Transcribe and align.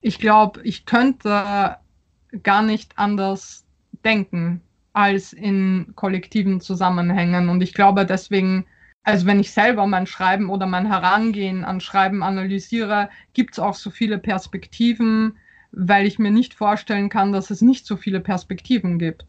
ich 0.00 0.18
glaube, 0.18 0.60
ich 0.62 0.86
könnte 0.86 1.76
gar 2.42 2.62
nicht 2.62 2.98
anders 2.98 3.64
denken 4.04 4.62
als 4.92 5.32
in 5.32 5.92
kollektiven 5.96 6.60
Zusammenhängen. 6.60 7.48
Und 7.48 7.62
ich 7.62 7.74
glaube 7.74 8.04
deswegen, 8.06 8.66
also 9.02 9.26
wenn 9.26 9.40
ich 9.40 9.52
selber 9.52 9.86
mein 9.86 10.06
Schreiben 10.06 10.50
oder 10.50 10.66
mein 10.66 10.86
Herangehen 10.86 11.64
an 11.64 11.80
Schreiben 11.80 12.22
analysiere, 12.22 13.10
gibt 13.32 13.54
es 13.54 13.58
auch 13.58 13.74
so 13.74 13.90
viele 13.90 14.18
Perspektiven, 14.18 15.38
weil 15.72 16.06
ich 16.06 16.18
mir 16.18 16.30
nicht 16.30 16.54
vorstellen 16.54 17.08
kann, 17.08 17.32
dass 17.32 17.50
es 17.50 17.60
nicht 17.60 17.86
so 17.86 17.96
viele 17.96 18.20
Perspektiven 18.20 18.98
gibt. 18.98 19.24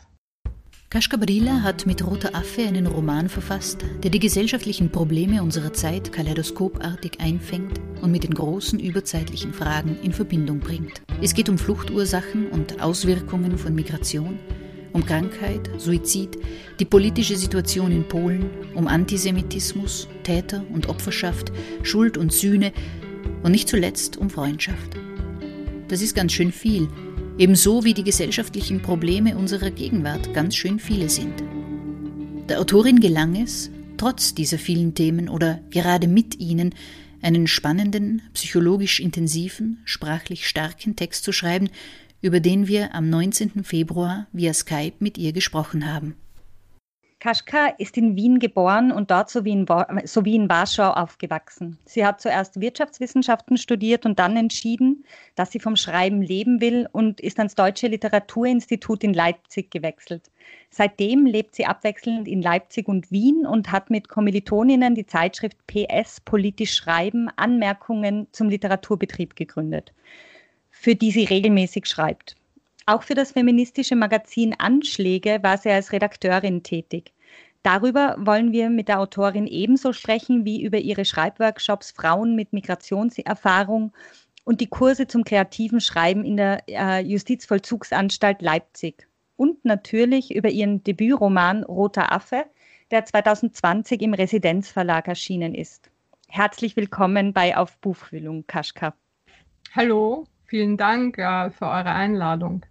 Kaschka 0.92 1.18
Brila 1.18 1.62
hat 1.62 1.86
mit 1.86 2.04
Roter 2.04 2.34
Affe 2.34 2.64
einen 2.64 2.88
Roman 2.88 3.30
verfasst, 3.30 3.86
der 4.02 4.10
die 4.10 4.18
gesellschaftlichen 4.18 4.90
Probleme 4.90 5.44
unserer 5.44 5.72
Zeit 5.72 6.12
kaleidoskopartig 6.12 7.20
einfängt 7.20 7.80
und 8.02 8.10
mit 8.12 8.23
den 8.23 8.34
großen 8.34 8.80
überzeitlichen 8.80 9.54
Fragen 9.54 10.00
in 10.02 10.14
Verbindung 10.14 10.60
bringt. 10.60 11.04
Es 11.22 11.36
geht 11.36 11.48
um 11.48 11.60
Fluchtursachen 11.60 12.48
und 12.48 12.82
Auswirkungen 12.82 13.60
von 13.60 13.76
Migration, 13.76 14.40
um 14.91 15.05
Krankheit, 15.05 15.70
Suizid, 15.77 16.40
die 16.80 16.86
politische 16.86 17.38
Situation 17.38 17.91
in 17.91 18.08
Polen, 18.08 18.49
um 18.74 18.88
Antisemitismus, 18.88 20.08
Täter 20.24 20.66
und 20.74 20.90
Opferschaft, 20.90 21.52
Schuld 21.84 22.18
und 22.18 22.34
Sühne 22.34 22.74
und 23.44 23.52
nicht 23.52 23.70
zuletzt 23.70 24.18
um 24.18 24.32
Freundschaft. 24.32 24.98
Das 25.88 26.02
ist 26.02 26.16
ganz 26.16 26.34
schön 26.34 26.52
viel, 26.52 26.88
ebenso 27.39 27.85
wie 27.85 27.93
die 27.93 28.03
gesellschaftlichen 28.03 28.81
Probleme 28.81 29.38
unserer 29.38 29.71
Gegenwart 29.71 30.34
ganz 30.34 30.55
schön 30.55 30.77
viele 30.77 31.09
sind. 31.09 31.41
Der 32.49 32.59
Autorin 32.59 32.99
gelang 32.99 33.41
es, 33.41 33.71
trotz 33.98 34.35
dieser 34.35 34.59
vielen 34.59 34.93
Themen 34.93 35.29
oder 35.29 35.62
gerade 35.70 36.07
mit 36.07 36.39
ihnen, 36.39 36.75
einen 37.21 37.48
spannenden, 37.48 38.21
psychologisch 38.34 38.99
intensiven, 38.99 39.79
sprachlich 39.85 40.48
starken 40.48 40.95
Text 40.95 41.23
zu 41.23 41.31
schreiben, 41.31 41.70
über 42.21 42.41
den 42.41 42.67
wir 42.67 42.93
am 42.93 43.09
19. 43.09 43.63
Februar 43.63 44.27
via 44.34 44.53
Skype 44.53 44.96
mit 44.99 45.18
ihr 45.18 45.31
gesprochen 45.31 45.91
haben. 45.91 46.15
Kaschka 47.20 47.67
ist 47.77 47.98
in 47.98 48.15
Wien 48.15 48.39
geboren 48.39 48.93
und 48.93 49.12
dort 49.12 49.29
sowie 49.29 49.51
in, 49.51 49.65
sowie 50.05 50.35
in 50.35 50.48
Warschau 50.48 50.91
aufgewachsen. 50.91 51.77
Sie 51.84 52.05
hat 52.05 52.21
zuerst 52.21 52.62
Wirtschaftswissenschaften 52.62 53.57
studiert 53.57 54.05
und 54.05 54.20
dann 54.20 54.37
entschieden, 54.37 55.03
dass 55.35 55.51
sie 55.51 55.59
vom 55.59 55.75
Schreiben 55.75 56.21
leben 56.21 56.62
will 56.62 56.87
und 56.93 57.20
ist 57.20 57.37
ans 57.40 57.55
Deutsche 57.55 57.87
Literaturinstitut 57.87 59.03
in 59.03 59.13
Leipzig 59.13 59.70
gewechselt. 59.70 60.31
Seitdem 60.70 61.25
lebt 61.25 61.55
sie 61.55 61.65
abwechselnd 61.65 62.25
in 62.25 62.41
Leipzig 62.41 62.87
und 62.87 63.12
Wien 63.12 63.45
und 63.45 63.70
hat 63.70 63.90
mit 63.90 64.07
Kommilitoninnen 64.07 64.95
die 64.95 65.06
Zeitschrift 65.06 65.57
PS 65.67 66.22
Politisch 66.22 66.73
Schreiben 66.73 67.29
Anmerkungen 67.35 68.28
zum 68.31 68.47
Literaturbetrieb 68.47 69.35
gegründet, 69.35 69.94
für 70.72 70.95
die 70.95 71.12
sie 71.12 71.25
regelmäßig 71.25 71.85
schreibt. 71.85 72.38
Auch 72.90 73.03
für 73.03 73.13
das 73.13 73.34
feministische 73.34 73.95
Magazin 73.95 74.56
Anschläge 74.57 75.44
war 75.44 75.59
sie 75.59 75.69
als 75.69 75.91
Redakteurin 75.91 76.63
tätig. 76.63 77.13
Darüber 77.62 78.16
wollen 78.18 78.51
wir 78.51 78.72
mit 78.72 78.88
der 78.88 79.00
Autorin 79.00 79.46
ebenso 79.46 79.94
sprechen 79.94 80.44
wie 80.44 80.63
über 80.63 80.79
ihre 80.79 81.06
Schreibworkshops 81.06 81.91
Frauen 81.91 82.35
mit 82.35 82.51
Migrationserfahrung 82.51 83.94
und 84.44 84.59
die 84.59 84.69
Kurse 84.69 85.06
zum 85.06 85.23
kreativen 85.23 85.81
Schreiben 85.81 86.25
in 86.25 86.38
der 86.38 86.63
äh, 86.68 87.03
Justizvollzugsanstalt 87.03 88.41
Leipzig. 88.41 89.07
Und 89.35 89.63
natürlich 89.66 90.34
über 90.34 90.50
ihren 90.50 90.84
Debütroman 90.84 91.66
Roter 91.66 92.12
Affe, 92.12 92.46
der 92.90 93.06
2020 93.06 94.01
im 94.01 94.16
Residenzverlag 94.16 95.07
erschienen 95.07 95.53
ist. 95.53 95.91
Herzlich 96.28 96.75
willkommen 96.75 97.34
bei 97.34 97.56
Auf 97.56 97.78
Buchfühlung, 97.78 98.46
Kaschka. 98.47 98.96
Hallo, 99.75 100.25
vielen 100.46 100.75
Dank 100.75 101.19
äh, 101.19 101.51
für 101.51 101.68
eure 101.68 101.91
Einladung. 101.91 102.66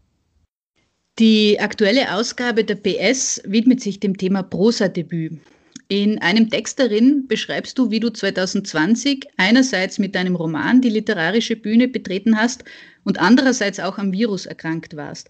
Die 1.18 1.58
aktuelle 1.58 2.14
Ausgabe 2.14 2.62
der 2.62 2.76
PS 2.76 3.42
widmet 3.44 3.80
sich 3.80 3.98
dem 3.98 4.16
Thema 4.16 4.44
Prosa-Debüt. 4.44 5.40
In 5.88 6.18
einem 6.18 6.48
Text 6.48 6.78
darin 6.78 7.26
beschreibst 7.26 7.76
du, 7.76 7.90
wie 7.90 7.98
du 7.98 8.10
2020 8.10 9.26
einerseits 9.36 9.98
mit 9.98 10.14
deinem 10.14 10.36
Roman 10.36 10.80
die 10.80 10.90
literarische 10.90 11.56
Bühne 11.56 11.88
betreten 11.88 12.38
hast 12.38 12.62
und 13.02 13.18
andererseits 13.18 13.80
auch 13.80 13.98
am 13.98 14.12
Virus 14.12 14.46
erkrankt 14.46 14.94
warst. 14.94 15.28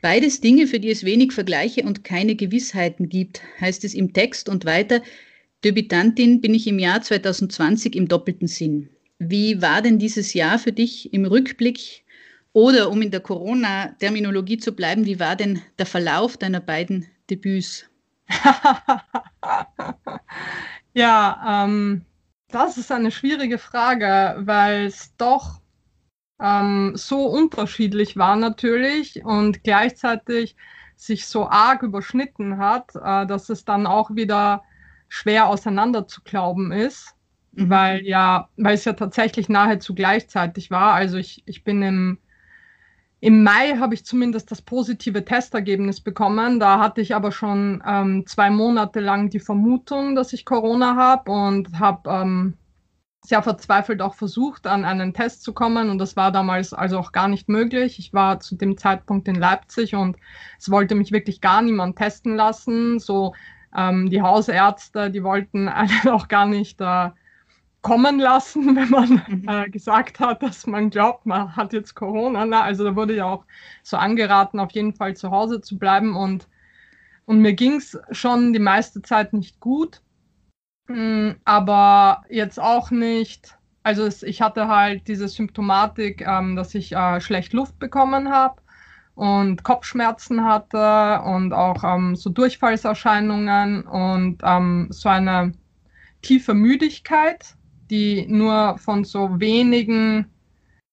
Beides 0.00 0.40
Dinge, 0.40 0.66
für 0.66 0.80
die 0.80 0.90
es 0.90 1.04
wenig 1.04 1.30
Vergleiche 1.30 1.84
und 1.84 2.02
keine 2.02 2.34
Gewissheiten 2.34 3.08
gibt, 3.08 3.42
heißt 3.60 3.84
es 3.84 3.94
im 3.94 4.12
Text 4.12 4.48
und 4.48 4.64
weiter, 4.64 5.02
Debütantin 5.62 6.40
bin 6.40 6.52
ich 6.52 6.66
im 6.66 6.80
Jahr 6.80 7.00
2020 7.00 7.94
im 7.94 8.08
doppelten 8.08 8.48
Sinn. 8.48 8.88
Wie 9.20 9.62
war 9.62 9.82
denn 9.82 10.00
dieses 10.00 10.34
Jahr 10.34 10.58
für 10.58 10.72
dich 10.72 11.14
im 11.14 11.26
Rückblick 11.26 12.02
oder 12.52 12.90
um 12.90 13.00
in 13.02 13.10
der 13.10 13.20
Corona-Terminologie 13.20 14.58
zu 14.58 14.72
bleiben, 14.72 15.06
wie 15.06 15.20
war 15.20 15.36
denn 15.36 15.62
der 15.78 15.86
Verlauf 15.86 16.36
deiner 16.36 16.60
beiden 16.60 17.06
Debüts? 17.30 17.88
ja, 20.94 21.64
ähm, 21.64 22.04
das 22.48 22.76
ist 22.76 22.92
eine 22.92 23.10
schwierige 23.10 23.58
Frage, 23.58 24.36
weil 24.40 24.86
es 24.86 25.16
doch 25.16 25.60
ähm, 26.40 26.92
so 26.94 27.26
unterschiedlich 27.26 28.16
war 28.16 28.36
natürlich 28.36 29.24
und 29.24 29.64
gleichzeitig 29.64 30.56
sich 30.96 31.26
so 31.26 31.48
arg 31.48 31.82
überschnitten 31.82 32.58
hat, 32.58 32.94
äh, 32.94 33.26
dass 33.26 33.48
es 33.48 33.64
dann 33.64 33.86
auch 33.86 34.14
wieder 34.14 34.62
schwer 35.08 35.48
auseinander 35.48 36.06
zu 36.06 36.22
glauben 36.22 36.72
ist, 36.72 37.14
mhm. 37.52 37.70
weil 37.70 38.06
ja, 38.06 38.48
weil 38.56 38.74
es 38.74 38.84
ja 38.84 38.92
tatsächlich 38.92 39.48
nahezu 39.48 39.94
gleichzeitig 39.94 40.70
war. 40.70 40.94
Also 40.94 41.16
ich, 41.16 41.42
ich 41.46 41.64
bin 41.64 41.82
im 41.82 42.18
im 43.22 43.44
Mai 43.44 43.76
habe 43.78 43.94
ich 43.94 44.04
zumindest 44.04 44.50
das 44.50 44.60
positive 44.60 45.24
Testergebnis 45.24 46.00
bekommen. 46.00 46.58
Da 46.58 46.80
hatte 46.80 47.00
ich 47.00 47.14
aber 47.14 47.30
schon 47.30 47.80
ähm, 47.86 48.26
zwei 48.26 48.50
Monate 48.50 48.98
lang 48.98 49.30
die 49.30 49.38
Vermutung, 49.38 50.16
dass 50.16 50.32
ich 50.32 50.44
Corona 50.44 50.96
habe 50.96 51.30
und 51.30 51.78
habe 51.78 52.10
ähm, 52.10 52.54
sehr 53.24 53.40
verzweifelt 53.40 54.02
auch 54.02 54.16
versucht, 54.16 54.66
an 54.66 54.84
einen 54.84 55.14
Test 55.14 55.44
zu 55.44 55.52
kommen. 55.52 55.88
Und 55.88 55.98
das 55.98 56.16
war 56.16 56.32
damals 56.32 56.74
also 56.74 56.98
auch 56.98 57.12
gar 57.12 57.28
nicht 57.28 57.48
möglich. 57.48 58.00
Ich 58.00 58.12
war 58.12 58.40
zu 58.40 58.56
dem 58.56 58.76
Zeitpunkt 58.76 59.28
in 59.28 59.36
Leipzig 59.36 59.94
und 59.94 60.16
es 60.58 60.68
wollte 60.68 60.96
mich 60.96 61.12
wirklich 61.12 61.40
gar 61.40 61.62
niemand 61.62 61.94
testen 61.94 62.34
lassen. 62.34 62.98
So 62.98 63.34
ähm, 63.76 64.10
die 64.10 64.20
Hausärzte, 64.20 65.12
die 65.12 65.22
wollten 65.22 65.68
einen 65.68 66.08
auch 66.08 66.26
gar 66.26 66.46
nicht 66.46 66.80
äh, 66.80 67.10
kommen 67.82 68.18
lassen, 68.18 68.74
wenn 68.76 68.88
man 68.88 69.22
mhm. 69.28 69.48
äh, 69.48 69.68
gesagt 69.68 70.20
hat, 70.20 70.42
dass 70.42 70.66
man 70.66 70.90
glaubt, 70.90 71.26
man 71.26 71.54
hat 71.54 71.72
jetzt 71.72 71.94
Corona. 71.94 72.46
Na, 72.46 72.62
also 72.62 72.84
da 72.84 72.96
wurde 72.96 73.16
ja 73.16 73.26
auch 73.26 73.44
so 73.82 73.96
angeraten, 73.96 74.60
auf 74.60 74.70
jeden 74.72 74.94
Fall 74.94 75.14
zu 75.14 75.30
Hause 75.30 75.60
zu 75.60 75.78
bleiben. 75.78 76.16
Und, 76.16 76.48
und 77.26 77.40
mir 77.40 77.52
ging 77.52 77.76
es 77.76 77.98
schon 78.12 78.52
die 78.52 78.58
meiste 78.58 79.02
Zeit 79.02 79.32
nicht 79.32 79.60
gut, 79.60 80.00
mhm, 80.88 81.36
aber 81.44 82.22
jetzt 82.30 82.58
auch 82.60 82.90
nicht. 82.90 83.58
Also 83.84 84.04
es, 84.04 84.22
ich 84.22 84.40
hatte 84.40 84.68
halt 84.68 85.08
diese 85.08 85.26
Symptomatik, 85.26 86.22
ähm, 86.22 86.54
dass 86.54 86.74
ich 86.74 86.92
äh, 86.92 87.20
schlecht 87.20 87.52
Luft 87.52 87.80
bekommen 87.80 88.30
habe 88.30 88.62
und 89.16 89.64
Kopfschmerzen 89.64 90.44
hatte 90.44 91.20
und 91.24 91.52
auch 91.52 91.82
ähm, 91.82 92.14
so 92.14 92.30
Durchfallserscheinungen 92.30 93.82
und 93.82 94.38
ähm, 94.44 94.86
so 94.90 95.08
eine 95.08 95.52
tiefe 96.22 96.54
Müdigkeit 96.54 97.56
die 97.90 98.26
nur 98.26 98.78
von 98.78 99.04
so 99.04 99.40
wenigen 99.40 100.26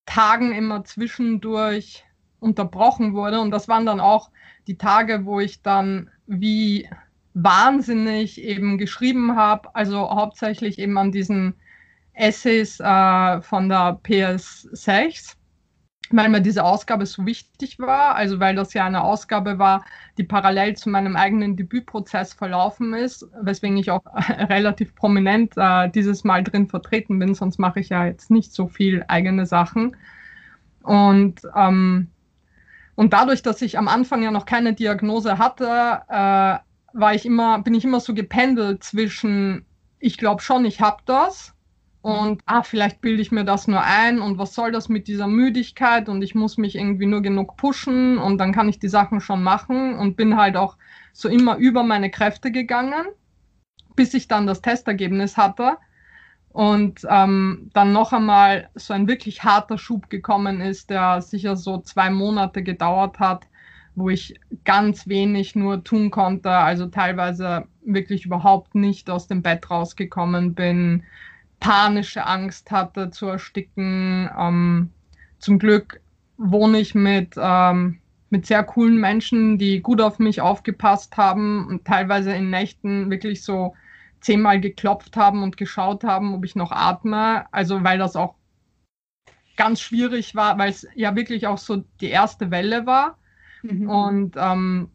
Tagen 0.05 0.53
immer 0.53 0.83
zwischendurch 0.83 2.03
unterbrochen 2.39 3.13
wurde. 3.13 3.39
Und 3.39 3.51
das 3.51 3.67
waren 3.67 3.85
dann 3.85 3.99
auch 3.99 4.31
die 4.67 4.77
Tage, 4.77 5.25
wo 5.25 5.39
ich 5.39 5.61
dann 5.61 6.09
wie 6.27 6.89
wahnsinnig 7.33 8.41
eben 8.41 8.77
geschrieben 8.77 9.35
habe, 9.35 9.73
also 9.75 10.09
hauptsächlich 10.09 10.79
eben 10.79 10.97
an 10.97 11.11
diesen 11.11 11.55
Essays 12.13 12.79
äh, 12.79 13.41
von 13.41 13.69
der 13.69 13.99
PS6 14.03 15.35
weil 16.11 16.29
mir 16.29 16.41
diese 16.41 16.63
Ausgabe 16.63 17.05
so 17.05 17.25
wichtig 17.25 17.79
war, 17.79 18.15
also 18.15 18.39
weil 18.39 18.55
das 18.55 18.73
ja 18.73 18.85
eine 18.85 19.03
Ausgabe 19.03 19.59
war, 19.59 19.85
die 20.17 20.23
parallel 20.23 20.75
zu 20.75 20.89
meinem 20.89 21.15
eigenen 21.15 21.55
Debütprozess 21.55 22.33
verlaufen 22.33 22.93
ist, 22.93 23.27
weswegen 23.41 23.77
ich 23.77 23.91
auch 23.91 24.03
relativ 24.49 24.95
prominent 24.95 25.53
äh, 25.55 25.89
dieses 25.89 26.23
Mal 26.23 26.43
drin 26.43 26.67
vertreten 26.67 27.19
bin, 27.19 27.35
sonst 27.35 27.59
mache 27.59 27.79
ich 27.79 27.89
ja 27.89 28.05
jetzt 28.05 28.31
nicht 28.31 28.53
so 28.53 28.67
viel 28.67 29.05
eigene 29.07 29.45
Sachen. 29.45 29.95
Und, 30.81 31.41
ähm, 31.55 32.07
und 32.95 33.13
dadurch, 33.13 33.43
dass 33.43 33.61
ich 33.61 33.77
am 33.77 33.87
Anfang 33.87 34.23
ja 34.23 34.31
noch 34.31 34.45
keine 34.45 34.73
Diagnose 34.73 35.37
hatte, 35.37 36.01
äh, 36.09 36.57
war 36.93 37.13
ich 37.13 37.25
immer, 37.25 37.61
bin 37.61 37.75
ich 37.75 37.85
immer 37.85 37.99
so 37.99 38.13
gependelt 38.13 38.83
zwischen, 38.83 39.65
ich 39.99 40.17
glaube 40.17 40.41
schon, 40.41 40.65
ich 40.65 40.81
habe 40.81 41.03
das 41.05 41.53
und 42.01 42.41
ah, 42.45 42.63
vielleicht 42.63 43.01
bilde 43.01 43.21
ich 43.21 43.31
mir 43.31 43.43
das 43.43 43.67
nur 43.67 43.81
ein 43.81 44.21
und 44.21 44.37
was 44.37 44.55
soll 44.55 44.71
das 44.71 44.87
mit 44.87 45.07
dieser 45.07 45.27
Müdigkeit? 45.27 46.07
Und 46.07 46.21
ich 46.21 46.33
muss 46.33 46.57
mich 46.57 46.75
irgendwie 46.75 47.05
nur 47.05 47.21
genug 47.21 47.57
pushen 47.57 48.17
und 48.17 48.37
dann 48.37 48.53
kann 48.53 48.69
ich 48.69 48.79
die 48.79 48.87
Sachen 48.87 49.19
schon 49.19 49.43
machen 49.43 49.95
und 49.95 50.15
bin 50.15 50.37
halt 50.37 50.55
auch 50.55 50.77
so 51.11 51.27
immer 51.27 51.57
über 51.57 51.83
meine 51.83 52.09
Kräfte 52.09 52.51
gegangen, 52.51 53.05
bis 53.95 54.13
ich 54.13 54.29
dann 54.29 54.47
das 54.47 54.61
Testergebnis 54.61 55.35
hatte. 55.35 55.77
Und 56.51 57.05
ähm, 57.09 57.69
dann 57.73 57.91
noch 57.91 58.13
einmal 58.13 58.69
so 58.75 58.93
ein 58.93 59.07
wirklich 59.07 59.43
harter 59.43 59.77
Schub 59.77 60.09
gekommen 60.09 60.61
ist, 60.61 60.89
der 60.89 61.21
sicher 61.21 61.55
so 61.55 61.79
zwei 61.79 62.09
Monate 62.09 62.63
gedauert 62.63 63.19
hat, 63.19 63.45
wo 63.95 64.09
ich 64.09 64.39
ganz 64.63 65.07
wenig 65.07 65.55
nur 65.55 65.83
tun 65.83 66.09
konnte, 66.11 66.49
also 66.49 66.87
teilweise 66.87 67.65
wirklich 67.83 68.25
überhaupt 68.25 68.73
nicht 68.73 69.09
aus 69.09 69.27
dem 69.27 69.41
Bett 69.43 69.69
rausgekommen 69.69 70.55
bin, 70.55 71.03
panische 71.59 72.25
Angst 72.25 72.71
hatte 72.71 73.11
zu 73.11 73.27
ersticken. 73.27 74.29
Ähm, 74.37 74.89
zum 75.39 75.59
Glück 75.59 76.01
wohne 76.37 76.79
ich 76.79 76.95
mit, 76.95 77.35
ähm, 77.37 77.99
mit 78.29 78.45
sehr 78.45 78.63
coolen 78.63 78.97
Menschen, 78.97 79.57
die 79.57 79.81
gut 79.81 80.01
auf 80.01 80.19
mich 80.19 80.41
aufgepasst 80.41 81.17
haben 81.17 81.67
und 81.67 81.85
teilweise 81.85 82.31
in 82.33 82.49
Nächten 82.49 83.09
wirklich 83.09 83.43
so 83.43 83.75
zehnmal 84.21 84.59
geklopft 84.59 85.15
haben 85.17 85.43
und 85.43 85.57
geschaut 85.57 86.03
haben, 86.03 86.33
ob 86.33 86.45
ich 86.45 86.55
noch 86.55 86.71
atme. 86.71 87.45
Also 87.51 87.83
weil 87.83 87.97
das 87.97 88.15
auch 88.15 88.35
ganz 89.57 89.81
schwierig 89.81 90.35
war, 90.35 90.57
weil 90.57 90.69
es 90.69 90.87
ja 90.95 91.15
wirklich 91.15 91.47
auch 91.47 91.57
so 91.57 91.83
die 91.99 92.09
erste 92.09 92.51
Welle 92.51 92.85
war. 92.85 93.17
Mhm. 93.63 93.89
Und 93.89 94.35
ähm, 94.37 94.89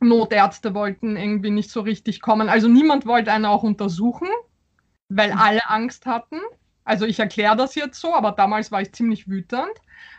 Notärzte 0.00 0.74
wollten 0.74 1.16
irgendwie 1.16 1.50
nicht 1.50 1.70
so 1.70 1.80
richtig 1.80 2.20
kommen. 2.20 2.48
Also 2.48 2.68
niemand 2.68 3.06
wollte 3.06 3.32
einen 3.32 3.46
auch 3.46 3.62
untersuchen, 3.62 4.28
weil 5.08 5.32
mhm. 5.32 5.38
alle 5.38 5.70
Angst 5.70 6.06
hatten. 6.06 6.40
Also 6.84 7.06
ich 7.06 7.18
erkläre 7.18 7.56
das 7.56 7.74
jetzt 7.74 8.00
so, 8.00 8.14
aber 8.14 8.32
damals 8.32 8.70
war 8.70 8.82
ich 8.82 8.92
ziemlich 8.92 9.28
wütend. 9.28 9.72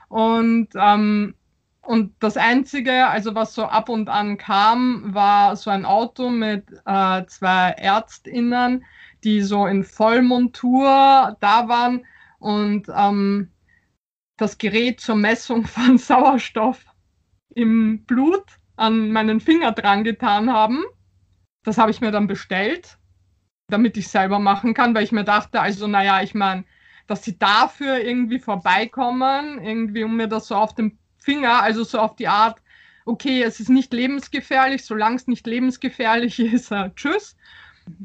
Und, 0.08 0.70
ähm, 0.76 1.36
und 1.82 2.16
das 2.20 2.38
Einzige, 2.38 3.08
also 3.08 3.36
was 3.36 3.54
so 3.54 3.66
ab 3.66 3.90
und 3.90 4.10
an 4.10 4.38
kam, 4.38 5.14
war 5.14 5.56
so 5.56 5.70
ein 5.70 5.86
Auto 5.86 6.30
mit 6.30 6.66
äh, 6.86 7.26
zwei 7.28 7.72
Ärztinnen, 7.72 8.84
die 9.24 9.42
so 9.42 9.68
in 9.68 9.84
Vollmontur 9.84 11.38
da 11.40 11.68
waren 11.68 12.06
und 12.40 12.88
ähm, 12.96 13.52
das 14.38 14.58
Gerät 14.58 15.00
zur 15.00 15.16
Messung 15.16 15.66
von 15.66 15.98
Sauerstoff 15.98 16.86
im 17.54 18.04
Blut 18.06 18.46
an 18.76 19.12
meinen 19.12 19.40
Finger 19.40 19.72
dran 19.72 20.04
getan 20.04 20.52
haben. 20.52 20.84
Das 21.64 21.78
habe 21.78 21.92
ich 21.92 22.02
mir 22.02 22.12
dann 22.12 22.28
bestellt, 22.28 22.98
damit 23.68 23.98
ich 23.98 24.08
selber 24.08 24.40
machen 24.40 24.74
kann, 24.74 24.94
weil 24.96 25.04
ich 25.04 25.12
mir 25.12 25.24
dachte, 25.24 25.62
also 25.62 25.88
naja, 25.88 26.22
ich 26.22 26.34
meine, 26.34 26.66
dass 27.08 27.24
sie 27.24 27.38
dafür 27.38 28.00
irgendwie 28.00 28.40
vorbeikommen, 28.40 29.64
irgendwie 29.64 30.04
um 30.04 30.16
mir 30.16 30.28
das 30.28 30.48
so 30.48 30.56
auf 30.56 30.76
dem 30.76 30.98
Finger, 31.18 31.62
also 31.62 31.84
so 31.84 32.00
auf 32.00 32.16
die 32.16 32.28
Art, 32.28 32.62
okay, 33.06 33.44
es 33.44 33.60
ist 33.60 33.70
nicht 33.70 33.94
lebensgefährlich, 33.94 34.86
solange 34.86 35.16
es 35.16 35.28
nicht 35.28 35.48
lebensgefährlich 35.48 36.40
ist, 36.40 36.72
äh, 36.72 36.92
tschüss. 36.96 37.36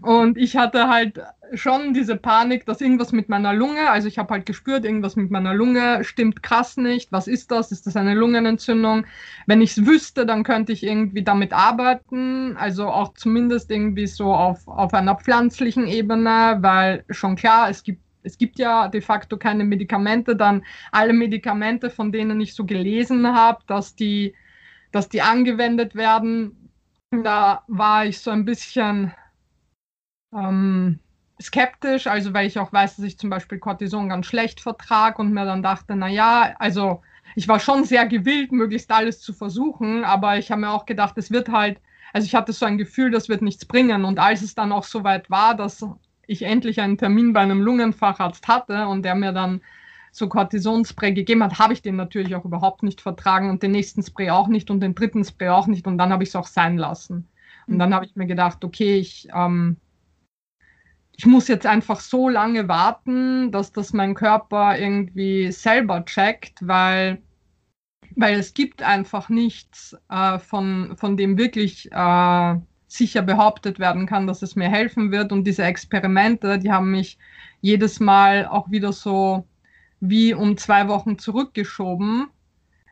Und 0.03 0.37
ich 0.37 0.57
hatte 0.57 0.89
halt 0.89 1.21
schon 1.55 1.95
diese 1.95 2.17
Panik, 2.17 2.67
dass 2.67 2.81
irgendwas 2.81 3.13
mit 3.13 3.29
meiner 3.29 3.55
Lunge, 3.55 3.91
also 3.91 4.09
ich 4.09 4.19
habe 4.19 4.35
halt 4.35 4.47
gespürt, 4.47 4.85
irgendwas 4.85 5.17
mit 5.17 5.31
meiner 5.31 5.55
Lunge 5.55 6.05
stimmt 6.05 6.43
krass 6.43 6.77
nicht. 6.77 7.13
Was 7.13 7.27
ist 7.27 7.51
das? 7.51 7.73
Ist 7.73 7.87
das 7.87 7.97
eine 7.97 8.15
Lungenentzündung? 8.15 9.07
Wenn 9.47 9.63
ich 9.63 9.73
es 9.73 9.87
wüsste, 9.87 10.27
dann 10.27 10.45
könnte 10.45 10.73
ich 10.73 10.83
irgendwie 10.85 11.23
damit 11.25 11.53
arbeiten, 11.53 12.57
also 12.57 12.89
auch 12.89 13.15
zumindest 13.15 13.71
irgendwie 13.71 14.07
so 14.07 14.35
auf, 14.35 14.69
auf 14.69 14.93
einer 14.95 15.17
pflanzlichen 15.17 15.87
Ebene, 15.87 16.59
weil 16.61 17.05
schon 17.11 17.37
klar, 17.37 17.71
es 17.71 17.83
gibt 17.83 18.03
es 18.23 18.37
gibt 18.37 18.59
ja 18.59 18.89
de 18.89 19.01
facto 19.01 19.39
keine 19.39 19.65
Medikamente, 19.65 20.37
dann 20.37 20.63
alle 20.93 21.15
Medikamente, 21.15 21.89
von 21.89 22.13
denen 22.13 22.39
ich 22.43 22.55
so 22.55 22.67
gelesen 22.67 23.27
habe, 23.35 23.63
dass 23.67 23.95
die, 23.97 24.35
dass 24.93 25.09
die 25.09 25.23
angewendet 25.23 25.95
werden, 25.95 26.71
da 27.11 27.65
war 27.67 28.05
ich 28.05 28.21
so 28.21 28.31
ein 28.31 28.45
bisschen 28.45 29.13
ähm, 30.33 30.99
skeptisch, 31.41 32.07
also 32.07 32.35
weil 32.35 32.47
ich 32.47 32.59
auch 32.59 32.73
weiß, 32.73 32.97
dass 32.97 33.05
ich 33.05 33.19
zum 33.19 33.31
Beispiel 33.31 33.59
Cortison 33.59 34.09
ganz 34.09 34.27
schlecht 34.27 34.61
vertrage 34.61 35.19
und 35.19 35.33
mir 35.33 35.45
dann 35.45 35.63
dachte, 35.63 35.97
naja, 35.97 36.55
also 36.59 37.03
ich 37.37 37.49
war 37.49 37.61
schon 37.61 37.85
sehr 37.85 38.07
gewillt, 38.07 38.53
möglichst 38.53 38.91
alles 38.91 39.21
zu 39.21 39.33
versuchen, 39.33 40.05
aber 40.05 40.39
ich 40.39 40.51
habe 40.51 40.63
mir 40.63 40.71
auch 40.71 40.87
gedacht, 40.87 41.17
es 41.17 41.31
wird 41.31 41.49
halt, 41.49 41.81
also 42.13 42.27
ich 42.27 42.35
hatte 42.35 42.53
so 42.53 42.67
ein 42.67 42.79
Gefühl, 42.79 43.11
das 43.11 43.29
wird 43.29 43.43
nichts 43.43 43.65
bringen. 43.65 44.05
Und 44.05 44.19
als 44.19 44.43
es 44.43 44.55
dann 44.55 44.73
auch 44.73 44.85
soweit 44.85 45.31
war, 45.31 45.55
dass 45.55 45.87
ich 46.27 46.43
endlich 46.43 46.81
einen 46.81 46.99
Termin 46.99 47.33
bei 47.33 47.41
einem 47.41 47.61
Lungenfacharzt 47.63 48.49
hatte 48.49 48.89
und 48.89 49.03
der 49.03 49.15
mir 49.15 49.33
dann 49.33 49.61
so 50.13 50.29
Cortisonspray 50.29 51.15
gegeben 51.15 51.43
hat, 51.45 51.59
habe 51.61 51.73
ich 51.73 51.83
den 51.83 51.95
natürlich 51.95 52.35
auch 52.35 52.45
überhaupt 52.45 52.83
nicht 52.83 53.01
vertragen 53.01 53.49
und 53.49 53.63
den 53.63 53.71
nächsten 53.71 54.03
Spray 54.03 54.31
auch 54.31 54.49
nicht 54.49 54.71
und 54.71 54.81
den 54.81 54.97
dritten 54.97 55.25
Spray 55.25 55.51
auch 55.51 55.69
nicht 55.69 55.87
und 55.87 55.99
dann 55.99 56.13
habe 56.13 56.25
ich 56.25 56.31
es 56.31 56.37
auch 56.37 56.49
sein 56.49 56.77
lassen. 56.77 57.29
Und 57.69 57.79
dann 57.79 57.95
habe 57.95 58.05
ich 58.05 58.17
mir 58.17 58.27
gedacht, 58.27 58.65
okay, 58.65 58.97
ich 58.97 59.29
ähm, 59.33 59.77
ich 61.21 61.27
muss 61.27 61.49
jetzt 61.49 61.67
einfach 61.67 62.01
so 62.01 62.31
lange 62.31 62.67
warten, 62.67 63.53
dass 63.53 63.73
das 63.73 63.93
mein 63.93 64.15
Körper 64.15 64.79
irgendwie 64.79 65.53
selber 65.53 66.03
checkt, 66.07 66.67
weil, 66.67 67.21
weil 68.17 68.39
es 68.39 68.55
gibt 68.55 68.83
einfach 68.83 69.29
nichts, 69.29 69.95
äh, 70.09 70.39
von, 70.39 70.97
von 70.97 71.19
dem 71.19 71.37
wirklich 71.37 71.93
äh, 71.93 72.55
sicher 72.87 73.21
behauptet 73.21 73.79
werden 73.79 74.07
kann, 74.07 74.27
dass 74.27 74.41
es 74.41 74.57
mir 74.57 74.71
helfen 74.71 75.13
wird. 75.13 75.31
Und 75.31 75.45
diese 75.45 75.63
Experimente, 75.63 76.59
die 76.59 76.73
haben 76.73 76.91
mich 76.91 77.19
jedes 77.61 78.01
Mal 78.01 78.47
auch 78.47 78.71
wieder 78.71 78.95
so 78.95 79.47
wie 80.01 80.33
um 80.33 80.57
zwei 80.57 80.89
Wochen 80.89 81.19
zurückgeschoben, 81.19 82.29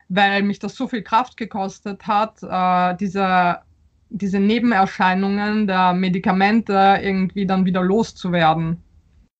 weil 0.07 0.43
mich 0.43 0.59
das 0.59 0.75
so 0.75 0.87
viel 0.87 1.01
Kraft 1.01 1.35
gekostet 1.35 2.05
hat, 2.05 2.43
äh, 2.43 2.95
diese 2.95 3.63
diese 4.09 4.39
Nebenerscheinungen 4.39 5.67
der 5.67 5.93
Medikamente 5.93 6.99
irgendwie 7.01 7.45
dann 7.45 7.65
wieder 7.65 7.81
loszuwerden. 7.83 8.83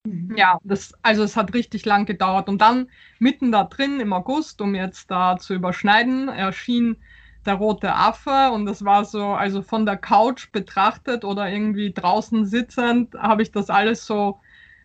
Mhm. 0.06 0.36
Ja, 0.38 0.58
das, 0.64 0.94
also 1.02 1.24
es 1.24 1.36
hat 1.36 1.54
richtig 1.54 1.86
lang 1.86 2.06
gedauert. 2.06 2.50
Und 2.50 2.62
dann 2.62 2.90
mitten 3.20 3.52
da 3.52 3.64
drin 3.64 4.00
im 4.00 4.14
August, 4.14 4.62
um 4.62 4.76
jetzt 4.76 5.12
da 5.12 5.38
zu 5.38 5.54
überschneiden, 5.54 6.30
erschien 6.30 6.98
der 7.46 7.56
rote 7.56 7.96
Affe 7.96 8.52
und 8.54 8.66
das 8.66 8.84
war 8.84 9.06
so, 9.06 9.28
also 9.28 9.62
von 9.62 9.86
der 9.86 9.98
Couch 9.98 10.52
betrachtet 10.52 11.24
oder 11.24 11.50
irgendwie 11.50 11.94
draußen 11.94 12.46
sitzend, 12.46 13.16
habe 13.16 13.42
ich 13.42 13.52
das 13.52 13.70
alles 13.70 14.06
so 14.06 14.40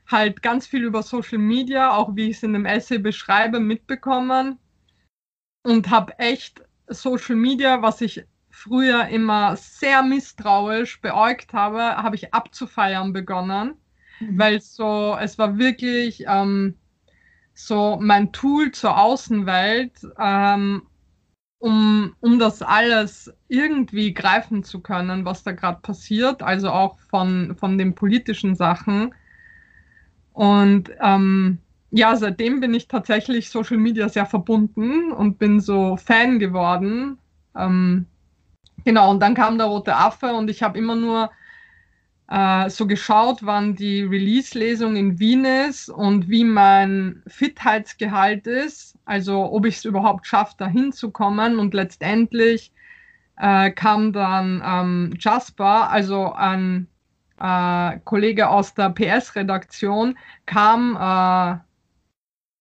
halt 0.06 0.40
ganz 0.42 0.66
viel 0.66 0.84
über 0.84 1.02
Social 1.02 1.38
Media, 1.38 1.96
auch 1.96 2.14
wie 2.14 2.30
ich 2.30 2.36
es 2.36 2.42
in 2.42 2.52
dem 2.52 2.64
Essay 2.64 2.98
beschreibe, 2.98 3.58
mitbekommen 3.58 4.58
und 5.62 5.90
habe 5.90 6.18
echt 6.18 6.62
Social 6.88 7.36
Media, 7.36 7.82
was 7.82 8.00
ich 8.00 8.24
früher 8.54 9.08
immer 9.08 9.56
sehr 9.56 10.02
misstrauisch 10.02 11.00
beäugt 11.00 11.52
habe, 11.52 11.80
habe 11.80 12.14
ich 12.14 12.32
abzufeiern 12.32 13.12
begonnen, 13.12 13.74
mhm. 14.20 14.38
weil 14.38 14.60
so, 14.60 15.16
es 15.20 15.38
war 15.38 15.58
wirklich 15.58 16.24
ähm, 16.28 16.76
so 17.52 17.98
mein 18.00 18.32
Tool 18.32 18.70
zur 18.70 18.96
Außenwelt, 18.96 20.06
ähm, 20.18 20.82
um, 21.58 22.14
um 22.20 22.38
das 22.38 22.62
alles 22.62 23.32
irgendwie 23.48 24.14
greifen 24.14 24.62
zu 24.62 24.80
können, 24.80 25.24
was 25.24 25.42
da 25.42 25.52
gerade 25.52 25.80
passiert, 25.80 26.42
also 26.42 26.70
auch 26.70 26.98
von, 27.00 27.56
von 27.56 27.76
den 27.76 27.94
politischen 27.94 28.54
Sachen. 28.54 29.14
Und 30.32 30.90
ähm, 31.02 31.58
ja, 31.90 32.14
seitdem 32.14 32.60
bin 32.60 32.72
ich 32.72 32.86
tatsächlich 32.86 33.50
Social 33.50 33.78
Media 33.78 34.08
sehr 34.08 34.26
verbunden 34.26 35.10
und 35.12 35.38
bin 35.38 35.60
so 35.60 35.96
Fan 35.96 36.38
geworden. 36.38 37.18
Ähm, 37.56 38.06
Genau, 38.84 39.10
und 39.10 39.20
dann 39.20 39.34
kam 39.34 39.58
der 39.58 39.66
rote 39.66 39.96
Affe 39.96 40.34
und 40.34 40.50
ich 40.50 40.62
habe 40.62 40.78
immer 40.78 40.94
nur 40.94 41.30
äh, 42.28 42.68
so 42.70 42.86
geschaut, 42.86 43.40
wann 43.42 43.74
die 43.74 44.02
Release-Lesung 44.02 44.96
in 44.96 45.18
Wien 45.18 45.44
ist 45.44 45.88
und 45.88 46.28
wie 46.28 46.44
mein 46.44 47.22
Fitheitsgehalt 47.26 48.46
ist, 48.46 48.98
also 49.04 49.52
ob 49.52 49.66
ich 49.66 49.76
es 49.76 49.84
überhaupt 49.84 50.26
schaffe, 50.26 50.54
da 50.58 50.66
hinzukommen. 50.66 51.58
Und 51.58 51.74
letztendlich 51.74 52.72
äh, 53.36 53.70
kam 53.70 54.12
dann 54.12 54.62
ähm, 54.64 55.14
Jasper, 55.18 55.90
also 55.90 56.32
ein 56.32 56.88
äh, 57.40 57.98
Kollege 58.04 58.48
aus 58.48 58.74
der 58.74 58.90
PS-Redaktion, 58.90 60.18
kam 60.46 60.96
äh, 60.96 61.58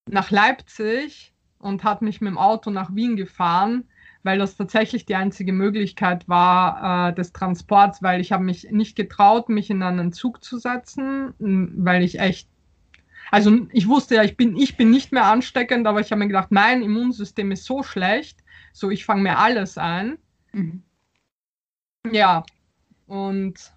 nach 0.09 0.31
Leipzig 0.31 1.33
und 1.59 1.83
hat 1.83 2.01
mich 2.01 2.21
mit 2.21 2.31
dem 2.31 2.37
Auto 2.37 2.69
nach 2.69 2.93
Wien 2.93 3.15
gefahren 3.15 3.85
weil 4.23 4.39
das 4.39 4.55
tatsächlich 4.55 5.05
die 5.05 5.15
einzige 5.15 5.51
Möglichkeit 5.51 6.27
war 6.27 7.09
äh, 7.09 7.13
des 7.13 7.33
Transports, 7.33 8.01
weil 8.01 8.21
ich 8.21 8.31
habe 8.31 8.43
mich 8.43 8.71
nicht 8.71 8.95
getraut, 8.95 9.49
mich 9.49 9.69
in 9.69 9.83
einen 9.83 10.13
Zug 10.13 10.43
zu 10.43 10.57
setzen, 10.57 11.33
weil 11.39 12.03
ich 12.03 12.19
echt, 12.19 12.47
also 13.31 13.67
ich 13.71 13.87
wusste 13.87 14.15
ja, 14.15 14.23
ich 14.23 14.37
bin, 14.37 14.55
ich 14.55 14.77
bin 14.77 14.89
nicht 14.89 15.11
mehr 15.11 15.25
ansteckend, 15.25 15.85
aber 15.87 15.99
ich 15.99 16.11
habe 16.11 16.19
mir 16.19 16.27
gedacht, 16.27 16.51
mein 16.51 16.81
Immunsystem 16.81 17.51
ist 17.51 17.65
so 17.65 17.83
schlecht, 17.83 18.39
so 18.71 18.89
ich 18.89 19.05
fange 19.05 19.23
mir 19.23 19.37
alles 19.37 19.77
ein. 19.77 20.17
Mhm. 20.53 20.83
Ja, 22.11 22.43
und, 23.07 23.71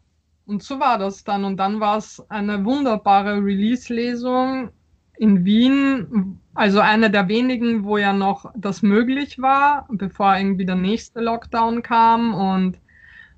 und 0.47 0.63
so 0.63 0.81
war 0.81 0.99
das 0.99 1.25
dann. 1.25 1.45
Und 1.45 1.59
dann 1.59 1.81
war 1.81 1.99
es 1.99 2.25
eine 2.31 2.65
wunderbare 2.65 3.37
Release-Lesung 3.45 4.71
in 5.19 5.45
Wien, 5.45 6.41
also 6.55 6.81
eine 6.81 7.11
der 7.11 7.29
wenigen, 7.29 7.85
wo 7.85 7.99
ja 7.99 8.13
noch 8.13 8.53
das 8.57 8.83
möglich 8.83 9.39
war, 9.41 9.87
bevor 9.91 10.37
irgendwie 10.37 10.67
der 10.67 10.77
nächste 10.77 11.21
Lockdown 11.21 11.83
kam. 11.83 12.35
Und 12.35 12.79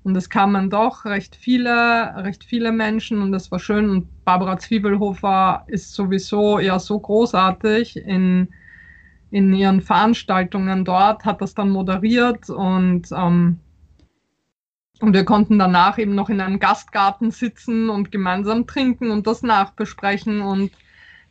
Und 0.03 0.15
es 0.15 0.29
kamen 0.29 0.69
doch 0.69 1.05
recht 1.05 1.35
viele, 1.35 2.13
recht 2.23 2.43
viele 2.45 2.71
Menschen 2.71 3.21
und 3.21 3.31
das 3.33 3.51
war 3.51 3.59
schön. 3.59 3.89
Und 3.89 4.07
Barbara 4.25 4.57
Zwiebelhofer 4.57 5.63
ist 5.67 5.93
sowieso 5.93 6.59
ja 6.59 6.79
so 6.79 6.99
großartig 6.99 7.97
in, 7.97 8.47
in 9.31 9.53
ihren 9.53 9.81
Veranstaltungen 9.81 10.85
dort, 10.85 11.25
hat 11.25 11.41
das 11.41 11.53
dann 11.53 11.69
moderiert 11.69 12.49
und, 12.49 13.11
ähm, 13.11 13.59
und 15.01 15.13
wir 15.13 15.25
konnten 15.25 15.59
danach 15.59 15.97
eben 15.99 16.15
noch 16.15 16.29
in 16.29 16.41
einem 16.41 16.59
Gastgarten 16.59 17.31
sitzen 17.31 17.89
und 17.89 18.09
gemeinsam 18.11 18.65
trinken 18.67 19.11
und 19.11 19.27
das 19.27 19.43
nachbesprechen 19.43 20.41
und 20.41 20.71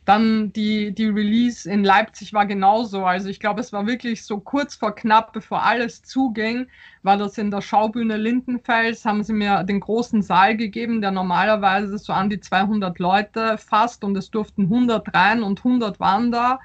dann 0.09 0.51
die, 0.53 0.91
die 0.91 1.05
Release 1.05 1.69
in 1.69 1.83
Leipzig 1.83 2.33
war 2.33 2.47
genauso. 2.47 3.05
Also 3.05 3.29
ich 3.29 3.39
glaube, 3.39 3.61
es 3.61 3.71
war 3.71 3.85
wirklich 3.85 4.25
so 4.25 4.39
kurz 4.39 4.73
vor 4.73 4.95
knapp, 4.95 5.33
bevor 5.33 5.61
alles 5.63 6.01
zuging, 6.01 6.67
war 7.03 7.15
das 7.15 7.37
in 7.37 7.51
der 7.51 7.61
Schaubühne 7.61 8.17
Lindenfels, 8.17 9.05
haben 9.05 9.21
sie 9.21 9.33
mir 9.33 9.63
den 9.63 9.79
großen 9.79 10.23
Saal 10.23 10.57
gegeben, 10.57 11.01
der 11.01 11.11
normalerweise 11.11 11.99
so 11.99 12.11
an 12.11 12.31
die 12.31 12.39
200 12.39 12.97
Leute 12.97 13.59
fasst 13.59 14.03
und 14.03 14.17
es 14.17 14.31
durften 14.31 14.63
100 14.63 15.13
rein 15.13 15.43
und 15.43 15.59
100 15.59 15.99
waren 15.99 16.31
da. 16.31 16.59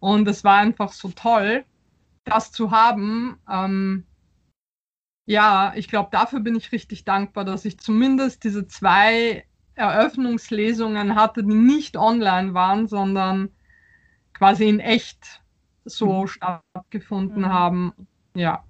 Und 0.00 0.26
es 0.26 0.42
war 0.42 0.56
einfach 0.56 0.92
so 0.92 1.10
toll, 1.10 1.66
das 2.24 2.50
zu 2.50 2.70
haben. 2.70 3.38
Ähm, 3.50 4.06
ja, 5.26 5.74
ich 5.76 5.88
glaube, 5.88 6.08
dafür 6.12 6.40
bin 6.40 6.54
ich 6.56 6.72
richtig 6.72 7.04
dankbar, 7.04 7.44
dass 7.44 7.66
ich 7.66 7.78
zumindest 7.78 8.44
diese 8.44 8.66
zwei 8.68 9.44
Eröffnungslesungen 9.76 11.14
hatte, 11.14 11.44
die 11.44 11.54
nicht 11.54 11.96
online 11.96 12.54
waren, 12.54 12.88
sondern 12.88 13.50
quasi 14.32 14.68
in 14.68 14.80
echt 14.80 15.42
so 15.84 16.22
mhm. 16.22 16.28
stattgefunden 16.28 17.42
mhm. 17.42 17.48
haben. 17.48 17.92
Ja. 18.34 18.64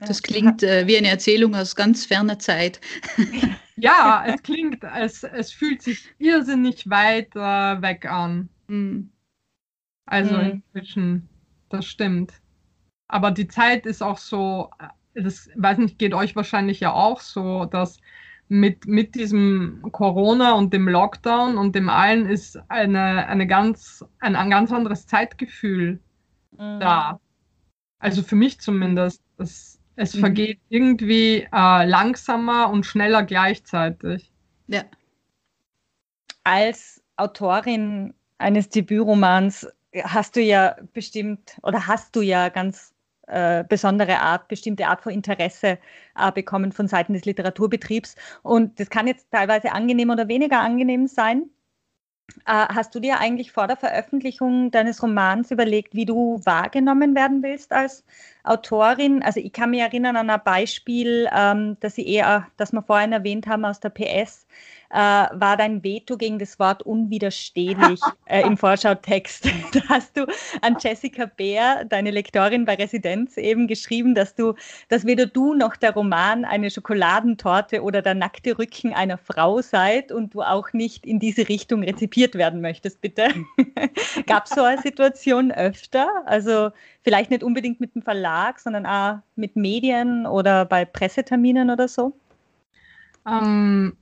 Das 0.00 0.22
klingt 0.22 0.62
äh, 0.62 0.86
wie 0.86 0.96
eine 0.96 1.08
Erzählung 1.08 1.54
aus 1.54 1.74
ganz 1.74 2.06
ferner 2.06 2.38
Zeit. 2.38 2.80
ja, 3.76 4.24
es 4.26 4.42
klingt, 4.42 4.84
es, 4.84 5.24
es 5.24 5.52
fühlt 5.52 5.82
sich 5.82 6.08
irrsinnig 6.18 6.88
weit 6.88 7.34
äh, 7.34 7.82
weg 7.82 8.06
an. 8.06 8.48
Mhm. 8.68 9.10
Also 10.06 10.36
mhm. 10.36 10.62
inzwischen, 10.74 11.28
das 11.68 11.84
stimmt. 11.84 12.32
Aber 13.08 13.30
die 13.30 13.48
Zeit 13.48 13.86
ist 13.86 14.02
auch 14.02 14.18
so, 14.18 14.70
äh, 14.78 15.22
das 15.22 15.50
weiß 15.56 15.78
nicht, 15.78 15.98
geht 15.98 16.14
euch 16.14 16.36
wahrscheinlich 16.36 16.80
ja 16.80 16.92
auch 16.92 17.20
so, 17.20 17.64
dass 17.64 17.98
mit, 18.48 18.86
mit 18.86 19.14
diesem 19.14 19.82
Corona 19.92 20.52
und 20.52 20.72
dem 20.72 20.88
Lockdown 20.88 21.58
und 21.58 21.74
dem 21.74 21.88
allen 21.88 22.26
ist 22.26 22.58
eine, 22.68 23.26
eine 23.26 23.46
ganz, 23.46 24.04
ein, 24.20 24.36
ein 24.36 24.50
ganz 24.50 24.72
anderes 24.72 25.06
Zeitgefühl 25.06 26.00
mhm. 26.52 26.80
da. 26.80 27.20
Also 27.98 28.22
für 28.22 28.36
mich 28.36 28.60
zumindest. 28.60 29.22
Es, 29.38 29.78
es 29.96 30.14
mhm. 30.14 30.20
vergeht 30.20 30.60
irgendwie 30.68 31.46
äh, 31.52 31.84
langsamer 31.84 32.70
und 32.70 32.86
schneller 32.86 33.22
gleichzeitig. 33.22 34.32
Ja. 34.68 34.84
Als 36.44 37.02
Autorin 37.16 38.14
eines 38.38 38.68
Debütromans 38.68 39.66
hast 40.04 40.36
du 40.36 40.40
ja 40.40 40.76
bestimmt 40.92 41.58
oder 41.62 41.86
hast 41.86 42.14
du 42.14 42.20
ja 42.20 42.48
ganz 42.48 42.94
äh, 43.28 43.64
besondere 43.68 44.20
Art, 44.20 44.48
bestimmte 44.48 44.86
Art 44.86 45.02
von 45.02 45.12
Interesse 45.12 45.78
äh, 46.18 46.32
bekommen 46.32 46.72
von 46.72 46.88
Seiten 46.88 47.12
des 47.12 47.24
Literaturbetriebs. 47.24 48.16
Und 48.42 48.78
das 48.80 48.90
kann 48.90 49.06
jetzt 49.06 49.30
teilweise 49.30 49.72
angenehm 49.72 50.10
oder 50.10 50.28
weniger 50.28 50.60
angenehm 50.60 51.06
sein. 51.06 51.50
Äh, 52.46 52.66
hast 52.74 52.94
du 52.94 53.00
dir 53.00 53.20
eigentlich 53.20 53.52
vor 53.52 53.66
der 53.66 53.76
Veröffentlichung 53.76 54.70
deines 54.70 55.02
Romans 55.02 55.50
überlegt, 55.50 55.94
wie 55.94 56.04
du 56.04 56.40
wahrgenommen 56.44 57.14
werden 57.14 57.42
willst 57.42 57.72
als 57.72 58.04
Autorin? 58.44 59.22
Also 59.22 59.40
ich 59.40 59.52
kann 59.52 59.70
mich 59.70 59.80
erinnern 59.80 60.16
an 60.16 60.30
ein 60.30 60.40
Beispiel, 60.44 61.28
ähm, 61.34 61.76
das, 61.80 61.98
ich 61.98 62.06
eher, 62.06 62.46
das 62.56 62.72
wir 62.72 62.82
vorhin 62.82 63.12
erwähnt 63.12 63.46
haben 63.46 63.64
aus 63.64 63.80
der 63.80 63.90
PS 63.90 64.46
äh, 64.90 64.96
war 64.96 65.56
dein 65.56 65.84
Veto 65.84 66.16
gegen 66.16 66.38
das 66.38 66.58
Wort 66.58 66.82
unwiderstehlich 66.82 68.00
äh, 68.26 68.42
im 68.42 68.56
Vorschautext. 68.56 69.46
da 69.72 69.80
hast 69.88 70.16
du 70.16 70.26
an 70.62 70.76
Jessica 70.80 71.26
Bär, 71.26 71.84
deine 71.84 72.10
Lektorin 72.10 72.64
bei 72.64 72.74
Residenz, 72.74 73.36
eben 73.36 73.66
geschrieben, 73.66 74.14
dass 74.14 74.34
du, 74.34 74.54
dass 74.88 75.04
weder 75.04 75.26
du 75.26 75.54
noch 75.54 75.76
der 75.76 75.92
Roman 75.92 76.44
eine 76.44 76.70
Schokoladentorte 76.70 77.82
oder 77.82 78.02
der 78.02 78.14
nackte 78.14 78.58
Rücken 78.58 78.94
einer 78.94 79.18
Frau 79.18 79.60
seid 79.60 80.12
und 80.12 80.34
du 80.34 80.42
auch 80.42 80.72
nicht 80.72 81.06
in 81.06 81.18
diese 81.18 81.48
Richtung 81.48 81.82
rezipiert 81.82 82.34
werden 82.34 82.60
möchtest, 82.60 83.00
bitte. 83.00 83.28
Gab 84.26 84.46
es 84.46 84.50
so 84.50 84.62
eine 84.62 84.80
Situation 84.80 85.52
öfter? 85.52 86.08
Also 86.24 86.70
vielleicht 87.02 87.30
nicht 87.30 87.42
unbedingt 87.42 87.80
mit 87.80 87.94
dem 87.94 88.02
Verlag, 88.02 88.27
sondern 88.56 88.86
auch 88.86 89.18
mit 89.36 89.56
Medien 89.56 90.26
oder 90.26 90.64
bei 90.64 90.84
Presseterminen 90.84 91.70
oder 91.70 91.88
so? 91.88 92.14
Ähm, 93.26 93.96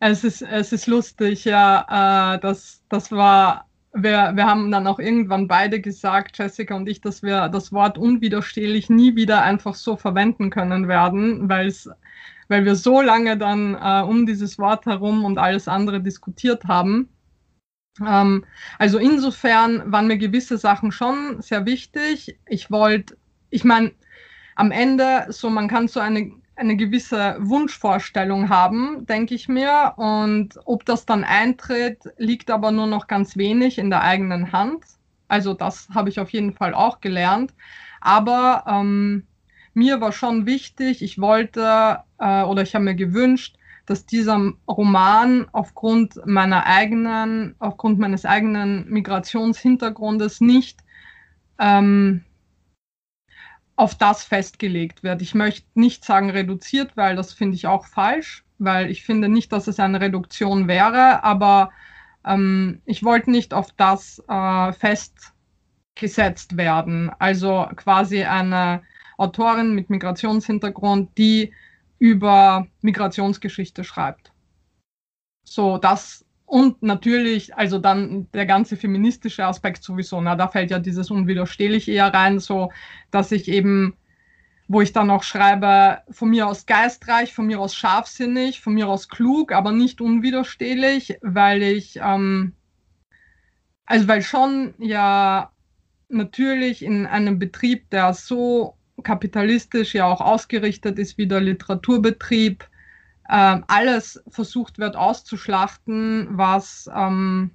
es 0.00 0.24
ist, 0.24 0.42
es 0.42 0.72
ist 0.72 0.86
lustig, 0.86 1.44
ja. 1.44 2.34
Äh, 2.34 2.40
das, 2.40 2.82
das 2.88 3.10
war, 3.12 3.66
wir, 3.92 4.32
wir 4.34 4.46
haben 4.46 4.70
dann 4.70 4.86
auch 4.86 4.98
irgendwann 4.98 5.48
beide 5.48 5.80
gesagt, 5.80 6.38
Jessica 6.38 6.74
und 6.74 6.88
ich, 6.88 7.00
dass 7.00 7.22
wir 7.22 7.48
das 7.48 7.72
Wort 7.72 7.98
unwiderstehlich 7.98 8.90
nie 8.90 9.16
wieder 9.16 9.42
einfach 9.42 9.74
so 9.74 9.96
verwenden 9.96 10.50
können 10.50 10.88
werden, 10.88 11.48
weil 11.48 11.68
es 11.68 11.88
weil 12.48 12.66
wir 12.66 12.76
so 12.76 13.00
lange 13.00 13.38
dann 13.38 13.74
äh, 13.74 14.02
um 14.06 14.26
dieses 14.26 14.58
Wort 14.58 14.84
herum 14.84 15.24
und 15.24 15.38
alles 15.38 15.68
andere 15.68 16.00
diskutiert 16.02 16.64
haben. 16.64 17.08
Ähm, 18.06 18.44
also 18.78 18.98
insofern 18.98 19.90
waren 19.90 20.06
mir 20.06 20.18
gewisse 20.18 20.58
Sachen 20.58 20.92
schon 20.92 21.40
sehr 21.40 21.64
wichtig. 21.66 22.38
Ich 22.46 22.70
wollte, 22.70 23.16
ich 23.52 23.64
meine, 23.64 23.92
am 24.56 24.70
Ende, 24.70 25.26
so 25.28 25.48
man 25.48 25.68
kann 25.68 25.88
so 25.88 26.00
eine 26.00 26.32
eine 26.54 26.76
gewisse 26.76 27.36
Wunschvorstellung 27.40 28.48
haben, 28.48 29.06
denke 29.06 29.34
ich 29.34 29.48
mir. 29.48 29.94
Und 29.96 30.58
ob 30.64 30.84
das 30.84 31.06
dann 31.06 31.24
eintritt, 31.24 32.04
liegt 32.18 32.50
aber 32.50 32.70
nur 32.70 32.86
noch 32.86 33.06
ganz 33.06 33.36
wenig 33.36 33.78
in 33.78 33.90
der 33.90 34.02
eigenen 34.02 34.52
Hand. 34.52 34.84
Also 35.28 35.54
das 35.54 35.88
habe 35.94 36.08
ich 36.08 36.20
auf 36.20 36.30
jeden 36.30 36.52
Fall 36.52 36.74
auch 36.74 37.00
gelernt. 37.00 37.54
Aber 38.00 38.64
ähm, 38.66 39.26
mir 39.74 40.00
war 40.00 40.12
schon 40.12 40.46
wichtig, 40.46 41.02
ich 41.02 41.18
wollte 41.18 42.00
äh, 42.18 42.42
oder 42.42 42.62
ich 42.62 42.74
habe 42.74 42.84
mir 42.84 42.94
gewünscht, 42.94 43.56
dass 43.86 44.06
dieser 44.06 44.52
Roman 44.68 45.46
aufgrund 45.52 46.20
meiner 46.26 46.66
eigenen, 46.66 47.56
aufgrund 47.58 47.98
meines 47.98 48.24
eigenen 48.24 48.88
Migrationshintergrundes 48.88 50.40
nicht 50.40 50.80
ähm, 51.58 52.24
auf 53.82 53.96
das 53.96 54.22
festgelegt 54.22 55.02
wird. 55.02 55.20
Ich 55.22 55.34
möchte 55.34 55.66
nicht 55.74 56.04
sagen 56.04 56.30
reduziert, 56.30 56.96
weil 56.96 57.16
das 57.16 57.32
finde 57.32 57.56
ich 57.56 57.66
auch 57.66 57.86
falsch, 57.86 58.44
weil 58.58 58.88
ich 58.92 59.02
finde 59.02 59.28
nicht, 59.28 59.50
dass 59.50 59.66
es 59.66 59.80
eine 59.80 60.00
Reduktion 60.00 60.68
wäre, 60.68 61.24
aber 61.24 61.72
ähm, 62.24 62.80
ich 62.84 63.02
wollte 63.02 63.32
nicht 63.32 63.52
auf 63.52 63.72
das 63.72 64.22
äh, 64.28 64.72
festgesetzt 64.72 66.56
werden. 66.56 67.10
Also 67.18 67.66
quasi 67.74 68.22
eine 68.22 68.84
Autorin 69.18 69.74
mit 69.74 69.90
Migrationshintergrund, 69.90 71.18
die 71.18 71.52
über 71.98 72.68
Migrationsgeschichte 72.82 73.82
schreibt. 73.82 74.32
So, 75.42 75.76
das 75.78 76.24
und 76.52 76.82
natürlich, 76.82 77.56
also 77.56 77.78
dann 77.78 78.30
der 78.34 78.44
ganze 78.44 78.76
feministische 78.76 79.46
Aspekt 79.46 79.82
sowieso, 79.82 80.20
na, 80.20 80.36
da 80.36 80.48
fällt 80.48 80.70
ja 80.70 80.78
dieses 80.78 81.10
unwiderstehlich 81.10 81.88
eher 81.88 82.12
rein, 82.12 82.40
so 82.40 82.70
dass 83.10 83.32
ich 83.32 83.48
eben, 83.48 83.96
wo 84.68 84.82
ich 84.82 84.92
dann 84.92 85.10
auch 85.10 85.22
schreibe, 85.22 86.00
von 86.10 86.28
mir 86.28 86.46
aus 86.46 86.66
geistreich, 86.66 87.32
von 87.32 87.46
mir 87.46 87.58
aus 87.58 87.74
scharfsinnig, 87.74 88.60
von 88.60 88.74
mir 88.74 88.86
aus 88.86 89.08
klug, 89.08 89.50
aber 89.50 89.72
nicht 89.72 90.02
unwiderstehlich, 90.02 91.16
weil 91.22 91.62
ich, 91.62 91.98
ähm, 92.02 92.52
also 93.86 94.06
weil 94.06 94.20
schon 94.20 94.74
ja 94.76 95.52
natürlich 96.10 96.84
in 96.84 97.06
einem 97.06 97.38
Betrieb, 97.38 97.88
der 97.88 98.12
so 98.12 98.76
kapitalistisch 99.02 99.94
ja 99.94 100.04
auch 100.04 100.20
ausgerichtet 100.20 100.98
ist 100.98 101.16
wie 101.16 101.26
der 101.26 101.40
Literaturbetrieb, 101.40 102.68
ähm, 103.32 103.64
alles 103.66 104.22
versucht 104.28 104.78
wird 104.78 104.94
auszuschlachten, 104.94 106.28
was 106.32 106.88
ähm, 106.94 107.50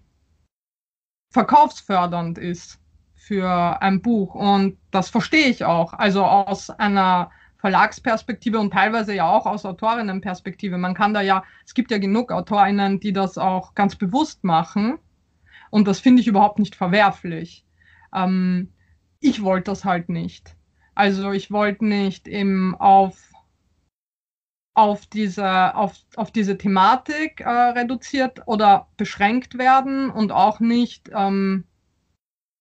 verkaufsfördernd 1.29 2.39
ist 2.39 2.79
für 3.13 3.79
ein 3.79 4.01
Buch. 4.01 4.33
Und 4.33 4.79
das 4.89 5.09
verstehe 5.09 5.45
ich 5.45 5.65
auch. 5.65 5.93
Also 5.93 6.23
aus 6.23 6.71
einer 6.71 7.29
Verlagsperspektive 7.57 8.57
und 8.57 8.73
teilweise 8.73 9.13
ja 9.13 9.29
auch 9.29 9.45
aus 9.45 9.65
Autorinnenperspektive. 9.65 10.79
Man 10.79 10.95
kann 10.95 11.13
da 11.13 11.21
ja, 11.21 11.43
es 11.63 11.75
gibt 11.75 11.91
ja 11.91 11.99
genug 11.99 12.31
Autorinnen, 12.31 12.99
die 12.99 13.13
das 13.13 13.37
auch 13.37 13.75
ganz 13.75 13.95
bewusst 13.95 14.43
machen. 14.43 14.97
Und 15.69 15.87
das 15.87 15.99
finde 15.99 16.21
ich 16.21 16.27
überhaupt 16.27 16.57
nicht 16.57 16.75
verwerflich. 16.75 17.65
Ähm, 18.15 18.73
ich 19.19 19.43
wollte 19.43 19.69
das 19.71 19.85
halt 19.85 20.09
nicht. 20.09 20.55
Also 20.95 21.31
ich 21.33 21.51
wollte 21.51 21.85
nicht 21.85 22.27
eben 22.27 22.73
auf 22.73 23.26
auf 24.77 25.07
diese, 25.07 25.73
auf, 25.73 25.95
auf 26.17 26.29
diese 26.29 26.55
Thematik 26.55 27.41
äh, 27.41 27.49
reduziert 27.49 28.43
oder 28.45 28.87
beschränkt 28.95 29.57
werden 29.57 30.11
und 30.11 30.31
auch 30.31 30.59
nicht 30.59 31.09
ähm, 31.15 31.63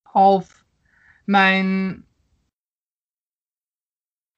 auf 0.04 0.64
mein 1.26 2.06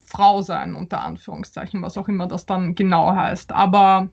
Frau 0.05 0.43
sein, 0.43 0.75
unter 0.75 1.03
Anführungszeichen, 1.03 1.81
was 1.81 1.97
auch 1.97 2.09
immer 2.09 2.27
das 2.27 2.47
dann 2.47 2.75
genau 2.75 3.15
heißt. 3.15 3.53
Aber 3.53 4.09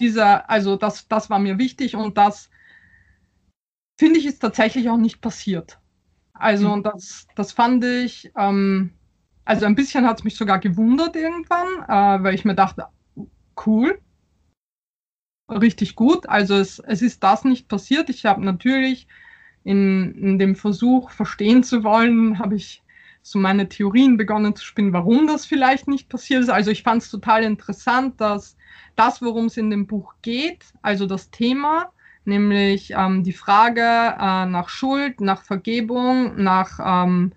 dieser, 0.00 0.48
also 0.48 0.76
das, 0.76 1.06
das 1.06 1.28
war 1.28 1.40
mir 1.40 1.58
wichtig 1.58 1.96
und 1.96 2.16
das 2.16 2.48
finde 3.98 4.18
ich 4.18 4.24
ist 4.24 4.38
tatsächlich 4.38 4.88
auch 4.88 4.96
nicht 4.96 5.20
passiert. 5.20 5.78
Also 6.32 6.68
mhm. 6.68 6.72
und 6.72 6.86
das, 6.86 7.26
das 7.36 7.52
fand 7.52 7.84
ich, 7.84 8.32
ähm, 8.34 8.94
also 9.44 9.66
ein 9.66 9.74
bisschen 9.74 10.06
hat 10.06 10.20
es 10.20 10.24
mich 10.24 10.36
sogar 10.36 10.58
gewundert 10.58 11.16
irgendwann, 11.16 11.66
äh, 11.86 12.24
weil 12.24 12.34
ich 12.34 12.46
mir 12.46 12.54
dachte, 12.54 12.86
cool, 13.66 13.98
richtig 15.48 15.96
gut. 15.96 16.28
Also 16.28 16.56
es, 16.56 16.78
es 16.78 17.02
ist 17.02 17.22
das 17.22 17.44
nicht 17.44 17.68
passiert. 17.68 18.08
Ich 18.10 18.24
habe 18.24 18.44
natürlich 18.44 19.08
in, 19.64 20.14
in 20.14 20.38
dem 20.38 20.56
Versuch, 20.56 21.10
verstehen 21.10 21.62
zu 21.62 21.84
wollen, 21.84 22.38
habe 22.38 22.56
ich 22.56 22.82
so 23.22 23.38
meine 23.38 23.68
Theorien 23.68 24.16
begonnen 24.16 24.56
zu 24.56 24.64
spinnen, 24.64 24.92
warum 24.92 25.26
das 25.26 25.44
vielleicht 25.44 25.88
nicht 25.88 26.08
passiert 26.08 26.42
ist. 26.42 26.48
Also 26.48 26.70
ich 26.70 26.82
fand 26.82 27.02
es 27.02 27.10
total 27.10 27.42
interessant, 27.42 28.20
dass 28.20 28.56
das, 28.96 29.20
worum 29.20 29.46
es 29.46 29.56
in 29.56 29.70
dem 29.70 29.86
Buch 29.86 30.14
geht, 30.22 30.64
also 30.82 31.06
das 31.06 31.30
Thema, 31.30 31.92
nämlich 32.24 32.92
ähm, 32.96 33.22
die 33.22 33.32
Frage 33.32 33.82
äh, 33.82 34.46
nach 34.46 34.68
Schuld, 34.68 35.20
nach 35.20 35.42
Vergebung, 35.42 36.42
nach 36.42 36.78
ähm, 36.82 37.32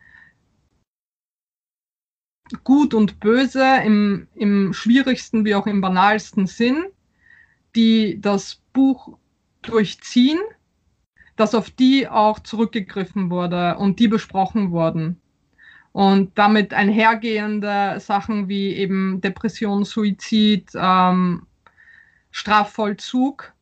Gut 2.63 2.93
und 2.93 3.19
Böse 3.19 3.81
im, 3.83 4.27
im 4.35 4.73
schwierigsten 4.73 5.45
wie 5.45 5.55
auch 5.55 5.67
im 5.67 5.81
banalsten 5.81 6.47
Sinn, 6.47 6.85
die 7.75 8.19
das 8.21 8.61
Buch 8.73 9.17
durchziehen, 9.61 10.39
dass 11.35 11.55
auf 11.55 11.69
die 11.69 12.07
auch 12.07 12.39
zurückgegriffen 12.39 13.29
wurde 13.29 13.77
und 13.77 13.99
die 13.99 14.07
besprochen 14.07 14.71
wurden. 14.71 15.19
Und 15.91 16.31
damit 16.37 16.73
einhergehende 16.73 17.99
Sachen 17.99 18.49
wie 18.49 18.73
eben 18.73 19.21
Depression, 19.21 19.85
Suizid, 19.85 20.71
ähm, 20.75 21.45
Strafvollzug 22.31 23.53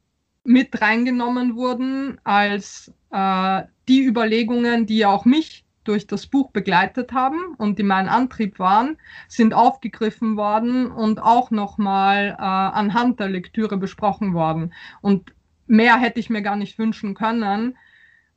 mit 0.44 0.82
reingenommen 0.82 1.56
wurden 1.56 2.20
als 2.24 2.92
äh, 3.12 3.64
die 3.88 4.06
Überlegungen, 4.06 4.86
die 4.86 5.06
auch 5.06 5.26
mich 5.26 5.61
durch 5.84 6.08
das 6.08 6.28
Buch 6.28 6.52
begleitet 6.52 7.12
haben 7.12 7.56
und 7.58 7.80
die 7.80 7.84
mein 7.84 8.08
Antrieb 8.08 8.60
waren, 8.60 8.98
sind 9.28 9.54
aufgegriffen 9.54 10.38
worden 10.38 10.92
und 10.92 11.22
auch 11.22 11.52
nochmal 11.52 12.36
äh, 12.38 12.42
anhand 12.42 13.20
der 13.20 13.30
Lektüre 13.30 13.78
besprochen 13.78 14.34
worden. 14.34 14.74
Und 15.02 15.34
mehr 15.68 15.98
hätte 15.98 16.20
ich 16.20 16.30
mir 16.30 16.42
gar 16.42 16.56
nicht 16.56 16.78
wünschen 16.78 17.16
können. 17.16 17.78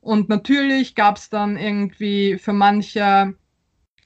Und 0.01 0.29
natürlich 0.29 0.95
gab 0.95 1.17
es 1.17 1.31
dann 1.31 1.57
irgendwie 1.57 2.39
für 2.39 2.53
manche 2.53 3.35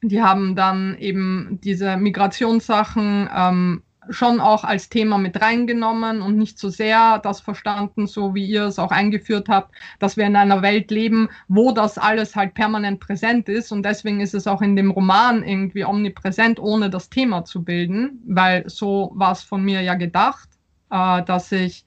die 0.03 0.23
haben 0.23 0.55
dann 0.55 0.97
eben 0.99 1.59
diese 1.63 1.97
Migrationssachen 1.97 3.29
ähm, 3.35 3.83
schon 4.11 4.41
auch 4.41 4.65
als 4.65 4.89
Thema 4.89 5.19
mit 5.19 5.41
reingenommen 5.41 6.23
und 6.23 6.37
nicht 6.37 6.59
so 6.59 6.69
sehr 6.69 7.19
das 7.19 7.41
verstanden, 7.41 8.07
so 8.07 8.35
wie 8.35 8.47
ihr 8.47 8.65
es 8.65 8.79
auch 8.79 8.91
eingeführt 8.91 9.49
habt, 9.49 9.75
dass 9.99 10.17
wir 10.17 10.27
in 10.27 10.37
einer 10.37 10.63
Welt 10.63 10.91
leben, 10.91 11.29
wo 11.49 11.73
das 11.73 11.99
alles 11.99 12.37
halt 12.37 12.55
permanent 12.55 13.01
präsent 13.01 13.49
ist. 13.49 13.73
Und 13.73 13.83
deswegen 13.83 14.21
ist 14.21 14.35
es 14.35 14.47
auch 14.47 14.63
in 14.63 14.77
dem 14.77 14.91
Roman 14.91 15.43
irgendwie 15.43 15.85
omnipräsent, 15.85 16.59
ohne 16.59 16.91
das 16.91 17.11
Thema 17.11 17.45
zu 17.45 17.65
bilden, 17.65 18.23
weil 18.27 18.69
so 18.69 19.13
war 19.15 19.33
es 19.33 19.43
von 19.43 19.65
mir 19.65 19.83
ja 19.83 19.95
gedacht, 19.95 20.49
äh, 20.91 21.23
dass 21.25 21.53
ich 21.53 21.85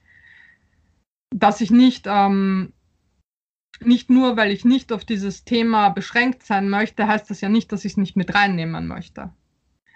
dass 1.34 1.62
ich 1.62 1.70
nicht 1.70 2.04
ähm, 2.06 2.72
nicht 3.84 4.10
nur, 4.10 4.36
weil 4.36 4.50
ich 4.50 4.64
nicht 4.64 4.92
auf 4.92 5.04
dieses 5.04 5.44
Thema 5.44 5.88
beschränkt 5.88 6.44
sein 6.44 6.68
möchte, 6.68 7.06
heißt 7.06 7.30
das 7.30 7.40
ja 7.40 7.48
nicht, 7.48 7.72
dass 7.72 7.84
ich 7.84 7.92
es 7.92 7.96
nicht 7.96 8.16
mit 8.16 8.34
reinnehmen 8.34 8.86
möchte. 8.86 9.30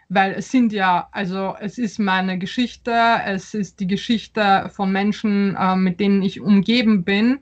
Weil 0.08 0.32
es 0.34 0.50
sind 0.50 0.72
ja, 0.72 1.08
also 1.10 1.56
es 1.60 1.78
ist 1.78 1.98
meine 1.98 2.38
Geschichte, 2.38 2.92
es 3.24 3.54
ist 3.54 3.80
die 3.80 3.88
Geschichte 3.88 4.70
von 4.72 4.92
Menschen, 4.92 5.56
äh, 5.56 5.74
mit 5.74 5.98
denen 5.98 6.22
ich 6.22 6.40
umgeben 6.40 7.02
bin. 7.02 7.40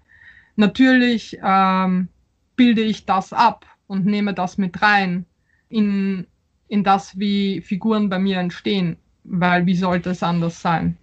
Natürlich 0.56 1.38
ähm, 1.42 2.09
bilde 2.56 2.83
ich 2.83 3.04
das 3.04 3.33
ab 3.33 3.66
und 3.87 4.06
nehme 4.06 4.33
das 4.33 4.56
mit 4.56 4.80
rein 4.80 5.26
in, 5.68 6.26
in 6.68 6.85
das, 6.85 7.18
wie 7.18 7.61
Figuren 7.61 8.09
bei 8.09 8.18
mir 8.18 8.38
entstehen, 8.38 8.97
weil 9.25 9.66
wie 9.66 9.76
sollte 9.76 10.10
es 10.10 10.23
anders 10.23 10.60
sein? 10.62 10.97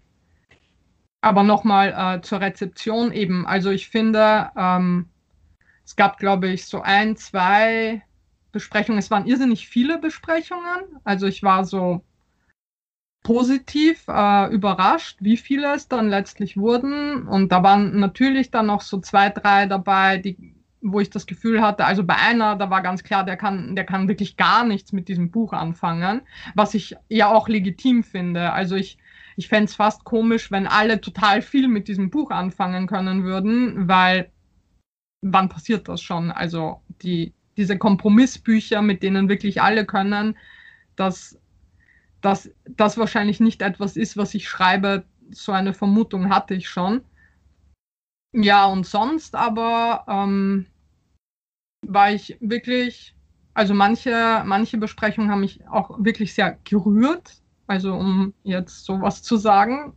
Aber 1.22 1.44
nochmal 1.44 1.94
äh, 1.96 2.22
zur 2.22 2.42
Rezeption 2.42 3.12
eben. 3.12 3.46
Also 3.46 3.70
ich 3.70 3.90
finde, 3.90 4.50
ähm, 4.58 5.10
es 5.86 5.96
gab, 5.96 6.18
glaube 6.18 6.48
ich, 6.48 6.66
so 6.66 6.82
ein, 6.82 7.16
zwei 7.16 8.02
Besprechungen. 8.52 9.00
Es 9.00 9.12
waren 9.12 9.28
irrsinnig 9.28 9.68
viele 9.68 9.98
Besprechungen. 9.98 11.00
Also 11.04 11.28
ich 11.28 11.44
war 11.44 11.66
so 11.66 12.04
positiv 13.24 14.06
äh, 14.08 14.52
überrascht, 14.52 15.18
wie 15.22 15.38
viele 15.38 15.76
es 15.76 15.88
dann 15.88 16.10
letztlich 16.10 16.58
wurden. 16.58 17.28
Und 17.28 17.52
da 17.52 17.64
waren 17.64 18.00
natürlich 18.00 18.52
dann 18.52 18.68
noch 18.68 18.82
so 18.82 19.00
zwei, 19.00 19.30
drei 19.30 19.68
dabei, 19.68 20.18
die, 20.18 20.56
wo 20.82 21.00
ich 21.00 21.10
das 21.10 21.28
Gefühl 21.28 21.62
hatte, 21.62 21.86
also 21.86 22.04
bei 22.04 22.16
einer, 22.16 22.56
da 22.56 22.70
war 22.70 22.82
ganz 22.82 23.04
klar, 23.04 23.24
der 23.24 23.38
kann, 23.38 23.76
der 23.76 23.86
kann 23.86 24.08
wirklich 24.08 24.38
gar 24.38 24.66
nichts 24.66 24.92
mit 24.92 25.08
diesem 25.08 25.30
Buch 25.30 25.54
anfangen, 25.54 26.22
was 26.56 26.74
ich 26.74 26.96
ja 27.10 27.28
auch 27.32 27.48
legitim 27.48 28.04
finde. 28.04 28.52
Also 28.54 28.76
ich, 28.76 28.98
ich 29.38 29.48
fände 29.48 29.66
es 29.66 29.76
fast 29.76 30.04
komisch, 30.04 30.52
wenn 30.52 30.66
alle 30.66 31.00
total 31.00 31.44
viel 31.44 31.68
mit 31.68 31.88
diesem 31.88 32.10
Buch 32.10 32.32
anfangen 32.32 32.88
können 32.88 33.24
würden, 33.24 33.88
weil 33.88 34.32
wann 35.22 35.50
passiert 35.50 35.88
das 35.88 36.02
schon? 36.02 36.32
Also 36.32 36.82
die, 37.04 37.34
diese 37.58 37.78
Kompromissbücher, 37.78 38.82
mit 38.82 39.04
denen 39.04 39.30
wirklich 39.30 39.62
alle 39.62 39.86
können, 39.86 40.38
dass 40.96 41.40
das 42.22 42.98
wahrscheinlich 42.98 43.40
nicht 43.40 43.62
etwas 43.62 43.98
ist, 43.98 44.18
was 44.18 44.34
ich 44.34 44.48
schreibe. 44.48 45.04
So 45.32 45.52
eine 45.52 45.74
Vermutung 45.74 46.30
hatte 46.30 46.54
ich 46.54 46.70
schon. 46.70 47.02
Ja, 48.34 48.66
und 48.66 48.86
sonst 48.86 49.36
aber 49.36 50.06
ähm, 50.08 50.68
war 51.86 52.12
ich 52.12 52.38
wirklich, 52.40 53.16
also 53.54 53.74
manche, 53.74 54.44
manche 54.46 54.78
Besprechungen 54.78 55.30
haben 55.32 55.42
mich 55.42 55.68
auch 55.68 55.98
wirklich 56.04 56.34
sehr 56.34 56.58
gerührt, 56.64 57.42
also 57.68 57.94
um 57.94 58.34
jetzt 58.44 58.86
sowas 58.86 59.24
zu 59.24 59.36
sagen. 59.38 59.94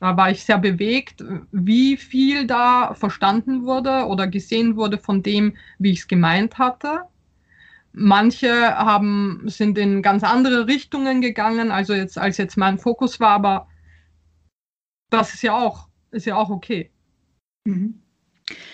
Da 0.00 0.16
war 0.16 0.30
ich 0.30 0.44
sehr 0.44 0.58
bewegt, 0.58 1.24
wie 1.50 1.96
viel 1.96 2.46
da 2.46 2.94
verstanden 2.94 3.64
wurde 3.64 4.06
oder 4.06 4.28
gesehen 4.28 4.76
wurde 4.76 4.98
von 4.98 5.22
dem, 5.22 5.56
wie 5.78 5.90
ich 5.90 6.00
es 6.00 6.08
gemeint 6.08 6.58
hatte. 6.58 7.02
Manche 7.92 8.76
haben, 8.76 9.42
sind 9.46 9.76
in 9.76 10.02
ganz 10.02 10.22
andere 10.22 10.68
Richtungen 10.68 11.20
gegangen, 11.20 11.72
also 11.72 11.94
jetzt, 11.94 12.16
als 12.16 12.36
jetzt 12.36 12.56
mein 12.56 12.78
Fokus 12.78 13.18
war, 13.18 13.30
aber 13.30 13.68
das 15.10 15.34
ist 15.34 15.42
ja 15.42 15.56
auch, 15.56 15.88
ist 16.12 16.26
ja 16.26 16.36
auch 16.36 16.50
okay. 16.50 16.90
Mhm. 17.64 18.00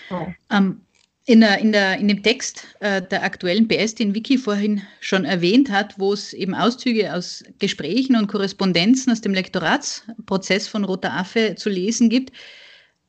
So. 0.09 0.33
Ähm, 0.51 0.84
in, 1.25 1.41
der, 1.41 1.59
in, 1.59 1.71
der, 1.71 1.97
in 1.97 2.07
dem 2.07 2.21
Text 2.21 2.67
äh, 2.79 3.01
der 3.01 3.23
aktuellen 3.23 3.67
PS, 3.67 3.95
den 3.95 4.13
Vicky 4.13 4.37
vorhin 4.37 4.81
schon 4.99 5.25
erwähnt 5.25 5.71
hat, 5.71 5.97
wo 5.97 6.13
es 6.13 6.33
eben 6.33 6.53
Auszüge 6.53 7.13
aus 7.13 7.43
Gesprächen 7.57 8.15
und 8.15 8.27
Korrespondenzen 8.27 9.11
aus 9.11 9.21
dem 9.21 9.33
Lektoratsprozess 9.33 10.67
von 10.67 10.83
Roter 10.83 11.13
Affe 11.13 11.55
zu 11.55 11.69
lesen 11.69 12.09
gibt, 12.09 12.31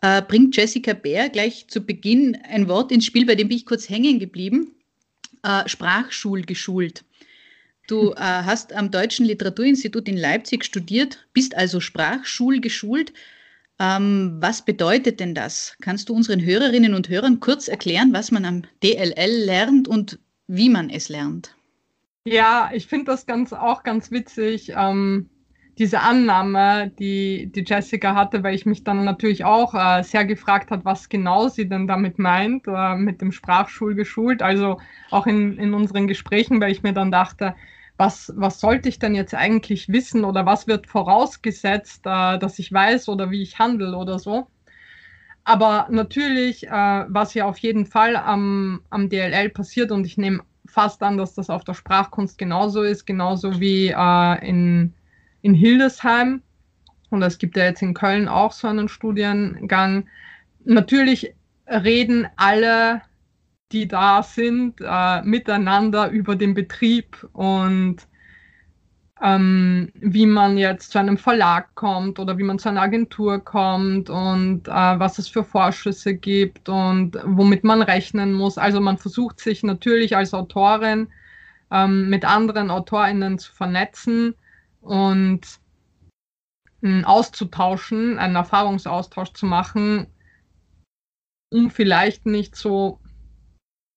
äh, 0.00 0.22
bringt 0.22 0.56
Jessica 0.56 0.94
Bär 0.94 1.28
gleich 1.28 1.66
zu 1.68 1.80
Beginn 1.82 2.38
ein 2.48 2.68
Wort 2.68 2.90
ins 2.90 3.04
Spiel, 3.04 3.26
bei 3.26 3.34
dem 3.34 3.48
bin 3.48 3.58
ich 3.58 3.66
kurz 3.66 3.88
hängen 3.88 4.18
geblieben. 4.18 4.72
Äh, 5.42 5.68
Sprachschul 5.68 6.42
geschult. 6.42 7.04
Du 7.86 8.12
äh, 8.12 8.16
hast 8.16 8.72
am 8.72 8.90
Deutschen 8.90 9.26
Literaturinstitut 9.26 10.08
in 10.08 10.16
Leipzig 10.16 10.64
studiert, 10.64 11.24
bist 11.34 11.54
also 11.54 11.80
Sprachschul 11.80 12.60
geschult. 12.60 13.12
Ähm, 13.78 14.38
was 14.40 14.64
bedeutet 14.64 15.20
denn 15.20 15.34
das? 15.34 15.76
Kannst 15.82 16.08
du 16.08 16.14
unseren 16.14 16.42
Hörerinnen 16.42 16.94
und 16.94 17.08
Hörern 17.08 17.40
kurz 17.40 17.68
erklären, 17.68 18.12
was 18.12 18.30
man 18.30 18.44
am 18.44 18.62
DLL 18.82 19.44
lernt 19.44 19.88
und 19.88 20.18
wie 20.46 20.68
man 20.68 20.88
es 20.90 21.08
lernt? 21.08 21.54
Ja, 22.24 22.70
ich 22.72 22.86
finde 22.86 23.06
das 23.06 23.26
ganz, 23.26 23.52
auch 23.52 23.82
ganz 23.82 24.10
witzig, 24.10 24.72
ähm, 24.76 25.28
diese 25.78 26.00
Annahme, 26.00 26.90
die, 26.98 27.52
die 27.54 27.64
Jessica 27.66 28.14
hatte, 28.14 28.42
weil 28.42 28.54
ich 28.54 28.64
mich 28.64 28.82
dann 28.82 29.04
natürlich 29.04 29.44
auch 29.44 29.74
äh, 29.74 30.02
sehr 30.02 30.24
gefragt 30.24 30.70
hat, 30.70 30.84
was 30.86 31.08
genau 31.08 31.48
sie 31.48 31.68
denn 31.68 31.86
damit 31.86 32.18
meint, 32.18 32.66
äh, 32.66 32.96
mit 32.96 33.20
dem 33.20 33.30
Sprachschul 33.30 33.94
geschult. 33.94 34.40
Also 34.40 34.80
auch 35.10 35.26
in, 35.26 35.58
in 35.58 35.74
unseren 35.74 36.08
Gesprächen, 36.08 36.60
weil 36.60 36.72
ich 36.72 36.82
mir 36.82 36.94
dann 36.94 37.10
dachte, 37.10 37.54
was, 37.96 38.32
was 38.36 38.60
sollte 38.60 38.88
ich 38.88 38.98
denn 38.98 39.14
jetzt 39.14 39.34
eigentlich 39.34 39.88
wissen 39.88 40.24
oder 40.24 40.46
was 40.46 40.66
wird 40.66 40.86
vorausgesetzt, 40.86 42.02
äh, 42.04 42.38
dass 42.38 42.58
ich 42.58 42.72
weiß 42.72 43.08
oder 43.08 43.30
wie 43.30 43.42
ich 43.42 43.58
handle 43.58 43.96
oder 43.96 44.18
so. 44.18 44.48
Aber 45.44 45.86
natürlich, 45.90 46.66
äh, 46.66 46.70
was 46.70 47.34
ja 47.34 47.46
auf 47.46 47.58
jeden 47.58 47.86
Fall 47.86 48.16
am, 48.16 48.82
am 48.90 49.08
DLL 49.08 49.48
passiert 49.50 49.92
und 49.92 50.04
ich 50.04 50.18
nehme 50.18 50.42
fast 50.66 51.02
an, 51.02 51.16
dass 51.16 51.34
das 51.34 51.50
auf 51.50 51.64
der 51.64 51.74
Sprachkunst 51.74 52.36
genauso 52.36 52.82
ist, 52.82 53.06
genauso 53.06 53.60
wie 53.60 53.88
äh, 53.88 54.48
in, 54.48 54.92
in 55.42 55.54
Hildesheim. 55.54 56.42
Und 57.10 57.22
es 57.22 57.38
gibt 57.38 57.56
ja 57.56 57.64
jetzt 57.64 57.82
in 57.82 57.94
Köln 57.94 58.28
auch 58.28 58.52
so 58.52 58.66
einen 58.66 58.88
Studiengang. 58.88 60.08
Natürlich 60.64 61.34
reden 61.68 62.26
alle 62.36 63.02
die 63.72 63.88
da 63.88 64.22
sind, 64.22 64.80
äh, 64.80 65.22
miteinander 65.22 66.10
über 66.10 66.36
den 66.36 66.54
Betrieb 66.54 67.28
und 67.32 68.06
ähm, 69.22 69.90
wie 69.94 70.26
man 70.26 70.58
jetzt 70.58 70.92
zu 70.92 70.98
einem 70.98 71.16
Verlag 71.16 71.74
kommt 71.74 72.18
oder 72.18 72.36
wie 72.36 72.42
man 72.42 72.58
zu 72.58 72.68
einer 72.68 72.82
Agentur 72.82 73.38
kommt 73.40 74.10
und 74.10 74.68
äh, 74.68 74.70
was 74.70 75.18
es 75.18 75.28
für 75.28 75.42
Vorschüsse 75.42 76.14
gibt 76.14 76.68
und 76.68 77.16
womit 77.24 77.64
man 77.64 77.80
rechnen 77.82 78.34
muss. 78.34 78.58
Also 78.58 78.80
man 78.80 78.98
versucht 78.98 79.40
sich 79.40 79.62
natürlich 79.62 80.16
als 80.16 80.34
Autorin 80.34 81.08
ähm, 81.70 82.10
mit 82.10 82.24
anderen 82.24 82.70
AutorInnen 82.70 83.38
zu 83.38 83.52
vernetzen 83.52 84.34
und 84.82 85.40
äh, 86.82 87.02
auszutauschen, 87.04 88.18
einen 88.18 88.36
Erfahrungsaustausch 88.36 89.32
zu 89.32 89.46
machen, 89.46 90.06
um 91.50 91.70
vielleicht 91.70 92.26
nicht 92.26 92.54
so, 92.54 93.00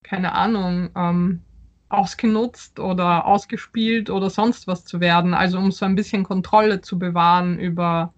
keine 0.09 0.33
Ahnung, 0.33 0.89
ähm, 0.95 1.41
ausgenutzt 1.87 2.79
oder 2.79 3.25
ausgespielt 3.25 4.09
oder 4.09 4.29
sonst 4.29 4.67
was 4.67 4.83
zu 4.83 4.99
werden. 4.99 5.33
Also 5.35 5.59
um 5.59 5.71
so 5.71 5.85
ein 5.85 5.95
bisschen 5.95 6.23
Kontrolle 6.23 6.81
zu 6.81 6.97
bewahren 6.97 7.59
über, 7.59 8.13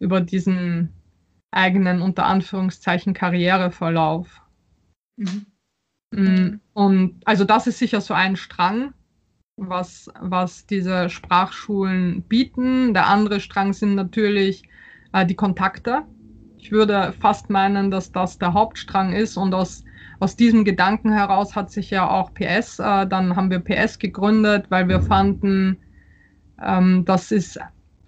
über 0.00 0.20
diesen 0.20 0.92
eigenen, 1.52 2.02
unter 2.02 2.26
Anführungszeichen, 2.26 3.14
Karriereverlauf. 3.14 4.42
Mhm. 5.16 5.46
Mm, 6.12 6.60
und 6.74 7.20
also 7.24 7.44
das 7.44 7.66
ist 7.68 7.78
sicher 7.78 8.00
so 8.00 8.14
ein 8.14 8.36
Strang, 8.36 8.92
was, 9.56 10.10
was 10.20 10.66
diese 10.66 11.08
Sprachschulen 11.08 12.22
bieten. 12.22 12.94
Der 12.94 13.06
andere 13.06 13.38
Strang 13.38 13.72
sind 13.72 13.94
natürlich 13.94 14.64
äh, 15.12 15.24
die 15.24 15.36
Kontakte. 15.36 16.02
Ich 16.58 16.72
würde 16.72 17.12
fast 17.12 17.48
meinen, 17.48 17.92
dass 17.92 18.10
das 18.10 18.38
der 18.38 18.54
Hauptstrang 18.54 19.12
ist 19.12 19.36
und 19.36 19.54
aus 19.54 19.85
aus 20.18 20.36
diesem 20.36 20.64
Gedanken 20.64 21.12
heraus 21.12 21.54
hat 21.54 21.70
sich 21.70 21.90
ja 21.90 22.08
auch 22.08 22.32
PS, 22.34 22.78
äh, 22.78 23.06
dann 23.06 23.36
haben 23.36 23.50
wir 23.50 23.60
PS 23.60 23.98
gegründet, 23.98 24.66
weil 24.70 24.88
wir 24.88 25.00
fanden, 25.00 25.78
ähm, 26.62 27.04
das 27.04 27.32
ist, 27.32 27.58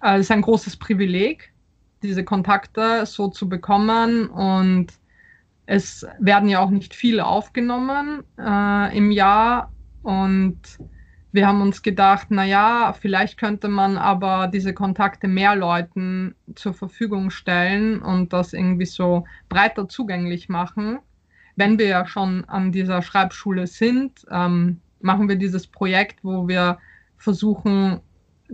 äh, 0.03 0.19
ist 0.19 0.31
ein 0.31 0.41
großes 0.41 0.77
Privileg, 0.77 1.53
diese 2.01 2.23
Kontakte 2.23 3.05
so 3.05 3.27
zu 3.27 3.49
bekommen 3.49 4.29
und 4.29 4.87
es 5.65 6.05
werden 6.19 6.49
ja 6.49 6.59
auch 6.59 6.71
nicht 6.71 6.95
viele 6.95 7.25
aufgenommen 7.25 8.23
äh, 8.39 8.97
im 8.97 9.11
Jahr 9.11 9.71
und 10.01 10.59
wir 11.31 11.45
haben 11.45 11.61
uns 11.61 11.83
gedacht, 11.83 12.31
naja, 12.31 12.91
vielleicht 12.99 13.37
könnte 13.37 13.67
man 13.67 13.97
aber 13.97 14.47
diese 14.47 14.73
Kontakte 14.73 15.27
mehr 15.27 15.55
Leuten 15.55 16.33
zur 16.55 16.73
Verfügung 16.73 17.29
stellen 17.29 18.01
und 18.01 18.33
das 18.33 18.53
irgendwie 18.53 18.87
so 18.87 19.25
breiter 19.47 19.87
zugänglich 19.87 20.49
machen 20.49 20.99
wenn 21.59 21.77
wir 21.77 21.87
ja 21.87 22.07
schon 22.07 22.45
an 22.45 22.71
dieser 22.71 23.01
Schreibschule 23.01 23.67
sind, 23.67 24.25
ähm, 24.31 24.79
machen 25.01 25.27
wir 25.27 25.35
dieses 25.35 25.67
Projekt, 25.67 26.23
wo 26.23 26.47
wir 26.47 26.79
versuchen, 27.17 27.99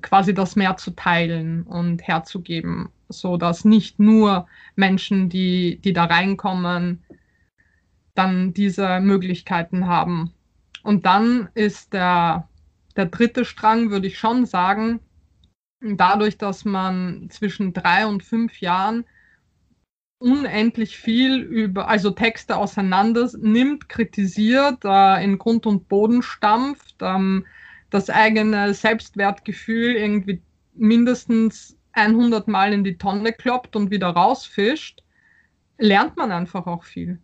quasi 0.02 0.34
das 0.34 0.56
mehr 0.56 0.76
zu 0.76 0.92
teilen 0.92 1.64
und 1.64 2.02
herzugeben, 2.02 2.90
so 3.08 3.38
dass 3.38 3.64
nicht 3.64 4.00
nur 4.00 4.48
Menschen, 4.76 5.30
die, 5.30 5.80
die 5.84 5.94
da 5.94 6.06
reinkommen, 6.06 7.04
dann 8.16 8.54
diese 8.54 9.00
Möglichkeiten 9.00 9.88
haben. 9.88 10.34
Und 10.84 11.06
dann 11.06 11.50
ist 11.54 11.94
der, 11.94 12.50
der 12.96 13.06
dritte 13.06 13.46
Strang, 13.46 13.92
würde 13.92 14.08
ich 14.08 14.18
schon 14.18 14.46
sagen, 14.46 15.00
dadurch, 15.80 16.38
dass 16.38 16.66
man 16.66 17.28
zwischen 17.30 17.74
drei 17.74 18.08
und 18.08 18.24
fünf 18.24 18.60
Jahren 18.62 19.06
unendlich 20.20 20.98
viel 20.98 21.42
über, 21.42 21.88
also 21.88 22.12
Texte 22.12 22.58
auseinander 22.58 23.30
nimmt, 23.40 23.90
kritisiert, 23.90 24.84
äh, 24.84 25.24
in 25.24 25.38
Grund 25.38 25.66
und 25.66 25.88
Boden 25.88 26.22
stampft, 26.22 26.96
ähm, 27.02 27.46
das 27.90 28.10
eigene 28.10 28.74
Selbstwertgefühl 28.74 29.96
irgendwie 29.96 30.42
mindestens 30.74 31.78
100 31.94 32.48
Mal 32.48 32.74
in 32.74 32.84
die 32.84 32.98
Tonne 32.98 33.34
kloppt 33.34 33.76
und 33.76 33.92
wieder 33.92 34.10
rausfischt, 34.10 35.04
lernt 35.78 36.18
man 36.18 36.32
einfach 36.32 36.68
auch 36.68 36.84
viel. 36.84 37.20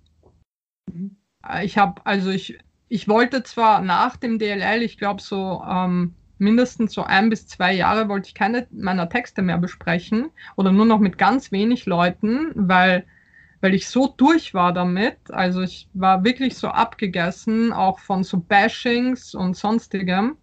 Mhm. 0.92 1.18
Ich 1.64 1.78
habe, 1.78 2.06
also 2.06 2.30
ich, 2.30 2.60
ich 2.88 3.08
wollte 3.08 3.44
zwar 3.44 3.82
nach 3.82 4.16
dem 4.18 4.38
DLL, 4.38 4.84
ich 4.84 4.98
glaube 4.98 5.22
so 5.22 5.64
ähm, 5.68 6.14
mindestens 6.42 6.94
so 6.94 7.04
ein 7.04 7.30
bis 7.30 7.48
zwei 7.48 7.72
Jahre 7.72 8.10
wollte 8.10 8.28
ich 8.30 8.34
keine 8.34 8.68
meiner 8.72 9.08
Texte 9.08 9.44
mehr 9.44 9.60
besprechen 9.60 10.32
oder 10.58 10.72
nur 10.72 10.86
noch 10.88 11.00
mit 11.00 11.20
ganz 11.20 11.52
wenig 11.52 11.86
Leuten, 11.86 12.52
weil, 12.56 13.06
weil 13.62 13.76
ich 13.76 13.88
so 13.88 14.08
durch 14.08 14.56
war 14.56 14.74
damit. 14.74 15.18
Also 15.30 15.62
ich 15.62 15.88
war 15.94 16.24
wirklich 16.24 16.58
so 16.58 16.70
abgegessen, 16.70 17.72
auch 17.72 18.00
von 18.00 18.24
so 18.24 18.40
Bashings 18.40 19.36
und 19.36 19.56
sonstigem. 19.56 20.36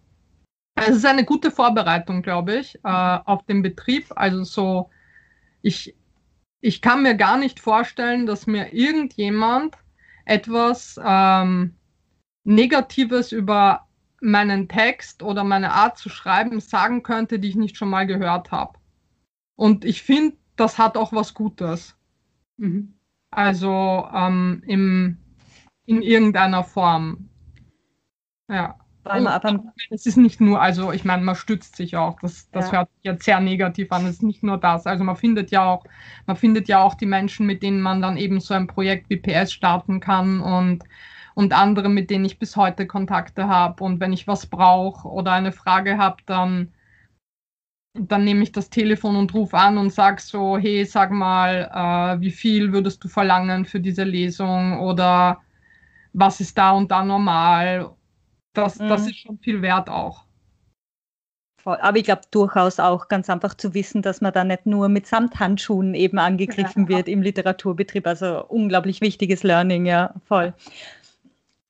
Also 0.75 0.91
es 0.91 0.97
ist 0.99 1.05
eine 1.05 1.25
gute 1.25 1.51
Vorbereitung, 1.51 2.21
glaube 2.21 2.55
ich, 2.55 2.75
äh, 2.77 2.79
auf 3.25 3.45
den 3.45 3.61
Betrieb. 3.61 4.05
Also 4.15 4.45
so, 4.45 4.89
ich, 5.61 5.97
ich 6.61 6.81
kann 6.81 7.03
mir 7.03 7.15
gar 7.15 7.37
nicht 7.37 7.59
vorstellen, 7.59 8.25
dass 8.25 8.47
mir 8.47 8.73
irgendjemand 8.73 9.75
etwas 10.23 10.97
ähm, 11.03 11.75
Negatives 12.45 13.33
über 13.33 13.88
meinen 14.21 14.67
Text 14.67 15.23
oder 15.23 15.43
meine 15.43 15.71
Art 15.71 15.97
zu 15.97 16.09
schreiben 16.09 16.59
sagen 16.59 17.03
könnte, 17.03 17.39
die 17.39 17.49
ich 17.49 17.55
nicht 17.55 17.77
schon 17.77 17.89
mal 17.89 18.05
gehört 18.07 18.51
habe. 18.51 18.77
Und 19.55 19.85
ich 19.85 20.03
finde, 20.03 20.37
das 20.55 20.77
hat 20.77 20.97
auch 20.97 21.13
was 21.13 21.33
Gutes. 21.33 21.95
Mhm. 22.57 22.95
Also 23.31 24.07
ähm, 24.13 24.63
im, 24.65 25.17
in 25.85 26.01
irgendeiner 26.01 26.63
Form. 26.63 27.29
Ja. 28.49 28.79
Und, 29.03 29.27
es 29.89 30.05
ist 30.05 30.17
nicht 30.17 30.39
nur, 30.39 30.61
also 30.61 30.91
ich 30.91 31.03
meine, 31.03 31.23
man 31.23 31.35
stützt 31.35 31.75
sich 31.75 31.95
auch. 31.95 32.19
Das, 32.19 32.49
das 32.51 32.67
ja. 32.67 32.79
hört 32.79 32.89
sich 32.93 33.03
jetzt 33.03 33.23
sehr 33.23 33.39
negativ 33.39 33.91
an. 33.91 34.05
Es 34.05 34.15
ist 34.15 34.23
nicht 34.23 34.43
nur 34.43 34.57
das. 34.57 34.85
Also 34.85 35.03
man 35.03 35.15
findet 35.15 35.51
ja 35.51 35.65
auch, 35.65 35.85
man 36.27 36.35
findet 36.35 36.67
ja 36.67 36.83
auch 36.83 36.93
die 36.93 37.05
Menschen, 37.05 37.45
mit 37.45 37.63
denen 37.63 37.81
man 37.81 38.01
dann 38.01 38.17
eben 38.17 38.39
so 38.39 38.53
ein 38.53 38.67
Projekt 38.67 39.09
wie 39.09 39.17
PS 39.17 39.51
starten 39.51 39.99
kann 39.99 40.41
und 40.41 40.83
und 41.39 41.53
andere, 41.53 41.87
mit 41.87 42.09
denen 42.09 42.25
ich 42.25 42.37
bis 42.37 42.57
heute 42.57 42.85
Kontakte 42.85 43.47
habe. 43.47 43.81
Und 43.81 44.01
wenn 44.01 44.11
ich 44.11 44.27
was 44.27 44.45
brauche 44.45 45.07
oder 45.07 45.31
eine 45.31 45.53
Frage 45.53 45.97
habe, 45.97 46.17
dann, 46.25 46.73
dann 47.93 48.25
nehme 48.25 48.43
ich 48.43 48.51
das 48.51 48.69
Telefon 48.69 49.15
und 49.15 49.33
rufe 49.33 49.57
an 49.57 49.77
und 49.77 49.93
sage 49.93 50.21
so, 50.21 50.57
hey, 50.57 50.83
sag 50.83 51.11
mal, 51.11 51.71
äh, 51.73 52.19
wie 52.19 52.31
viel 52.31 52.73
würdest 52.73 53.01
du 53.05 53.07
verlangen 53.07 53.63
für 53.63 53.79
diese 53.79 54.03
Lesung 54.03 54.81
oder 54.81 55.39
was 56.11 56.41
ist 56.41 56.57
da 56.57 56.71
und 56.71 56.91
da 56.91 57.05
normal? 57.05 57.91
Das, 58.53 58.77
mhm. 58.77 58.89
das 58.89 59.07
ist 59.07 59.19
schon 59.19 59.39
viel 59.39 59.61
wert 59.61 59.89
auch. 59.89 60.25
Aber 61.63 61.97
ich 61.97 62.05
glaube 62.05 62.23
durchaus 62.31 62.79
auch 62.79 63.07
ganz 63.07 63.29
einfach 63.29 63.53
zu 63.53 63.73
wissen, 63.73 64.01
dass 64.01 64.21
man 64.21 64.33
da 64.33 64.43
nicht 64.43 64.65
nur 64.65 64.89
mit 64.89 65.07
Samthandschuhen 65.07 65.93
eben 65.93 66.17
angegriffen 66.17 66.83
ja. 66.89 66.97
wird 66.97 67.07
im 67.07 67.21
Literaturbetrieb. 67.21 68.07
Also 68.07 68.45
unglaublich 68.47 69.01
wichtiges 69.01 69.43
Learning, 69.43 69.85
ja, 69.85 70.13
voll. 70.25 70.53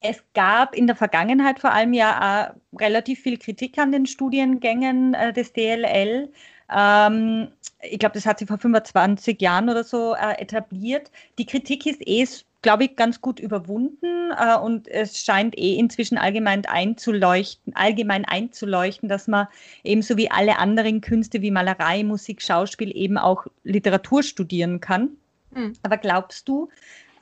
Es 0.02 0.24
gab 0.34 0.76
in 0.76 0.88
der 0.88 0.96
Vergangenheit 0.96 1.60
vor 1.60 1.72
allem 1.72 1.94
ja 1.94 2.54
auch 2.74 2.80
relativ 2.80 3.20
viel 3.22 3.38
Kritik 3.38 3.78
an 3.78 3.92
den 3.92 4.06
Studiengängen 4.06 5.14
äh, 5.14 5.34
des 5.34 5.52
DLL. 5.52 6.32
Ähm, 6.74 7.48
ich 7.82 8.00
glaube, 8.00 8.14
das 8.14 8.26
hat 8.26 8.40
sich 8.40 8.48
vor 8.48 8.58
25 8.58 9.42
Jahren 9.42 9.70
oder 9.70 9.84
so 9.84 10.14
äh, 10.14 10.40
etabliert. 10.42 11.12
Die 11.38 11.46
Kritik 11.46 11.86
ist 11.86 12.02
eh, 12.06 12.26
glaube 12.62 12.86
ich, 12.86 12.96
ganz 12.96 13.22
gut 13.22 13.40
überwunden 13.40 14.32
äh, 14.38 14.58
und 14.58 14.88
es 14.88 15.24
scheint 15.24 15.58
eh 15.58 15.76
inzwischen 15.76 16.18
allgemein 16.18 16.66
einzuleuchten, 16.66 17.76
allgemein 17.76 18.26
einzuleuchten, 18.26 19.10
dass 19.10 19.28
man 19.28 19.48
ebenso 19.84 20.18
wie 20.18 20.30
alle 20.30 20.60
anderen 20.60 21.02
Künste 21.02 21.42
wie 21.42 21.52
Malerei, 21.52 22.04
Musik, 22.04 22.42
Schauspiel 22.42 22.96
eben 22.96 23.18
auch 23.18 23.48
Literatur 23.64 24.24
studieren 24.24 24.80
kann. 24.80 25.10
Mhm. 25.52 25.74
Aber 25.84 25.98
glaubst 25.98 26.48
du, 26.48 26.70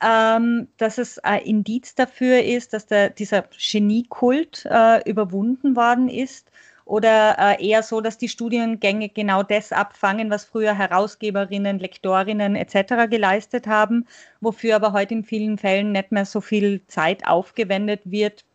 ähm, 0.02 0.68
dass 0.76 0.98
es 0.98 1.18
ein 1.20 1.42
Indiz 1.42 1.94
dafür 1.94 2.42
ist, 2.42 2.72
dass 2.72 2.86
der, 2.86 3.10
dieser 3.10 3.44
Geniekult 3.72 4.66
äh, 4.70 5.08
überwunden 5.08 5.76
worden 5.76 6.08
ist? 6.08 6.50
Oder 6.84 7.36
äh, 7.38 7.68
eher 7.68 7.82
so, 7.82 8.00
dass 8.00 8.16
die 8.16 8.30
Studiengänge 8.30 9.10
genau 9.10 9.42
das 9.42 9.72
abfangen, 9.72 10.30
was 10.30 10.46
früher 10.46 10.72
Herausgeberinnen, 10.72 11.78
Lektorinnen 11.78 12.56
etc. 12.56 13.10
geleistet 13.10 13.66
haben, 13.66 14.06
wofür 14.40 14.76
aber 14.76 14.92
heute 14.92 15.12
in 15.12 15.24
vielen 15.24 15.58
Fällen 15.58 15.92
nicht 15.92 16.12
mehr 16.12 16.24
so 16.24 16.40
viel 16.40 16.80
Zeit 16.86 17.26
aufgewendet 17.26 18.00
wird, 18.04 18.46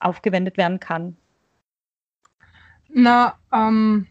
aufgewendet 0.00 0.56
werden 0.56 0.80
kann? 0.80 1.16
Na, 2.88 3.34
ähm, 3.52 4.06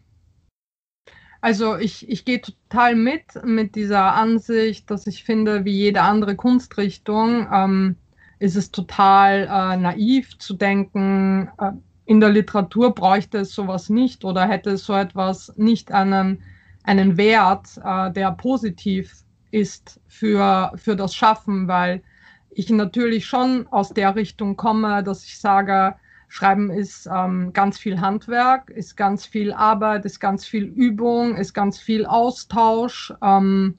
also 1.42 1.78
ich, 1.78 2.08
ich 2.08 2.24
gehe 2.24 2.42
total 2.42 2.96
mit 2.96 3.24
mit 3.44 3.76
dieser 3.76 4.14
Ansicht, 4.14 4.90
dass 4.90 5.08
ich 5.08 5.24
finde, 5.24 5.66
wie 5.66 5.74
jede 5.74 6.02
andere 6.02 6.36
Kunstrichtung 6.36 7.48
ähm, 7.52 7.96
ist 8.40 8.56
es 8.56 8.72
total 8.72 9.44
äh, 9.44 9.78
naiv 9.78 10.38
zu 10.40 10.56
denken, 10.56 11.50
äh, 11.60 11.72
in 12.06 12.20
der 12.20 12.30
Literatur 12.30 12.94
bräuchte 12.94 13.40
es 13.40 13.54
sowas 13.54 13.90
nicht 13.90 14.26
oder 14.26 14.48
hätte 14.48 14.78
so 14.78 14.94
etwas 14.94 15.54
nicht 15.58 15.92
einen, 15.92 16.44
einen 16.84 17.18
Wert, 17.18 17.68
äh, 17.84 18.12
der 18.12 18.32
positiv 18.32 19.14
ist 19.52 20.00
für, 20.08 20.72
für 20.76 20.96
das 20.96 21.14
Schaffen, 21.14 21.68
weil 21.68 22.02
ich 22.50 22.70
natürlich 22.70 23.26
schon 23.26 23.68
aus 23.68 23.90
der 23.90 24.16
Richtung 24.16 24.58
komme, 24.58 25.04
dass 25.04 25.24
ich 25.24 25.40
sage, 25.40 25.96
Schreiben 26.34 26.70
ist 26.70 27.10
ähm, 27.14 27.52
ganz 27.52 27.78
viel 27.78 28.00
Handwerk, 28.00 28.70
ist 28.70 28.96
ganz 28.96 29.26
viel 29.26 29.52
Arbeit, 29.52 30.06
ist 30.06 30.22
ganz 30.22 30.46
viel 30.46 30.64
Übung, 30.64 31.36
ist 31.36 31.54
ganz 31.54 31.78
viel 31.78 32.06
Austausch. 32.06 33.14
Ähm, 33.22 33.78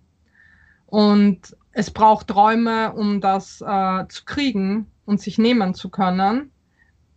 und 0.85 1.57
es 1.73 1.91
braucht 1.91 2.35
Räume, 2.35 2.93
um 2.93 3.23
das 3.23 3.63
äh, 3.63 4.07
zu 4.07 4.27
kriegen 4.27 4.87
und 5.07 5.19
sich 5.19 5.39
nehmen 5.39 5.73
zu 5.73 5.89
können, 5.89 6.51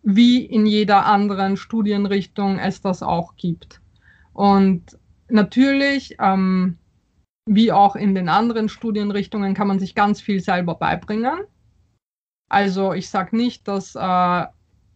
wie 0.03 0.45
in 0.45 0.65
jeder 0.65 1.05
anderen 1.05 1.57
Studienrichtung 1.57 2.57
es 2.57 2.79
das 2.79 3.03
auch 3.03 3.35
gibt. 3.35 3.81
Und 4.31 4.97
natürlich, 5.27 6.15
ähm, 6.21 6.77
wie 7.45 7.73
auch 7.73 7.97
in 7.97 8.15
den 8.15 8.29
anderen 8.29 8.69
Studienrichtungen, 8.69 9.53
kann 9.53 9.67
man 9.67 9.79
sich 9.79 9.95
ganz 9.95 10.21
viel 10.21 10.39
selber 10.39 10.75
beibringen. 10.75 11.39
Also 12.47 12.93
ich 12.93 13.09
sage 13.09 13.35
nicht, 13.35 13.67
dass 13.67 13.95
äh, 13.95 14.45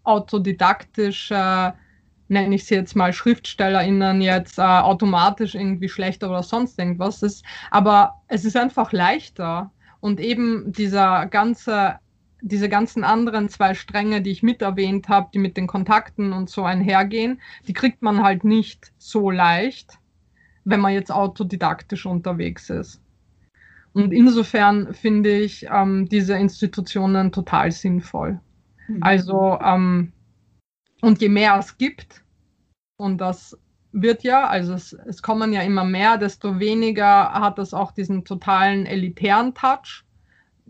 autodidaktische 0.10 1.74
nenne 2.30 2.56
ich 2.56 2.66
sie 2.66 2.76
jetzt 2.76 2.96
mal 2.96 3.12
SchriftstellerInnen 3.12 4.22
jetzt 4.22 4.60
äh, 4.60 4.62
automatisch 4.62 5.56
irgendwie 5.56 5.90
schlechter 5.90 6.30
oder 6.30 6.44
sonst 6.44 6.80
irgendwas 6.80 7.24
ist. 7.24 7.44
Aber 7.72 8.22
es 8.28 8.46
ist 8.46 8.56
einfach 8.56 8.94
leichter. 8.94 9.72
Und 10.00 10.20
eben 10.20 10.72
dieser 10.72 11.26
ganze, 11.26 11.96
diese 12.42 12.70
ganzen 12.70 13.04
anderen 13.04 13.50
zwei 13.50 13.74
Stränge, 13.74 14.22
die 14.22 14.30
ich 14.32 14.44
mit 14.44 14.62
erwähnt 14.62 15.10
habe, 15.10 15.30
die 15.34 15.40
mit 15.40 15.58
den 15.58 15.68
Kontakten 15.68 16.32
und 16.32 16.50
so 16.50 16.64
einhergehen, 16.64 17.42
die 17.68 17.74
kriegt 17.74 18.02
man 18.02 18.24
halt 18.24 18.44
nicht 18.44 18.94
so 18.98 19.30
leicht, 19.32 19.98
wenn 20.64 20.80
man 20.80 20.94
jetzt 20.94 21.12
autodidaktisch 21.12 22.06
unterwegs 22.06 22.70
ist. 22.70 23.02
Und 23.94 24.14
insofern 24.14 24.94
finde 24.94 25.32
ich 25.32 25.66
ähm, 25.70 26.08
diese 26.08 26.36
Institutionen 26.36 27.32
total 27.32 27.72
sinnvoll. 27.72 28.40
Mhm. 28.90 29.04
Also 29.04 29.60
ähm, 29.64 30.12
und 31.02 31.22
je 31.22 31.30
mehr 31.30 31.58
es 31.58 31.78
gibt, 31.78 32.24
und 32.98 33.20
das 33.20 33.58
wird 33.92 34.24
ja, 34.24 34.48
also 34.48 34.74
es, 34.74 34.94
es 34.94 35.22
kommen 35.22 35.54
ja 35.54 35.62
immer 35.62 35.84
mehr, 35.84 36.18
desto 36.18 36.60
weniger 36.60 37.32
hat 37.32 37.58
es 37.60 37.74
auch 37.74 37.92
diesen 37.92 38.26
totalen 38.26 38.86
elitären 38.86 39.54
Touch. 39.54 40.04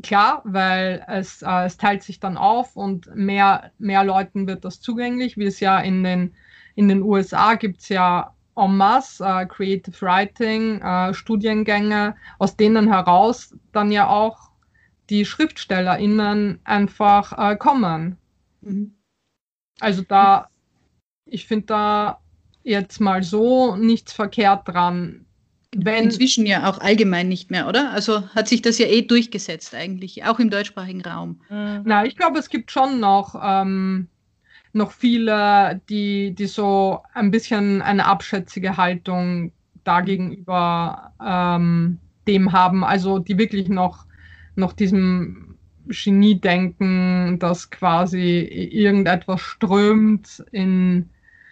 Klar, 0.04 0.42
weil 0.46 1.04
es, 1.08 1.42
äh, 1.42 1.66
es 1.66 1.78
teilt 1.78 2.04
sich 2.04 2.20
dann 2.20 2.38
auf 2.38 2.76
und 2.76 3.14
mehr, 3.16 3.72
mehr 3.80 4.04
Leuten 4.04 4.48
wird 4.48 4.64
das 4.64 4.80
zugänglich, 4.80 5.38
wie 5.38 5.46
es 5.46 5.60
ja 5.60 5.80
in 5.80 6.04
den, 6.04 6.36
in 6.76 6.88
den 6.88 7.02
USA 7.02 7.56
gibt 7.56 7.82
es 7.82 7.90
ja 7.90 8.34
en 8.56 8.78
masse 8.78 9.26
äh, 9.26 9.46
Creative 9.46 10.00
Writing 10.02 10.82
äh, 10.82 11.14
Studiengänge, 11.14 12.16
aus 12.38 12.56
denen 12.56 12.88
heraus 12.88 13.56
dann 13.74 13.92
ja 13.92 14.08
auch 14.08 14.49
die 15.10 15.26
SchriftstellerInnen 15.26 16.60
einfach 16.64 17.38
äh, 17.38 17.56
kommen. 17.56 18.18
Mhm. 18.62 18.94
Also 19.80 20.04
da, 20.08 20.50
ich 21.26 21.48
finde 21.48 21.68
da 21.68 22.20
jetzt 22.64 23.00
mal 23.00 23.24
so 23.24 23.76
nichts 23.76 24.14
verkehrt 24.14 24.68
dran. 24.68 25.26
Wenn 25.76 26.06
Inzwischen 26.06 26.46
ja 26.46 26.68
auch 26.68 26.80
allgemein 26.80 27.30
nicht 27.30 27.52
mehr, 27.52 27.68
oder? 27.68 27.92
Also 27.92 28.28
hat 28.30 28.48
sich 28.48 28.62
das 28.62 28.80
ja 28.80 28.88
eh 28.88 29.04
durchgesetzt 29.04 29.76
eigentlich, 29.76 30.24
auch 30.26 30.40
im 30.40 30.50
deutschsprachigen 30.50 31.02
Raum. 31.02 31.42
Mhm. 31.50 31.82
Na, 31.86 32.06
ich 32.06 32.16
glaube, 32.16 32.40
es 32.40 32.50
gibt 32.50 32.72
schon 32.72 33.00
noch, 33.00 33.40
ähm, 33.42 34.08
noch 34.74 34.92
viele, 34.92 35.80
die, 35.90 36.34
die 36.34 36.48
so 36.48 37.04
ein 37.14 37.32
bisschen 37.32 37.82
eine 37.82 38.06
abschätzige 38.06 38.78
Haltung 38.78 39.52
dagegenüber 39.84 41.14
ähm, 41.24 42.00
dem 42.28 42.52
haben, 42.52 42.84
also 42.84 43.20
die 43.20 43.38
wirklich 43.38 43.70
noch, 43.70 44.06
noch 44.56 44.74
diesem 44.74 45.58
Genie-Denken, 45.88 47.40
dass 47.40 47.70
quasi 47.70 48.40
irgendetwas 48.42 49.42
strömt 49.42 50.44
in, 50.52 51.10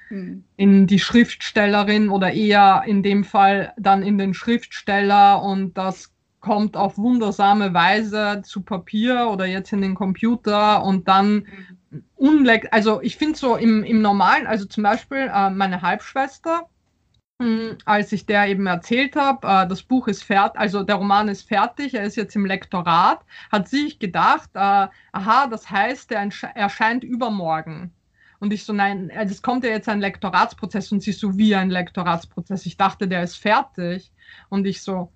hm. 0.10 0.44
in 0.56 0.88
die 0.88 1.00
Schriftstellerin 1.00 2.10
oder 2.10 2.34
eher 2.34 2.84
in 2.86 3.04
dem 3.04 3.24
Fall 3.24 3.74
dann 3.78 4.04
in 4.04 4.18
den 4.18 4.34
Schriftsteller 4.34 5.42
und 5.42 5.78
das 5.78 6.14
kommt 6.40 6.78
auf 6.78 6.98
wundersame 6.98 7.74
Weise 7.74 8.42
zu 8.46 8.62
Papier 8.62 9.28
oder 9.32 9.46
jetzt 9.46 9.74
in 9.74 9.82
den 9.82 9.96
Computer 9.96 10.84
und 10.84 11.08
dann 11.08 11.48
hm. 11.90 12.04
unleck, 12.16 12.68
also 12.72 13.02
ich 13.02 13.18
finde 13.18 13.38
so 13.38 13.56
im, 13.56 13.84
im 13.84 14.02
Normalen, 14.02 14.46
also 14.48 14.66
zum 14.66 14.84
Beispiel 14.84 15.32
äh, 15.34 15.50
meine 15.50 15.82
Halbschwester, 15.82 16.70
als 17.86 18.12
ich 18.12 18.26
der 18.26 18.48
eben 18.48 18.66
erzählt 18.66 19.16
habe, 19.16 19.48
äh, 19.48 19.68
das 19.68 19.84
Buch 19.84 20.08
ist 20.08 20.24
fertig, 20.24 20.60
also 20.60 20.84
der 20.84 20.96
Roman 20.96 21.28
ist 21.28 21.48
fertig, 21.48 21.94
er 21.94 22.04
ist 22.04 22.16
jetzt 22.16 22.36
im 22.36 22.46
Lektorat, 22.46 23.24
hat 23.52 23.68
sich 23.70 24.00
gedacht, 24.00 24.50
äh, 24.56 24.88
aha, 25.12 25.48
das 25.50 25.70
heißt, 25.70 26.12
er 26.12 26.30
erscheint 26.56 27.04
übermorgen. 27.04 27.92
Und 28.40 28.54
ich 28.54 28.66
so, 28.66 28.74
nein, 28.74 29.10
es 29.10 29.18
also 29.18 29.42
kommt 29.42 29.64
ja 29.64 29.72
jetzt 29.72 29.90
ein 29.90 30.00
Lektoratsprozess 30.00 30.92
und 30.92 31.02
sie 31.02 31.12
so, 31.12 31.38
wie 31.38 31.56
ein 31.56 31.70
Lektoratsprozess. 31.72 32.66
Ich 32.68 32.78
dachte, 32.78 33.08
der 33.08 33.24
ist 33.24 33.36
fertig. 33.36 34.12
Und 34.50 34.68
ich 34.68 34.84
so, 34.84 35.12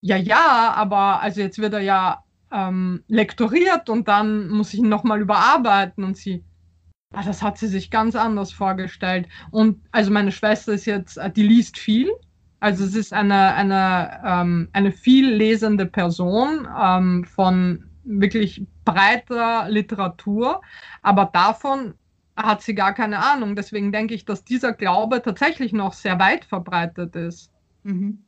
ja, 0.00 0.16
ja, 0.16 0.72
aber 0.74 1.20
also 1.20 1.40
jetzt 1.40 1.58
wird 1.58 1.72
er 1.72 1.80
ja 1.80 2.24
ähm, 2.50 3.04
lektoriert 3.06 3.88
und 3.88 4.08
dann 4.08 4.48
muss 4.48 4.74
ich 4.74 4.80
ihn 4.80 4.88
nochmal 4.88 5.20
überarbeiten. 5.20 6.02
Und 6.02 6.16
sie, 6.16 6.42
Ah, 7.14 7.22
das 7.22 7.42
hat 7.42 7.58
sie 7.58 7.68
sich 7.68 7.90
ganz 7.90 8.16
anders 8.16 8.52
vorgestellt. 8.52 9.28
Und 9.50 9.80
also 9.92 10.10
meine 10.10 10.32
Schwester 10.32 10.72
ist 10.72 10.86
jetzt, 10.86 11.16
äh, 11.16 11.30
die 11.30 11.46
liest 11.46 11.78
viel. 11.78 12.10
Also 12.60 12.84
es 12.84 12.94
ist 12.94 13.12
eine, 13.12 13.54
eine, 13.54 14.20
ähm, 14.24 14.68
eine 14.72 14.90
viel 14.90 15.30
lesende 15.30 15.86
Person 15.86 16.66
ähm, 16.80 17.24
von 17.24 17.84
wirklich 18.04 18.66
breiter 18.84 19.68
Literatur. 19.68 20.60
Aber 21.02 21.30
davon 21.32 21.94
hat 22.36 22.62
sie 22.62 22.74
gar 22.74 22.94
keine 22.94 23.18
Ahnung. 23.18 23.54
Deswegen 23.54 23.92
denke 23.92 24.14
ich, 24.14 24.24
dass 24.24 24.44
dieser 24.44 24.72
Glaube 24.72 25.22
tatsächlich 25.22 25.72
noch 25.72 25.92
sehr 25.92 26.18
weit 26.18 26.44
verbreitet 26.44 27.14
ist. 27.16 27.50
Mhm. 27.84 28.24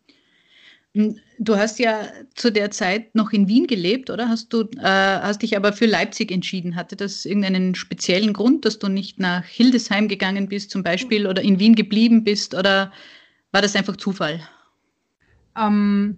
Du 1.38 1.56
hast 1.56 1.78
ja 1.78 2.06
zu 2.34 2.50
der 2.50 2.70
Zeit 2.70 3.14
noch 3.14 3.30
in 3.30 3.48
Wien 3.48 3.66
gelebt, 3.66 4.08
oder? 4.08 4.30
Hast 4.30 4.52
du 4.52 4.62
äh, 4.78 4.82
hast 4.82 5.42
dich 5.42 5.54
aber 5.54 5.74
für 5.74 5.84
Leipzig 5.84 6.32
entschieden? 6.32 6.74
Hatte 6.74 6.96
das 6.96 7.26
irgendeinen 7.26 7.74
speziellen 7.74 8.32
Grund, 8.32 8.64
dass 8.64 8.78
du 8.78 8.88
nicht 8.88 9.18
nach 9.18 9.44
Hildesheim 9.44 10.08
gegangen 10.08 10.48
bist, 10.48 10.70
zum 10.70 10.82
Beispiel, 10.82 11.26
oder 11.26 11.42
in 11.42 11.58
Wien 11.58 11.74
geblieben 11.74 12.24
bist, 12.24 12.54
oder 12.54 12.92
war 13.52 13.60
das 13.60 13.76
einfach 13.76 13.96
Zufall? 13.96 14.40
Ähm, 15.58 16.16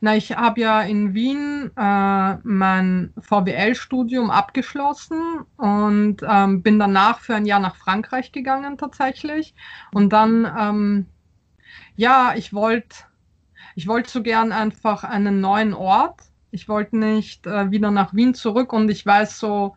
na, 0.00 0.16
ich 0.16 0.32
habe 0.32 0.60
ja 0.60 0.82
in 0.82 1.14
Wien 1.14 1.70
äh, 1.76 2.36
mein 2.42 3.14
VWL-Studium 3.18 4.30
abgeschlossen 4.30 5.46
und 5.56 6.18
ähm, 6.28 6.62
bin 6.62 6.78
danach 6.78 7.20
für 7.20 7.34
ein 7.34 7.46
Jahr 7.46 7.60
nach 7.60 7.76
Frankreich 7.76 8.32
gegangen 8.32 8.76
tatsächlich. 8.76 9.54
Und 9.92 10.12
dann, 10.12 10.46
ähm, 10.58 11.06
ja, 11.96 12.34
ich 12.36 12.52
wollte 12.52 13.07
ich 13.78 13.86
wollte 13.86 14.10
so 14.10 14.24
gern 14.24 14.50
einfach 14.50 15.04
einen 15.04 15.40
neuen 15.40 15.72
Ort. 15.72 16.22
Ich 16.50 16.68
wollte 16.68 16.96
nicht 16.96 17.46
äh, 17.46 17.70
wieder 17.70 17.92
nach 17.92 18.12
Wien 18.12 18.34
zurück 18.34 18.72
und 18.72 18.90
ich 18.90 19.06
weiß 19.06 19.38
so, 19.38 19.76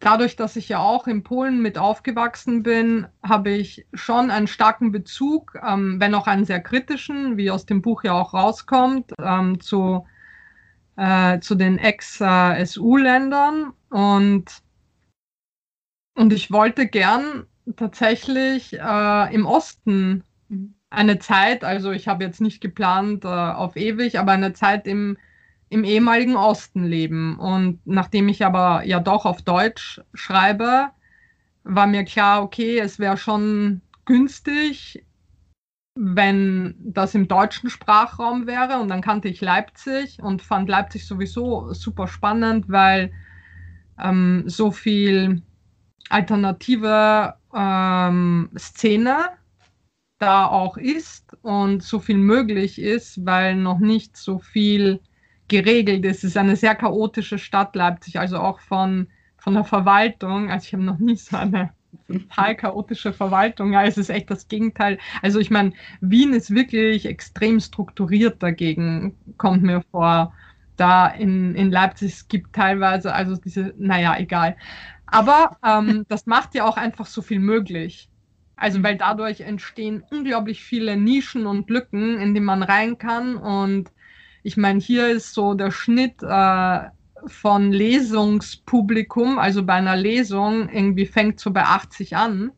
dadurch, 0.00 0.36
dass 0.36 0.54
ich 0.54 0.68
ja 0.68 0.80
auch 0.80 1.06
in 1.06 1.22
Polen 1.22 1.62
mit 1.62 1.78
aufgewachsen 1.78 2.62
bin, 2.62 3.06
habe 3.22 3.52
ich 3.52 3.86
schon 3.94 4.30
einen 4.30 4.48
starken 4.48 4.92
Bezug, 4.92 5.58
ähm, 5.66 5.98
wenn 5.98 6.14
auch 6.14 6.26
einen 6.26 6.44
sehr 6.44 6.60
kritischen, 6.60 7.38
wie 7.38 7.50
aus 7.50 7.64
dem 7.64 7.80
Buch 7.80 8.04
ja 8.04 8.12
auch 8.12 8.34
rauskommt, 8.34 9.14
ähm, 9.18 9.60
zu, 9.60 10.06
äh, 10.96 11.40
zu 11.40 11.54
den 11.54 11.78
Ex-SU-Ländern. 11.78 13.72
Und, 13.88 14.62
und 16.16 16.32
ich 16.34 16.50
wollte 16.50 16.86
gern 16.86 17.46
tatsächlich 17.76 18.78
äh, 18.78 19.34
im 19.34 19.46
Osten 19.46 20.22
eine 20.90 21.18
Zeit, 21.18 21.64
also 21.64 21.90
ich 21.90 22.08
habe 22.08 22.24
jetzt 22.24 22.40
nicht 22.40 22.60
geplant 22.60 23.24
äh, 23.24 23.28
auf 23.28 23.76
ewig, 23.76 24.18
aber 24.18 24.32
eine 24.32 24.52
Zeit 24.52 24.86
im, 24.86 25.16
im 25.68 25.84
ehemaligen 25.84 26.36
Osten 26.36 26.84
leben. 26.84 27.38
Und 27.38 27.80
nachdem 27.84 28.28
ich 28.28 28.44
aber 28.44 28.84
ja 28.84 29.00
doch 29.00 29.24
auf 29.26 29.42
Deutsch 29.42 30.00
schreibe, 30.14 30.88
war 31.64 31.86
mir 31.86 32.04
klar, 32.04 32.42
okay, 32.42 32.78
es 32.78 32.98
wäre 32.98 33.16
schon 33.16 33.82
günstig, 34.04 35.04
wenn 35.96 36.74
das 36.78 37.14
im 37.14 37.26
deutschen 37.26 37.70
Sprachraum 37.70 38.46
wäre. 38.46 38.78
Und 38.78 38.88
dann 38.88 39.00
kannte 39.00 39.28
ich 39.28 39.40
Leipzig 39.40 40.22
und 40.22 40.42
fand 40.42 40.68
Leipzig 40.68 41.06
sowieso 41.06 41.72
super 41.72 42.06
spannend, 42.06 42.68
weil 42.68 43.12
ähm, 43.98 44.44
so 44.46 44.70
viel 44.70 45.42
alternative 46.10 47.34
ähm, 47.52 48.50
Szene 48.56 49.30
da 50.18 50.46
auch 50.46 50.76
ist 50.76 51.36
und 51.42 51.82
so 51.82 51.98
viel 51.98 52.18
möglich 52.18 52.80
ist, 52.80 53.24
weil 53.26 53.56
noch 53.56 53.78
nicht 53.78 54.16
so 54.16 54.38
viel 54.38 55.00
geregelt 55.48 56.04
ist. 56.04 56.18
Es 56.18 56.24
ist 56.24 56.36
eine 56.36 56.56
sehr 56.56 56.74
chaotische 56.74 57.38
Stadt 57.38 57.76
Leipzig, 57.76 58.18
also 58.18 58.38
auch 58.38 58.60
von, 58.60 59.08
von 59.38 59.54
der 59.54 59.64
Verwaltung. 59.64 60.50
Also 60.50 60.66
ich 60.66 60.72
habe 60.72 60.84
noch 60.84 60.98
nie 60.98 61.16
so 61.16 61.36
eine 61.36 61.70
total 62.08 62.56
chaotische 62.56 63.12
Verwaltung. 63.12 63.72
Ja, 63.72 63.84
es 63.84 63.98
ist 63.98 64.10
echt 64.10 64.30
das 64.30 64.48
Gegenteil. 64.48 64.98
Also 65.22 65.38
ich 65.38 65.50
meine, 65.50 65.72
Wien 66.00 66.32
ist 66.32 66.50
wirklich 66.54 67.06
extrem 67.06 67.60
strukturiert 67.60 68.42
dagegen, 68.42 69.16
kommt 69.36 69.62
mir 69.62 69.82
vor. 69.90 70.32
Da 70.76 71.06
in, 71.08 71.54
in 71.54 71.70
Leipzig 71.70 72.12
es 72.12 72.28
gibt 72.28 72.54
teilweise, 72.54 73.14
also 73.14 73.36
diese, 73.36 73.74
naja, 73.78 74.16
egal. 74.18 74.56
Aber 75.06 75.56
ähm, 75.64 76.04
das 76.08 76.26
macht 76.26 76.54
ja 76.54 76.64
auch 76.64 76.76
einfach 76.76 77.06
so 77.06 77.22
viel 77.22 77.38
möglich. 77.38 78.10
Also 78.56 78.82
weil 78.82 78.96
dadurch 78.96 79.42
entstehen 79.42 80.02
unglaublich 80.10 80.62
viele 80.64 80.96
Nischen 80.96 81.46
und 81.46 81.68
Lücken, 81.68 82.18
in 82.18 82.34
die 82.34 82.40
man 82.40 82.62
rein 82.62 82.96
kann. 82.96 83.36
Und 83.36 83.92
ich 84.42 84.56
meine, 84.56 84.80
hier 84.80 85.08
ist 85.08 85.34
so 85.34 85.54
der 85.54 85.70
Schnitt 85.70 86.22
äh, 86.22 86.80
von 87.26 87.70
Lesungspublikum, 87.72 89.38
also 89.38 89.64
bei 89.64 89.74
einer 89.74 89.96
Lesung 89.96 90.68
irgendwie 90.70 91.06
fängt 91.06 91.38
so 91.40 91.50
bei 91.50 91.64
80 91.64 92.16
an, 92.16 92.52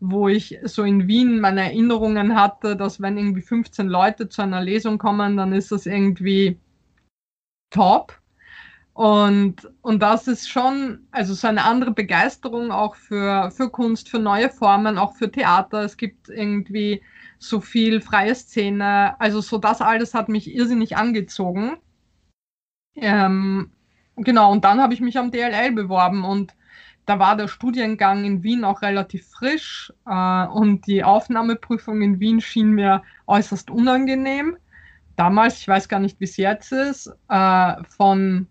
wo 0.00 0.28
ich 0.28 0.58
so 0.64 0.82
in 0.84 1.08
Wien 1.08 1.40
meine 1.40 1.64
Erinnerungen 1.64 2.36
hatte, 2.36 2.76
dass 2.76 3.00
wenn 3.00 3.18
irgendwie 3.18 3.42
15 3.42 3.86
Leute 3.88 4.28
zu 4.28 4.42
einer 4.42 4.62
Lesung 4.62 4.98
kommen, 4.98 5.36
dann 5.36 5.52
ist 5.52 5.72
das 5.72 5.86
irgendwie 5.86 6.58
top. 7.70 8.18
Und, 8.94 9.68
und 9.82 10.02
das 10.04 10.28
ist 10.28 10.48
schon, 10.48 11.00
also 11.10 11.34
so 11.34 11.48
eine 11.48 11.64
andere 11.64 11.90
Begeisterung 11.90 12.70
auch 12.70 12.94
für, 12.94 13.50
für 13.50 13.68
Kunst, 13.68 14.08
für 14.08 14.20
neue 14.20 14.48
Formen, 14.48 14.98
auch 14.98 15.16
für 15.16 15.30
Theater. 15.30 15.82
Es 15.82 15.96
gibt 15.96 16.28
irgendwie 16.28 17.02
so 17.38 17.60
viel 17.60 18.00
freie 18.00 18.36
Szene. 18.36 19.20
Also 19.20 19.40
so 19.40 19.58
das 19.58 19.80
alles 19.82 20.14
hat 20.14 20.28
mich 20.28 20.54
irrsinnig 20.54 20.96
angezogen. 20.96 21.76
Ähm, 22.94 23.72
genau, 24.14 24.52
und 24.52 24.64
dann 24.64 24.80
habe 24.80 24.94
ich 24.94 25.00
mich 25.00 25.18
am 25.18 25.32
DLL 25.32 25.72
beworben 25.72 26.24
und 26.24 26.54
da 27.04 27.18
war 27.18 27.36
der 27.36 27.48
Studiengang 27.48 28.24
in 28.24 28.44
Wien 28.44 28.64
auch 28.64 28.80
relativ 28.80 29.26
frisch 29.28 29.92
äh, 30.06 30.46
und 30.46 30.86
die 30.86 31.02
Aufnahmeprüfung 31.02 32.00
in 32.00 32.20
Wien 32.20 32.40
schien 32.40 32.70
mir 32.70 33.02
äußerst 33.26 33.70
unangenehm. 33.70 34.56
Damals, 35.16 35.58
ich 35.58 35.68
weiß 35.68 35.88
gar 35.88 35.98
nicht, 35.98 36.20
wie 36.20 36.24
es 36.24 36.36
jetzt 36.36 36.70
ist, 36.70 37.12
äh, 37.28 37.82
von 37.88 38.46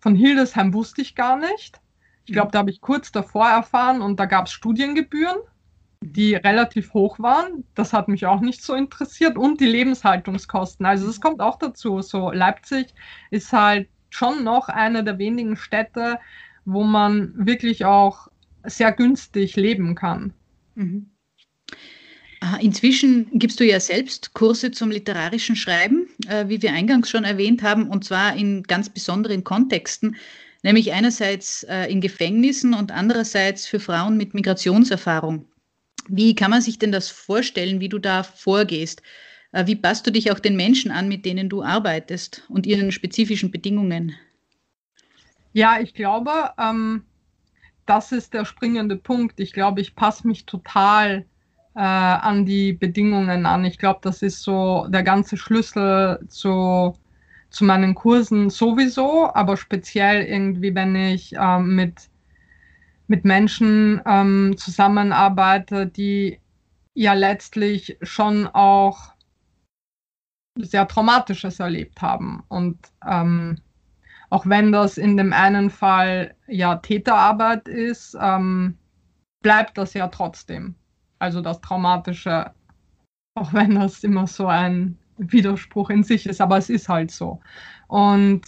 von 0.00 0.14
Hildesheim 0.14 0.72
wusste 0.74 1.02
ich 1.02 1.14
gar 1.14 1.36
nicht. 1.36 1.80
Ich 2.26 2.32
glaube, 2.32 2.50
da 2.52 2.58
habe 2.58 2.70
ich 2.70 2.80
kurz 2.80 3.10
davor 3.10 3.48
erfahren 3.48 4.02
und 4.02 4.20
da 4.20 4.26
gab 4.26 4.46
es 4.46 4.52
Studiengebühren, 4.52 5.38
die 6.02 6.34
relativ 6.34 6.92
hoch 6.92 7.18
waren. 7.18 7.64
Das 7.74 7.92
hat 7.92 8.08
mich 8.08 8.26
auch 8.26 8.40
nicht 8.40 8.62
so 8.62 8.74
interessiert 8.74 9.38
und 9.38 9.60
die 9.60 9.66
Lebenshaltungskosten. 9.66 10.84
Also 10.84 11.06
das 11.06 11.20
kommt 11.20 11.40
auch 11.40 11.58
dazu. 11.58 12.02
So 12.02 12.30
Leipzig 12.30 12.94
ist 13.30 13.52
halt 13.52 13.88
schon 14.10 14.44
noch 14.44 14.68
eine 14.68 15.04
der 15.04 15.18
wenigen 15.18 15.56
Städte, 15.56 16.18
wo 16.64 16.84
man 16.84 17.32
wirklich 17.34 17.84
auch 17.84 18.28
sehr 18.64 18.92
günstig 18.92 19.56
leben 19.56 19.94
kann. 19.94 20.34
Mhm. 20.74 21.10
Inzwischen 22.60 23.26
gibst 23.32 23.58
du 23.58 23.64
ja 23.64 23.80
selbst 23.80 24.32
Kurse 24.32 24.70
zum 24.70 24.90
literarischen 24.90 25.56
Schreiben, 25.56 26.08
äh, 26.28 26.48
wie 26.48 26.62
wir 26.62 26.72
eingangs 26.72 27.10
schon 27.10 27.24
erwähnt 27.24 27.62
haben, 27.62 27.88
und 27.88 28.04
zwar 28.04 28.36
in 28.36 28.62
ganz 28.62 28.88
besonderen 28.88 29.42
Kontexten, 29.42 30.16
nämlich 30.62 30.92
einerseits 30.92 31.64
äh, 31.64 31.86
in 31.86 32.00
Gefängnissen 32.00 32.74
und 32.74 32.92
andererseits 32.92 33.66
für 33.66 33.80
Frauen 33.80 34.16
mit 34.16 34.34
Migrationserfahrung. 34.34 35.46
Wie 36.08 36.34
kann 36.34 36.50
man 36.50 36.62
sich 36.62 36.78
denn 36.78 36.92
das 36.92 37.08
vorstellen, 37.08 37.80
wie 37.80 37.88
du 37.88 37.98
da 37.98 38.22
vorgehst? 38.22 39.02
Äh, 39.52 39.66
wie 39.66 39.76
passt 39.76 40.06
du 40.06 40.12
dich 40.12 40.30
auch 40.30 40.38
den 40.38 40.56
Menschen 40.56 40.92
an, 40.92 41.08
mit 41.08 41.24
denen 41.24 41.48
du 41.48 41.62
arbeitest 41.62 42.44
und 42.48 42.66
ihren 42.66 42.92
spezifischen 42.92 43.50
Bedingungen? 43.50 44.14
Ja, 45.54 45.80
ich 45.80 45.92
glaube, 45.92 46.52
ähm, 46.56 47.02
das 47.84 48.12
ist 48.12 48.32
der 48.32 48.44
springende 48.44 48.96
Punkt. 48.96 49.40
Ich 49.40 49.52
glaube, 49.52 49.80
ich 49.80 49.96
passe 49.96 50.26
mich 50.26 50.46
total 50.46 51.24
äh, 51.78 51.80
an 51.80 52.44
die 52.44 52.72
Bedingungen 52.72 53.46
an. 53.46 53.64
Ich 53.64 53.78
glaube, 53.78 54.00
das 54.02 54.22
ist 54.22 54.42
so 54.42 54.88
der 54.88 55.04
ganze 55.04 55.36
Schlüssel 55.36 56.18
zu, 56.28 56.92
zu 57.50 57.64
meinen 57.64 57.94
Kursen 57.94 58.50
sowieso, 58.50 59.32
aber 59.32 59.56
speziell 59.56 60.24
irgendwie, 60.24 60.74
wenn 60.74 60.96
ich 60.96 61.34
ähm, 61.38 61.76
mit, 61.76 62.10
mit 63.06 63.24
Menschen 63.24 64.02
ähm, 64.06 64.56
zusammenarbeite, 64.58 65.86
die 65.86 66.40
ja 66.94 67.12
letztlich 67.12 67.96
schon 68.02 68.48
auch 68.48 69.14
sehr 70.58 70.88
Traumatisches 70.88 71.60
erlebt 71.60 72.02
haben. 72.02 72.42
Und 72.48 72.76
ähm, 73.08 73.58
auch 74.30 74.46
wenn 74.46 74.72
das 74.72 74.98
in 74.98 75.16
dem 75.16 75.32
einen 75.32 75.70
Fall 75.70 76.34
ja 76.48 76.74
Täterarbeit 76.74 77.68
ist, 77.68 78.16
ähm, 78.20 78.76
bleibt 79.42 79.78
das 79.78 79.94
ja 79.94 80.08
trotzdem 80.08 80.74
also 81.18 81.40
das 81.40 81.60
Traumatische, 81.60 82.52
auch 83.34 83.52
wenn 83.52 83.74
das 83.74 84.04
immer 84.04 84.26
so 84.26 84.46
ein 84.46 84.98
Widerspruch 85.18 85.90
in 85.90 86.04
sich 86.04 86.26
ist, 86.26 86.40
aber 86.40 86.58
es 86.58 86.70
ist 86.70 86.88
halt 86.88 87.10
so. 87.10 87.40
Und 87.88 88.42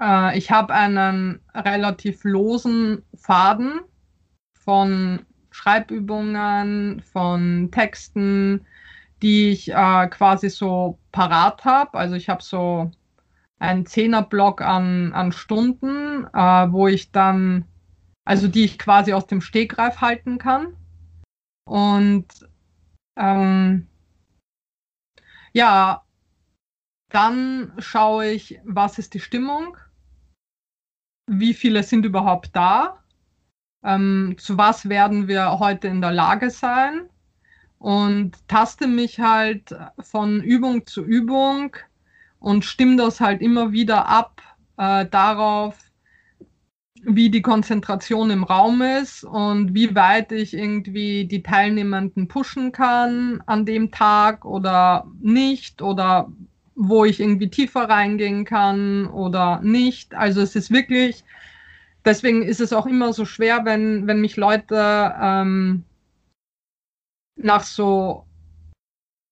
äh, 0.00 0.36
ich 0.36 0.50
habe 0.50 0.74
einen 0.74 1.40
relativ 1.54 2.24
losen 2.24 3.02
Faden 3.14 3.80
von 4.54 5.24
Schreibübungen, 5.50 7.02
von 7.02 7.70
Texten, 7.70 8.66
die 9.22 9.50
ich 9.50 9.70
äh, 9.70 10.08
quasi 10.08 10.50
so 10.50 10.98
parat 11.12 11.64
habe. 11.64 11.98
Also 11.98 12.16
ich 12.16 12.28
habe 12.28 12.42
so 12.42 12.90
einen 13.58 13.86
Zehnerblock 13.86 14.60
an, 14.60 15.12
an 15.12 15.30
Stunden, 15.30 16.26
äh, 16.34 16.72
wo 16.72 16.88
ich 16.88 17.12
dann, 17.12 17.64
also 18.24 18.48
die 18.48 18.64
ich 18.64 18.78
quasi 18.78 19.12
aus 19.12 19.26
dem 19.26 19.40
Stegreif 19.40 20.00
halten 20.00 20.38
kann. 20.38 20.74
Und 21.64 22.26
ähm, 23.16 23.86
ja, 25.52 26.02
dann 27.10 27.72
schaue 27.78 28.30
ich, 28.30 28.60
was 28.64 28.98
ist 28.98 29.14
die 29.14 29.20
Stimmung, 29.20 29.76
wie 31.26 31.54
viele 31.54 31.82
sind 31.82 32.04
überhaupt 32.04 32.50
da, 32.56 33.02
ähm, 33.84 34.36
zu 34.38 34.56
was 34.58 34.88
werden 34.88 35.28
wir 35.28 35.58
heute 35.58 35.88
in 35.88 36.00
der 36.00 36.12
Lage 36.12 36.50
sein? 36.50 37.08
Und 37.78 38.48
taste 38.48 38.86
mich 38.86 39.18
halt 39.18 39.74
von 39.98 40.40
Übung 40.40 40.86
zu 40.86 41.04
Übung 41.04 41.76
und 42.38 42.64
stimme 42.64 42.96
das 42.96 43.20
halt 43.20 43.42
immer 43.42 43.72
wieder 43.72 44.06
ab 44.06 44.40
äh, 44.76 45.04
darauf, 45.06 45.76
wie 47.04 47.30
die 47.30 47.42
Konzentration 47.42 48.30
im 48.30 48.44
Raum 48.44 48.80
ist 48.80 49.24
und 49.24 49.74
wie 49.74 49.94
weit 49.94 50.30
ich 50.30 50.54
irgendwie 50.54 51.24
die 51.24 51.42
Teilnehmenden 51.42 52.28
pushen 52.28 52.70
kann 52.70 53.42
an 53.46 53.66
dem 53.66 53.90
Tag 53.90 54.44
oder 54.44 55.06
nicht 55.20 55.82
oder 55.82 56.30
wo 56.74 57.04
ich 57.04 57.20
irgendwie 57.20 57.50
tiefer 57.50 57.88
reingehen 57.88 58.44
kann 58.44 59.06
oder 59.06 59.60
nicht. 59.62 60.14
Also 60.14 60.40
es 60.40 60.54
ist 60.54 60.70
wirklich, 60.70 61.24
deswegen 62.04 62.42
ist 62.42 62.60
es 62.60 62.72
auch 62.72 62.86
immer 62.86 63.12
so 63.12 63.24
schwer, 63.24 63.64
wenn, 63.64 64.06
wenn 64.06 64.20
mich 64.20 64.36
Leute 64.36 65.14
ähm, 65.20 65.84
nach 67.36 67.64
so 67.64 68.24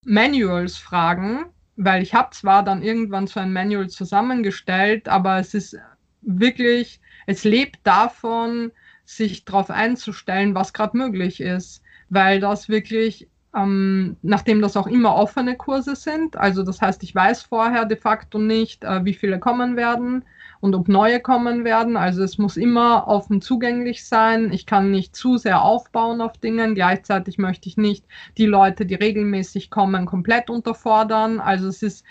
Manuals 0.04 0.76
fragen, 0.76 1.46
weil 1.76 2.02
ich 2.02 2.14
habe 2.14 2.30
zwar 2.30 2.64
dann 2.64 2.82
irgendwann 2.82 3.28
so 3.28 3.38
ein 3.38 3.52
Manual 3.52 3.88
zusammengestellt, 3.88 5.08
aber 5.08 5.38
es 5.38 5.54
ist 5.54 5.76
wirklich 6.22 6.99
es 7.26 7.44
lebt 7.44 7.80
davon, 7.84 8.72
sich 9.04 9.44
darauf 9.44 9.70
einzustellen, 9.70 10.54
was 10.54 10.72
gerade 10.72 10.96
möglich 10.96 11.40
ist, 11.40 11.82
weil 12.08 12.40
das 12.40 12.68
wirklich, 12.68 13.28
ähm, 13.54 14.16
nachdem 14.22 14.60
das 14.62 14.76
auch 14.76 14.86
immer 14.86 15.16
offene 15.16 15.56
Kurse 15.56 15.96
sind, 15.96 16.36
also 16.36 16.62
das 16.62 16.80
heißt, 16.80 17.02
ich 17.02 17.14
weiß 17.14 17.42
vorher 17.42 17.84
de 17.86 17.96
facto 17.96 18.38
nicht, 18.38 18.84
äh, 18.84 19.04
wie 19.04 19.14
viele 19.14 19.40
kommen 19.40 19.76
werden 19.76 20.24
und 20.60 20.74
ob 20.74 20.88
neue 20.88 21.20
kommen 21.20 21.64
werden. 21.64 21.96
Also 21.96 22.22
es 22.22 22.38
muss 22.38 22.56
immer 22.56 23.08
offen 23.08 23.40
zugänglich 23.40 24.06
sein. 24.06 24.52
Ich 24.52 24.66
kann 24.66 24.90
nicht 24.90 25.16
zu 25.16 25.38
sehr 25.38 25.62
aufbauen 25.62 26.20
auf 26.20 26.38
Dingen. 26.38 26.74
Gleichzeitig 26.74 27.38
möchte 27.38 27.68
ich 27.68 27.76
nicht 27.76 28.04
die 28.36 28.46
Leute, 28.46 28.86
die 28.86 28.94
regelmäßig 28.94 29.70
kommen, 29.70 30.06
komplett 30.06 30.50
unterfordern. 30.50 31.40
Also 31.40 31.66
es 31.68 31.82
ist 31.82 32.04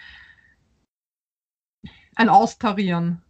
ein 2.16 2.28
Austarieren 2.28 3.22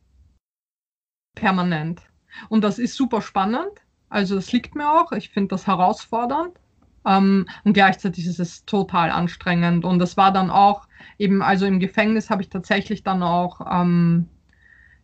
permanent. 1.35 2.01
Und 2.49 2.63
das 2.63 2.79
ist 2.79 2.95
super 2.95 3.21
spannend. 3.21 3.71
Also 4.09 4.35
das 4.35 4.51
liegt 4.51 4.75
mir 4.75 4.89
auch. 4.89 5.11
Ich 5.11 5.29
finde 5.29 5.49
das 5.49 5.67
herausfordernd. 5.67 6.59
Ähm, 7.05 7.47
und 7.63 7.73
gleichzeitig 7.73 8.25
ist 8.27 8.39
es 8.39 8.65
total 8.65 9.11
anstrengend. 9.11 9.85
Und 9.85 9.99
das 9.99 10.17
war 10.17 10.31
dann 10.31 10.49
auch 10.49 10.87
eben, 11.17 11.41
also 11.41 11.65
im 11.65 11.79
Gefängnis 11.79 12.29
habe 12.29 12.41
ich 12.41 12.49
tatsächlich 12.49 13.03
dann 13.03 13.23
auch 13.23 13.61
ähm, 13.71 14.27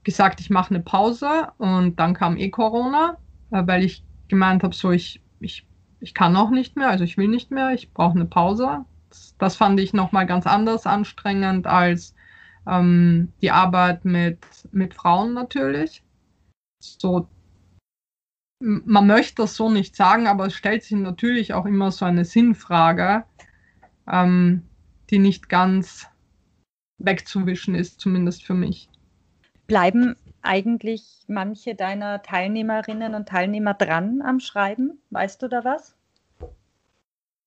gesagt, 0.03 0.39
ich 0.39 0.49
mache 0.49 0.73
eine 0.73 0.83
Pause. 0.83 1.49
Und 1.57 1.99
dann 1.99 2.13
kam 2.13 2.37
eh 2.37 2.49
Corona, 2.49 3.17
äh, 3.51 3.63
weil 3.65 3.83
ich 3.83 4.03
gemeint 4.27 4.63
habe, 4.63 4.75
so 4.75 4.91
ich, 4.91 5.21
ich, 5.39 5.67
ich 5.99 6.13
kann 6.13 6.35
auch 6.35 6.49
nicht 6.49 6.75
mehr, 6.75 6.89
also 6.89 7.03
ich 7.03 7.17
will 7.17 7.27
nicht 7.27 7.51
mehr, 7.51 7.71
ich 7.71 7.93
brauche 7.93 8.15
eine 8.15 8.25
Pause. 8.25 8.85
Das, 9.09 9.35
das 9.37 9.55
fand 9.55 9.79
ich 9.79 9.93
nochmal 9.93 10.25
ganz 10.25 10.47
anders 10.47 10.85
anstrengend 10.85 11.67
als 11.67 12.15
ähm, 12.67 13.31
die 13.41 13.51
Arbeit 13.51 14.03
mit, 14.03 14.39
mit 14.71 14.95
Frauen 14.95 15.33
natürlich 15.33 16.01
so, 16.79 17.27
man 18.59 19.07
möchte 19.07 19.43
das 19.43 19.55
so 19.55 19.69
nicht 19.69 19.95
sagen, 19.95 20.27
aber 20.27 20.47
es 20.47 20.55
stellt 20.55 20.83
sich 20.83 20.97
natürlich 20.97 21.53
auch 21.53 21.65
immer 21.65 21.91
so 21.91 22.05
eine 22.05 22.25
Sinnfrage, 22.25 23.25
ähm, 24.07 24.63
die 25.09 25.19
nicht 25.19 25.49
ganz 25.49 26.07
wegzuwischen 26.97 27.75
ist, 27.75 27.99
zumindest 27.99 28.43
für 28.43 28.53
mich. 28.53 28.89
Bleiben 29.67 30.15
eigentlich 30.41 31.25
manche 31.27 31.75
deiner 31.75 32.21
Teilnehmerinnen 32.21 33.15
und 33.15 33.27
Teilnehmer 33.27 33.73
dran 33.73 34.21
am 34.21 34.39
Schreiben? 34.39 34.99
Weißt 35.09 35.41
du 35.41 35.47
da 35.47 35.63
was? 35.63 35.95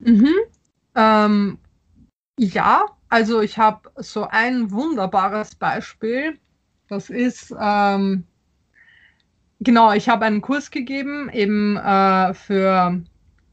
Mhm. 0.00 0.34
Ähm, 0.94 1.58
ja, 2.38 2.86
also 3.08 3.40
ich 3.40 3.58
habe 3.58 3.90
so 3.96 4.24
ein 4.24 4.70
wunderbares 4.70 5.54
Beispiel. 5.54 6.38
Das 6.88 7.10
ist, 7.10 7.54
ähm, 7.58 8.24
genau, 9.60 9.92
ich 9.92 10.08
habe 10.08 10.24
einen 10.24 10.40
Kurs 10.40 10.70
gegeben, 10.70 11.30
eben 11.32 11.76
äh, 11.76 12.34
für, 12.34 13.02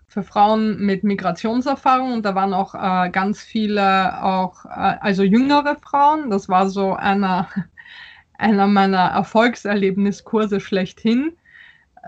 für 0.08 0.24
Frauen 0.24 0.80
mit 0.80 1.04
Migrationserfahrung 1.04 2.14
und 2.14 2.26
da 2.26 2.36
waren 2.36 2.54
auch 2.54 2.76
äh, 2.76 3.10
ganz 3.10 3.42
viele, 3.42 4.24
auch, 4.24 4.66
äh, 4.66 4.98
also 5.02 5.24
jüngere 5.24 5.76
Frauen. 5.78 6.30
Das 6.30 6.50
war 6.50 6.70
so 6.70 6.94
einer, 6.94 7.50
einer 8.38 8.68
meiner 8.68 9.06
Erfolgserlebniskurse 9.12 10.60
schlechthin. 10.60 11.38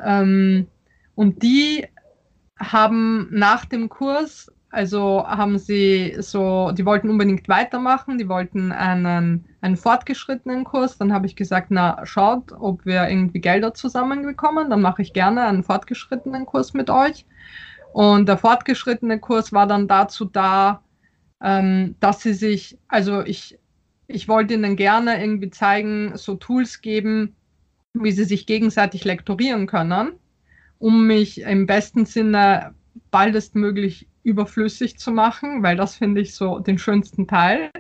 Ähm, 0.04 0.68
und 1.16 1.42
die 1.42 1.88
haben 2.60 3.28
nach 3.32 3.66
dem 3.66 3.90
Kurs 3.90 4.52
also 4.78 5.26
haben 5.26 5.58
sie 5.58 6.16
so, 6.20 6.72
die 6.72 6.86
wollten 6.86 7.10
unbedingt 7.10 7.50
weitermachen, 7.50 8.20
die 8.20 8.30
wollten 8.30 8.72
einen, 8.72 9.44
einen 9.60 9.76
fortgeschrittenen 9.76 10.66
Kurs. 10.66 11.00
Dann 11.00 11.12
habe 11.12 11.26
ich 11.26 11.36
gesagt, 11.36 11.72
na 11.72 12.06
schaut, 12.06 12.52
ob 12.52 12.86
wir 12.86 13.10
irgendwie 13.10 13.40
Gelder 13.40 13.74
zusammenbekommen. 13.74 14.70
Dann 14.70 14.84
mache 14.84 15.02
ich 15.02 15.14
gerne 15.14 15.46
einen 15.46 15.64
fortgeschrittenen 15.64 16.46
Kurs 16.46 16.76
mit 16.76 16.92
euch. 16.92 17.26
Und 17.92 18.30
der 18.30 18.38
fortgeschrittene 18.38 19.20
Kurs 19.20 19.52
war 19.52 19.66
dann 19.66 19.88
dazu 19.88 20.26
da, 20.26 20.84
ähm, 21.42 21.96
dass 22.00 22.22
sie 22.22 22.34
sich, 22.34 22.78
also 22.88 23.24
ich, 23.24 23.58
ich 24.06 24.28
wollte 24.28 24.54
ihnen 24.54 24.76
gerne 24.76 25.20
irgendwie 25.20 25.50
zeigen, 25.50 26.16
so 26.18 26.36
Tools 26.36 26.82
geben, 26.82 27.36
wie 27.96 28.12
sie 28.12 28.26
sich 28.26 28.46
gegenseitig 28.46 29.06
lektorieren 29.06 29.66
können, 29.66 30.12
um 30.78 31.08
mich 31.08 31.42
im 31.42 31.66
besten 31.66 32.06
Sinne 32.06 32.76
baldestmöglich 33.10 34.08
überflüssig 34.28 35.00
zu 35.00 35.12
machen, 35.12 35.64
weil 35.64 35.78
das 35.78 35.96
finde 35.96 36.20
ich 36.22 36.36
so 36.36 36.60
den 36.60 36.78
schönsten 36.78 37.28
Teil, 37.28 37.72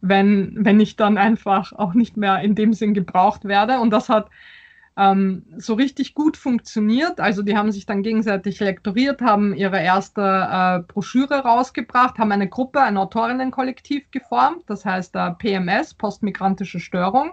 wenn, 0.00 0.56
wenn 0.56 0.78
ich 0.78 0.94
dann 0.96 1.18
einfach 1.18 1.72
auch 1.72 1.94
nicht 1.94 2.16
mehr 2.16 2.40
in 2.40 2.54
dem 2.54 2.72
Sinn 2.72 2.94
gebraucht 2.94 3.44
werde. 3.44 3.80
Und 3.80 3.90
das 3.90 4.08
hat 4.08 4.30
ähm, 4.96 5.44
so 5.56 5.74
richtig 5.74 6.14
gut 6.14 6.36
funktioniert. 6.36 7.18
Also 7.18 7.42
die 7.42 7.56
haben 7.56 7.72
sich 7.72 7.84
dann 7.84 8.04
gegenseitig 8.04 8.60
lektoriert, 8.60 9.22
haben 9.22 9.54
ihre 9.54 9.80
erste 9.80 10.20
äh, 10.22 10.80
Broschüre 10.86 11.40
rausgebracht, 11.40 12.16
haben 12.18 12.30
eine 12.30 12.48
Gruppe, 12.48 12.80
ein 12.80 12.96
Autorinnenkollektiv 12.96 14.08
geformt, 14.12 14.62
das 14.68 14.84
heißt 14.84 15.16
äh, 15.16 15.32
PMS, 15.32 15.94
postmigrantische 15.94 16.78
Störung. 16.78 17.32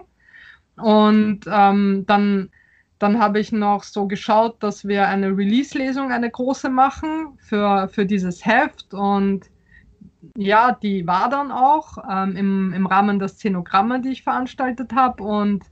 Und 0.76 1.42
ähm, 1.46 2.04
dann 2.06 2.50
dann 3.00 3.18
habe 3.18 3.40
ich 3.40 3.50
noch 3.50 3.82
so 3.82 4.06
geschaut, 4.06 4.62
dass 4.62 4.86
wir 4.86 5.08
eine 5.08 5.36
Release-Lesung, 5.36 6.12
eine 6.12 6.30
große 6.30 6.68
machen 6.68 7.38
für, 7.38 7.88
für 7.88 8.04
dieses 8.04 8.44
Heft. 8.44 8.92
Und 8.92 9.46
ja, 10.36 10.72
die 10.72 11.06
war 11.06 11.30
dann 11.30 11.50
auch 11.50 11.96
ähm, 12.08 12.36
im, 12.36 12.72
im 12.74 12.86
Rahmen 12.86 13.18
der 13.18 13.28
Szenogramme, 13.28 14.02
die 14.02 14.10
ich 14.10 14.22
veranstaltet 14.22 14.92
habe. 14.92 15.22
Und 15.22 15.64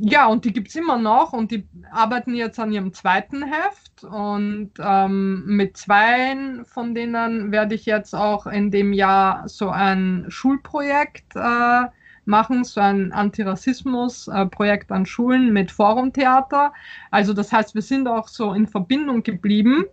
ja, 0.00 0.26
und 0.26 0.44
die 0.44 0.52
gibt 0.52 0.68
es 0.68 0.74
immer 0.74 0.98
noch 0.98 1.32
und 1.32 1.52
die 1.52 1.66
arbeiten 1.92 2.34
jetzt 2.34 2.58
an 2.58 2.72
ihrem 2.72 2.92
zweiten 2.92 3.44
Heft. 3.44 4.02
Und 4.02 4.72
ähm, 4.80 5.44
mit 5.46 5.76
zwei 5.76 6.36
von 6.64 6.96
denen 6.96 7.52
werde 7.52 7.76
ich 7.76 7.86
jetzt 7.86 8.14
auch 8.14 8.46
in 8.48 8.72
dem 8.72 8.92
Jahr 8.92 9.48
so 9.48 9.70
ein 9.70 10.26
Schulprojekt 10.28 11.36
äh, 11.36 11.84
machen, 12.26 12.64
so 12.64 12.80
ein 12.80 13.12
Antirassismus-Projekt 13.12 14.90
an 14.92 15.06
Schulen 15.06 15.52
mit 15.52 15.70
Forumtheater. 15.70 16.72
Also 17.10 17.32
das 17.32 17.52
heißt, 17.52 17.74
wir 17.74 17.82
sind 17.82 18.08
auch 18.08 18.28
so 18.28 18.52
in 18.52 18.66
Verbindung 18.66 19.22
geblieben. 19.22 19.84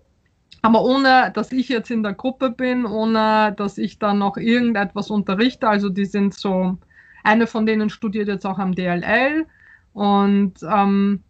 Aber 0.61 0.84
ohne, 0.84 1.31
dass 1.34 1.51
ich 1.51 1.67
jetzt 1.67 1.91
in 1.91 2.03
der 2.03 2.13
Gruppe 2.13 2.49
bin, 2.49 2.86
ohne, 2.86 3.53
dass 3.57 3.77
ich 3.77 3.99
dann 3.99 4.19
noch 4.19 4.38
irgendetwas 4.38 5.09
unterrichte. 5.09 5.67
Also 5.67 5.89
die 5.89 6.05
sind 6.05 6.34
so, 6.34 6.77
eine 7.23 7.47
von 7.47 7.65
denen 7.65 7.89
studiert 7.89 8.27
jetzt 8.27 8.45
auch 8.45 8.59
am 8.59 8.73
DLL 8.73 9.45
und 9.93 10.53
ähm, 10.63 11.23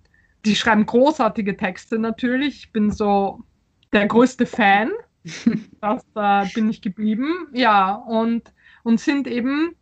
die 0.45 0.55
schreiben 0.55 0.85
großartige 0.85 1.57
Texte 1.57 1.97
natürlich. 1.97 2.57
Ich 2.57 2.71
bin 2.71 2.91
so 2.91 3.43
der 3.91 4.07
größte 4.07 4.45
Fan. 4.45 4.91
das 5.81 6.05
äh, 6.15 6.45
bin 6.53 6.69
ich 6.69 6.81
geblieben. 6.81 7.47
Ja, 7.53 7.95
und, 7.95 8.53
und 8.83 8.99
sind 8.99 9.27
eben 9.27 9.75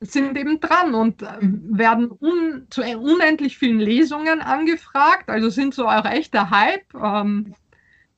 sind 0.00 0.36
eben 0.36 0.60
dran 0.60 0.94
und 0.94 1.22
äh, 1.22 1.26
mhm. 1.40 1.78
werden 1.78 2.10
un, 2.20 2.66
zu 2.70 2.82
unendlich 2.82 3.58
vielen 3.58 3.80
Lesungen 3.80 4.40
angefragt. 4.40 5.28
Also 5.28 5.50
sind 5.50 5.74
so 5.74 5.86
auch 5.86 6.06
echter 6.06 6.50
Hype. 6.50 6.94
Ähm, 6.94 7.54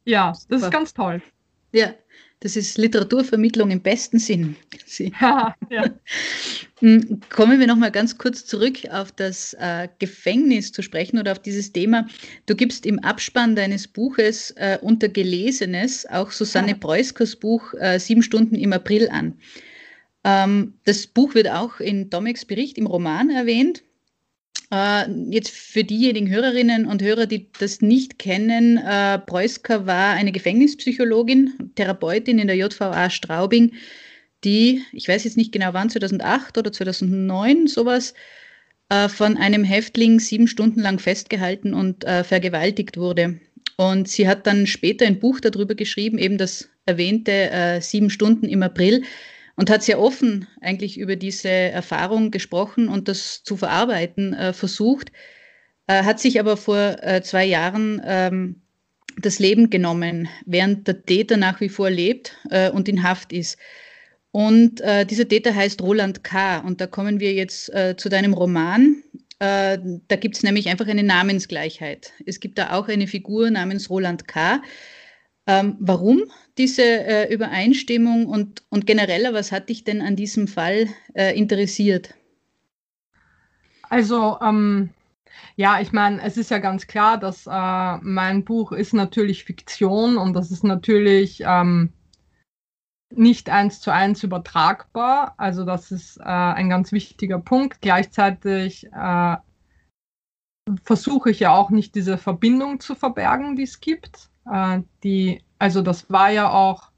ja, 0.05 0.33
Super. 0.35 0.47
das 0.51 0.63
ist 0.63 0.71
ganz 0.71 0.95
toll. 0.95 1.23
Ja, 1.73 1.95
das 2.41 2.57
ist 2.57 2.77
Literaturvermittlung 2.77 3.71
im 3.71 3.81
besten 3.81 4.19
Sinn. 4.19 4.57
Ja, 5.21 5.55
ja. 5.71 5.85
Hm, 6.81 7.21
kommen 7.31 7.61
wir 7.61 7.69
nochmal 7.69 7.93
ganz 7.93 8.19
kurz 8.19 8.45
zurück 8.45 8.79
auf 8.91 9.13
das 9.13 9.55
äh, 9.55 9.87
Gefängnis 10.01 10.73
zu 10.73 10.83
sprechen 10.83 11.17
oder 11.17 11.31
auf 11.31 11.39
dieses 11.39 11.73
Thema. 11.73 12.09
Du 12.47 12.57
gibst 12.57 12.87
im 12.87 12.99
Abspann 12.99 13.55
deines 13.55 13.87
Buches 13.87 14.51
äh, 14.57 14.79
unter 14.83 15.09
Gelesenes 15.09 16.05
auch 16.07 16.33
Susanne 16.33 16.73
ja. 16.73 16.77
Preuskers 16.77 17.37
Buch 17.37 17.73
äh, 17.75 18.01
Sieben 18.01 18.25
Stunden 18.25 18.57
im 18.57 18.73
April 18.73 19.09
an. 19.11 19.39
Ähm, 20.25 20.75
das 20.85 21.07
Buch 21.07 21.35
wird 21.35 21.49
auch 21.49 21.81
in 21.81 22.11
Domeks 22.11 22.45
Bericht 22.45 22.79
im 22.79 22.87
Roman 22.87 23.31
erwähnt. 23.31 23.83
Äh, 24.73 25.11
jetzt 25.31 25.51
für 25.51 25.85
diejenigen 25.85 26.31
Hörerinnen 26.31 26.87
und 26.87 27.03
Hörer, 27.03 27.27
die 27.27 27.49
das 27.59 27.83
nicht 27.83 28.19
kennen, 28.19 28.79
äh, 28.79 29.19
Preusker 29.19 29.87
war 29.87 30.15
eine 30.15 30.33
Gefängnispsychologin, 30.33 31.73
Therapeutin 31.75 32.39
in 32.39 32.47
der 32.47 32.57
JVA 32.57 33.11
Straubing, 33.11 33.73
die, 34.45 34.83
ich 34.93 35.09
weiß 35.09 35.25
jetzt 35.25 35.37
nicht 35.37 35.53
genau 35.53 35.73
wann, 35.73 35.91
2008 35.91 36.59
oder 36.59 36.73
2009, 36.73 37.67
sowas, 37.67 38.15
äh, 38.89 39.09
von 39.09 39.37
einem 39.37 39.65
Häftling 39.65 40.21
sieben 40.21 40.49
Stunden 40.49 40.81
lang 40.81 40.99
festgehalten 40.99 41.75
und 41.75 42.05
äh, 42.05 42.25
vergewaltigt 42.25 42.97
wurde. 42.97 43.41
Und 43.77 44.09
sie 44.09 44.29
hat 44.29 44.47
dann 44.47 44.67
später 44.67 45.07
ein 45.07 45.19
Buch 45.19 45.41
darüber 45.41 45.75
geschrieben, 45.75 46.19
eben 46.19 46.39
das 46.39 46.69
erwähnte 46.87 47.51
äh, 47.51 47.81
Sieben 47.81 48.11
Stunden 48.11 48.47
im 48.47 48.63
April, 48.63 49.03
und 49.57 49.71
hat 49.71 49.83
sehr 49.83 50.01
offen 50.01 50.47
eigentlich 50.61 50.99
über 50.99 51.17
diese 51.17 51.49
Erfahrung 51.49 52.31
gesprochen 52.31 52.89
und 52.89 53.09
das 53.09 53.43
zu 53.43 53.57
verarbeiten 53.57 54.35
äh, 54.35 54.53
versucht, 54.53 55.13
äh, 55.87 56.05
hat 56.05 56.21
sich 56.21 56.41
aber 56.41 56.57
vor 56.57 56.97
äh, 57.03 57.23
zwei 57.23 57.45
Jahren 57.45 58.01
ähm, 58.05 58.63
das 59.21 59.39
Leben 59.39 59.69
genommen, 59.69 60.29
während 60.47 60.89
der 60.89 61.05
Täter 61.05 61.37
nach 61.37 61.61
wie 61.61 61.69
vor 61.69 61.91
lebt 61.91 62.37
äh, 62.51 62.71
und 62.71 62.89
in 62.89 63.03
Haft 63.03 63.33
ist. 63.33 63.59
Und 64.31 64.81
äh, 64.81 65.05
dieser 65.05 65.29
Täter 65.29 65.55
heißt 65.55 65.83
Roland 65.83 66.25
K. 66.25 66.61
Und 66.61 66.81
da 66.81 66.87
kommen 66.87 67.21
wir 67.21 67.35
jetzt 67.35 67.69
äh, 67.75 67.95
zu 67.97 68.09
deinem 68.09 68.33
Roman. 68.33 69.03
da 69.39 69.77
gibt 70.21 70.37
es 70.37 70.45
nämlich 70.45 70.69
einfach 70.69 70.87
eine 70.87 71.03
Namensgleichheit. 71.03 72.13
Es 72.27 72.39
gibt 72.39 72.59
da 72.59 72.75
auch 72.75 72.87
eine 72.87 73.09
Figur 73.09 73.51
namens 73.51 73.91
Roland 73.91 74.29
K. 74.29 74.63
Ähm, 75.47 75.77
warum 75.81 76.23
diese 76.57 76.83
äh, 76.83 77.35
Übereinstimmung 77.35 78.27
und, 78.27 78.63
und 78.69 78.87
generell, 78.87 79.33
was 79.35 79.51
hat 79.51 79.69
dich 79.69 79.83
denn 79.83 80.01
an 80.01 80.15
diesem 80.15 80.47
Fall 80.47 80.89
äh, 81.15 81.37
interessiert? 81.37 82.15
Also, 83.91 84.39
ähm, 84.41 84.91
ja, 85.57 85.81
ich 85.81 85.93
meine, 85.93 86.23
es 86.23 86.37
ist 86.37 86.51
ja 86.51 86.59
ganz 86.59 86.87
klar, 86.87 87.19
dass 87.19 87.47
äh, 87.47 87.97
mein 88.03 88.45
Buch 88.45 88.73
ist 88.73 88.95
natürlich 88.95 89.45
Fiktion 89.45 90.17
und 90.17 90.35
das 90.35 90.51
ist 90.51 90.65
natürlich 90.65 91.43
ähm, 91.45 91.93
nicht 93.11 93.51
eins 93.51 93.81
zu 93.81 93.93
eins 93.93 94.23
übertragbar. 94.23 95.35
Also 95.37 95.65
das 95.65 95.91
ist 95.91 96.19
äh, 96.19 96.23
ein 96.23 96.71
ganz 96.71 96.93
wichtiger 96.93 97.39
Punkt. 97.39 97.81
Gleichzeitig 97.81 98.87
äh, 98.93 99.37
versuche 100.85 101.31
ich 101.31 101.41
ja 101.41 101.55
auch 101.55 101.71
nicht 101.71 101.95
diese 101.95 102.17
Verbindung 102.17 102.81
zu 102.81 102.95
verbergen, 102.95 103.57
die 103.57 103.65
es 103.65 103.81
gibt. 103.81 104.31
Äh, 104.51 104.83
die, 105.03 105.43
also 105.59 105.83
das 105.83 106.11
war 106.11 106.31
ja 106.31 106.51
auch 106.51 106.91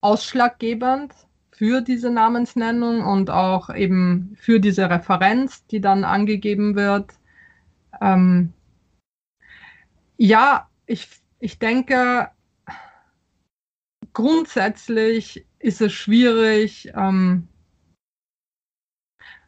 ausschlaggebend 0.00 1.12
für 1.50 1.80
diese 1.80 2.10
Namensnennung 2.10 3.04
und 3.04 3.30
auch 3.30 3.74
eben 3.74 4.36
für 4.38 4.60
diese 4.60 4.88
Referenz, 4.88 5.66
die 5.66 5.80
dann 5.80 6.04
angegeben 6.04 6.76
wird. 6.76 7.12
Ähm, 8.00 8.52
ja, 10.16 10.68
ich, 10.86 11.08
ich 11.40 11.58
denke, 11.58 12.30
grundsätzlich 14.12 15.46
ist 15.58 15.80
es 15.80 15.92
schwierig, 15.92 16.92
ähm, 16.94 17.48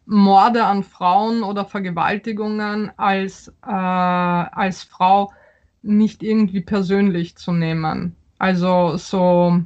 Morde 0.07 0.65
an 0.65 0.83
Frauen 0.83 1.45
oder 1.45 1.65
Vergewaltigungen 1.65 2.91
als, 2.99 3.49
äh, 3.65 3.71
als 3.71 4.83
Frau 4.83 5.33
nicht 5.83 6.23
irgendwie 6.23 6.61
persönlich 6.61 7.37
zu 7.37 7.53
nehmen. 7.53 8.17
Also 8.39 8.97
so, 8.97 9.61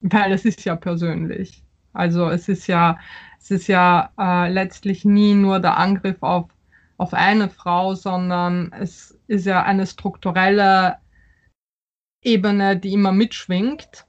weil 0.00 0.32
es 0.32 0.44
ist 0.44 0.64
ja 0.64 0.76
persönlich. 0.76 1.62
Also 1.92 2.28
es 2.28 2.48
ist 2.48 2.66
ja, 2.66 2.98
es 3.38 3.50
ist 3.50 3.66
ja 3.66 4.12
äh, 4.18 4.50
letztlich 4.50 5.04
nie 5.04 5.34
nur 5.34 5.60
der 5.60 5.78
Angriff 5.78 6.22
auf, 6.22 6.46
auf 6.96 7.14
eine 7.14 7.48
Frau, 7.48 7.94
sondern 7.94 8.72
es 8.72 9.18
ist 9.26 9.46
ja 9.46 9.62
eine 9.62 9.86
strukturelle 9.86 10.98
Ebene, 12.22 12.76
die 12.76 12.92
immer 12.92 13.12
mitschwingt. 13.12 14.06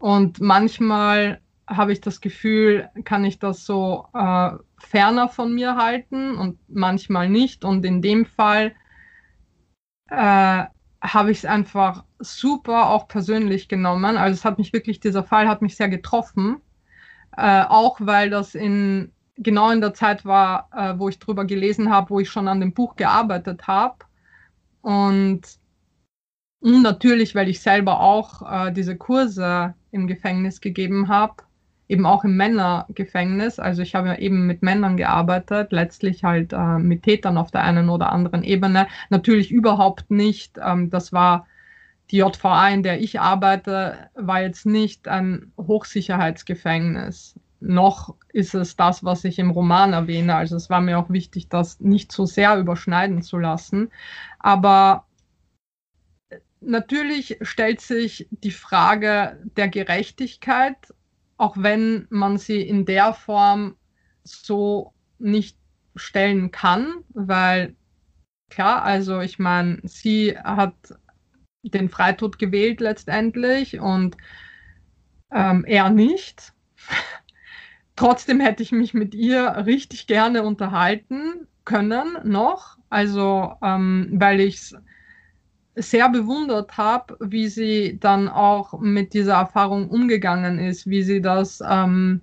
Und 0.00 0.40
manchmal 0.40 1.40
habe 1.66 1.92
ich 1.92 2.00
das 2.00 2.20
Gefühl, 2.20 2.88
kann 3.04 3.24
ich 3.24 3.38
das 3.38 3.64
so 3.64 4.06
äh, 4.14 4.50
ferner 4.78 5.28
von 5.28 5.54
mir 5.54 5.76
halten 5.76 6.36
und 6.36 6.58
manchmal 6.68 7.28
nicht. 7.28 7.64
Und 7.64 7.84
in 7.84 8.02
dem 8.02 8.26
Fall 8.26 8.74
äh, 10.12 10.64
habe 11.02 11.30
ich 11.30 11.38
es 11.38 11.44
einfach 11.44 12.04
super 12.18 12.90
auch 12.90 13.08
persönlich 13.08 13.68
genommen. 13.68 14.16
Also 14.16 14.34
es 14.34 14.44
hat 14.44 14.58
mich 14.58 14.72
wirklich, 14.72 15.00
dieser 15.00 15.24
Fall 15.24 15.48
hat 15.48 15.62
mich 15.62 15.76
sehr 15.76 15.88
getroffen. 15.88 16.60
Äh, 17.36 17.64
auch 17.68 17.96
weil 18.00 18.30
das 18.30 18.54
in 18.54 19.12
genau 19.36 19.70
in 19.70 19.80
der 19.80 19.94
Zeit 19.94 20.24
war, 20.24 20.68
äh, 20.72 20.98
wo 20.98 21.08
ich 21.08 21.18
drüber 21.18 21.44
gelesen 21.44 21.90
habe, 21.90 22.10
wo 22.10 22.20
ich 22.20 22.30
schon 22.30 22.48
an 22.48 22.60
dem 22.60 22.74
Buch 22.74 22.96
gearbeitet 22.96 23.66
habe. 23.66 23.96
Und, 24.82 25.42
natürlich, 26.60 27.34
weil 27.34 27.48
ich 27.48 27.60
selber 27.60 28.00
auch 28.00 28.42
äh, 28.68 28.72
diese 28.72 28.96
Kurse 28.96 29.74
im 29.90 30.06
Gefängnis 30.06 30.60
gegeben 30.60 31.08
habe, 31.08 31.42
eben 31.92 32.06
auch 32.06 32.24
im 32.24 32.36
Männergefängnis. 32.36 33.58
Also 33.58 33.82
ich 33.82 33.94
habe 33.94 34.08
ja 34.08 34.14
eben 34.16 34.46
mit 34.46 34.62
Männern 34.62 34.96
gearbeitet, 34.96 35.72
letztlich 35.72 36.24
halt 36.24 36.54
äh, 36.54 36.78
mit 36.78 37.02
Tätern 37.02 37.36
auf 37.36 37.50
der 37.50 37.62
einen 37.62 37.90
oder 37.90 38.10
anderen 38.10 38.42
Ebene. 38.42 38.88
Natürlich 39.10 39.52
überhaupt 39.52 40.10
nicht. 40.10 40.58
Ähm, 40.58 40.88
das 40.88 41.12
war 41.12 41.46
die 42.10 42.16
JVA, 42.16 42.68
in 42.70 42.82
der 42.82 43.00
ich 43.00 43.20
arbeite, 43.20 44.10
war 44.14 44.40
jetzt 44.40 44.64
nicht 44.64 45.06
ein 45.06 45.52
Hochsicherheitsgefängnis. 45.58 47.38
Noch 47.60 48.14
ist 48.32 48.54
es 48.54 48.74
das, 48.74 49.04
was 49.04 49.24
ich 49.24 49.38
im 49.38 49.50
Roman 49.50 49.92
erwähne. 49.92 50.34
Also 50.34 50.56
es 50.56 50.70
war 50.70 50.80
mir 50.80 50.98
auch 50.98 51.10
wichtig, 51.10 51.50
das 51.50 51.78
nicht 51.78 52.10
so 52.10 52.24
sehr 52.24 52.56
überschneiden 52.56 53.20
zu 53.20 53.38
lassen. 53.38 53.90
Aber 54.38 55.04
natürlich 56.62 57.36
stellt 57.42 57.82
sich 57.82 58.28
die 58.30 58.50
Frage 58.50 59.38
der 59.56 59.68
Gerechtigkeit 59.68 60.76
auch 61.42 61.56
wenn 61.58 62.06
man 62.08 62.38
sie 62.38 62.62
in 62.62 62.84
der 62.84 63.12
Form 63.14 63.74
so 64.22 64.92
nicht 65.18 65.58
stellen 65.96 66.52
kann, 66.52 67.02
weil 67.14 67.74
klar, 68.48 68.84
also 68.84 69.18
ich 69.18 69.40
meine, 69.40 69.80
sie 69.82 70.38
hat 70.38 70.74
den 71.64 71.88
Freitod 71.88 72.38
gewählt 72.38 72.80
letztendlich 72.80 73.80
und 73.80 74.16
ähm, 75.32 75.64
er 75.64 75.90
nicht. 75.90 76.52
Trotzdem 77.96 78.38
hätte 78.38 78.62
ich 78.62 78.70
mich 78.70 78.94
mit 78.94 79.12
ihr 79.12 79.64
richtig 79.66 80.06
gerne 80.06 80.44
unterhalten 80.44 81.48
können 81.64 82.18
noch, 82.22 82.78
also 82.88 83.56
ähm, 83.62 84.10
weil 84.12 84.38
ich 84.38 84.54
es 84.54 84.76
sehr 85.74 86.08
bewundert 86.08 86.76
habe, 86.76 87.16
wie 87.20 87.48
sie 87.48 87.98
dann 87.98 88.28
auch 88.28 88.78
mit 88.80 89.14
dieser 89.14 89.34
Erfahrung 89.34 89.88
umgegangen 89.88 90.58
ist, 90.58 90.86
wie 90.86 91.02
sie 91.02 91.20
das 91.22 91.62
ähm, 91.66 92.20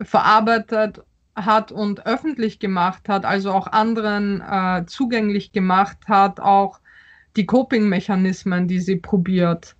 verarbeitet 0.00 1.02
hat 1.34 1.72
und 1.72 2.06
öffentlich 2.06 2.60
gemacht 2.60 3.08
hat, 3.08 3.24
also 3.24 3.50
auch 3.50 3.66
anderen 3.66 4.40
äh, 4.40 4.84
zugänglich 4.86 5.52
gemacht 5.52 5.98
hat, 6.06 6.38
auch 6.38 6.78
die 7.36 7.46
Coping-Mechanismen, 7.46 8.68
die 8.68 8.80
sie 8.80 8.96
probiert. 8.96 9.74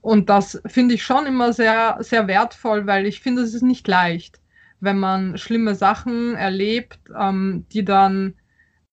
Und 0.00 0.28
das 0.30 0.60
finde 0.66 0.94
ich 0.94 1.02
schon 1.02 1.26
immer 1.26 1.52
sehr, 1.52 1.96
sehr 2.00 2.28
wertvoll, 2.28 2.86
weil 2.86 3.06
ich 3.06 3.20
finde, 3.20 3.42
es 3.42 3.54
ist 3.54 3.62
nicht 3.62 3.88
leicht, 3.88 4.38
wenn 4.78 4.98
man 5.00 5.36
schlimme 5.36 5.74
Sachen 5.74 6.36
erlebt, 6.36 7.00
ähm, 7.18 7.66
die 7.72 7.84
dann 7.84 8.34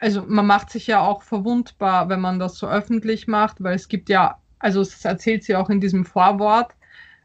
also 0.03 0.25
man 0.27 0.45
macht 0.45 0.69
sich 0.69 0.85
ja 0.87 0.99
auch 0.99 1.23
verwundbar, 1.23 2.09
wenn 2.09 2.19
man 2.19 2.37
das 2.37 2.57
so 2.57 2.67
öffentlich 2.67 3.25
macht, 3.27 3.63
weil 3.63 3.75
es 3.75 3.87
gibt 3.87 4.09
ja, 4.09 4.37
also 4.59 4.81
es 4.81 5.05
erzählt 5.05 5.45
sie 5.45 5.55
auch 5.55 5.69
in 5.69 5.79
diesem 5.79 6.03
Vorwort, 6.03 6.73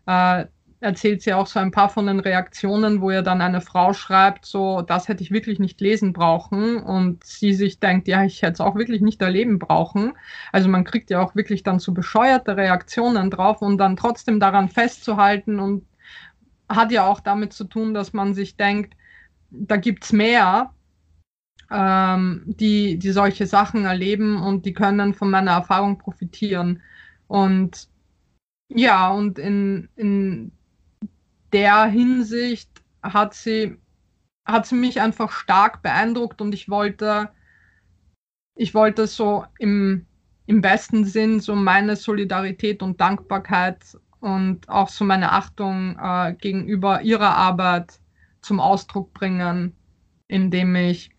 äh, 0.07 0.45
erzählt 0.79 1.23
sie 1.23 1.33
auch 1.33 1.49
so 1.49 1.59
ein 1.59 1.73
paar 1.73 1.89
von 1.89 2.07
den 2.07 2.21
Reaktionen, 2.21 3.01
wo 3.01 3.11
ihr 3.11 3.23
dann 3.23 3.41
eine 3.41 3.61
Frau 3.61 3.93
schreibt, 3.95 4.47
so, 4.47 4.83
das 4.83 5.09
hätte 5.09 5.25
ich 5.25 5.33
wirklich 5.33 5.59
nicht 5.59 5.81
lesen 5.81 6.13
brauchen 6.13 6.77
und 6.81 7.25
sie 7.25 7.53
sich 7.53 7.81
denkt, 7.81 8.07
ja, 8.07 8.23
ich 8.23 8.43
hätte 8.43 8.53
es 8.53 8.61
auch 8.61 8.77
wirklich 8.77 9.01
nicht 9.01 9.21
erleben 9.21 9.59
brauchen. 9.59 10.13
Also 10.53 10.69
man 10.69 10.85
kriegt 10.85 11.11
ja 11.11 11.21
auch 11.21 11.35
wirklich 11.35 11.65
dann 11.65 11.81
so 11.81 11.93
bescheuerte 11.93 12.57
Reaktionen 12.57 13.29
drauf 13.29 13.61
und 13.61 13.79
dann 13.79 13.97
trotzdem 13.97 14.39
daran 14.39 14.69
festzuhalten 14.69 15.59
und 15.59 15.85
hat 16.69 16.93
ja 16.93 17.09
auch 17.09 17.19
damit 17.19 17.53
zu 17.53 17.65
tun, 17.65 17.93
dass 17.93 18.13
man 18.13 18.35
sich 18.35 18.57
denkt, 18.57 18.95
da 19.51 19.77
gibt 19.79 20.05
es 20.05 20.13
mehr 20.13 20.73
ähm, 21.71 22.43
die, 22.47 22.99
die 22.99 23.11
solche 23.11 23.47
Sachen 23.47 23.85
erleben 23.85 24.43
und 24.43 24.65
die 24.65 24.73
können 24.73 25.15
von 25.15 25.31
meiner 25.31 25.53
Erfahrung 25.53 25.99
profitieren. 25.99 26.83
Und 27.27 27.89
ja, 28.69 29.11
und 29.11 29.39
in, 29.39 29.89
in 29.97 30.53
der 31.53 31.87
Hinsicht 31.87 32.71
hat 33.03 33.35
sie, 33.35 33.77
hat 34.47 34.67
sie 34.67 34.75
mich 34.75 35.01
einfach 35.01 35.31
stark 35.33 35.83
beeindruckt 35.83 36.41
und 36.41 36.55
ich 36.55 36.69
wollte, 36.69 37.31
ich 38.55 38.75
wollte 38.75 39.07
so 39.07 39.45
im, 39.59 40.07
im 40.47 40.61
besten 40.61 41.05
Sinn 41.05 41.41
so 41.41 41.55
meine 41.55 41.97
Solidarität 41.97 42.83
und 42.83 43.01
Dankbarkeit 43.01 43.99
und 44.21 44.69
auch 44.69 44.89
so 44.89 45.05
meine 45.05 45.33
Achtung 45.33 45.99
äh, 46.01 46.35
gegenüber 46.35 47.03
ihrer 47.03 47.37
Arbeit 47.37 48.01
zum 48.41 48.61
Ausdruck 48.61 49.13
bringen, 49.13 49.77
indem 50.27 50.75
ich 50.75 51.11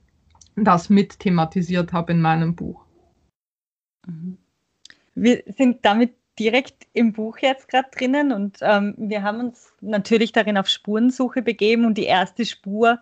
das 0.64 0.90
mit 0.90 1.20
thematisiert 1.20 1.94
habe 1.94 2.12
in 2.14 2.22
meinem 2.22 2.56
Buch. 2.56 2.86
Mhm. 4.06 4.38
Wir 5.16 5.44
sind 5.48 5.80
damit 5.84 6.14
direkt 6.40 6.88
im 6.94 7.12
Buch 7.12 7.40
jetzt 7.40 7.68
gerade 7.68 7.90
drinnen 7.92 8.32
und 8.32 8.60
ähm, 8.62 8.96
wir 8.98 9.24
haben 9.24 9.40
uns 9.42 9.74
natürlich 9.82 10.32
darin 10.32 10.58
auf 10.58 10.70
Spurensuche 10.70 11.42
begeben 11.42 11.86
und 11.86 11.98
die 11.98 12.06
erste 12.06 12.46
Spur 12.46 13.00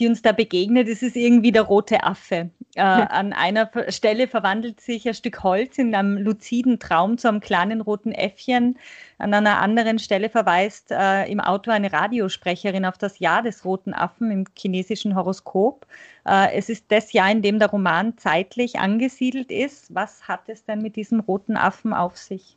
die 0.00 0.08
uns 0.08 0.22
da 0.22 0.32
begegnet, 0.32 0.88
ist 0.88 1.02
irgendwie 1.14 1.52
der 1.52 1.62
rote 1.62 2.02
Affe. 2.02 2.50
Äh. 2.74 2.80
An 2.80 3.32
einer 3.32 3.70
Stelle 3.88 4.26
verwandelt 4.26 4.80
sich 4.80 5.06
ein 5.06 5.14
Stück 5.14 5.42
Holz 5.42 5.78
in 5.78 5.94
einem 5.94 6.16
luziden 6.16 6.78
Traum 6.78 7.18
zu 7.18 7.28
einem 7.28 7.40
kleinen 7.40 7.80
roten 7.80 8.12
Äffchen. 8.12 8.78
An 9.18 9.34
einer 9.34 9.60
anderen 9.60 9.98
Stelle 9.98 10.30
verweist 10.30 10.90
äh, 10.90 11.26
im 11.30 11.40
Autor 11.40 11.74
eine 11.74 11.92
Radiosprecherin 11.92 12.86
auf 12.86 12.96
das 12.96 13.18
Jahr 13.18 13.42
des 13.42 13.64
roten 13.64 13.92
Affen 13.92 14.30
im 14.30 14.44
chinesischen 14.56 15.14
Horoskop. 15.14 15.86
Äh, 16.24 16.54
es 16.54 16.68
ist 16.70 16.86
das 16.88 17.12
Jahr, 17.12 17.30
in 17.30 17.42
dem 17.42 17.58
der 17.58 17.68
Roman 17.68 18.16
zeitlich 18.16 18.78
angesiedelt 18.78 19.50
ist. 19.50 19.94
Was 19.94 20.26
hat 20.26 20.48
es 20.48 20.64
denn 20.64 20.80
mit 20.80 20.96
diesem 20.96 21.20
roten 21.20 21.56
Affen 21.56 21.92
auf 21.92 22.16
sich? 22.16 22.56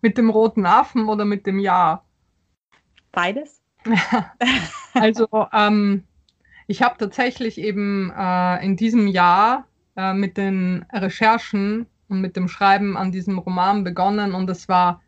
Mit 0.00 0.16
dem 0.16 0.30
roten 0.30 0.64
Affen 0.66 1.08
oder 1.08 1.24
mit 1.24 1.46
dem 1.46 1.58
Jahr? 1.58 2.04
Beides. 3.12 3.60
also 4.94 5.28
ähm, 5.52 6.04
ich 6.66 6.82
habe 6.82 6.98
tatsächlich 6.98 7.58
eben 7.58 8.12
äh, 8.16 8.64
in 8.64 8.76
diesem 8.76 9.06
Jahr 9.06 9.66
äh, 9.96 10.12
mit 10.12 10.36
den 10.36 10.84
Recherchen 10.92 11.86
und 12.08 12.20
mit 12.20 12.36
dem 12.36 12.48
Schreiben 12.48 12.96
an 12.96 13.12
diesem 13.12 13.38
Roman 13.38 13.84
begonnen 13.84 14.34
und 14.34 14.50
es 14.50 14.68
war, 14.68 15.02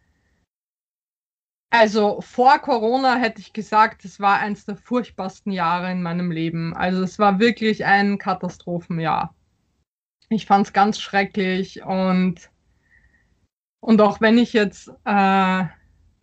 also 1.71 2.21
vor 2.21 2.59
Corona 2.61 3.17
hätte 3.17 3.41
ich 3.41 3.53
gesagt, 3.53 4.05
es 4.05 4.21
war 4.21 4.39
eines 4.39 4.65
der 4.65 4.77
furchtbarsten 4.77 5.53
Jahre 5.53 5.91
in 5.93 6.03
meinem 6.03 6.31
Leben. 6.31 6.75
Also 6.75 7.03
es 7.03 7.19
war 7.19 7.39
wirklich 7.39 7.85
ein 7.85 8.19
Katastrophenjahr. 8.19 9.35
Ich 10.31 10.47
fand 10.47 10.67
es 10.67 10.73
ganz 10.73 11.01
schrecklich 11.01 11.83
und, 11.83 12.51
und 13.81 14.01
auch 14.01 14.21
wenn 14.21 14.39
ich 14.39 14.53
jetzt 14.53 14.91
äh, 15.05 15.65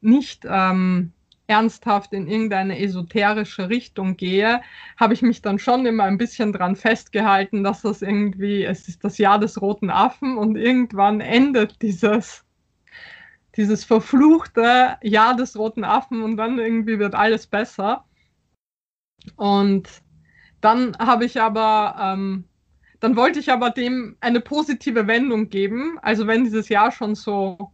nicht 0.01 0.45
ähm, 0.47 1.13
ernsthaft 1.47 2.13
in 2.13 2.27
irgendeine 2.27 2.79
esoterische 2.79 3.69
Richtung 3.69 4.17
gehe, 4.17 4.61
habe 4.97 5.13
ich 5.13 5.21
mich 5.21 5.41
dann 5.41 5.59
schon 5.59 5.85
immer 5.85 6.05
ein 6.05 6.17
bisschen 6.17 6.51
dran 6.53 6.75
festgehalten, 6.75 7.63
dass 7.63 7.81
das 7.81 8.01
irgendwie, 8.01 8.63
es 8.63 8.87
ist 8.87 9.03
das 9.03 9.17
Jahr 9.17 9.39
des 9.39 9.61
roten 9.61 9.89
Affen 9.89 10.37
und 10.37 10.55
irgendwann 10.55 11.21
endet 11.21 11.81
dieses, 11.81 12.43
dieses 13.55 13.83
verfluchte 13.83 14.97
Jahr 15.01 15.35
des 15.35 15.57
roten 15.57 15.83
Affen 15.83 16.23
und 16.23 16.37
dann 16.37 16.57
irgendwie 16.59 16.99
wird 16.99 17.15
alles 17.15 17.47
besser. 17.47 18.05
Und 19.35 19.87
dann 20.61 20.97
habe 20.97 21.25
ich 21.25 21.39
aber, 21.39 21.95
ähm, 21.99 22.45
dann 22.99 23.15
wollte 23.15 23.39
ich 23.39 23.51
aber 23.51 23.69
dem 23.69 24.17
eine 24.19 24.39
positive 24.39 25.07
Wendung 25.07 25.49
geben. 25.49 25.99
Also 26.01 26.25
wenn 26.27 26.43
dieses 26.43 26.69
Jahr 26.69 26.91
schon 26.91 27.13
so 27.13 27.71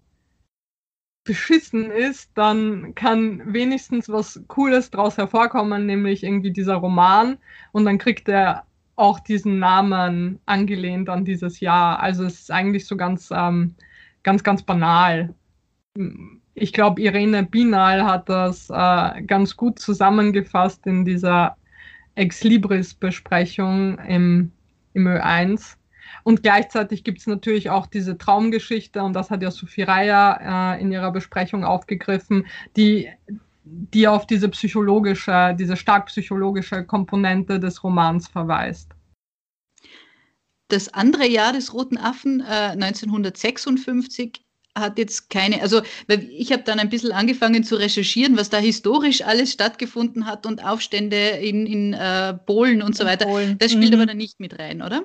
beschissen 1.23 1.91
ist, 1.91 2.31
dann 2.35 2.95
kann 2.95 3.53
wenigstens 3.53 4.09
was 4.09 4.41
Cooles 4.47 4.89
daraus 4.89 5.17
hervorkommen, 5.17 5.85
nämlich 5.85 6.23
irgendwie 6.23 6.51
dieser 6.51 6.75
Roman. 6.75 7.37
Und 7.71 7.85
dann 7.85 7.97
kriegt 7.97 8.27
er 8.27 8.63
auch 8.95 9.19
diesen 9.19 9.59
Namen 9.59 10.39
angelehnt 10.45 11.09
an 11.09 11.25
dieses 11.25 11.59
Jahr. 11.59 11.99
Also 11.99 12.23
es 12.25 12.41
ist 12.41 12.51
eigentlich 12.51 12.87
so 12.87 12.97
ganz, 12.97 13.29
ähm, 13.31 13.75
ganz, 14.23 14.43
ganz 14.43 14.63
banal. 14.63 15.33
Ich 16.53 16.73
glaube, 16.73 17.01
Irene 17.01 17.43
Binal 17.43 18.03
hat 18.05 18.29
das 18.29 18.69
äh, 18.69 19.21
ganz 19.23 19.55
gut 19.55 19.79
zusammengefasst 19.79 20.85
in 20.87 21.05
dieser 21.05 21.55
Ex 22.15 22.43
Libris-Besprechung 22.43 23.97
im, 23.99 24.51
im 24.93 25.07
Ö1. 25.07 25.77
Und 26.23 26.43
gleichzeitig 26.43 27.03
gibt 27.03 27.19
es 27.19 27.27
natürlich 27.27 27.69
auch 27.69 27.87
diese 27.87 28.17
Traumgeschichte, 28.17 29.01
und 29.03 29.13
das 29.13 29.29
hat 29.29 29.41
ja 29.41 29.51
Sophie 29.51 29.83
Reier 29.83 30.77
äh, 30.77 30.81
in 30.81 30.91
ihrer 30.91 31.11
Besprechung 31.11 31.63
aufgegriffen, 31.63 32.47
die, 32.75 33.09
die 33.63 34.07
auf 34.07 34.27
diese 34.27 34.49
psychologische, 34.49 35.55
diese 35.57 35.77
stark 35.77 36.07
psychologische 36.07 36.83
Komponente 36.83 37.59
des 37.59 37.83
Romans 37.83 38.27
verweist. 38.27 38.91
Das 40.67 40.93
andere 40.93 41.27
Jahr 41.27 41.53
des 41.53 41.73
Roten 41.73 41.97
Affen, 41.97 42.39
äh, 42.41 42.71
1956, 42.73 44.41
hat 44.75 44.97
jetzt 44.97 45.29
keine, 45.29 45.61
also 45.61 45.81
weil 46.07 46.23
ich 46.31 46.51
habe 46.51 46.63
dann 46.63 46.79
ein 46.79 46.89
bisschen 46.89 47.11
angefangen 47.11 47.63
zu 47.63 47.75
recherchieren, 47.75 48.37
was 48.37 48.49
da 48.49 48.57
historisch 48.57 49.21
alles 49.21 49.51
stattgefunden 49.51 50.25
hat 50.25 50.45
und 50.45 50.63
Aufstände 50.63 51.17
in, 51.17 51.65
in 51.65 51.93
äh, 51.93 52.33
Polen 52.33 52.81
und 52.81 52.95
so 52.95 53.05
weiter. 53.05 53.25
Polen. 53.25 53.57
Das 53.57 53.71
spielt 53.71 53.89
mhm. 53.89 53.95
aber 53.95 54.05
dann 54.05 54.17
nicht 54.17 54.39
mit 54.39 54.57
rein, 54.57 54.81
oder? 54.81 55.03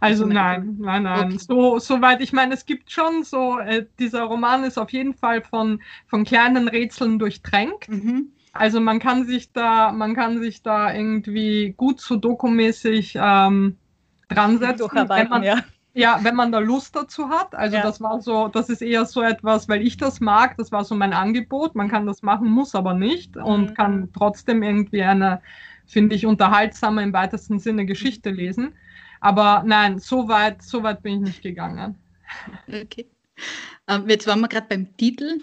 Also, 0.00 0.26
nein, 0.26 0.76
nein, 0.80 1.04
nein. 1.04 1.26
Okay. 1.26 1.38
So, 1.38 1.78
soweit, 1.78 2.20
ich 2.20 2.32
meine, 2.32 2.54
es 2.54 2.66
gibt 2.66 2.90
schon 2.90 3.22
so, 3.22 3.58
äh, 3.58 3.86
dieser 3.98 4.24
Roman 4.24 4.64
ist 4.64 4.78
auf 4.78 4.90
jeden 4.90 5.14
Fall 5.14 5.42
von, 5.42 5.80
von 6.06 6.24
kleinen 6.24 6.68
Rätseln 6.68 7.18
durchtränkt. 7.18 7.88
Mhm. 7.88 8.32
Also 8.58 8.80
man 8.80 8.98
kann 8.98 9.24
sich 9.24 9.52
da, 9.52 9.92
man 9.92 10.14
kann 10.14 10.40
sich 10.40 10.62
da 10.62 10.92
irgendwie 10.92 11.74
gut 11.76 12.00
sudoku-mäßig 12.00 13.18
ähm, 13.20 13.76
dran 14.28 14.58
setzen, 14.58 15.08
wenn 15.08 15.28
man, 15.28 15.42
ja. 15.42 15.58
ja. 15.94 16.18
wenn 16.22 16.34
man 16.34 16.52
da 16.52 16.58
Lust 16.58 16.96
dazu 16.96 17.28
hat. 17.28 17.54
Also 17.54 17.76
ja. 17.76 17.82
das 17.82 18.00
war 18.00 18.20
so, 18.20 18.48
das 18.48 18.68
ist 18.68 18.82
eher 18.82 19.04
so 19.04 19.22
etwas, 19.22 19.68
weil 19.68 19.82
ich 19.82 19.96
das 19.96 20.20
mag, 20.20 20.56
das 20.56 20.72
war 20.72 20.84
so 20.84 20.94
mein 20.94 21.12
Angebot. 21.12 21.74
Man 21.74 21.88
kann 21.88 22.06
das 22.06 22.22
machen, 22.22 22.48
muss 22.48 22.74
aber 22.74 22.94
nicht 22.94 23.36
und 23.36 23.70
mhm. 23.70 23.74
kann 23.74 24.08
trotzdem 24.12 24.62
irgendwie 24.62 25.02
eine, 25.02 25.40
finde 25.86 26.14
ich, 26.14 26.26
unterhaltsame 26.26 27.02
im 27.02 27.12
weitesten 27.12 27.58
Sinne 27.58 27.86
Geschichte 27.86 28.30
lesen. 28.30 28.74
Aber 29.20 29.62
nein, 29.66 29.98
so 29.98 30.28
weit, 30.28 30.62
so 30.62 30.82
weit 30.82 31.02
bin 31.02 31.14
ich 31.14 31.20
nicht 31.20 31.42
gegangen. 31.42 31.96
Okay. 32.68 33.06
Ähm, 33.88 34.08
jetzt 34.08 34.26
waren 34.26 34.40
wir 34.40 34.48
gerade 34.48 34.66
beim 34.68 34.96
Titel. 34.96 35.40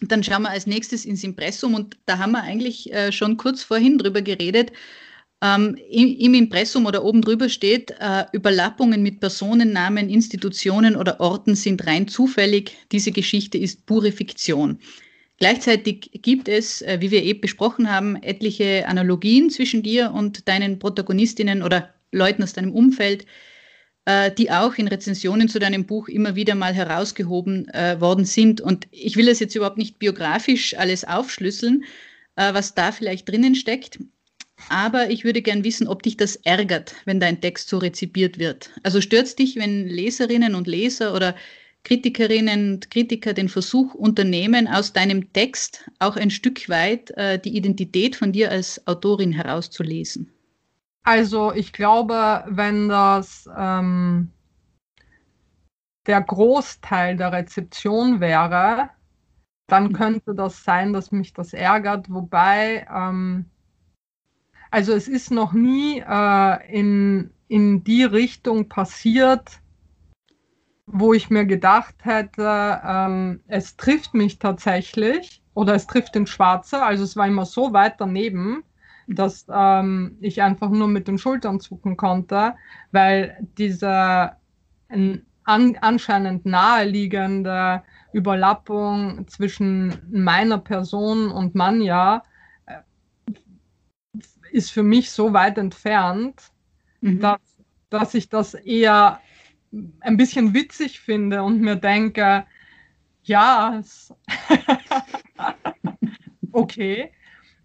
Dann 0.00 0.22
schauen 0.22 0.42
wir 0.42 0.50
als 0.50 0.66
nächstes 0.66 1.04
ins 1.04 1.24
Impressum 1.24 1.74
und 1.74 1.96
da 2.06 2.18
haben 2.18 2.32
wir 2.32 2.42
eigentlich 2.42 2.92
äh, 2.92 3.10
schon 3.10 3.36
kurz 3.36 3.62
vorhin 3.62 3.98
drüber 3.98 4.22
geredet. 4.22 4.72
Ähm, 5.40 5.76
im, 5.90 6.16
im, 6.16 6.34
Impressum 6.34 6.86
oder 6.86 7.04
oben 7.04 7.22
drüber 7.22 7.48
steht, 7.48 7.92
äh, 8.00 8.24
Überlappungen 8.32 9.02
mit 9.02 9.20
Personennamen, 9.20 10.08
Institutionen 10.08 10.96
oder 10.96 11.20
Orten 11.20 11.54
sind 11.54 11.86
rein 11.86 12.08
zufällig. 12.08 12.76
Diese 12.90 13.12
Geschichte 13.12 13.56
ist 13.58 13.86
pure 13.86 14.10
Fiktion. 14.10 14.80
Gleichzeitig 15.38 16.10
gibt 16.22 16.48
es, 16.48 16.82
äh, 16.82 16.98
wie 17.00 17.12
wir 17.12 17.22
eben 17.22 17.40
besprochen 17.40 17.88
haben, 17.90 18.16
etliche 18.16 18.86
Analogien 18.88 19.50
zwischen 19.50 19.84
dir 19.84 20.10
und 20.12 20.48
deinen 20.48 20.80
Protagonistinnen 20.80 21.62
oder 21.62 21.94
Leuten 22.12 22.42
aus 22.42 22.52
deinem 22.52 22.72
Umfeld, 22.72 23.26
äh, 24.04 24.30
die 24.32 24.50
auch 24.50 24.74
in 24.74 24.88
Rezensionen 24.88 25.48
zu 25.48 25.58
deinem 25.58 25.84
Buch 25.84 26.08
immer 26.08 26.34
wieder 26.34 26.54
mal 26.54 26.72
herausgehoben 26.72 27.68
äh, 27.68 28.00
worden 28.00 28.24
sind. 28.24 28.60
Und 28.60 28.88
ich 28.90 29.16
will 29.16 29.26
das 29.26 29.40
jetzt 29.40 29.54
überhaupt 29.54 29.78
nicht 29.78 29.98
biografisch 29.98 30.74
alles 30.76 31.04
aufschlüsseln, 31.04 31.84
äh, 32.36 32.54
was 32.54 32.74
da 32.74 32.92
vielleicht 32.92 33.28
drinnen 33.28 33.54
steckt. 33.54 33.98
Aber 34.70 35.10
ich 35.10 35.24
würde 35.24 35.42
gern 35.42 35.62
wissen, 35.62 35.86
ob 35.86 36.02
dich 36.02 36.16
das 36.16 36.36
ärgert, 36.36 36.94
wenn 37.04 37.20
dein 37.20 37.40
Text 37.40 37.68
so 37.68 37.78
rezipiert 37.78 38.38
wird. 38.38 38.70
Also 38.82 39.00
stört 39.00 39.38
dich, 39.38 39.56
wenn 39.56 39.86
Leserinnen 39.86 40.54
und 40.54 40.66
Leser 40.66 41.14
oder 41.14 41.36
Kritikerinnen 41.84 42.74
und 42.74 42.90
Kritiker 42.90 43.34
den 43.34 43.48
Versuch 43.48 43.94
unternehmen, 43.94 44.66
aus 44.66 44.92
deinem 44.92 45.32
Text 45.32 45.84
auch 46.00 46.16
ein 46.16 46.30
Stück 46.30 46.68
weit 46.68 47.10
äh, 47.12 47.38
die 47.38 47.56
Identität 47.56 48.16
von 48.16 48.32
dir 48.32 48.50
als 48.50 48.86
Autorin 48.86 49.32
herauszulesen? 49.32 50.32
Also 51.04 51.52
ich 51.52 51.72
glaube, 51.72 52.44
wenn 52.48 52.88
das 52.88 53.48
ähm, 53.56 54.30
der 56.06 56.22
Großteil 56.22 57.16
der 57.16 57.32
Rezeption 57.32 58.20
wäre, 58.20 58.90
dann 59.68 59.84
mhm. 59.84 59.92
könnte 59.92 60.34
das 60.34 60.64
sein, 60.64 60.92
dass 60.92 61.12
mich 61.12 61.32
das 61.32 61.52
ärgert. 61.52 62.10
Wobei, 62.10 62.86
ähm, 62.92 63.46
also 64.70 64.92
es 64.92 65.06
ist 65.06 65.30
noch 65.30 65.52
nie 65.52 66.00
äh, 66.00 66.72
in, 66.72 67.30
in 67.48 67.84
die 67.84 68.04
Richtung 68.04 68.68
passiert, 68.68 69.60
wo 70.86 71.12
ich 71.12 71.28
mir 71.28 71.44
gedacht 71.44 71.94
hätte, 72.02 72.80
ähm, 72.84 73.42
es 73.46 73.76
trifft 73.76 74.14
mich 74.14 74.38
tatsächlich 74.38 75.42
oder 75.52 75.74
es 75.74 75.86
trifft 75.86 76.14
den 76.14 76.26
Schwarze. 76.26 76.82
Also 76.82 77.04
es 77.04 77.16
war 77.16 77.26
immer 77.26 77.44
so 77.44 77.74
weit 77.74 78.00
daneben, 78.00 78.64
dass 79.08 79.46
ähm, 79.50 80.16
ich 80.20 80.42
einfach 80.42 80.70
nur 80.70 80.86
mit 80.86 81.08
den 81.08 81.18
Schultern 81.18 81.60
zucken 81.60 81.96
konnte, 81.96 82.54
weil 82.92 83.38
diese 83.56 84.32
an, 84.88 85.76
anscheinend 85.80 86.44
naheliegende 86.44 87.82
Überlappung 88.12 89.26
zwischen 89.28 89.98
meiner 90.10 90.58
Person 90.58 91.30
und 91.30 91.54
Manja 91.54 92.22
äh, 92.66 92.80
ist 94.52 94.70
für 94.70 94.82
mich 94.82 95.10
so 95.10 95.32
weit 95.32 95.56
entfernt, 95.56 96.52
mhm. 97.00 97.20
dass, 97.20 97.40
dass 97.88 98.14
ich 98.14 98.28
das 98.28 98.54
eher 98.54 99.20
ein 100.00 100.16
bisschen 100.16 100.54
witzig 100.54 101.00
finde 101.00 101.42
und 101.42 101.60
mir 101.60 101.76
denke, 101.76 102.44
ja, 103.22 103.82
okay, 106.52 107.12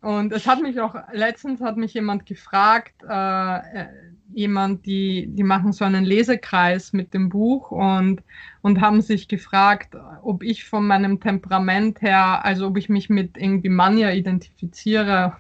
und 0.04 0.34
es 0.34 0.46
hat 0.48 0.62
mich 0.62 0.82
auch, 0.82 0.96
letztens 1.14 1.62
hat 1.62 1.78
mich 1.78 1.94
jemand 1.94 2.26
gefragt, 2.26 2.94
äh, 3.10 3.58
äh, 3.58 3.88
jemand, 4.34 4.86
die, 4.86 5.28
die 5.30 5.44
machen 5.44 5.72
so 5.72 5.86
einen 5.86 6.04
Lesekreis 6.04 6.92
mit 6.92 7.14
dem 7.14 7.30
Buch 7.30 7.72
und, 7.72 8.22
und 8.62 8.82
haben 8.82 9.00
sich 9.02 9.30
gefragt, 9.30 9.96
ob 10.22 10.44
ich 10.44 10.66
von 10.66 10.86
meinem 10.86 11.22
Temperament 11.22 12.02
her, 12.02 12.44
also 12.44 12.68
ob 12.68 12.78
ich 12.78 12.90
mich 12.90 13.10
mit 13.10 13.38
irgendwie 13.38 13.70
Manja 13.70 14.12
identifiziere. 14.12 15.38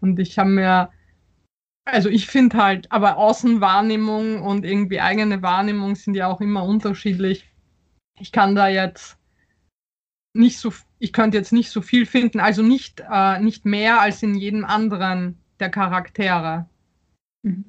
Und 0.00 0.18
ich 0.18 0.38
habe 0.38 0.48
mir, 0.48 0.88
also 1.84 2.08
ich 2.08 2.26
finde 2.26 2.56
halt, 2.56 2.90
aber 2.90 3.18
Außenwahrnehmung 3.18 4.40
und 4.40 4.64
irgendwie 4.64 5.02
eigene 5.02 5.42
Wahrnehmung 5.42 5.94
sind 5.94 6.14
ja 6.14 6.28
auch 6.28 6.40
immer 6.40 6.64
unterschiedlich. 6.64 7.44
Ich 8.18 8.32
kann 8.32 8.54
da 8.54 8.68
jetzt 8.68 9.18
nicht 10.32 10.58
so, 10.58 10.72
ich 10.98 11.12
könnte 11.12 11.36
jetzt 11.36 11.52
nicht 11.52 11.70
so 11.70 11.80
viel 11.80 12.06
finden, 12.06 12.40
also 12.40 12.62
nicht, 12.62 13.02
äh, 13.10 13.40
nicht 13.40 13.64
mehr 13.64 14.00
als 14.00 14.22
in 14.22 14.34
jedem 14.34 14.64
anderen 14.64 15.38
der 15.60 15.70
Charaktere. 15.70 16.68
Mhm. 17.42 17.64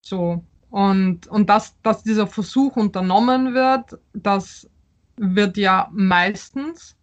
So. 0.00 0.44
Und, 0.70 1.28
und 1.28 1.48
dass, 1.48 1.80
dass 1.82 2.02
dieser 2.02 2.26
Versuch 2.26 2.76
unternommen 2.76 3.54
wird, 3.54 3.98
das 4.12 4.68
wird 5.16 5.56
ja 5.56 5.88
meistens, 5.92 6.96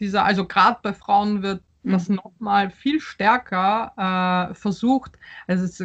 dieser, 0.00 0.24
also 0.24 0.46
gerade 0.46 0.80
bei 0.82 0.92
Frauen 0.92 1.42
wird 1.42 1.62
mhm. 1.84 1.92
das 1.92 2.08
nochmal 2.08 2.70
viel 2.70 3.00
stärker 3.00 4.50
äh, 4.50 4.54
versucht. 4.54 5.18
Also 5.46 5.64
es 5.64 5.80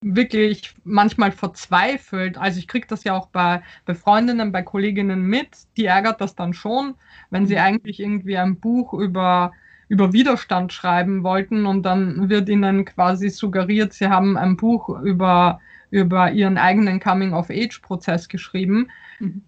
wirklich 0.00 0.74
manchmal 0.84 1.32
verzweifelt. 1.32 2.38
Also 2.38 2.58
ich 2.58 2.68
kriege 2.68 2.86
das 2.86 3.04
ja 3.04 3.16
auch 3.16 3.28
bei, 3.28 3.62
bei 3.84 3.94
Freundinnen, 3.94 4.52
bei 4.52 4.62
Kolleginnen 4.62 5.22
mit, 5.22 5.48
die 5.76 5.86
ärgert 5.86 6.20
das 6.20 6.34
dann 6.34 6.54
schon, 6.54 6.94
wenn 7.30 7.46
sie 7.46 7.54
mhm. 7.54 7.60
eigentlich 7.60 8.00
irgendwie 8.00 8.36
ein 8.36 8.60
Buch 8.60 8.94
über, 8.94 9.52
über 9.88 10.12
Widerstand 10.12 10.72
schreiben 10.72 11.24
wollten 11.24 11.66
und 11.66 11.82
dann 11.82 12.28
wird 12.28 12.48
ihnen 12.48 12.84
quasi 12.84 13.28
suggeriert, 13.28 13.92
sie 13.92 14.08
haben 14.08 14.36
ein 14.36 14.56
Buch 14.56 14.88
über, 15.00 15.60
über 15.90 16.30
ihren 16.30 16.58
eigenen 16.58 17.00
Coming-of-Age-Prozess 17.00 18.28
geschrieben. 18.28 18.90
Mhm. 19.18 19.42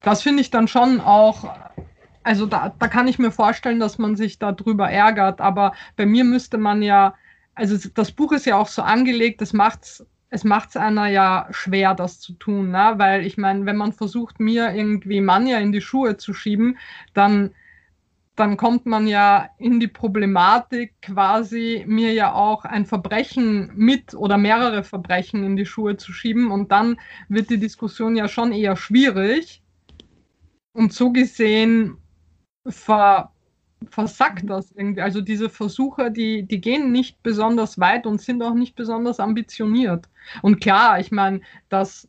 Das 0.00 0.22
finde 0.22 0.42
ich 0.42 0.50
dann 0.50 0.68
schon 0.68 1.00
auch 1.00 1.54
also 2.22 2.44
da, 2.44 2.74
da 2.78 2.86
kann 2.86 3.08
ich 3.08 3.18
mir 3.18 3.30
vorstellen, 3.30 3.80
dass 3.80 3.96
man 3.96 4.14
sich 4.14 4.38
darüber 4.38 4.90
ärgert, 4.90 5.40
aber 5.40 5.72
bei 5.96 6.04
mir 6.04 6.22
müsste 6.22 6.58
man 6.58 6.82
ja 6.82 7.14
also 7.54 7.88
das 7.94 8.12
Buch 8.12 8.32
ist 8.32 8.46
ja 8.46 8.56
auch 8.56 8.68
so 8.68 8.82
angelegt, 8.82 9.40
das 9.40 9.52
macht's, 9.52 10.04
es 10.30 10.44
macht 10.44 10.70
es 10.70 10.76
einer 10.76 11.08
ja 11.08 11.48
schwer, 11.50 11.94
das 11.94 12.20
zu 12.20 12.34
tun, 12.34 12.70
ne? 12.70 12.94
weil 12.96 13.26
ich 13.26 13.36
meine, 13.36 13.66
wenn 13.66 13.76
man 13.76 13.92
versucht, 13.92 14.40
mir 14.40 14.72
irgendwie 14.72 15.20
Manja 15.20 15.58
in 15.58 15.72
die 15.72 15.80
Schuhe 15.80 16.16
zu 16.16 16.32
schieben, 16.32 16.78
dann, 17.14 17.54
dann 18.36 18.56
kommt 18.56 18.86
man 18.86 19.08
ja 19.08 19.50
in 19.58 19.80
die 19.80 19.88
Problematik, 19.88 20.94
quasi 21.02 21.84
mir 21.86 22.12
ja 22.12 22.32
auch 22.32 22.64
ein 22.64 22.86
Verbrechen 22.86 23.72
mit 23.74 24.14
oder 24.14 24.38
mehrere 24.38 24.84
Verbrechen 24.84 25.44
in 25.44 25.56
die 25.56 25.66
Schuhe 25.66 25.96
zu 25.96 26.12
schieben 26.12 26.50
und 26.50 26.70
dann 26.70 26.98
wird 27.28 27.50
die 27.50 27.58
Diskussion 27.58 28.16
ja 28.16 28.28
schon 28.28 28.52
eher 28.52 28.76
schwierig. 28.76 29.62
Und 30.72 30.92
so 30.92 31.10
gesehen 31.10 31.96
ver 32.68 33.32
versackt 33.88 34.48
das 34.48 34.72
irgendwie. 34.72 35.00
Also 35.00 35.20
diese 35.20 35.48
Versuche, 35.48 36.10
die, 36.10 36.42
die 36.42 36.60
gehen 36.60 36.92
nicht 36.92 37.22
besonders 37.22 37.78
weit 37.78 38.06
und 38.06 38.20
sind 38.20 38.42
auch 38.42 38.54
nicht 38.54 38.76
besonders 38.76 39.20
ambitioniert. 39.20 40.08
Und 40.42 40.60
klar, 40.60 41.00
ich 41.00 41.10
meine, 41.10 41.40
dass, 41.68 42.08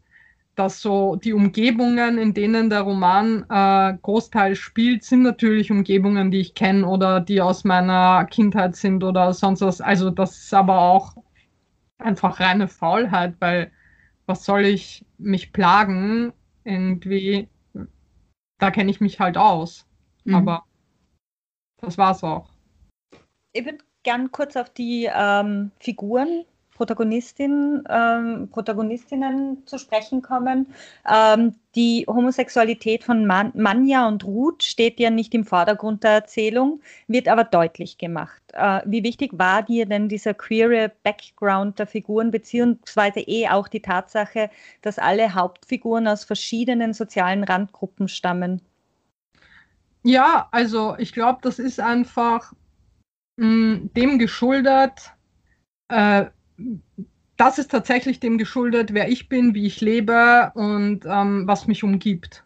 dass 0.56 0.82
so 0.82 1.16
die 1.16 1.34
Umgebungen, 1.34 2.18
in 2.18 2.34
denen 2.34 2.70
der 2.70 2.82
Roman 2.82 3.46
äh, 3.50 3.98
Großteil 4.02 4.56
spielt, 4.56 5.04
sind 5.04 5.24
natürlich 5.24 5.72
Umgebungen, 5.72 6.32
die 6.32 6.42
ich 6.42 6.56
kenne 6.56 6.86
oder 6.86 7.22
die 7.22 7.42
aus 7.42 7.64
meiner 7.64 8.26
Kindheit 8.26 8.76
sind 8.76 9.04
oder 9.04 9.34
sonst 9.34 9.62
was. 9.62 9.80
Also 9.80 10.10
das 10.10 10.38
ist 10.38 10.54
aber 10.54 10.82
auch 10.82 11.16
einfach 11.98 12.40
reine 12.40 12.68
Faulheit, 12.68 13.36
weil 13.40 13.72
was 14.26 14.44
soll 14.44 14.66
ich 14.66 15.06
mich 15.18 15.54
plagen? 15.54 16.34
Irgendwie, 16.64 17.48
da 18.60 18.72
kenne 18.72 18.92
ich 18.92 19.02
mich 19.02 19.20
halt 19.20 19.38
aus. 19.38 19.88
Mhm. 20.26 20.36
Aber 20.36 20.64
das 21.82 21.98
war's 21.98 22.24
auch. 22.24 22.48
Ich 23.54 23.66
würde 23.66 23.80
gern 24.04 24.32
kurz 24.32 24.56
auf 24.56 24.70
die 24.70 25.10
ähm, 25.14 25.72
Figuren 25.80 26.46
Protagonistin, 26.82 27.84
ähm, 27.90 28.50
Protagonistinnen 28.50 29.68
zu 29.68 29.78
sprechen 29.78 30.24
kommen. 30.24 30.74
Ähm, 31.08 31.54
die 31.76 32.06
Homosexualität 32.08 33.04
von 33.04 33.28
Man 33.28 33.52
Manja 33.54 34.08
und 34.08 34.24
Ruth 34.24 34.64
steht 34.64 35.00
ja 35.00 35.12
nicht 35.12 35.36
im 35.36 35.46
Vordergrund 35.46 36.04
der 36.04 36.12
Erzählung, 36.12 36.82
wird 37.08 37.28
aber 37.28 37.44
deutlich 37.44 38.00
gemacht. 38.00 38.42
Äh, 38.54 38.82
wie 38.86 39.04
wichtig 39.04 39.38
war 39.38 39.62
dir 39.62 39.86
denn 39.86 40.10
dieser 40.10 40.34
queere 40.34 40.92
Background 41.04 41.78
der 41.78 41.86
Figuren, 41.86 42.32
beziehungsweise 42.32 43.20
eh 43.20 43.48
auch 43.50 43.68
die 43.68 43.84
Tatsache, 43.84 44.50
dass 44.82 44.98
alle 44.98 45.36
Hauptfiguren 45.36 46.08
aus 46.08 46.24
verschiedenen 46.24 46.94
sozialen 46.94 47.44
Randgruppen 47.44 48.08
stammen? 48.08 48.60
Ja, 50.04 50.48
also 50.52 50.96
ich 50.98 51.14
glaube, 51.14 51.40
das 51.42 51.60
ist 51.60 51.80
einfach 51.80 52.54
mh, 53.38 53.48
mm, 53.48 53.94
dem 53.96 54.20
geschuldet, 54.20 55.14
äh, 55.90 56.26
das 57.38 57.58
ist 57.58 57.72
tatsächlich 57.72 58.20
dem 58.20 58.38
geschuldet, 58.38 58.94
wer 58.94 59.10
ich 59.10 59.28
bin, 59.28 59.56
wie 59.56 59.66
ich 59.66 59.82
lebe 59.82 60.52
und 60.54 61.06
ähm, 61.06 61.48
was 61.48 61.68
mich 61.68 61.84
umgibt. 61.84 62.44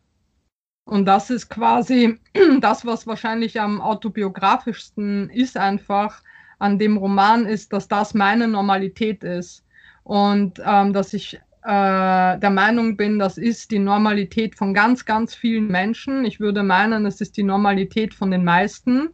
Und 0.85 1.05
das 1.05 1.29
ist 1.29 1.49
quasi 1.49 2.19
das, 2.61 2.85
was 2.85 3.07
wahrscheinlich 3.07 3.59
am 3.59 3.81
autobiografischsten 3.81 5.29
ist, 5.31 5.57
einfach 5.57 6.23
an 6.59 6.79
dem 6.79 6.97
Roman, 6.97 7.45
ist, 7.45 7.73
dass 7.73 7.87
das 7.87 8.13
meine 8.13 8.47
Normalität 8.47 9.23
ist. 9.23 9.65
Und 10.03 10.61
ähm, 10.63 10.93
dass 10.93 11.13
ich 11.13 11.41
äh, 11.66 12.39
der 12.39 12.49
Meinung 12.51 12.95
bin, 12.95 13.18
das 13.18 13.39
ist 13.39 13.72
die 13.72 13.80
Normalität 13.80 14.55
von 14.55 14.76
ganz, 14.76 15.05
ganz 15.05 15.34
vielen 15.34 15.68
Menschen. 15.68 16.24
Ich 16.24 16.39
würde 16.39 16.61
meinen, 16.61 17.07
es 17.07 17.22
ist 17.22 17.38
die 17.38 17.43
Normalität 17.43 18.13
von 18.13 18.30
den 18.30 18.43
meisten. 18.43 19.09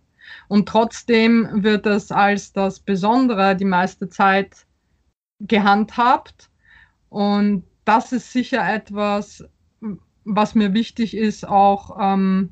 Und 0.50 0.68
trotzdem 0.68 1.64
wird 1.64 1.86
es 1.86 2.12
als 2.12 2.52
das 2.52 2.82
Besondere 2.82 3.56
die 3.56 3.66
meiste 3.66 4.10
Zeit 4.10 4.66
gehandhabt. 5.40 6.50
Und 7.08 7.64
das 7.86 8.12
ist 8.12 8.34
sicher 8.34 8.62
etwas, 8.70 9.46
was 10.26 10.54
mir 10.54 10.74
wichtig 10.74 11.16
ist, 11.16 11.48
auch 11.48 11.98
ähm, 12.02 12.50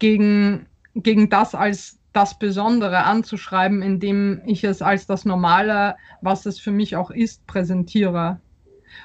gegen, 0.00 0.66
gegen 0.94 1.28
das 1.28 1.54
als 1.54 2.00
das 2.12 2.36
Besondere 2.36 3.04
anzuschreiben, 3.04 3.80
indem 3.80 4.42
ich 4.44 4.64
es 4.64 4.82
als 4.82 5.06
das 5.06 5.24
Normale, 5.24 5.94
was 6.20 6.46
es 6.46 6.58
für 6.58 6.72
mich 6.72 6.96
auch 6.96 7.12
ist, 7.12 7.46
präsentiere. 7.46 8.40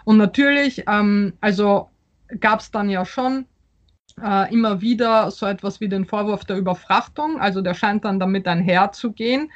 Und 0.04 0.18
natürlich, 0.18 0.84
ähm, 0.88 1.34
also 1.42 1.90
gab 2.40 2.60
es 2.60 2.72
dann 2.72 2.90
ja 2.90 3.06
schon 3.06 3.46
äh, 4.22 4.54
immer 4.54 4.82
wieder 4.82 5.32
so 5.32 5.46
etwas 5.46 5.80
wie 5.82 5.90
den 5.90 6.06
Vorwurf 6.06 6.46
der 6.46 6.58
Überfrachtung, 6.58 7.40
also 7.40 7.62
der 7.62 7.74
scheint 7.74 8.06
dann 8.06 8.20
damit 8.20 8.48
einherzugehen, 8.48 9.52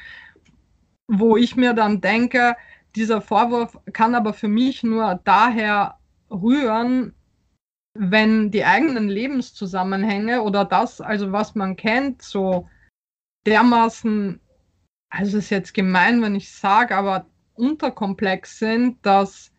wo 1.07 1.37
ich 1.37 1.55
mir 1.55 1.73
dann 1.73 2.01
denke, 2.01 2.55
dieser 2.95 3.21
Vorwurf 3.21 3.77
kann 3.93 4.15
aber 4.15 4.33
für 4.33 4.47
mich 4.47 4.83
nur 4.83 5.19
daher 5.23 5.97
rühren, 6.29 7.13
wenn 7.93 8.51
die 8.51 8.65
eigenen 8.65 9.09
Lebenszusammenhänge 9.09 10.41
oder 10.41 10.65
das, 10.65 11.01
also 11.01 11.31
was 11.31 11.55
man 11.55 11.75
kennt, 11.75 12.21
so 12.21 12.69
dermaßen, 13.45 14.39
also 15.09 15.37
es 15.37 15.45
ist 15.45 15.49
jetzt 15.49 15.73
gemein, 15.73 16.21
wenn 16.21 16.35
ich 16.35 16.51
sage, 16.51 16.95
aber 16.95 17.25
unterkomplex 17.55 18.59
sind, 18.59 19.05
dass, 19.05 19.51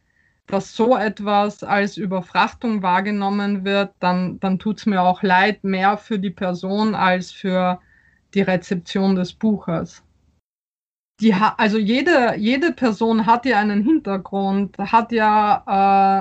dass 0.50 0.74
so 0.74 0.96
etwas 0.96 1.62
als 1.62 1.96
Überfrachtung 1.96 2.82
wahrgenommen 2.82 3.64
wird, 3.64 3.92
dann, 4.00 4.40
dann 4.40 4.58
tut 4.58 4.78
es 4.78 4.86
mir 4.86 5.02
auch 5.02 5.22
leid, 5.22 5.64
mehr 5.64 5.96
für 5.96 6.18
die 6.18 6.30
Person 6.30 6.94
als 6.94 7.32
für 7.32 7.80
die 8.34 8.42
Rezeption 8.42 9.16
des 9.16 9.32
Buches 9.32 10.02
die 11.20 11.34
also 11.34 11.78
jede, 11.78 12.34
jede 12.36 12.72
Person 12.72 13.26
hat 13.26 13.44
ja 13.44 13.58
einen 13.58 13.84
Hintergrund, 13.84 14.78
hat 14.78 15.12
ja 15.12 15.62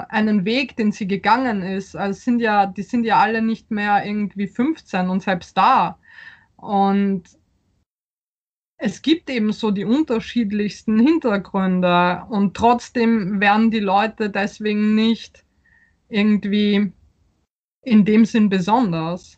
äh, 0.09 0.13
einen 0.13 0.45
Weg, 0.45 0.75
den 0.75 0.91
sie 0.91 1.07
gegangen 1.07 1.61
ist. 1.61 1.95
Also 1.95 2.19
sind 2.19 2.39
ja, 2.39 2.65
die 2.65 2.83
sind 2.83 3.05
ja 3.05 3.17
alle 3.19 3.41
nicht 3.41 3.71
mehr 3.71 4.05
irgendwie 4.05 4.47
15 4.47 5.09
und 5.09 5.23
selbst 5.23 5.57
da. 5.57 5.97
Und 6.57 7.23
es 8.81 9.01
gibt 9.01 9.29
eben 9.29 9.51
so 9.51 9.71
die 9.71 9.83
unterschiedlichsten 9.83 10.99
Hintergründe 10.99 12.23
und 12.29 12.55
trotzdem 12.55 13.41
werden 13.41 13.71
die 13.71 13.81
Leute 13.81 14.29
deswegen 14.29 14.95
nicht 14.95 15.43
irgendwie 16.07 16.91
in 17.81 18.05
dem 18.05 18.23
Sinn 18.23 18.49
besonders. 18.49 19.37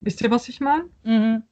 Wisst 0.00 0.20
ihr, 0.20 0.30
was 0.30 0.48
ich 0.50 0.60
meine? 0.60 0.90
Mhm. 1.04 1.42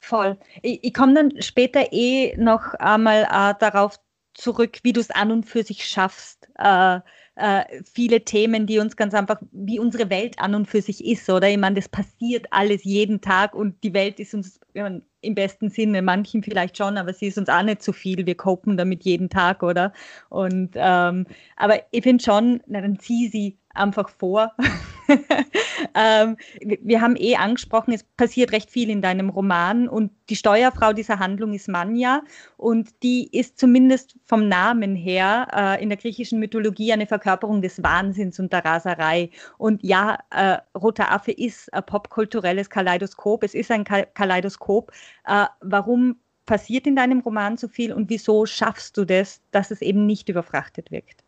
Voll. 0.00 0.38
Ich, 0.60 0.84
ich 0.84 0.92
komme 0.92 1.14
dann 1.14 1.42
später 1.42 1.90
eh 1.90 2.36
noch 2.36 2.74
einmal 2.74 3.22
äh, 3.22 3.54
darauf 3.58 3.98
zurück, 4.34 4.80
wie 4.82 4.92
du 4.92 5.00
es 5.00 5.10
an 5.10 5.32
und 5.32 5.44
für 5.44 5.62
sich 5.62 5.88
schaffst, 5.88 6.50
äh, 6.56 7.00
äh, 7.36 7.64
viele 7.92 8.24
Themen, 8.24 8.66
die 8.66 8.78
uns 8.78 8.96
ganz 8.96 9.14
einfach, 9.14 9.40
wie 9.52 9.78
unsere 9.78 10.10
Welt 10.10 10.38
an 10.38 10.54
und 10.54 10.66
für 10.66 10.82
sich 10.82 11.04
ist, 11.04 11.28
oder? 11.28 11.48
Ich 11.48 11.58
meine, 11.58 11.76
das 11.76 11.88
passiert 11.88 12.46
alles 12.50 12.84
jeden 12.84 13.20
Tag 13.20 13.54
und 13.54 13.82
die 13.82 13.92
Welt 13.94 14.20
ist 14.20 14.34
uns 14.34 14.60
ja, 14.74 14.88
im 15.20 15.34
besten 15.34 15.70
Sinne, 15.70 16.02
manchen 16.02 16.42
vielleicht 16.42 16.76
schon, 16.76 16.96
aber 16.96 17.12
sie 17.12 17.26
ist 17.26 17.38
uns 17.38 17.48
auch 17.48 17.62
nicht 17.62 17.82
zu 17.82 17.92
viel. 17.92 18.26
Wir 18.26 18.36
kopen 18.36 18.76
damit 18.76 19.04
jeden 19.04 19.30
Tag, 19.30 19.62
oder? 19.62 19.92
Und 20.28 20.72
ähm, 20.74 21.26
aber 21.56 21.80
ich 21.90 22.02
finde 22.02 22.22
schon, 22.22 22.62
na, 22.66 22.80
dann 22.80 22.98
zieh 22.98 23.28
sie 23.28 23.58
einfach 23.74 24.08
vor. 24.08 24.52
ähm, 25.94 26.36
wir 26.60 27.00
haben 27.00 27.16
eh 27.16 27.36
angesprochen, 27.36 27.92
es 27.92 28.04
passiert 28.16 28.52
recht 28.52 28.70
viel 28.70 28.90
in 28.90 29.02
deinem 29.02 29.28
Roman 29.28 29.88
und 29.88 30.12
die 30.30 30.36
Steuerfrau 30.36 30.92
dieser 30.92 31.18
Handlung 31.18 31.52
ist 31.52 31.68
Manja 31.68 32.22
und 32.56 32.90
die 33.02 33.28
ist 33.36 33.58
zumindest 33.58 34.16
vom 34.24 34.48
Namen 34.48 34.96
her 34.96 35.48
äh, 35.54 35.82
in 35.82 35.88
der 35.90 35.98
griechischen 35.98 36.38
Mythologie 36.38 36.92
eine 36.92 37.06
Verkörperung 37.06 37.60
des 37.60 37.82
Wahnsinns 37.82 38.38
und 38.38 38.52
der 38.52 38.64
Raserei. 38.64 39.30
Und 39.58 39.82
ja, 39.82 40.18
äh, 40.30 40.58
Roter 40.76 41.10
Affe 41.12 41.32
ist 41.32 41.72
ein 41.74 41.84
popkulturelles 41.84 42.70
Kaleidoskop, 42.70 43.42
es 43.42 43.54
ist 43.54 43.70
ein 43.70 43.84
Kaleidoskop. 43.84 44.92
Äh, 45.26 45.46
warum 45.60 46.16
passiert 46.46 46.86
in 46.86 46.96
deinem 46.96 47.20
Roman 47.20 47.56
so 47.56 47.68
viel 47.68 47.92
und 47.92 48.10
wieso 48.10 48.46
schaffst 48.46 48.96
du 48.96 49.04
das, 49.04 49.40
dass 49.50 49.70
es 49.70 49.82
eben 49.82 50.06
nicht 50.06 50.28
überfrachtet 50.28 50.90
wirkt? 50.90 51.23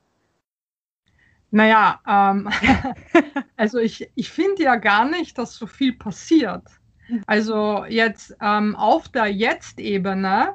Naja, 1.57 2.01
ähm, 2.07 2.51
also 3.57 3.79
ich, 3.79 4.11
ich 4.15 4.29
finde 4.29 4.65
ja 4.65 4.77
gar 4.77 5.09
nicht, 5.09 5.39
dass 5.39 5.55
so 5.55 5.67
viel 5.67 5.95
passiert. 5.95 6.65
Also 7.27 7.87
jetzt 7.89 8.37
ähm, 8.43 8.77
auf 8.77 9.09
der 9.09 9.33
Jetzt-Ebene 9.33 10.53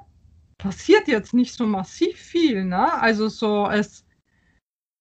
passiert 0.60 1.08
jetzt 1.08 1.34
nicht 1.34 1.56
so 1.56 1.66
massiv 1.66 2.16
viel. 2.18 2.66
Ne? 2.66 2.94
Also 3.02 3.30
so 3.30 3.68
es 3.68 4.06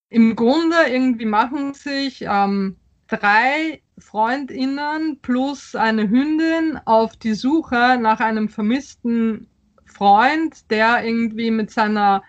im 0.08 0.36
Grunde 0.36 0.76
irgendwie 0.88 1.26
machen 1.26 1.74
sich 1.74 2.22
ähm, 2.22 2.78
drei 3.06 3.82
Freundinnen 3.98 5.18
plus 5.20 5.74
eine 5.74 6.08
Hündin 6.08 6.80
auf 6.86 7.14
die 7.18 7.34
Suche 7.34 7.98
nach 8.00 8.20
einem 8.20 8.48
vermissten 8.48 9.50
Freund, 9.84 10.70
der 10.70 11.04
irgendwie 11.04 11.50
mit 11.50 11.70
seiner 11.70 12.22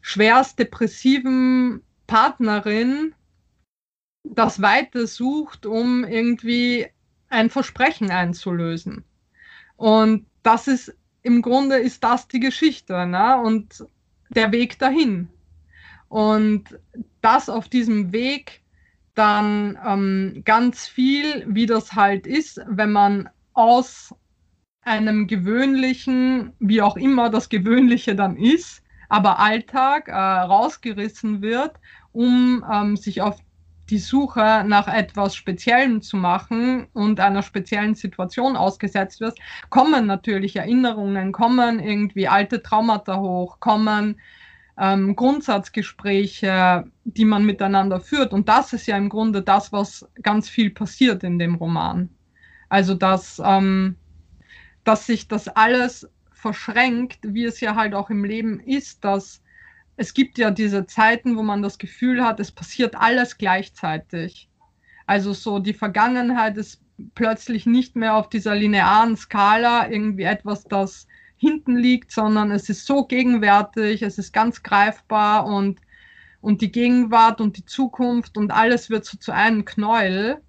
schwerst 0.00 0.60
depressiven 0.60 1.82
Partnerin 2.06 3.14
das 4.24 4.62
Weite 4.62 5.06
sucht, 5.06 5.66
um 5.66 6.04
irgendwie 6.04 6.86
ein 7.28 7.50
Versprechen 7.50 8.10
einzulösen. 8.10 9.04
Und 9.76 10.26
das 10.42 10.68
ist 10.68 10.94
im 11.22 11.42
Grunde 11.42 11.76
ist 11.76 12.04
das 12.04 12.28
die 12.28 12.40
Geschichte 12.40 13.06
ne? 13.06 13.40
und 13.40 13.84
der 14.30 14.52
Weg 14.52 14.78
dahin. 14.78 15.28
Und 16.08 16.78
das 17.22 17.48
auf 17.48 17.68
diesem 17.68 18.12
Weg 18.12 18.62
dann 19.14 19.78
ähm, 19.84 20.42
ganz 20.44 20.86
viel, 20.86 21.44
wie 21.48 21.66
das 21.66 21.94
halt 21.94 22.26
ist, 22.26 22.60
wenn 22.68 22.92
man 22.92 23.28
aus 23.54 24.14
einem 24.82 25.26
gewöhnlichen, 25.26 26.52
wie 26.58 26.82
auch 26.82 26.96
immer 26.96 27.30
das 27.30 27.48
Gewöhnliche 27.48 28.14
dann 28.14 28.36
ist, 28.36 28.83
aber 29.08 29.38
Alltag 29.38 30.08
äh, 30.08 30.12
rausgerissen 30.12 31.42
wird, 31.42 31.72
um 32.12 32.64
ähm, 32.70 32.96
sich 32.96 33.22
auf 33.22 33.38
die 33.90 33.98
Suche 33.98 34.64
nach 34.66 34.88
etwas 34.88 35.36
Speziellem 35.36 36.00
zu 36.00 36.16
machen 36.16 36.86
und 36.94 37.20
einer 37.20 37.42
speziellen 37.42 37.94
Situation 37.94 38.56
ausgesetzt 38.56 39.20
wird, 39.20 39.38
kommen 39.68 40.06
natürlich 40.06 40.56
Erinnerungen, 40.56 41.32
kommen 41.32 41.80
irgendwie 41.80 42.28
alte 42.28 42.62
Traumata 42.62 43.18
hoch, 43.20 43.60
kommen 43.60 44.20
ähm, 44.78 45.14
Grundsatzgespräche, 45.14 46.84
die 47.04 47.24
man 47.24 47.44
miteinander 47.44 48.00
führt. 48.00 48.32
Und 48.32 48.48
das 48.48 48.72
ist 48.72 48.86
ja 48.86 48.96
im 48.96 49.08
Grunde 49.08 49.42
das, 49.42 49.72
was 49.72 50.08
ganz 50.22 50.48
viel 50.48 50.70
passiert 50.70 51.22
in 51.22 51.38
dem 51.38 51.56
Roman. 51.56 52.08
Also, 52.68 52.94
dass, 52.94 53.40
ähm, 53.44 53.96
dass 54.82 55.06
sich 55.06 55.28
das 55.28 55.48
alles 55.48 56.08
verschränkt, 56.44 57.20
wie 57.22 57.46
es 57.46 57.60
ja 57.60 57.74
halt 57.74 57.94
auch 57.94 58.10
im 58.10 58.22
Leben 58.22 58.60
ist, 58.60 59.02
dass 59.02 59.42
es 59.96 60.12
gibt 60.12 60.36
ja 60.36 60.50
diese 60.50 60.84
Zeiten, 60.84 61.38
wo 61.38 61.42
man 61.42 61.62
das 61.62 61.78
Gefühl 61.78 62.22
hat, 62.22 62.38
es 62.38 62.52
passiert 62.52 62.96
alles 62.96 63.38
gleichzeitig. 63.38 64.50
Also 65.06 65.32
so 65.32 65.58
die 65.58 65.72
Vergangenheit 65.72 66.58
ist 66.58 66.82
plötzlich 67.14 67.64
nicht 67.64 67.96
mehr 67.96 68.14
auf 68.14 68.28
dieser 68.28 68.54
linearen 68.54 69.16
Skala 69.16 69.88
irgendwie 69.88 70.24
etwas, 70.24 70.64
das 70.64 71.06
hinten 71.36 71.78
liegt, 71.78 72.12
sondern 72.12 72.50
es 72.50 72.68
ist 72.68 72.84
so 72.84 73.06
gegenwärtig, 73.06 74.02
es 74.02 74.18
ist 74.18 74.34
ganz 74.34 74.62
greifbar 74.62 75.46
und, 75.46 75.80
und 76.42 76.60
die 76.60 76.72
Gegenwart 76.72 77.40
und 77.40 77.56
die 77.56 77.64
Zukunft 77.64 78.36
und 78.36 78.50
alles 78.50 78.90
wird 78.90 79.06
so 79.06 79.16
zu 79.16 79.32
einem 79.32 79.64
Knäuel. 79.64 80.42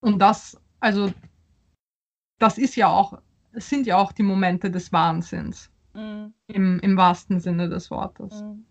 Und 0.00 0.18
das, 0.18 0.60
also, 0.78 1.10
das 2.38 2.58
ist 2.58 2.76
ja 2.76 2.88
auch, 2.88 3.22
es 3.52 3.68
sind 3.68 3.86
ja 3.86 3.96
auch 3.98 4.12
die 4.12 4.22
Momente 4.22 4.70
des 4.70 4.92
Wahnsinns. 4.92 5.70
Mhm. 5.94 6.32
Im, 6.46 6.80
Im 6.80 6.96
wahrsten 6.96 7.40
Sinne 7.40 7.68
des 7.68 7.90
Wortes. 7.90 8.42
Mhm. 8.42 8.64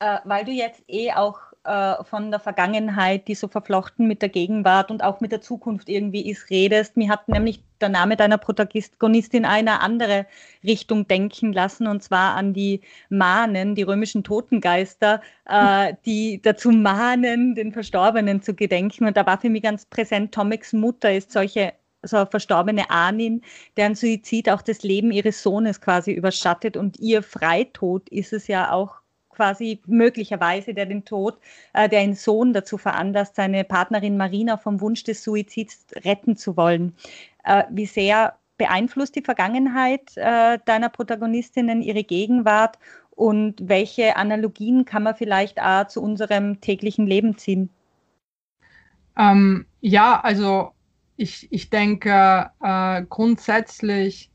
Äh, 0.00 0.18
weil 0.24 0.44
du 0.44 0.50
jetzt 0.50 0.82
eh 0.88 1.12
auch 1.12 1.38
äh, 1.64 2.02
von 2.02 2.32
der 2.32 2.40
Vergangenheit, 2.40 3.28
die 3.28 3.36
so 3.36 3.46
verflochten 3.46 4.08
mit 4.08 4.20
der 4.20 4.30
Gegenwart 4.30 4.90
und 4.90 5.04
auch 5.04 5.20
mit 5.20 5.30
der 5.30 5.40
Zukunft 5.40 5.88
irgendwie 5.88 6.28
ist, 6.28 6.50
redest. 6.50 6.96
Mir 6.96 7.08
hat 7.08 7.28
nämlich 7.28 7.62
der 7.80 7.88
Name 7.88 8.16
deiner 8.16 8.36
Protagonistin 8.36 9.44
eine 9.44 9.80
andere 9.80 10.26
Richtung 10.64 11.06
denken 11.06 11.52
lassen, 11.52 11.86
und 11.86 12.02
zwar 12.02 12.34
an 12.34 12.52
die 12.52 12.80
Mahnen, 13.10 13.76
die 13.76 13.82
römischen 13.82 14.24
Totengeister, 14.24 15.20
äh, 15.46 15.94
die 16.04 16.42
dazu 16.42 16.72
mahnen, 16.72 17.54
den 17.54 17.70
Verstorbenen 17.70 18.42
zu 18.42 18.54
gedenken. 18.54 19.06
Und 19.06 19.16
da 19.16 19.24
war 19.24 19.38
für 19.38 19.50
mich 19.50 19.62
ganz 19.62 19.86
präsent, 19.86 20.34
Tomics 20.34 20.72
Mutter 20.72 21.14
ist 21.14 21.30
solche 21.30 21.74
so 22.02 22.24
verstorbene 22.26 22.90
Ahnin, 22.90 23.42
deren 23.76 23.94
Suizid 23.94 24.50
auch 24.50 24.62
das 24.62 24.82
Leben 24.82 25.10
ihres 25.12 25.42
Sohnes 25.42 25.80
quasi 25.80 26.12
überschattet 26.12 26.76
und 26.76 26.98
ihr 26.98 27.22
Freitod 27.22 28.08
ist 28.08 28.32
es 28.32 28.48
ja 28.48 28.72
auch 28.72 29.02
quasi 29.30 29.80
möglicherweise, 29.86 30.74
der 30.74 30.86
den 30.86 31.04
Tod, 31.04 31.38
äh, 31.72 31.88
der 31.88 32.00
einen 32.00 32.14
Sohn 32.14 32.52
dazu 32.52 32.78
veranlasst, 32.78 33.36
seine 33.36 33.64
Partnerin 33.64 34.16
Marina 34.16 34.56
vom 34.56 34.80
Wunsch 34.80 35.04
des 35.04 35.22
Suizids 35.22 35.86
retten 36.04 36.36
zu 36.36 36.56
wollen. 36.56 36.94
Äh, 37.44 37.64
wie 37.70 37.86
sehr 37.86 38.36
beeinflusst 38.58 39.16
die 39.16 39.22
Vergangenheit 39.22 40.16
äh, 40.16 40.58
deiner 40.64 40.90
Protagonistinnen 40.90 41.82
ihre 41.82 42.04
Gegenwart 42.04 42.78
und 43.10 43.56
welche 43.68 44.16
Analogien 44.16 44.84
kann 44.84 45.02
man 45.02 45.16
vielleicht 45.16 45.60
auch 45.60 45.86
zu 45.88 46.02
unserem 46.02 46.60
täglichen 46.60 47.06
Leben 47.06 47.36
ziehen? 47.38 47.70
Ähm, 49.16 49.66
ja, 49.80 50.20
also 50.20 50.72
ich, 51.22 51.48
ich 51.52 51.70
denke 51.70 52.50
äh, 52.60 53.02
grundsätzlich, 53.08 54.30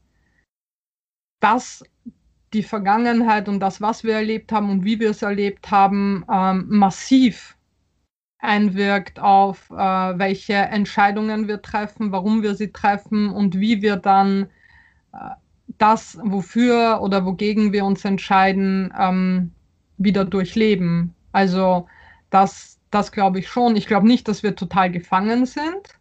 dass 1.41 1.83
die 2.53 2.63
Vergangenheit 2.63 3.49
und 3.49 3.59
das, 3.59 3.81
was 3.81 4.03
wir 4.03 4.15
erlebt 4.15 4.51
haben 4.51 4.69
und 4.69 4.85
wie 4.85 4.99
wir 4.99 5.09
es 5.11 5.21
erlebt 5.21 5.69
haben, 5.69 6.25
ähm, 6.31 6.65
massiv 6.69 7.57
einwirkt 8.39 9.19
auf, 9.19 9.69
äh, 9.69 9.75
welche 9.75 10.53
Entscheidungen 10.53 11.47
wir 11.47 11.61
treffen, 11.61 12.11
warum 12.11 12.41
wir 12.41 12.55
sie 12.55 12.71
treffen 12.71 13.29
und 13.29 13.59
wie 13.59 13.81
wir 13.81 13.97
dann 13.97 14.43
äh, 15.13 15.17
das, 15.77 16.17
wofür 16.23 17.01
oder 17.01 17.25
wogegen 17.25 17.73
wir 17.73 17.83
uns 17.83 18.05
entscheiden, 18.05 18.93
ähm, 18.97 19.51
wieder 19.97 20.23
durchleben. 20.23 21.13
Also 21.33 21.87
das, 22.29 22.79
das 22.91 23.11
glaube 23.11 23.39
ich 23.39 23.49
schon. 23.49 23.75
Ich 23.75 23.87
glaube 23.87 24.07
nicht, 24.07 24.27
dass 24.27 24.41
wir 24.43 24.55
total 24.55 24.89
gefangen 24.89 25.45
sind. 25.45 25.96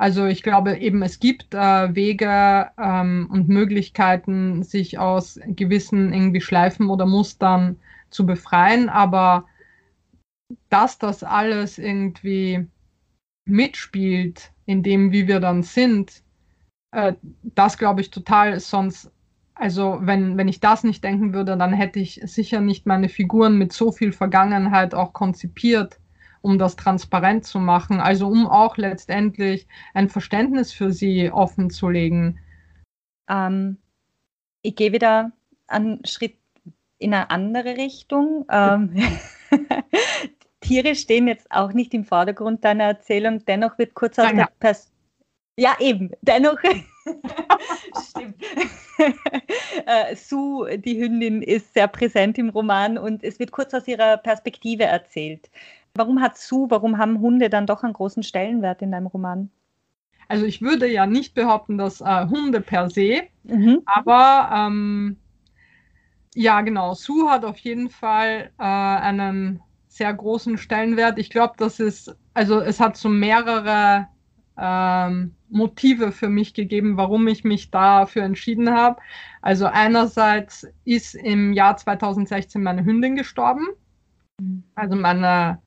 Also 0.00 0.24
ich 0.24 0.42
glaube 0.42 0.78
eben, 0.78 1.02
es 1.02 1.20
gibt 1.20 1.52
äh, 1.52 1.94
Wege 1.94 2.70
ähm, 2.78 3.28
und 3.30 3.50
Möglichkeiten, 3.50 4.62
sich 4.62 4.98
aus 4.98 5.38
gewissen 5.46 6.14
irgendwie 6.14 6.40
Schleifen 6.40 6.88
oder 6.88 7.04
Mustern 7.04 7.76
zu 8.08 8.24
befreien, 8.24 8.88
aber 8.88 9.44
dass 10.70 10.96
das 10.96 11.22
alles 11.22 11.76
irgendwie 11.76 12.66
mitspielt, 13.44 14.52
in 14.64 14.82
dem, 14.82 15.12
wie 15.12 15.28
wir 15.28 15.38
dann 15.38 15.62
sind, 15.62 16.22
äh, 16.92 17.12
das 17.42 17.76
glaube 17.76 18.00
ich 18.00 18.10
total. 18.10 18.58
Sonst, 18.58 19.12
also 19.54 19.98
wenn, 20.00 20.38
wenn 20.38 20.48
ich 20.48 20.60
das 20.60 20.82
nicht 20.82 21.04
denken 21.04 21.34
würde, 21.34 21.58
dann 21.58 21.74
hätte 21.74 22.00
ich 22.00 22.22
sicher 22.24 22.62
nicht 22.62 22.86
meine 22.86 23.10
Figuren 23.10 23.58
mit 23.58 23.74
so 23.74 23.92
viel 23.92 24.12
Vergangenheit 24.12 24.94
auch 24.94 25.12
konzipiert 25.12 26.00
um 26.42 26.58
das 26.58 26.76
transparent 26.76 27.44
zu 27.44 27.58
machen, 27.58 28.00
also 28.00 28.26
um 28.28 28.46
auch 28.46 28.76
letztendlich 28.76 29.66
ein 29.94 30.08
Verständnis 30.08 30.72
für 30.72 30.92
sie 30.92 31.30
offen 31.30 31.70
zu 31.70 31.88
legen. 31.88 32.38
Ähm, 33.28 33.76
ich 34.62 34.76
gehe 34.76 34.92
wieder 34.92 35.32
einen 35.66 36.04
Schritt 36.04 36.36
in 36.98 37.14
eine 37.14 37.30
andere 37.30 37.76
Richtung. 37.76 38.46
Ähm, 38.50 38.94
Tiere 40.60 40.94
stehen 40.94 41.26
jetzt 41.26 41.50
auch 41.50 41.72
nicht 41.72 41.94
im 41.94 42.04
Vordergrund 42.04 42.64
deiner 42.64 42.84
Erzählung, 42.84 43.44
dennoch 43.44 43.78
wird 43.78 43.94
kurz 43.94 44.18
aus 44.18 44.26
ja, 44.26 44.32
der 44.32 44.48
Pers 44.58 44.90
ja, 45.60 45.76
eben, 45.78 46.10
dennoch. 46.22 46.58
Stimmt. 48.08 48.42
äh, 49.84 50.16
Sue, 50.16 50.78
die 50.78 50.98
Hündin, 50.98 51.42
ist 51.42 51.74
sehr 51.74 51.86
präsent 51.86 52.38
im 52.38 52.48
Roman 52.48 52.96
und 52.96 53.22
es 53.22 53.38
wird 53.38 53.52
kurz 53.52 53.74
aus 53.74 53.86
ihrer 53.86 54.16
Perspektive 54.16 54.84
erzählt. 54.84 55.50
Warum 56.00 56.22
hat 56.22 56.38
Sue, 56.38 56.70
warum 56.70 56.96
haben 56.96 57.20
Hunde 57.20 57.50
dann 57.50 57.66
doch 57.66 57.82
einen 57.82 57.92
großen 57.92 58.22
Stellenwert 58.22 58.80
in 58.80 58.90
deinem 58.90 59.06
Roman? 59.06 59.50
Also 60.28 60.46
ich 60.46 60.62
würde 60.62 60.90
ja 60.90 61.04
nicht 61.04 61.34
behaupten, 61.34 61.76
dass 61.76 62.00
äh, 62.00 62.26
Hunde 62.26 62.62
per 62.62 62.88
se, 62.88 63.24
mhm. 63.42 63.82
aber 63.84 64.48
ähm, 64.50 65.18
ja 66.34 66.62
genau, 66.62 66.94
Sue 66.94 67.28
hat 67.28 67.44
auf 67.44 67.58
jeden 67.58 67.90
Fall 67.90 68.50
äh, 68.58 68.62
einen 68.62 69.60
sehr 69.88 70.14
großen 70.14 70.56
Stellenwert. 70.56 71.18
Ich 71.18 71.28
glaube, 71.28 71.52
das 71.58 71.80
ist, 71.80 72.16
also 72.32 72.60
es 72.62 72.80
hat 72.80 72.96
so 72.96 73.10
mehrere 73.10 74.06
ähm, 74.56 75.34
Motive 75.50 76.12
für 76.12 76.30
mich 76.30 76.54
gegeben, 76.54 76.96
warum 76.96 77.28
ich 77.28 77.44
mich 77.44 77.70
dafür 77.70 78.22
entschieden 78.22 78.70
habe. 78.70 79.02
Also 79.42 79.66
einerseits 79.66 80.66
ist 80.86 81.14
im 81.14 81.52
Jahr 81.52 81.76
2016 81.76 82.62
meine 82.62 82.86
Hündin 82.86 83.16
gestorben. 83.16 83.66
Mhm. 84.40 84.64
Also 84.74 84.96
meine 84.96 85.60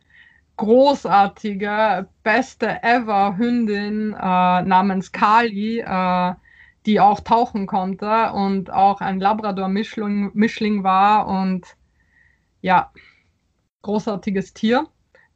großartige, 0.64 2.07
beste 2.24 2.82
ever 2.84 3.38
Hündin 3.38 4.14
äh, 4.14 4.61
namens 4.61 5.11
Kali, 5.11 5.80
äh, 5.80 6.34
die 6.86 6.99
auch 7.01 7.20
tauchen 7.20 7.68
konnte 7.68 8.32
und 8.32 8.72
auch 8.72 9.01
ein 9.01 9.20
Labrador-Mischling 9.20 10.32
Mischling 10.34 10.84
war 10.84 11.28
und 11.28 11.66
ja, 12.61 12.91
großartiges 13.82 14.53
Tier, 14.53 14.88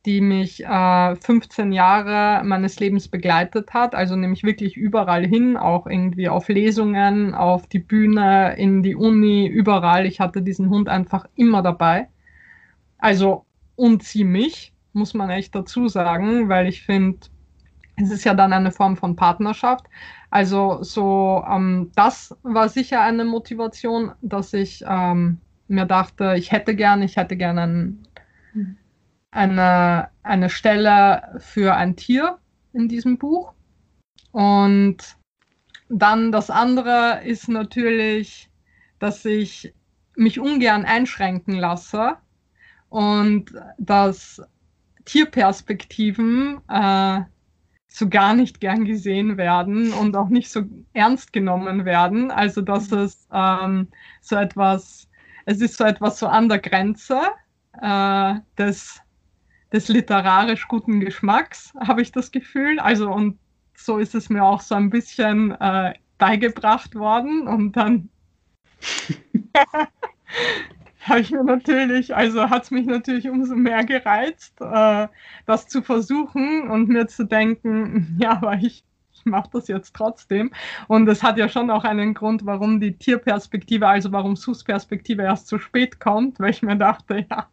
die 0.06 0.22
mich 0.22 0.64
äh, 0.64 1.16
15 1.18 1.74
Jahre 1.74 2.46
meines 2.46 2.80
Lebens 2.80 3.10
begleitet 3.10 3.74
hat, 3.74 3.96
also 3.96 4.16
nämlich 4.16 4.44
wirklich 4.44 4.78
überall 4.78 5.26
hin, 5.26 5.58
auch 5.58 5.88
irgendwie 5.88 6.30
auf 6.30 6.48
Lesungen, 6.48 7.36
auf 7.36 7.68
die 7.68 7.80
Bühne, 7.80 8.56
in 8.58 8.82
die 8.82 8.96
Uni, 8.96 9.46
überall. 9.46 10.06
Ich 10.06 10.22
hatte 10.22 10.42
diesen 10.42 10.70
Hund 10.70 10.88
einfach 10.88 11.26
immer 11.36 11.62
dabei. 11.62 12.08
Also 12.98 13.46
und 13.76 14.04
sie 14.04 14.24
mich 14.24 14.74
muss 14.98 15.14
man 15.14 15.30
echt 15.30 15.56
dazu 15.56 15.88
sagen, 15.88 16.50
weil 16.50 16.68
ich 16.68 16.84
finde, 16.84 17.20
es 17.96 18.12
ist 18.12 18.26
ja 18.26 18.34
dann 18.34 18.54
eine 18.54 18.72
Form 18.72 18.98
von 18.98 19.16
Partnerschaft. 19.16 19.86
Also 20.30 20.84
so, 20.84 21.44
ähm, 21.50 21.92
das 21.96 22.36
war 22.44 22.68
sicher 22.70 23.02
eine 23.02 23.24
Motivation, 23.26 24.12
dass 24.22 24.54
ich 24.54 24.84
ähm, 24.88 25.40
mir 25.68 25.86
dachte, 25.86 26.36
ich 26.38 26.52
hätte 26.52 26.76
gerne, 26.76 27.06
ich 27.06 27.16
hätte 27.16 27.38
gerne 27.38 27.62
ein, 27.62 28.08
eine, 29.32 30.10
eine 30.24 30.50
Stelle 30.50 31.38
für 31.40 31.76
ein 31.76 31.96
Tier 31.96 32.38
in 32.74 32.88
diesem 32.88 33.18
Buch. 33.18 33.54
Und 34.32 34.98
dann 35.90 36.32
das 36.32 36.50
andere 36.50 37.22
ist 37.24 37.48
natürlich, 37.48 38.50
dass 39.00 39.26
ich 39.26 39.74
mich 40.16 40.40
ungern 40.40 40.86
einschränken 40.86 41.56
lasse 41.56 42.18
und 42.90 43.52
dass 43.78 44.42
Tierperspektiven 45.08 46.60
äh, 46.68 47.22
so 47.88 48.10
gar 48.10 48.36
nicht 48.36 48.60
gern 48.60 48.84
gesehen 48.86 49.38
werden 49.38 49.94
und 49.94 50.16
auch 50.16 50.28
nicht 50.28 50.52
so 50.52 50.64
ernst 50.94 51.32
genommen 51.34 51.86
werden. 51.86 52.30
Also 52.30 52.62
dass 52.62 52.92
mhm. 52.92 52.98
es 53.00 53.28
ähm, 53.32 53.88
so 54.22 54.36
etwas, 54.36 55.08
es 55.46 55.62
ist 55.62 55.78
so 55.78 55.86
etwas 55.86 56.20
so 56.20 56.28
an 56.28 56.50
der 56.50 56.60
Grenze 56.60 57.22
äh, 57.82 58.36
des, 58.58 59.02
des 59.72 59.88
literarisch 59.88 60.68
guten 60.68 61.00
Geschmacks, 61.00 61.74
habe 61.80 62.02
ich 62.02 62.12
das 62.12 62.32
Gefühl. 62.32 62.78
Also 62.80 63.10
und 63.10 63.40
so 63.76 64.00
ist 64.00 64.14
es 64.14 64.30
mir 64.30 64.44
auch 64.44 64.60
so 64.60 64.76
ein 64.76 64.90
bisschen 64.90 65.52
äh, 65.62 65.94
beigebracht 66.18 66.96
worden 66.96 67.48
und 67.48 67.78
dann 67.78 68.10
habe 71.08 71.20
ich 71.22 71.32
mir 71.32 71.44
natürlich, 71.44 72.16
also 72.16 72.50
hat 72.50 72.64
es 72.64 72.72
mich 72.72 72.86
natürlich 72.86 73.30
umso 73.30 73.56
mehr 73.56 73.84
gereizt, 73.86 74.60
äh, 74.62 75.08
das 75.46 75.68
zu 75.68 75.82
versuchen 75.82 76.70
und 76.70 76.90
mir 76.90 77.08
zu 77.08 77.26
denken, 77.26 78.18
ja, 78.22 78.32
aber 78.32 78.56
ich, 78.56 78.84
ich 79.14 79.26
mache 79.26 79.50
das 79.54 79.68
jetzt 79.68 79.96
trotzdem. 79.96 80.52
Und 80.88 81.08
es 81.08 81.24
hat 81.24 81.38
ja 81.38 81.50
schon 81.50 81.70
auch 81.70 81.84
einen 81.84 82.14
Grund, 82.14 82.46
warum 82.46 82.80
die 82.80 82.98
Tierperspektive, 82.98 83.88
also 83.88 84.12
warum 84.12 84.36
Sus 84.36 84.64
Perspektive 84.64 85.24
erst 85.24 85.48
zu 85.48 85.60
spät 85.60 86.00
kommt, 86.00 86.40
weil 86.40 86.52
ich 86.52 86.62
mir 86.62 86.76
dachte, 86.76 87.26
ja, 87.30 87.48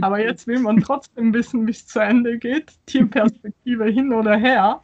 aber 0.00 0.20
jetzt 0.20 0.46
will 0.46 0.60
man 0.60 0.80
trotzdem 0.80 1.32
wissen, 1.34 1.66
wie 1.66 1.72
es 1.72 1.86
zu 1.86 2.00
Ende 2.00 2.38
geht. 2.38 2.72
Tierperspektive 2.86 3.84
hin 3.90 4.12
oder 4.12 4.36
her. 4.36 4.80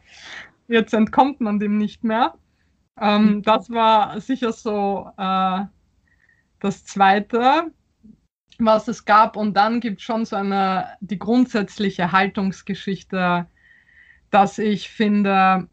Jetzt 0.67 0.93
entkommt 0.93 1.41
man 1.41 1.59
dem 1.59 1.77
nicht 1.77 2.03
mehr. 2.03 2.35
Ähm, 2.99 3.41
das 3.41 3.69
war 3.69 4.19
sicher 4.21 4.51
so 4.51 5.09
äh, 5.17 5.61
das 6.59 6.85
Zweite, 6.85 7.71
was 8.59 8.87
es 8.87 9.05
gab. 9.05 9.35
Und 9.37 9.55
dann 9.55 9.79
gibt 9.79 9.99
es 9.99 10.03
schon 10.03 10.25
so 10.25 10.35
eine, 10.35 10.87
die 11.01 11.19
grundsätzliche 11.19 12.11
Haltungsgeschichte, 12.11 13.47
dass 14.29 14.57
ich 14.57 14.89
finde, 14.89 15.67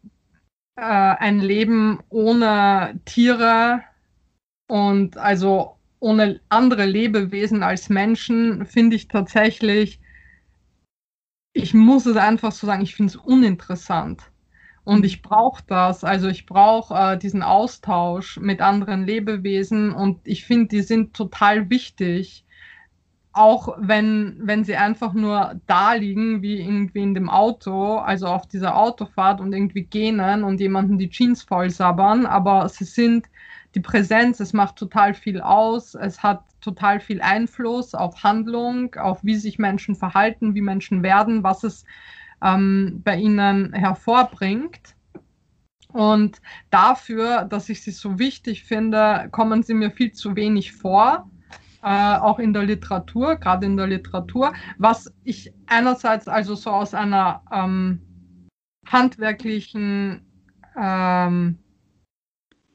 äh, 0.75 0.81
ein 0.81 1.39
Leben 1.39 1.99
ohne 2.09 2.99
Tiere 3.05 3.83
und 4.67 5.17
also 5.17 5.77
ohne 5.99 6.41
andere 6.49 6.85
Lebewesen 6.85 7.63
als 7.63 7.89
Menschen 7.89 8.65
finde 8.65 8.95
ich 8.95 9.07
tatsächlich, 9.07 9.99
ich 11.53 11.73
muss 11.73 12.05
es 12.05 12.17
einfach 12.17 12.51
so 12.51 12.65
sagen, 12.67 12.81
ich 12.81 12.95
finde 12.95 13.11
es 13.11 13.15
uninteressant. 13.15 14.23
Und 14.83 15.05
ich 15.05 15.21
brauche 15.21 15.63
das. 15.67 16.03
Also 16.03 16.27
ich 16.27 16.47
brauche 16.47 16.95
äh, 16.95 17.17
diesen 17.17 17.43
Austausch 17.43 18.37
mit 18.39 18.61
anderen 18.61 19.05
Lebewesen 19.05 19.91
und 19.91 20.19
ich 20.27 20.45
finde, 20.45 20.69
die 20.69 20.81
sind 20.81 21.13
total 21.15 21.69
wichtig. 21.69 22.45
Auch 23.33 23.77
wenn, 23.79 24.39
wenn 24.41 24.65
sie 24.65 24.75
einfach 24.75 25.13
nur 25.13 25.55
da 25.65 25.93
liegen, 25.93 26.41
wie 26.41 26.59
irgendwie 26.59 27.01
in 27.01 27.13
dem 27.13 27.29
Auto, 27.29 27.95
also 27.95 28.27
auf 28.27 28.45
dieser 28.47 28.75
Autofahrt 28.75 29.39
und 29.39 29.53
irgendwie 29.53 29.83
gähnen 29.83 30.43
und 30.43 30.59
jemanden 30.59 30.97
die 30.97 31.09
Jeans 31.09 31.43
voll 31.43 31.69
sabbern, 31.69 32.25
aber 32.25 32.67
sie 32.67 32.83
sind 32.83 33.27
die 33.73 33.79
Präsenz, 33.79 34.41
es 34.41 34.51
macht 34.51 34.75
total 34.75 35.13
viel 35.13 35.39
aus, 35.39 35.95
es 35.95 36.21
hat 36.21 36.43
total 36.59 36.99
viel 36.99 37.21
Einfluss 37.21 37.95
auf 37.95 38.23
Handlung, 38.23 38.95
auf 38.95 39.23
wie 39.23 39.35
sich 39.35 39.59
Menschen 39.59 39.95
verhalten, 39.95 40.53
wie 40.55 40.61
Menschen 40.61 41.01
werden, 41.03 41.43
was 41.43 41.63
es 41.63 41.85
ähm, 42.43 43.01
bei 43.03 43.15
ihnen 43.15 43.73
hervorbringt. 43.73 44.95
Und 45.87 46.41
dafür, 46.69 47.43
dass 47.43 47.69
ich 47.69 47.81
sie 47.81 47.91
so 47.91 48.19
wichtig 48.19 48.63
finde, 48.63 49.27
kommen 49.31 49.63
sie 49.63 49.73
mir 49.73 49.91
viel 49.91 50.11
zu 50.11 50.35
wenig 50.35 50.73
vor, 50.73 51.29
äh, 51.83 52.15
auch 52.17 52.39
in 52.39 52.53
der 52.53 52.63
Literatur, 52.63 53.35
gerade 53.35 53.65
in 53.65 53.77
der 53.77 53.87
Literatur, 53.87 54.53
was 54.77 55.11
ich 55.23 55.53
einerseits 55.67 56.27
also 56.27 56.55
so 56.55 56.69
aus 56.69 56.93
einer 56.93 57.41
ähm, 57.51 58.01
handwerklichen 58.87 60.21
ähm, 60.79 61.57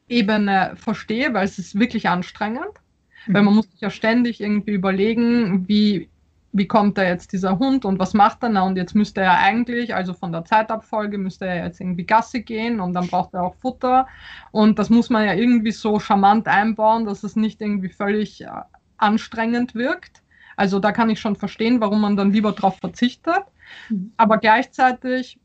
Ebene 0.09 0.72
verstehe, 0.76 1.34
weil 1.34 1.44
es 1.44 1.59
ist 1.59 1.78
wirklich 1.78 2.09
anstrengend, 2.09 2.80
mhm. 3.26 3.34
weil 3.34 3.42
man 3.42 3.54
muss 3.54 3.70
sich 3.70 3.80
ja 3.80 3.90
ständig 3.90 4.40
irgendwie 4.40 4.72
überlegen, 4.72 5.68
wie 5.68 6.11
wie 6.57 6.66
kommt 6.66 6.96
da 6.96 7.02
jetzt 7.02 7.32
dieser 7.32 7.59
Hund 7.59 7.84
und 7.84 7.98
was 7.98 8.14
macht 8.14 8.42
er? 8.42 8.48
Na, 8.48 8.62
und 8.62 8.76
jetzt 8.76 8.94
müsste 8.94 9.20
er 9.20 9.38
eigentlich, 9.38 9.94
also 9.94 10.14
von 10.14 10.32
der 10.32 10.44
Zeitabfolge, 10.44 11.18
müsste 11.18 11.46
er 11.46 11.66
jetzt 11.66 11.80
irgendwie 11.80 12.04
Gasse 12.04 12.40
gehen 12.40 12.80
und 12.80 12.94
dann 12.94 13.09
braucht 13.09 13.34
er 13.34 13.42
auch 13.42 13.57
Futter. 13.57 14.07
Und 14.52 14.78
das 14.78 14.88
muss 14.88 15.11
man 15.11 15.26
ja 15.26 15.34
irgendwie 15.34 15.72
so 15.72 15.98
charmant 15.98 16.48
einbauen, 16.48 17.04
dass 17.04 17.24
es 17.24 17.36
nicht 17.36 17.61
irgendwie 17.61 17.90
völlig 17.90 18.42
äh, 18.42 18.48
anstrengend 18.99 19.74
wirkt. 19.74 20.22
Also 20.57 20.78
da 20.80 20.92
kann 20.92 21.11
ich 21.11 21.20
schon 21.20 21.36
verstehen, 21.36 21.80
warum 21.80 22.01
man 22.01 22.16
dann 22.16 22.32
lieber 22.32 22.53
darauf 22.53 22.78
verzichtet. 22.78 23.44
Mhm. 23.90 24.12
Aber 24.16 24.38
gleichzeitig, 24.38 25.38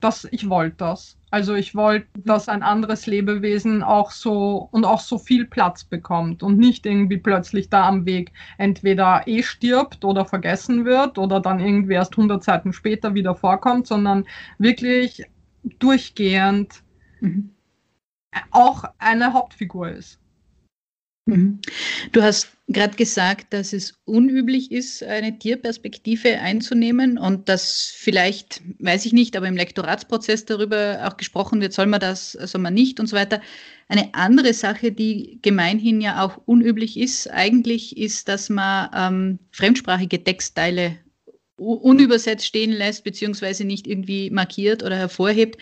das, 0.00 0.26
ich 0.30 0.48
wollte 0.48 0.76
das. 0.78 1.18
Also 1.30 1.54
ich 1.54 1.74
wollte, 1.74 2.06
dass 2.24 2.48
ein 2.48 2.62
anderes 2.62 3.06
Lebewesen 3.06 3.82
auch 3.82 4.10
so 4.10 4.68
und 4.70 4.84
auch 4.84 5.00
so 5.00 5.18
viel 5.18 5.44
Platz 5.44 5.84
bekommt 5.84 6.42
und 6.42 6.58
nicht 6.58 6.86
irgendwie 6.86 7.18
plötzlich 7.18 7.68
da 7.68 7.86
am 7.88 8.06
Weg 8.06 8.32
entweder 8.58 9.26
eh 9.26 9.42
stirbt 9.42 10.04
oder 10.04 10.24
vergessen 10.24 10.84
wird 10.84 11.18
oder 11.18 11.40
dann 11.40 11.60
irgendwie 11.60 11.94
erst 11.94 12.12
100 12.12 12.42
Seiten 12.42 12.72
später 12.72 13.14
wieder 13.14 13.34
vorkommt, 13.34 13.86
sondern 13.86 14.24
wirklich 14.58 15.24
durchgehend 15.78 16.82
mhm. 17.20 17.50
auch 18.50 18.84
eine 18.98 19.32
Hauptfigur 19.32 19.90
ist. 19.90 20.20
Mhm. 21.26 21.58
Du 22.12 22.22
hast 22.22 22.48
gerade 22.68 22.96
gesagt, 22.96 23.52
dass 23.52 23.72
es 23.72 23.94
unüblich 24.04 24.70
ist, 24.70 25.02
eine 25.02 25.38
Tierperspektive 25.38 26.38
einzunehmen 26.38 27.18
und 27.18 27.48
dass 27.48 27.92
vielleicht, 27.96 28.62
weiß 28.78 29.06
ich 29.06 29.12
nicht, 29.12 29.36
aber 29.36 29.48
im 29.48 29.56
Lektoratsprozess 29.56 30.44
darüber 30.44 31.00
auch 31.04 31.16
gesprochen 31.16 31.60
wird, 31.60 31.72
soll 31.72 31.86
man 31.86 32.00
das, 32.00 32.32
soll 32.32 32.60
man 32.60 32.74
nicht 32.74 33.00
und 33.00 33.08
so 33.08 33.16
weiter. 33.16 33.40
Eine 33.88 34.14
andere 34.14 34.54
Sache, 34.54 34.92
die 34.92 35.40
gemeinhin 35.42 36.00
ja 36.00 36.24
auch 36.24 36.40
unüblich 36.46 36.96
ist, 36.96 37.28
eigentlich 37.30 37.96
ist, 37.96 38.28
dass 38.28 38.48
man 38.48 38.90
ähm, 38.94 39.38
fremdsprachige 39.50 40.22
Textteile 40.22 40.96
unübersetzt 41.56 42.46
stehen 42.46 42.72
lässt, 42.72 43.02
beziehungsweise 43.02 43.64
nicht 43.64 43.86
irgendwie 43.86 44.30
markiert 44.30 44.82
oder 44.82 44.96
hervorhebt. 44.96 45.56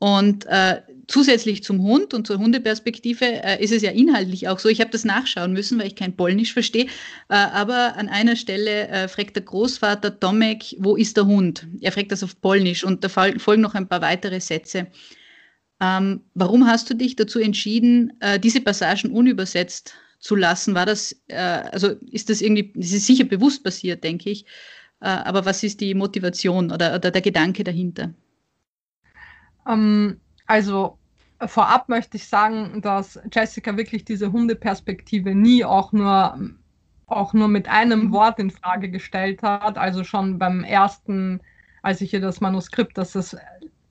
Und 0.00 0.46
äh, 0.46 0.80
zusätzlich 1.08 1.62
zum 1.62 1.82
Hund 1.82 2.14
und 2.14 2.26
zur 2.26 2.38
Hundeperspektive 2.38 3.26
äh, 3.26 3.62
ist 3.62 3.70
es 3.70 3.82
ja 3.82 3.90
inhaltlich 3.90 4.48
auch 4.48 4.58
so. 4.58 4.70
Ich 4.70 4.80
habe 4.80 4.90
das 4.90 5.04
nachschauen 5.04 5.52
müssen, 5.52 5.78
weil 5.78 5.88
ich 5.88 5.94
kein 5.94 6.16
Polnisch 6.16 6.54
verstehe. 6.54 6.86
Äh, 7.28 7.34
aber 7.34 7.96
an 7.98 8.08
einer 8.08 8.34
Stelle 8.34 8.88
äh, 8.88 9.08
fragt 9.08 9.36
der 9.36 9.42
Großvater 9.42 10.18
Tomek, 10.18 10.74
wo 10.78 10.96
ist 10.96 11.18
der 11.18 11.26
Hund? 11.26 11.66
Er 11.82 11.92
fragt 11.92 12.12
das 12.12 12.22
auf 12.22 12.40
Polnisch 12.40 12.82
und 12.82 13.04
da 13.04 13.10
folgen 13.10 13.60
noch 13.60 13.74
ein 13.74 13.88
paar 13.88 14.00
weitere 14.00 14.40
Sätze. 14.40 14.86
Ähm, 15.82 16.22
warum 16.32 16.66
hast 16.66 16.88
du 16.88 16.94
dich 16.94 17.16
dazu 17.16 17.38
entschieden, 17.38 18.14
äh, 18.20 18.40
diese 18.40 18.62
Passagen 18.62 19.10
unübersetzt 19.10 19.92
zu 20.18 20.34
lassen? 20.34 20.74
War 20.74 20.86
das, 20.86 21.14
äh, 21.26 21.36
also 21.36 21.88
ist 22.10 22.30
das 22.30 22.40
irgendwie, 22.40 22.72
das 22.74 22.92
ist 22.92 23.06
sicher 23.06 23.24
bewusst 23.24 23.62
passiert, 23.62 24.02
denke 24.02 24.30
ich. 24.30 24.46
aber 25.00 25.46
was 25.46 25.62
ist 25.62 25.80
die 25.80 25.94
Motivation 25.94 26.70
oder, 26.70 26.94
oder 26.94 27.10
der 27.10 27.22
Gedanke 27.22 27.64
dahinter? 27.64 28.14
Ähm, 29.66 30.20
also 30.46 30.98
vorab 31.46 31.88
möchte 31.88 32.16
ich 32.16 32.28
sagen, 32.28 32.82
dass 32.82 33.18
Jessica 33.32 33.76
wirklich 33.76 34.04
diese 34.04 34.32
Hundeperspektive 34.32 35.34
nie 35.34 35.64
auch 35.64 35.92
nur 35.92 36.38
auch 37.10 37.32
nur 37.32 37.48
mit 37.48 37.68
einem 37.68 38.04
mhm. 38.04 38.12
Wort 38.12 38.38
in 38.38 38.50
Frage 38.50 38.90
gestellt 38.90 39.42
hat. 39.42 39.76
Also 39.76 40.04
schon 40.04 40.38
beim 40.38 40.64
ersten, 40.64 41.40
als 41.82 42.00
ich 42.00 42.14
ihr 42.14 42.20
das 42.20 42.40
Manuskript, 42.40 42.96
dass 42.96 43.14
es 43.14 43.36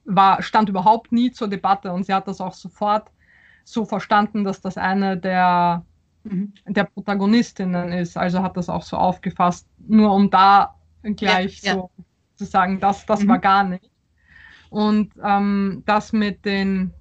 war, 0.05 0.41
stand 0.41 0.69
überhaupt 0.69 1.11
nie 1.11 1.31
zur 1.31 1.47
Debatte 1.47 1.91
und 1.91 2.05
sie 2.05 2.13
hat 2.13 2.27
das 2.27 2.41
auch 2.41 2.53
sofort 2.53 3.11
so 3.63 3.85
verstanden, 3.85 4.43
dass 4.43 4.61
das 4.61 4.77
eine 4.77 5.17
der, 5.17 5.85
mhm. 6.23 6.53
der 6.65 6.85
Protagonistinnen 6.85 7.91
ist. 7.91 8.17
Also 8.17 8.41
hat 8.41 8.57
das 8.57 8.69
auch 8.69 8.83
so 8.83 8.97
aufgefasst, 8.97 9.67
nur 9.87 10.13
um 10.13 10.29
da 10.29 10.75
gleich 11.03 11.61
ja, 11.61 11.73
so 11.73 11.91
ja. 11.97 12.03
zu 12.37 12.45
sagen, 12.45 12.79
das, 12.79 13.05
das 13.05 13.23
mhm. 13.23 13.27
war 13.27 13.39
gar 13.39 13.63
nicht. 13.63 13.89
Und 14.69 15.11
ähm, 15.23 15.83
das 15.85 16.13
mit 16.13 16.45
den, 16.45 16.93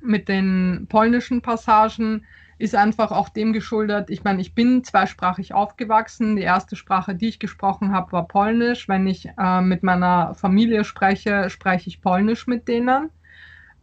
mit 0.00 0.28
den 0.28 0.86
polnischen 0.88 1.42
Passagen 1.42 2.24
ist 2.58 2.76
einfach 2.76 3.10
auch 3.10 3.28
dem 3.28 3.52
geschuldet. 3.52 4.08
Ich 4.08 4.22
meine, 4.22 4.40
ich 4.40 4.54
bin 4.54 4.84
zweisprachig 4.84 5.52
aufgewachsen. 5.52 6.36
Die 6.36 6.42
erste 6.42 6.76
Sprache, 6.76 7.14
die 7.14 7.28
ich 7.28 7.40
gesprochen 7.40 7.92
habe, 7.92 8.12
war 8.12 8.28
Polnisch. 8.28 8.88
Wenn 8.88 9.06
ich 9.06 9.28
äh, 9.36 9.60
mit 9.60 9.82
meiner 9.82 10.34
Familie 10.34 10.84
spreche, 10.84 11.50
spreche 11.50 11.88
ich 11.88 12.00
Polnisch 12.00 12.46
mit 12.46 12.68
denen. 12.68 13.10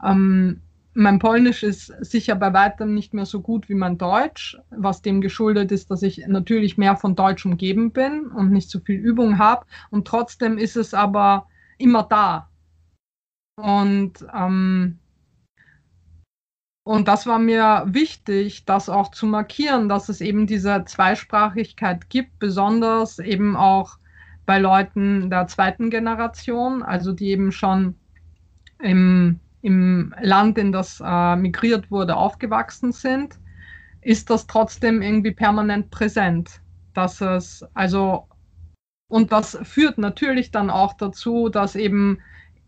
Ähm, 0.03 0.61
mein 0.93 1.19
Polnisch 1.19 1.63
ist 1.63 1.93
sicher 1.99 2.35
bei 2.35 2.53
weitem 2.53 2.93
nicht 2.93 3.13
mehr 3.13 3.25
so 3.25 3.41
gut 3.41 3.69
wie 3.69 3.75
mein 3.75 3.97
Deutsch, 3.97 4.57
was 4.69 5.01
dem 5.01 5.21
geschuldet 5.21 5.71
ist, 5.71 5.91
dass 5.91 6.01
ich 6.01 6.25
natürlich 6.27 6.77
mehr 6.77 6.95
von 6.95 7.15
Deutsch 7.15 7.45
umgeben 7.45 7.91
bin 7.91 8.27
und 8.27 8.51
nicht 8.51 8.69
so 8.69 8.79
viel 8.79 8.99
Übung 8.99 9.37
habe. 9.37 9.65
Und 9.91 10.07
trotzdem 10.07 10.57
ist 10.57 10.77
es 10.77 10.93
aber 10.93 11.47
immer 11.77 12.03
da. 12.03 12.49
Und, 13.60 14.26
ähm, 14.34 14.99
und 16.84 17.07
das 17.07 17.28
war 17.28 17.39
mir 17.39 17.84
wichtig, 17.88 18.66
das 18.66 18.89
auch 18.89 19.12
zu 19.12 19.28
markieren, 19.28 19.89
dass 19.89 20.10
es 20.10 20.22
eben 20.22 20.47
diese 20.47 20.86
Zweisprachigkeit 20.86 22.10
gibt, 22.10 22.39
besonders 22.39 23.20
eben 23.20 23.55
auch 23.55 23.97
bei 24.45 24.60
Leuten 24.60 25.30
der 25.30 25.47
zweiten 25.47 25.89
Generation, 25.89 26.82
also 26.82 27.12
die 27.12 27.28
eben 27.28 27.51
schon 27.51 27.95
im, 28.82 29.39
im 29.62 30.16
Land, 30.22 30.57
in 30.57 30.72
das 30.72 31.01
äh, 31.05 31.36
migriert 31.36 31.91
wurde, 31.91 32.16
aufgewachsen 32.16 32.91
sind, 32.91 33.38
ist 34.01 34.30
das 34.30 34.47
trotzdem 34.47 35.01
irgendwie 35.01 35.32
permanent 35.32 35.91
präsent. 35.91 36.62
Dass 36.93 37.22
es, 37.22 37.64
also, 37.74 38.28
und 39.10 39.32
das 39.32 39.60
führt 39.64 39.97
natürlich 39.97 40.49
dann 40.49 40.70
auch 40.70 40.93
dazu, 40.93 41.49
dass 41.49 41.76
eben 41.76 42.20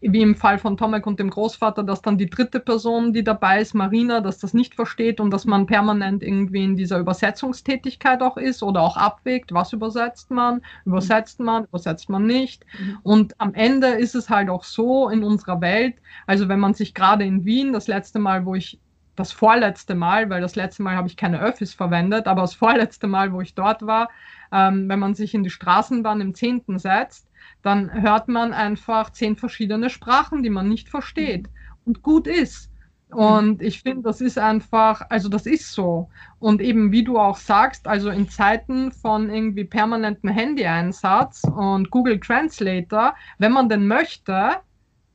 wie 0.02 0.22
im 0.22 0.36
Fall 0.36 0.58
von 0.58 0.78
Tomek 0.78 1.06
und 1.06 1.20
dem 1.20 1.30
Großvater, 1.30 1.84
dass 1.84 2.02
dann 2.02 2.18
die 2.18 2.30
dritte 2.30 2.60
Person, 2.60 3.14
die 3.14 3.24
dabei 3.24 3.62
ist, 3.62 3.76
Marina, 3.76 4.20
dass 4.20 4.40
das 4.40 4.54
nicht 4.54 4.74
versteht 4.74 5.20
und 5.20 5.30
dass 5.30 5.46
man 5.46 5.68
permanent 5.68 6.24
irgendwie 6.24 6.64
in 6.64 6.76
dieser 6.76 6.98
Übersetzungstätigkeit 6.98 8.22
auch 8.24 8.36
ist 8.38 8.64
oder 8.64 8.82
auch 8.82 8.98
abwägt, 8.98 9.54
was 9.54 9.74
übersetzt 9.74 10.32
man, 10.32 10.62
übersetzt 10.86 11.40
man, 11.40 11.66
übersetzt 11.66 12.10
man 12.10 12.26
nicht. 12.26 12.66
Mhm. 12.80 12.98
Und 13.04 13.40
am 13.40 13.54
Ende 13.54 13.88
ist 13.88 14.16
es 14.16 14.30
halt 14.30 14.50
auch 14.50 14.64
so 14.64 15.08
in 15.10 15.24
unserer 15.24 15.62
Welt, 15.62 15.96
also 16.26 16.50
wenn 16.50 16.60
man 16.60 16.74
sich 16.74 16.96
gerade 16.96 17.24
in 17.24 17.46
Wien, 17.46 17.72
das 17.72 17.88
letzte 17.88 18.18
Mal, 18.18 18.46
wo 18.46 18.56
ich 18.56 18.80
das 19.16 19.32
vorletzte 19.32 19.94
Mal, 19.94 20.30
weil 20.32 20.42
das 20.42 20.56
letzte 20.56 20.82
Mal 20.82 20.96
habe 20.96 21.08
ich 21.08 21.18
keine 21.18 21.40
Öffis 21.42 21.76
verwendet, 21.76 22.26
aber 22.28 22.42
das 22.42 22.56
vorletzte 22.56 23.06
Mal, 23.06 23.34
wo 23.34 23.42
ich 23.42 23.54
dort 23.54 23.86
war, 23.86 24.10
ähm, 24.52 24.90
wenn 24.90 25.00
man 25.00 25.14
sich 25.14 25.36
in 25.36 25.44
die 25.44 25.50
Straßenbahn 25.52 26.22
im 26.22 26.34
Zehnten 26.34 26.80
setzt, 26.80 27.28
dann 27.62 27.92
hört 28.02 28.28
man 28.28 28.54
einfach 28.54 29.12
zehn 29.12 29.36
verschiedene 29.36 29.90
Sprachen, 29.90 30.44
die 30.44 30.50
man 30.50 30.68
nicht 30.68 30.90
versteht 30.90 31.50
und 31.86 32.02
gut 32.02 32.28
ist. 32.28 32.72
Und 33.10 33.62
ich 33.62 33.82
finde, 33.82 34.04
das 34.04 34.22
ist 34.22 34.40
einfach, 34.40 35.02
also 35.10 35.28
das 35.28 35.46
ist 35.46 35.74
so. 35.74 36.10
Und 36.40 36.62
eben, 36.62 36.94
wie 36.94 37.04
du 37.04 37.20
auch 37.20 37.36
sagst, 37.36 37.86
also 37.86 38.10
in 38.10 38.30
Zeiten 38.30 38.94
von 38.94 39.30
irgendwie 39.30 39.66
permanentem 39.66 40.30
Handy-Einsatz 40.30 41.44
und 41.44 41.92
Google 41.92 42.20
Translator, 42.22 43.14
wenn 43.38 43.52
man 43.52 43.68
denn 43.68 43.86
möchte, 43.86 44.52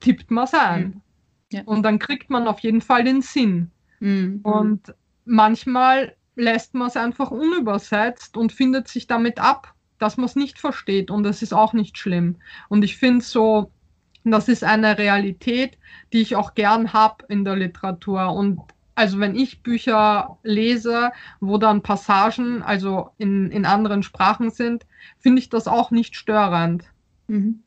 tippt 0.00 0.30
man 0.30 0.44
es 0.44 0.52
ein. 0.52 0.82
Mhm. 0.82 1.00
Ja. 1.52 1.62
Und 1.64 1.84
dann 1.84 1.98
kriegt 1.98 2.28
man 2.28 2.46
auf 2.48 2.60
jeden 2.60 2.82
Fall 2.82 3.04
den 3.04 3.22
Sinn. 3.22 3.70
Mhm. 4.00 4.40
Und 4.42 4.94
manchmal 5.24 6.14
lässt 6.34 6.74
man 6.74 6.88
es 6.88 6.96
einfach 6.98 7.30
unübersetzt 7.30 8.36
und 8.36 8.52
findet 8.52 8.88
sich 8.88 9.06
damit 9.06 9.40
ab, 9.40 9.72
dass 9.98 10.16
man 10.16 10.26
es 10.26 10.36
nicht 10.36 10.58
versteht. 10.58 11.10
Und 11.10 11.22
das 11.22 11.42
ist 11.42 11.52
auch 11.52 11.72
nicht 11.72 11.98
schlimm. 11.98 12.36
Und 12.68 12.84
ich 12.84 12.96
finde 12.96 13.24
so, 13.24 13.70
das 14.24 14.48
ist 14.48 14.64
eine 14.64 14.98
Realität, 14.98 15.78
die 16.12 16.20
ich 16.20 16.36
auch 16.36 16.54
gern 16.54 16.92
habe 16.92 17.24
in 17.28 17.44
der 17.44 17.56
Literatur. 17.56 18.32
Und 18.32 18.60
also 18.94 19.20
wenn 19.20 19.36
ich 19.36 19.62
Bücher 19.62 20.38
lese, 20.42 21.12
wo 21.40 21.58
dann 21.58 21.82
Passagen, 21.82 22.62
also 22.62 23.10
in, 23.18 23.50
in 23.50 23.64
anderen 23.66 24.02
Sprachen 24.02 24.50
sind, 24.50 24.86
finde 25.18 25.40
ich 25.40 25.48
das 25.48 25.68
auch 25.68 25.90
nicht 25.90 26.16
störend. 26.16 26.84
Mhm. 27.28 27.62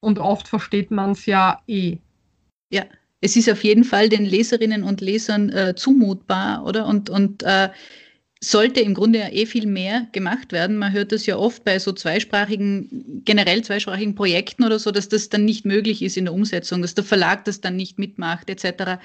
Und 0.00 0.18
oft 0.18 0.48
versteht 0.48 0.90
man 0.90 1.12
es 1.12 1.26
ja 1.26 1.60
eh. 1.66 1.98
Ja, 2.70 2.84
es 3.20 3.36
ist 3.36 3.50
auf 3.50 3.64
jeden 3.64 3.84
Fall 3.84 4.08
den 4.08 4.24
Leserinnen 4.24 4.82
und 4.82 5.00
Lesern 5.00 5.48
äh, 5.50 5.74
zumutbar, 5.74 6.64
oder? 6.64 6.86
Und, 6.86 7.08
und 7.08 7.42
äh, 7.42 7.70
sollte 8.40 8.80
im 8.80 8.94
Grunde 8.94 9.20
ja 9.20 9.28
eh 9.30 9.46
viel 9.46 9.66
mehr 9.66 10.06
gemacht 10.12 10.52
werden. 10.52 10.76
Man 10.76 10.92
hört 10.92 11.12
das 11.12 11.26
ja 11.26 11.36
oft 11.36 11.64
bei 11.64 11.78
so 11.78 11.92
zweisprachigen, 11.92 13.22
generell 13.24 13.62
zweisprachigen 13.62 14.14
Projekten 14.14 14.64
oder 14.64 14.78
so, 14.78 14.90
dass 14.90 15.08
das 15.08 15.28
dann 15.28 15.44
nicht 15.44 15.64
möglich 15.64 16.02
ist 16.02 16.16
in 16.16 16.26
der 16.26 16.34
Umsetzung, 16.34 16.82
dass 16.82 16.94
der 16.94 17.04
Verlag 17.04 17.44
das 17.44 17.60
dann 17.60 17.76
nicht 17.76 17.98
mitmacht, 17.98 18.50
etc. 18.50 19.00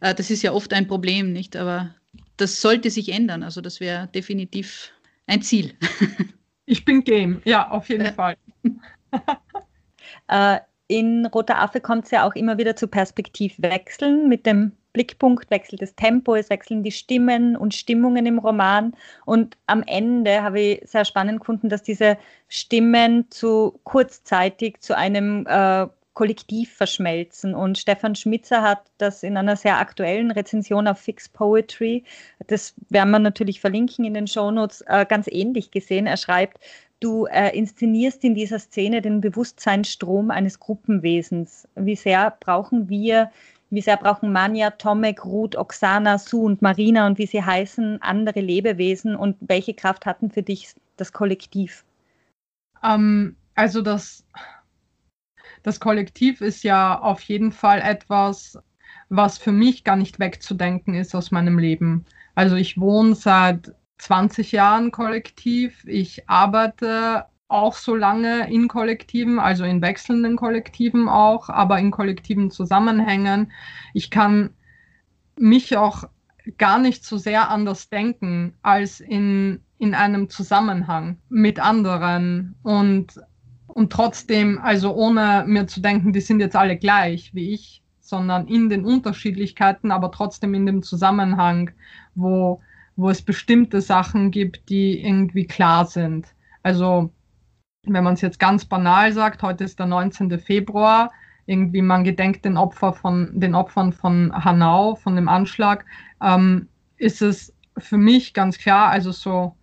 Äh, 0.00 0.14
das 0.14 0.30
ist 0.30 0.42
ja 0.42 0.52
oft 0.52 0.72
ein 0.72 0.86
Problem, 0.86 1.32
nicht? 1.32 1.56
Aber 1.56 1.94
das 2.36 2.60
sollte 2.60 2.90
sich 2.90 3.12
ändern. 3.12 3.42
Also 3.42 3.60
das 3.60 3.80
wäre 3.80 4.08
definitiv 4.14 4.92
ein 5.26 5.42
Ziel. 5.42 5.74
Ich 6.68 6.84
bin 6.84 7.04
game, 7.04 7.40
ja, 7.44 7.70
auf 7.70 7.88
jeden 7.88 8.06
ja. 8.06 8.12
Fall. 8.12 8.36
äh, 10.28 10.58
in 10.88 11.26
Roter 11.26 11.58
Affe 11.60 11.80
kommt 11.80 12.04
es 12.04 12.10
ja 12.10 12.26
auch 12.26 12.34
immer 12.34 12.58
wieder 12.58 12.76
zu 12.76 12.88
Perspektivwechseln. 12.88 14.28
Mit 14.28 14.46
dem 14.46 14.72
Blickpunkt 14.92 15.50
wechselt 15.50 15.82
das 15.82 15.94
Tempo, 15.94 16.34
es 16.34 16.48
wechseln 16.48 16.82
die 16.82 16.92
Stimmen 16.92 17.56
und 17.56 17.74
Stimmungen 17.74 18.24
im 18.24 18.38
Roman. 18.38 18.94
Und 19.24 19.56
am 19.66 19.82
Ende 19.86 20.42
habe 20.42 20.60
ich 20.60 20.88
sehr 20.88 21.04
spannend 21.04 21.40
gefunden, 21.40 21.68
dass 21.68 21.82
diese 21.82 22.16
Stimmen 22.48 23.30
zu 23.30 23.78
kurzzeitig 23.84 24.80
zu 24.80 24.96
einem 24.96 25.46
äh, 25.46 25.86
Kollektiv 26.16 26.72
verschmelzen. 26.72 27.54
Und 27.54 27.76
Stefan 27.76 28.14
Schmitzer 28.14 28.62
hat 28.62 28.80
das 28.96 29.22
in 29.22 29.36
einer 29.36 29.54
sehr 29.54 29.78
aktuellen 29.78 30.30
Rezension 30.30 30.88
auf 30.88 30.98
Fix 30.98 31.28
Poetry, 31.28 32.04
das 32.46 32.74
werden 32.88 33.10
wir 33.10 33.18
natürlich 33.18 33.60
verlinken 33.60 34.06
in 34.06 34.14
den 34.14 34.26
Shownotes, 34.26 34.80
äh, 34.86 35.04
ganz 35.06 35.26
ähnlich 35.30 35.70
gesehen. 35.70 36.06
Er 36.06 36.16
schreibt, 36.16 36.58
Du 37.00 37.26
äh, 37.26 37.56
inszenierst 37.56 38.24
in 38.24 38.34
dieser 38.34 38.58
Szene 38.58 39.02
den 39.02 39.20
Bewusstseinsstrom 39.20 40.30
eines 40.30 40.58
Gruppenwesens. 40.58 41.68
Wie 41.74 41.96
sehr 41.96 42.34
brauchen 42.40 42.88
wir, 42.88 43.30
wie 43.68 43.82
sehr 43.82 43.98
brauchen 43.98 44.32
Manja, 44.32 44.70
Tomek, 44.70 45.24
Ruth, 45.24 45.56
Oksana, 45.56 46.18
Sue 46.18 46.44
und 46.44 46.62
Marina 46.62 47.06
und 47.06 47.18
wie 47.18 47.26
sie 47.26 47.42
heißen, 47.42 48.00
andere 48.00 48.40
Lebewesen 48.40 49.14
und 49.14 49.36
welche 49.40 49.74
Kraft 49.74 50.06
hatten 50.06 50.30
für 50.30 50.42
dich 50.42 50.74
das 50.96 51.12
Kollektiv? 51.12 51.84
Ähm, 52.82 53.36
also 53.54 53.82
das, 53.82 54.24
das 55.62 55.80
Kollektiv 55.80 56.40
ist 56.40 56.62
ja 56.62 56.98
auf 56.98 57.20
jeden 57.22 57.52
Fall 57.52 57.80
etwas, 57.80 58.58
was 59.10 59.36
für 59.36 59.52
mich 59.52 59.84
gar 59.84 59.96
nicht 59.96 60.18
wegzudenken 60.18 60.94
ist 60.94 61.14
aus 61.14 61.30
meinem 61.30 61.58
Leben. 61.58 62.06
Also 62.34 62.56
ich 62.56 62.80
wohne 62.80 63.14
seit 63.14 63.74
20 63.98 64.52
Jahren 64.52 64.90
Kollektiv. 64.90 65.84
Ich 65.86 66.28
arbeite 66.28 67.26
auch 67.48 67.74
so 67.74 67.94
lange 67.94 68.50
in 68.50 68.68
Kollektiven, 68.68 69.38
also 69.38 69.64
in 69.64 69.80
wechselnden 69.80 70.36
Kollektiven 70.36 71.08
auch, 71.08 71.48
aber 71.48 71.78
in 71.78 71.90
kollektiven 71.90 72.50
Zusammenhängen. 72.50 73.52
Ich 73.94 74.10
kann 74.10 74.50
mich 75.38 75.76
auch 75.76 76.04
gar 76.58 76.78
nicht 76.78 77.04
so 77.04 77.18
sehr 77.18 77.50
anders 77.50 77.88
denken 77.88 78.54
als 78.62 79.00
in, 79.00 79.60
in 79.78 79.94
einem 79.94 80.28
Zusammenhang 80.28 81.18
mit 81.28 81.60
anderen 81.60 82.56
und, 82.62 83.20
und 83.66 83.92
trotzdem, 83.92 84.58
also 84.58 84.94
ohne 84.94 85.44
mir 85.46 85.66
zu 85.66 85.80
denken, 85.80 86.12
die 86.12 86.20
sind 86.20 86.40
jetzt 86.40 86.56
alle 86.56 86.76
gleich 86.76 87.34
wie 87.34 87.52
ich, 87.52 87.82
sondern 88.00 88.46
in 88.46 88.68
den 88.68 88.84
Unterschiedlichkeiten, 88.84 89.90
aber 89.90 90.10
trotzdem 90.10 90.54
in 90.54 90.66
dem 90.66 90.82
Zusammenhang, 90.82 91.70
wo 92.14 92.60
wo 92.96 93.10
es 93.10 93.22
bestimmte 93.22 93.80
Sachen 93.80 94.30
gibt, 94.30 94.68
die 94.68 95.02
irgendwie 95.02 95.46
klar 95.46 95.86
sind. 95.86 96.34
Also 96.62 97.12
wenn 97.84 98.04
man 98.04 98.14
es 98.14 98.20
jetzt 98.20 98.38
ganz 98.38 98.64
banal 98.64 99.12
sagt, 99.12 99.42
heute 99.42 99.64
ist 99.64 99.78
der 99.78 99.86
19. 99.86 100.38
Februar, 100.38 101.12
irgendwie 101.46 101.82
man 101.82 102.02
gedenkt 102.02 102.44
den 102.44 102.56
Opfer 102.56 102.92
von 102.92 103.38
den 103.38 103.54
Opfern 103.54 103.92
von 103.92 104.32
Hanau, 104.44 104.96
von 104.96 105.14
dem 105.14 105.28
Anschlag, 105.28 105.84
ähm, 106.20 106.68
ist 106.96 107.22
es 107.22 107.54
für 107.78 107.98
mich 107.98 108.34
ganz 108.34 108.58
klar, 108.58 108.88
also 108.88 109.12
so 109.12 109.54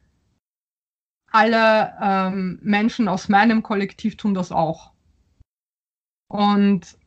alle 1.32 1.94
ähm, 2.02 2.60
Menschen 2.62 3.08
aus 3.08 3.28
meinem 3.28 3.64
Kollektiv 3.64 4.16
tun 4.16 4.34
das 4.34 4.52
auch. 4.52 4.94
Und, 6.30 6.98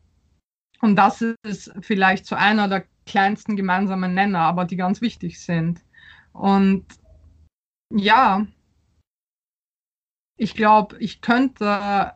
und 0.81 0.95
das 0.95 1.21
ist 1.21 1.71
vielleicht 1.81 2.25
so 2.25 2.35
einer 2.35 2.67
der 2.67 2.85
kleinsten 3.05 3.55
gemeinsamen 3.55 4.13
Nenner, 4.13 4.41
aber 4.41 4.65
die 4.65 4.75
ganz 4.75 5.01
wichtig 5.01 5.41
sind. 5.41 5.81
Und 6.37 6.85
ja, 7.91 8.45
ich 10.37 10.53
glaube, 10.53 10.97
ich 10.99 11.21
könnte 11.21 12.13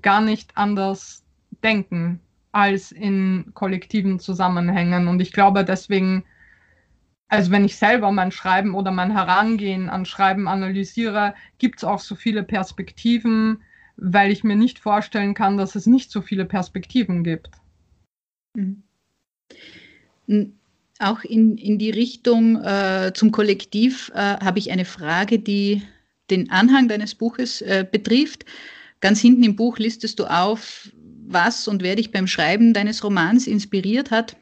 gar 0.00 0.20
nicht 0.22 0.56
anders 0.56 1.24
denken 1.62 2.20
als 2.52 2.90
in 2.90 3.50
kollektiven 3.52 4.18
Zusammenhängen. 4.18 5.08
Und 5.08 5.20
ich 5.20 5.32
glaube 5.32 5.64
deswegen, 5.64 6.24
also 7.28 7.50
wenn 7.50 7.66
ich 7.66 7.76
selber 7.76 8.10
mein 8.12 8.32
Schreiben 8.32 8.74
oder 8.74 8.92
mein 8.92 9.12
Herangehen 9.12 9.90
an 9.90 10.06
Schreiben 10.06 10.48
analysiere, 10.48 11.34
gibt 11.58 11.80
es 11.80 11.84
auch 11.84 12.00
so 12.00 12.14
viele 12.14 12.42
Perspektiven, 12.42 13.62
weil 13.96 14.30
ich 14.30 14.42
mir 14.42 14.56
nicht 14.56 14.78
vorstellen 14.78 15.34
kann, 15.34 15.58
dass 15.58 15.74
es 15.74 15.86
nicht 15.86 16.10
so 16.10 16.22
viele 16.22 16.46
Perspektiven 16.46 17.24
gibt. 17.24 17.50
Mhm 18.54 18.84
auch 21.00 21.24
in, 21.24 21.56
in 21.56 21.78
die 21.78 21.90
Richtung 21.90 22.56
äh, 22.62 23.12
zum 23.14 23.32
Kollektiv 23.32 24.10
äh, 24.14 24.18
habe 24.18 24.58
ich 24.58 24.70
eine 24.70 24.84
Frage, 24.84 25.38
die 25.38 25.82
den 26.30 26.50
Anhang 26.50 26.88
deines 26.88 27.14
Buches 27.14 27.60
äh, 27.62 27.84
betrifft. 27.90 28.44
Ganz 29.00 29.20
hinten 29.20 29.42
im 29.42 29.56
Buch 29.56 29.78
listest 29.78 30.18
du 30.18 30.24
auf, 30.26 30.90
was 31.26 31.68
und 31.68 31.82
wer 31.82 31.96
dich 31.96 32.12
beim 32.12 32.26
Schreiben 32.26 32.74
deines 32.74 33.02
Romans 33.02 33.46
inspiriert 33.46 34.10
hat 34.10 34.36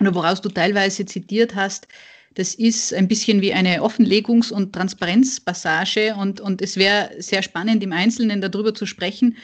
oder 0.00 0.14
woraus 0.14 0.40
du 0.40 0.48
teilweise 0.48 1.06
zitiert 1.06 1.54
hast. 1.54 1.88
Das 2.34 2.54
ist 2.54 2.92
ein 2.92 3.08
bisschen 3.08 3.40
wie 3.40 3.54
eine 3.54 3.80
Offenlegungs- 3.80 4.52
und 4.52 4.74
Transparenzpassage 4.74 6.14
und, 6.16 6.40
und 6.40 6.60
es 6.60 6.76
wäre 6.76 7.10
sehr 7.18 7.42
spannend, 7.42 7.82
im 7.82 7.92
Einzelnen 7.92 8.42
darüber 8.42 8.74
zu 8.74 8.84
sprechen. 8.84 9.36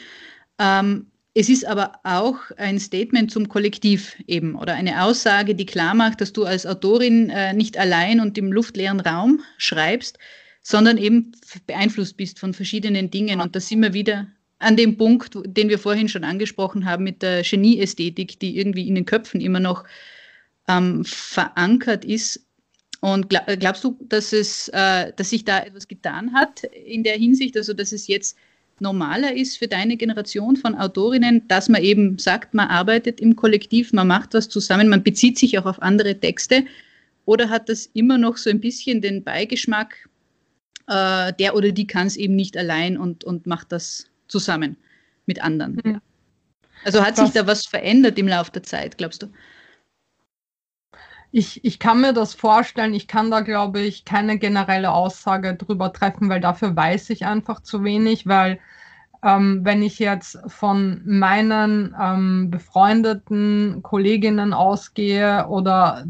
Ähm, 0.58 1.06
es 1.34 1.48
ist 1.48 1.66
aber 1.66 1.92
auch 2.02 2.36
ein 2.58 2.78
Statement 2.78 3.30
zum 3.30 3.48
Kollektiv 3.48 4.16
eben 4.26 4.54
oder 4.54 4.74
eine 4.74 5.02
Aussage, 5.02 5.54
die 5.54 5.64
klar 5.64 5.94
macht, 5.94 6.20
dass 6.20 6.32
du 6.32 6.44
als 6.44 6.66
Autorin 6.66 7.30
äh, 7.30 7.54
nicht 7.54 7.78
allein 7.78 8.20
und 8.20 8.36
im 8.36 8.52
luftleeren 8.52 9.00
Raum 9.00 9.42
schreibst, 9.56 10.18
sondern 10.62 10.98
eben 10.98 11.32
beeinflusst 11.66 12.18
bist 12.18 12.38
von 12.38 12.52
verschiedenen 12.52 13.10
Dingen. 13.10 13.40
Und 13.40 13.56
da 13.56 13.60
sind 13.60 13.80
wir 13.80 13.94
wieder 13.94 14.26
an 14.58 14.76
dem 14.76 14.98
Punkt, 14.98 15.38
den 15.46 15.70
wir 15.70 15.78
vorhin 15.78 16.08
schon 16.08 16.24
angesprochen 16.24 16.84
haben 16.84 17.02
mit 17.02 17.22
der 17.22 17.42
Genieästhetik, 17.42 18.38
die 18.38 18.58
irgendwie 18.58 18.86
in 18.86 18.94
den 18.94 19.06
Köpfen 19.06 19.40
immer 19.40 19.60
noch 19.60 19.84
ähm, 20.68 21.02
verankert 21.04 22.04
ist. 22.04 22.46
Und 23.00 23.28
glaubst 23.30 23.82
du, 23.82 23.98
dass 24.02 24.32
es, 24.32 24.68
äh, 24.68 25.12
dass 25.16 25.30
sich 25.30 25.44
da 25.44 25.60
etwas 25.60 25.88
getan 25.88 26.34
hat 26.34 26.62
in 26.64 27.02
der 27.02 27.16
Hinsicht, 27.16 27.56
also 27.56 27.72
dass 27.72 27.90
es 27.90 28.06
jetzt 28.06 28.36
normaler 28.82 29.34
ist 29.34 29.56
für 29.56 29.68
deine 29.68 29.96
Generation 29.96 30.56
von 30.56 30.74
Autorinnen, 30.74 31.46
dass 31.48 31.68
man 31.68 31.82
eben 31.82 32.18
sagt, 32.18 32.52
man 32.52 32.68
arbeitet 32.68 33.20
im 33.20 33.36
Kollektiv, 33.36 33.92
man 33.92 34.08
macht 34.08 34.34
was 34.34 34.48
zusammen, 34.48 34.88
man 34.88 35.02
bezieht 35.02 35.38
sich 35.38 35.58
auch 35.58 35.66
auf 35.66 35.80
andere 35.80 36.18
Texte? 36.18 36.64
Oder 37.24 37.48
hat 37.48 37.68
das 37.68 37.86
immer 37.94 38.18
noch 38.18 38.36
so 38.36 38.50
ein 38.50 38.60
bisschen 38.60 39.00
den 39.00 39.22
Beigeschmack, 39.24 40.08
äh, 40.88 41.32
der 41.38 41.54
oder 41.54 41.72
die 41.72 41.86
kann 41.86 42.08
es 42.08 42.16
eben 42.16 42.36
nicht 42.36 42.56
allein 42.56 42.98
und, 42.98 43.24
und 43.24 43.46
macht 43.46 43.72
das 43.72 44.06
zusammen 44.28 44.76
mit 45.26 45.42
anderen? 45.42 45.80
Mhm. 45.82 46.00
Also 46.84 47.02
hat 47.02 47.16
sich 47.16 47.30
da 47.30 47.46
was 47.46 47.64
verändert 47.64 48.18
im 48.18 48.28
Laufe 48.28 48.50
der 48.50 48.64
Zeit, 48.64 48.98
glaubst 48.98 49.22
du? 49.22 49.28
Ich, 51.32 51.64
ich 51.64 51.78
kann 51.78 52.02
mir 52.02 52.12
das 52.12 52.34
vorstellen. 52.34 52.92
Ich 52.94 53.08
kann 53.08 53.30
da, 53.30 53.40
glaube 53.40 53.80
ich, 53.80 54.04
keine 54.04 54.38
generelle 54.38 54.92
Aussage 54.92 55.54
drüber 55.56 55.92
treffen, 55.92 56.28
weil 56.28 56.40
dafür 56.40 56.76
weiß 56.76 57.10
ich 57.10 57.24
einfach 57.24 57.60
zu 57.60 57.82
wenig, 57.84 58.26
weil 58.26 58.60
ähm, 59.22 59.60
wenn 59.64 59.82
ich 59.82 59.98
jetzt 59.98 60.38
von 60.48 61.00
meinen 61.06 61.94
ähm, 61.98 62.50
befreundeten 62.50 63.82
Kolleginnen 63.82 64.52
ausgehe 64.52 65.46
oder 65.48 66.04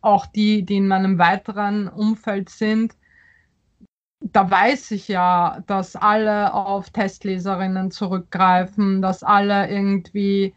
auch 0.00 0.26
die, 0.26 0.64
die 0.64 0.76
in 0.76 0.88
meinem 0.88 1.18
weiteren 1.18 1.88
Umfeld 1.88 2.48
sind, 2.48 2.94
da 4.20 4.50
weiß 4.50 4.92
ich 4.92 5.08
ja, 5.08 5.62
dass 5.66 5.96
alle 5.96 6.52
auf 6.54 6.90
Testleserinnen 6.90 7.90
zurückgreifen, 7.90 9.02
dass 9.02 9.22
alle 9.22 9.68
irgendwie 9.68 10.54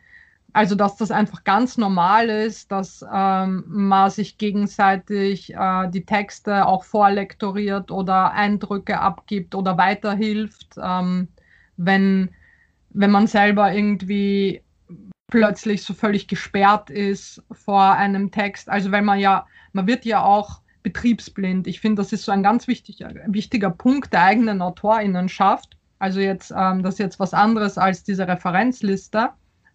also, 0.54 0.76
dass 0.76 0.98
das 0.98 1.12
einfach 1.12 1.44
ganz 1.44 1.78
normal 1.78 2.30
ist, 2.30 2.72
dass 2.72 3.06
ähm, 3.14 3.64
man 3.68 4.10
sich 4.10 4.38
gegenseitig 4.38 5.54
äh, 5.54 5.90
die 5.90 6.06
Texte 6.06 6.66
auch 6.66 6.84
vorlektoriert 6.84 7.90
oder 7.90 8.32
Eindrücke 8.32 9.00
abgibt 9.00 9.56
oder 9.56 9.78
weiterhilft, 9.78 10.76
ähm, 10.82 11.30
wenn, 11.78 12.32
wenn 12.90 13.12
man 13.12 13.28
selber 13.28 13.72
irgendwie 13.72 14.62
plötzlich 15.28 15.84
so 15.84 15.94
völlig 15.94 16.28
gesperrt 16.28 16.90
ist 16.90 17.42
vor 17.52 17.94
einem 17.94 18.32
Text. 18.32 18.70
Also, 18.70 18.92
wenn 18.92 19.06
man 19.06 19.20
ja, 19.20 19.48
man 19.72 19.88
wird 19.88 20.04
ja 20.04 20.22
auch 20.22 20.62
betriebsblind. 20.84 21.68
Ich 21.68 21.80
finde, 21.80 22.02
das 22.02 22.12
ist 22.12 22.26
so 22.26 22.32
ein 22.32 22.44
ganz 22.44 22.68
wichtig, 22.68 23.06
wichtiger 23.28 23.70
Punkt 23.70 24.12
der 24.12 24.24
eigenen 24.24 24.62
AutorInnenschaft. 24.62 25.78
Also 26.00 26.20
jetzt, 26.20 26.52
ähm, 26.58 26.82
das 26.84 26.96
ist 26.96 27.00
jetzt 27.00 27.20
was 27.20 27.34
anderes 27.34 27.78
als 27.78 28.04
diese 28.04 28.28
Referenzliste 28.28 29.30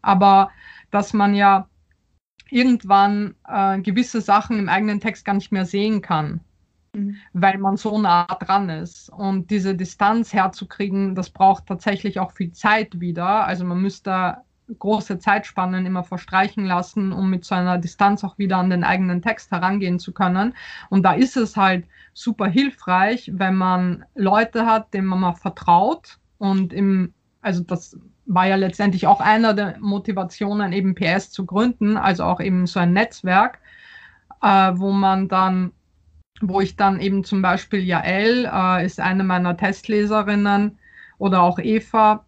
aber 0.07 0.51
dass 0.91 1.13
man 1.13 1.35
ja 1.35 1.69
irgendwann 2.49 3.35
äh, 3.49 3.81
gewisse 3.81 4.21
Sachen 4.21 4.59
im 4.59 4.69
eigenen 4.69 5.01
Text 5.01 5.25
gar 5.25 5.35
nicht 5.35 5.51
mehr 5.51 5.67
sehen 5.67 6.01
kann, 6.01 6.41
mhm. 6.95 7.17
weil 7.33 7.59
man 7.59 7.77
so 7.77 7.99
nah 7.99 8.27
dran 8.27 8.69
ist. 8.69 9.11
Und 9.11 9.51
diese 9.51 9.75
Distanz 9.75 10.33
herzukriegen, 10.33 11.17
das 11.17 11.31
braucht 11.31 11.67
tatsächlich 11.67 12.21
auch 12.21 12.31
viel 12.33 12.53
Zeit 12.53 13.01
wieder. 13.01 13.45
Also 13.47 13.65
man 13.65 13.83
müsste 13.83 14.39
große 14.79 15.19
Zeitspannen 15.19 15.87
immer 15.87 16.05
verstreichen 16.05 16.65
lassen, 16.65 17.13
um 17.13 17.29
mit 17.29 17.45
so 17.45 17.57
einer 17.57 17.79
Distanz 17.79 18.23
auch 18.23 18.39
wieder 18.39 18.59
an 18.59 18.71
den 18.71 18.85
eigenen 18.85 19.23
Text 19.23 19.51
herangehen 19.51 19.99
zu 19.99 20.13
können. 20.13 20.55
Und 20.89 21.03
da 21.03 21.15
ist 21.15 21.37
es 21.37 21.57
halt 21.57 21.87
super 22.15 22.47
hilfreich, 22.47 23.31
wenn 23.35 23.57
man 23.57 24.05
Leute 24.15 24.67
hat, 24.67 24.95
denen 24.95 25.09
man 25.09 25.21
mal 25.21 25.35
vertraut 25.35 26.19
und 26.39 26.73
im, 26.73 27.13
also 27.43 27.63
das 27.63 27.97
war 28.27 28.47
ja 28.47 28.57
letztendlich 28.57 29.07
auch 29.07 29.21
einer 29.21 29.55
der 29.55 29.79
Motivationen, 29.79 30.73
eben 30.73 30.95
PS 30.95 31.31
zu 31.31 31.47
gründen, 31.47 31.97
also 31.97 32.25
auch 32.25 32.41
eben 32.41 32.67
so 32.67 32.81
ein 32.81 32.93
Netzwerk, 32.93 33.61
äh, 34.43 34.73
wo 34.75 34.91
man 34.91 35.29
dann, 35.29 35.73
wo 36.41 36.61
ich 36.61 36.77
dann 36.77 37.01
eben 37.01 37.25
zum 37.25 37.41
Beispiel 37.41 37.81
Jael 37.81 38.51
äh, 38.53 38.85
ist 38.85 39.01
eine 39.01 39.25
meiner 39.25 39.57
Testleserinnen 39.57 40.79
oder 41.19 41.43
auch 41.43 41.59
Eva, 41.59 42.25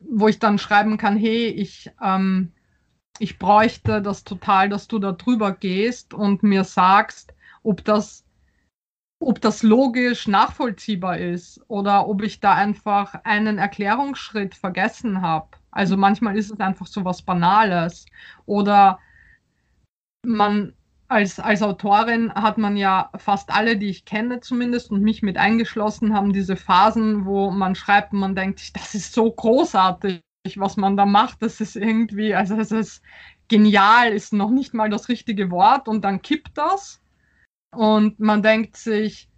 wo 0.00 0.28
ich 0.28 0.38
dann 0.38 0.58
schreiben 0.58 0.96
kann, 0.96 1.16
hey, 1.16 1.46
ich, 1.48 1.90
ähm, 2.02 2.52
ich 3.18 3.38
bräuchte 3.38 4.00
das 4.00 4.24
total, 4.24 4.68
dass 4.68 4.88
du 4.88 4.98
da 4.98 5.12
drüber 5.12 5.52
gehst 5.52 6.14
und 6.14 6.42
mir 6.42 6.64
sagst, 6.64 7.34
ob 7.62 7.84
das 7.84 8.24
ob 9.20 9.40
das 9.40 9.62
logisch 9.62 10.28
nachvollziehbar 10.28 11.18
ist 11.18 11.60
oder 11.68 12.08
ob 12.08 12.22
ich 12.22 12.40
da 12.40 12.54
einfach 12.54 13.14
einen 13.24 13.58
Erklärungsschritt 13.58 14.54
vergessen 14.54 15.22
habe. 15.22 15.48
Also 15.70 15.96
manchmal 15.96 16.36
ist 16.36 16.50
es 16.50 16.60
einfach 16.60 16.86
so 16.86 17.04
was 17.04 17.22
Banales. 17.22 18.06
Oder 18.46 18.98
man 20.24 20.74
als, 21.08 21.40
als 21.40 21.62
Autorin 21.62 22.32
hat 22.34 22.58
man 22.58 22.76
ja 22.76 23.10
fast 23.16 23.50
alle, 23.50 23.76
die 23.76 23.88
ich 23.88 24.04
kenne 24.04 24.40
zumindest 24.40 24.90
und 24.90 25.02
mich 25.02 25.22
mit 25.22 25.36
eingeschlossen, 25.36 26.14
haben 26.14 26.32
diese 26.32 26.56
Phasen, 26.56 27.24
wo 27.24 27.50
man 27.50 27.74
schreibt 27.74 28.12
und 28.12 28.20
man 28.20 28.36
denkt, 28.36 28.76
das 28.76 28.94
ist 28.94 29.14
so 29.14 29.30
großartig, 29.30 30.22
was 30.56 30.76
man 30.76 30.96
da 30.96 31.06
macht. 31.06 31.42
Das 31.42 31.60
ist 31.60 31.76
irgendwie, 31.76 32.34
also 32.34 32.56
es 32.56 32.70
ist 32.70 33.02
genial, 33.48 34.12
ist 34.12 34.32
noch 34.32 34.50
nicht 34.50 34.74
mal 34.74 34.90
das 34.90 35.08
richtige 35.08 35.50
Wort 35.50 35.88
und 35.88 36.02
dann 36.02 36.22
kippt 36.22 36.56
das 36.56 37.00
und 37.70 38.18
man 38.20 38.42
denkt 38.42 38.76
sich, 38.76 39.28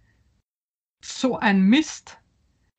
so 1.03 1.37
ein 1.37 1.61
Mist, 1.63 2.17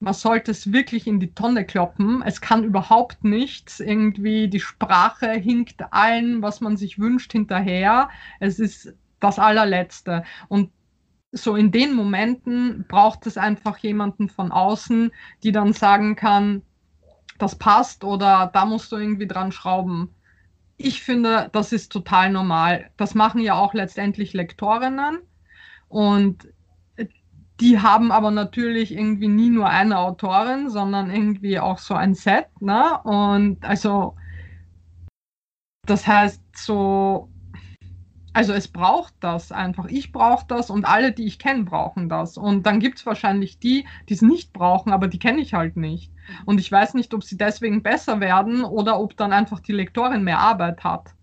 man 0.01 0.15
sollte 0.15 0.51
es 0.51 0.73
wirklich 0.73 1.07
in 1.07 1.21
die 1.21 1.33
Tonne 1.35 1.65
kloppen. 1.65 2.23
Es 2.23 2.41
kann 2.41 2.65
überhaupt 2.65 3.23
nichts. 3.23 3.79
Irgendwie 3.79 4.49
die 4.49 4.61
Sprache 4.61 5.31
hinkt 5.31 5.93
allen, 5.93 6.43
was 6.43 6.61
man 6.61 6.77
sich 6.77 6.99
wünscht, 6.99 7.33
hinterher. 7.33 8.09
Es 8.41 8.59
ist 8.59 8.95
das 9.21 9.39
allerletzte. 9.39 10.25
Und 10.49 10.73
so 11.31 11.55
in 11.55 11.71
den 11.71 11.95
Momenten 11.95 12.85
braucht 12.89 13.27
es 13.27 13.39
einfach 13.39 13.79
jemanden 13.79 14.29
von 14.29 14.51
außen, 14.51 15.13
die 15.45 15.53
dann 15.53 15.73
sagen 15.73 16.17
kann, 16.17 16.63
das 17.39 17.57
passt 17.57 18.05
oder 18.05 18.51
da 18.53 18.65
musst 18.65 18.91
du 18.93 18.97
irgendwie 18.97 19.29
dran 19.29 19.53
schrauben. 19.53 20.15
Ich 20.77 21.03
finde, 21.03 21.49
das 21.53 21.73
ist 21.73 21.93
total 21.93 22.31
normal. 22.31 22.91
Das 22.97 23.15
machen 23.15 23.41
ja 23.41 23.55
auch 23.55 23.73
letztendlich 23.73 24.33
Lektorinnen 24.33 25.19
und 25.93 26.49
die 27.61 27.79
haben 27.81 28.11
aber 28.11 28.31
natürlich 28.31 28.93
irgendwie 28.93 29.29
nie 29.29 29.51
nur 29.51 29.69
eine 29.69 29.99
Autorin, 29.99 30.71
sondern 30.71 31.11
irgendwie 31.11 31.59
auch 31.59 31.79
so 31.79 31.93
ein 31.95 32.15
Set. 32.15 32.47
Ne? 32.61 32.99
Und 33.05 33.63
also, 33.63 34.17
das 35.87 36.07
heißt 36.07 36.43
so, 36.57 37.29
also 38.33 38.55
es 38.55 38.69
braucht 38.69 39.13
das 39.21 39.53
einfach. 39.53 39.85
Ich 39.89 40.13
brauche 40.13 40.47
das 40.49 40.71
und 40.71 40.87
alle, 40.87 41.13
die 41.13 41.27
ich 41.27 41.39
kenne, 41.39 41.65
brauchen 41.65 42.09
das. 42.09 42.39
Und 42.39 42.65
dann 42.65 42.81
gibt 42.81 42.99
es 42.99 43.05
wahrscheinlich 43.05 43.59
die, 43.59 43.87
die 44.09 44.15
es 44.15 44.23
nicht 44.23 44.55
brauchen, 44.55 44.91
aber 44.91 45.07
die 45.07 45.19
kenne 45.19 45.43
ich 45.43 45.53
halt 45.53 45.77
nicht. 45.77 46.11
Und 46.47 46.59
ich 46.59 46.73
weiß 46.73 46.95
nicht, 46.95 47.13
ob 47.13 47.23
sie 47.23 47.37
deswegen 47.37 47.83
besser 47.83 48.21
werden 48.21 48.65
oder 48.65 48.99
ob 48.99 49.15
dann 49.19 49.35
einfach 49.35 49.61
die 49.61 49.73
Lektorin 49.73 50.25
mehr 50.25 50.39
Arbeit 50.39 50.83
hat. 50.85 51.15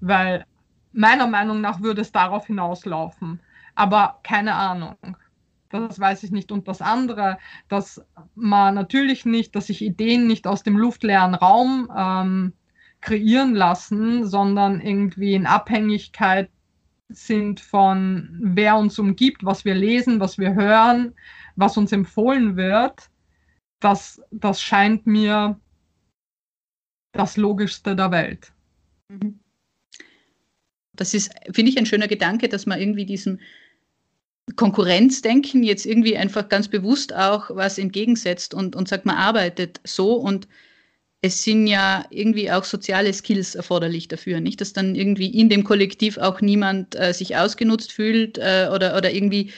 Weil 0.00 0.46
meiner 0.92 1.26
Meinung 1.26 1.60
nach 1.60 1.82
würde 1.82 2.00
es 2.00 2.10
darauf 2.10 2.46
hinauslaufen 2.46 3.40
aber 3.74 4.20
keine 4.22 4.54
Ahnung. 4.54 4.96
Das 5.70 5.98
weiß 5.98 6.22
ich 6.22 6.30
nicht. 6.30 6.52
Und 6.52 6.68
das 6.68 6.80
andere, 6.80 7.38
dass 7.68 8.00
man 8.34 8.74
natürlich 8.74 9.24
nicht, 9.24 9.56
dass 9.56 9.66
sich 9.66 9.82
Ideen 9.82 10.26
nicht 10.26 10.46
aus 10.46 10.62
dem 10.62 10.76
luftleeren 10.76 11.34
Raum 11.34 11.90
ähm, 11.96 12.52
kreieren 13.00 13.54
lassen, 13.54 14.26
sondern 14.26 14.80
irgendwie 14.80 15.34
in 15.34 15.46
Abhängigkeit 15.46 16.48
sind 17.08 17.60
von 17.60 18.28
wer 18.40 18.76
uns 18.76 18.98
umgibt, 18.98 19.44
was 19.44 19.64
wir 19.64 19.74
lesen, 19.74 20.20
was 20.20 20.38
wir 20.38 20.54
hören, 20.54 21.14
was 21.56 21.76
uns 21.76 21.92
empfohlen 21.92 22.56
wird. 22.56 23.10
Das, 23.80 24.22
das 24.30 24.62
scheint 24.62 25.06
mir 25.06 25.60
das 27.12 27.36
Logischste 27.36 27.94
der 27.94 28.10
Welt. 28.10 28.52
Mhm. 29.08 29.40
Das 30.92 31.12
ist, 31.12 31.32
finde 31.52 31.70
ich, 31.70 31.78
ein 31.78 31.86
schöner 31.86 32.08
Gedanke, 32.08 32.48
dass 32.48 32.66
man 32.66 32.78
irgendwie 32.78 33.04
diesen 33.04 33.40
Konkurrenzdenken 34.56 35.62
jetzt 35.62 35.86
irgendwie 35.86 36.16
einfach 36.16 36.48
ganz 36.48 36.68
bewusst 36.68 37.14
auch 37.14 37.50
was 37.50 37.78
entgegensetzt 37.78 38.54
und, 38.54 38.76
und 38.76 38.88
sagt, 38.88 39.06
man 39.06 39.16
arbeitet 39.16 39.80
so 39.84 40.14
und 40.14 40.46
es 41.22 41.42
sind 41.42 41.66
ja 41.66 42.04
irgendwie 42.10 42.50
auch 42.50 42.64
soziale 42.64 43.12
Skills 43.14 43.54
erforderlich 43.54 44.08
dafür, 44.08 44.40
nicht? 44.40 44.60
Dass 44.60 44.74
dann 44.74 44.94
irgendwie 44.94 45.28
in 45.28 45.48
dem 45.48 45.64
Kollektiv 45.64 46.18
auch 46.18 46.42
niemand 46.42 46.94
äh, 47.00 47.14
sich 47.14 47.36
ausgenutzt 47.36 47.92
fühlt 47.92 48.36
äh, 48.36 48.68
oder, 48.70 48.96
oder 48.96 49.10
irgendwie 49.10 49.50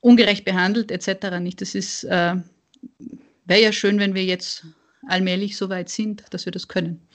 ungerecht 0.00 0.46
behandelt 0.46 0.90
etc. 0.90 1.40
Nicht? 1.40 1.60
Das 1.60 1.74
ist 1.74 2.04
äh, 2.04 2.36
wäre 3.44 3.62
ja 3.62 3.72
schön, 3.72 3.98
wenn 3.98 4.14
wir 4.14 4.24
jetzt 4.24 4.64
allmählich 5.06 5.56
so 5.56 5.68
weit 5.68 5.90
sind, 5.90 6.24
dass 6.30 6.46
wir 6.46 6.52
das 6.52 6.68
können. 6.68 7.06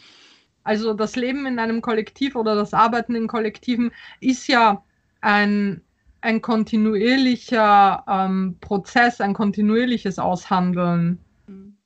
Also 0.63 0.93
das 0.93 1.15
Leben 1.15 1.47
in 1.47 1.57
einem 1.57 1.81
Kollektiv 1.81 2.35
oder 2.35 2.53
das 2.53 2.73
Arbeiten 2.73 3.15
in 3.15 3.27
Kollektiven 3.27 3.91
ist 4.19 4.47
ja 4.47 4.83
ein 5.21 5.81
ein 6.21 6.41
kontinuierlicher 6.41 8.03
ähm, 8.07 8.57
Prozess, 8.61 9.21
ein 9.21 9.33
kontinuierliches 9.33 10.19
Aushandeln. 10.19 11.19
Mhm. 11.47 11.77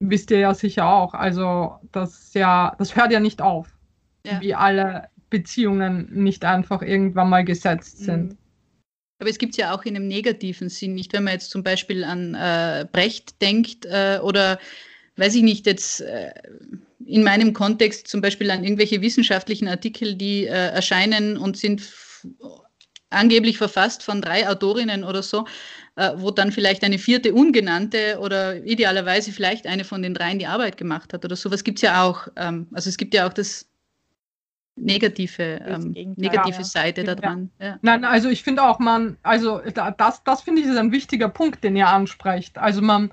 Wisst 0.00 0.30
ihr 0.30 0.38
ja 0.38 0.54
sicher 0.54 0.86
auch. 0.86 1.14
Also 1.14 1.78
das 1.92 2.34
ja, 2.34 2.74
das 2.78 2.96
hört 2.96 3.12
ja 3.12 3.20
nicht 3.20 3.40
auf. 3.40 3.68
Ja. 4.26 4.40
Wie 4.40 4.54
alle 4.54 5.08
Beziehungen 5.30 6.08
nicht 6.12 6.44
einfach 6.44 6.82
irgendwann 6.82 7.28
mal 7.28 7.44
gesetzt 7.44 8.00
mhm. 8.00 8.04
sind. 8.04 8.36
Aber 9.20 9.30
es 9.30 9.38
gibt 9.38 9.52
es 9.52 9.58
ja 9.58 9.74
auch 9.74 9.84
in 9.84 9.96
einem 9.96 10.08
negativen 10.08 10.68
Sinn, 10.68 10.94
nicht 10.94 11.12
wenn 11.12 11.24
man 11.24 11.34
jetzt 11.34 11.50
zum 11.50 11.62
Beispiel 11.62 12.04
an 12.04 12.34
äh, 12.34 12.86
Brecht 12.90 13.40
denkt 13.40 13.86
äh, 13.86 14.18
oder 14.22 14.58
weiß 15.16 15.34
ich 15.36 15.42
nicht, 15.42 15.66
jetzt 15.66 16.00
äh, 16.00 16.32
in 17.06 17.22
meinem 17.22 17.52
Kontext 17.52 18.08
zum 18.08 18.20
Beispiel 18.20 18.50
an 18.50 18.64
irgendwelche 18.64 19.00
wissenschaftlichen 19.00 19.68
Artikel, 19.68 20.14
die 20.14 20.46
äh, 20.46 20.70
erscheinen 20.70 21.36
und 21.36 21.56
sind 21.56 21.80
angeblich 23.10 23.58
verfasst 23.58 24.02
von 24.02 24.20
drei 24.20 24.48
Autorinnen 24.48 25.04
oder 25.04 25.22
so, 25.22 25.46
äh, 25.96 26.12
wo 26.16 26.30
dann 26.30 26.52
vielleicht 26.52 26.82
eine 26.84 26.98
vierte 26.98 27.32
ungenannte 27.34 28.18
oder 28.20 28.64
idealerweise 28.64 29.32
vielleicht 29.32 29.66
eine 29.66 29.84
von 29.84 30.02
den 30.02 30.14
dreien 30.14 30.38
die 30.38 30.46
Arbeit 30.46 30.76
gemacht 30.76 31.12
hat 31.12 31.24
oder 31.24 31.36
sowas 31.36 31.64
gibt 31.64 31.78
es 31.78 31.82
ja 31.82 32.02
auch. 32.02 32.28
Ähm, 32.36 32.66
also 32.72 32.88
es 32.88 32.96
gibt 32.96 33.14
ja 33.14 33.26
auch 33.26 33.32
das 33.32 33.68
negative, 34.76 35.60
ähm, 35.66 35.92
negative 36.16 36.58
ja, 36.58 36.64
Seite 36.64 37.02
ja. 37.02 37.14
daran. 37.14 37.50
Ja. 37.60 37.78
Nein, 37.82 38.04
also 38.04 38.28
ich 38.28 38.42
finde 38.42 38.62
auch, 38.62 38.78
man, 38.78 39.16
also 39.22 39.60
das, 39.98 40.24
das 40.24 40.42
finde 40.42 40.62
ich 40.62 40.68
ist 40.68 40.76
ein 40.76 40.92
wichtiger 40.92 41.28
Punkt, 41.28 41.62
den 41.62 41.76
ihr 41.76 41.88
ansprecht. 41.88 42.58
Also 42.58 42.82
man, 42.82 43.12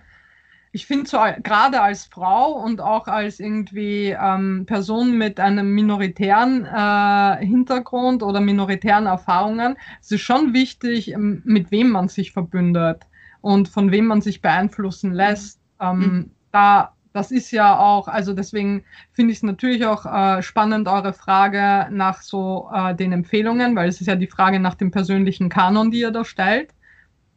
ich 0.73 0.85
finde 0.85 1.09
so 1.09 1.17
gerade 1.43 1.81
als 1.81 2.05
Frau 2.05 2.53
und 2.53 2.79
auch 2.79 3.07
als 3.07 3.39
irgendwie 3.39 4.15
ähm, 4.17 4.65
Person 4.65 5.17
mit 5.17 5.39
einem 5.39 5.73
minoritären 5.73 6.65
äh, 6.65 7.45
Hintergrund 7.45 8.23
oder 8.23 8.39
minoritären 8.39 9.05
Erfahrungen, 9.05 9.75
es 9.99 10.11
ist 10.11 10.21
schon 10.21 10.53
wichtig, 10.53 11.11
ähm, 11.11 11.41
mit 11.43 11.71
wem 11.71 11.89
man 11.89 12.07
sich 12.07 12.31
verbündet 12.31 13.03
und 13.41 13.67
von 13.67 13.91
wem 13.91 14.05
man 14.05 14.21
sich 14.21 14.41
beeinflussen 14.41 15.11
lässt. 15.13 15.59
Ähm, 15.81 15.99
mhm. 15.99 16.31
Da 16.51 16.93
das 17.13 17.31
ist 17.31 17.51
ja 17.51 17.77
auch, 17.77 18.07
also 18.07 18.33
deswegen 18.33 18.85
finde 19.11 19.33
ich 19.33 19.39
es 19.39 19.43
natürlich 19.43 19.85
auch 19.85 20.05
äh, 20.05 20.41
spannend, 20.41 20.87
eure 20.87 21.11
Frage 21.11 21.89
nach 21.91 22.21
so 22.21 22.69
äh, 22.73 22.95
den 22.95 23.11
Empfehlungen, 23.11 23.75
weil 23.75 23.89
es 23.89 23.99
ist 23.99 24.07
ja 24.07 24.15
die 24.15 24.27
Frage 24.27 24.61
nach 24.61 24.75
dem 24.75 24.91
persönlichen 24.91 25.49
Kanon, 25.49 25.91
die 25.91 25.99
ihr 25.99 26.11
da 26.11 26.23
stellt. 26.23 26.73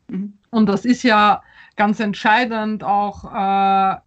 Mhm. 0.07 0.35
Und 0.51 0.67
das 0.67 0.85
ist 0.85 1.03
ja 1.03 1.43
ganz 1.77 2.01
entscheidend 2.01 2.85
auch 2.85 3.25
äh, 3.25 4.01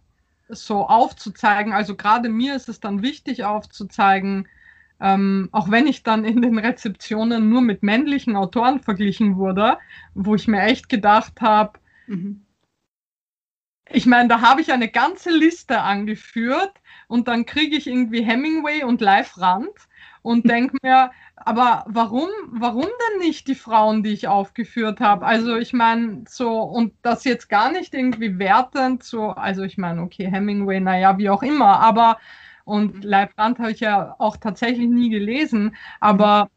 so 0.48 0.86
aufzuzeigen. 0.86 1.72
Also 1.72 1.96
gerade 1.96 2.28
mir 2.28 2.54
ist 2.54 2.68
es 2.68 2.80
dann 2.80 3.02
wichtig 3.02 3.44
aufzuzeigen, 3.44 4.48
ähm, 5.00 5.48
auch 5.52 5.70
wenn 5.70 5.86
ich 5.86 6.02
dann 6.02 6.24
in 6.24 6.42
den 6.42 6.58
Rezeptionen 6.58 7.48
nur 7.48 7.60
mit 7.60 7.82
männlichen 7.82 8.36
Autoren 8.36 8.80
verglichen 8.80 9.36
wurde, 9.36 9.78
wo 10.14 10.34
ich 10.34 10.48
mir 10.48 10.62
echt 10.62 10.88
gedacht 10.88 11.40
habe, 11.40 11.78
mhm. 12.06 12.44
ich 13.90 14.06
meine, 14.06 14.28
da 14.28 14.40
habe 14.40 14.60
ich 14.60 14.72
eine 14.72 14.88
ganze 14.88 15.30
Liste 15.30 15.80
angeführt 15.80 16.72
und 17.06 17.28
dann 17.28 17.46
kriege 17.46 17.76
ich 17.76 17.86
irgendwie 17.86 18.22
Hemingway 18.22 18.82
und 18.82 19.00
Live 19.00 19.38
Rand 19.38 19.87
und 20.28 20.46
denke 20.46 20.76
mir, 20.82 21.10
aber 21.36 21.84
warum, 21.88 22.28
warum 22.50 22.84
denn 22.84 23.20
nicht 23.20 23.48
die 23.48 23.54
Frauen, 23.54 24.02
die 24.02 24.10
ich 24.10 24.28
aufgeführt 24.28 25.00
habe? 25.00 25.24
Also 25.24 25.56
ich 25.56 25.72
meine, 25.72 26.24
so, 26.28 26.60
und 26.60 26.92
das 27.00 27.24
jetzt 27.24 27.48
gar 27.48 27.72
nicht 27.72 27.94
irgendwie 27.94 28.38
wertend, 28.38 29.02
so, 29.02 29.30
also 29.30 29.62
ich 29.62 29.78
meine, 29.78 30.02
okay, 30.02 30.30
Hemingway, 30.30 30.80
naja, 30.80 31.16
wie 31.16 31.30
auch 31.30 31.42
immer, 31.42 31.80
aber, 31.80 32.18
und 32.64 33.04
Leib 33.04 33.36
Brandt 33.36 33.58
habe 33.58 33.70
ich 33.72 33.80
ja 33.80 34.16
auch 34.18 34.36
tatsächlich 34.36 34.88
nie 34.88 35.08
gelesen, 35.08 35.74
aber 35.98 36.50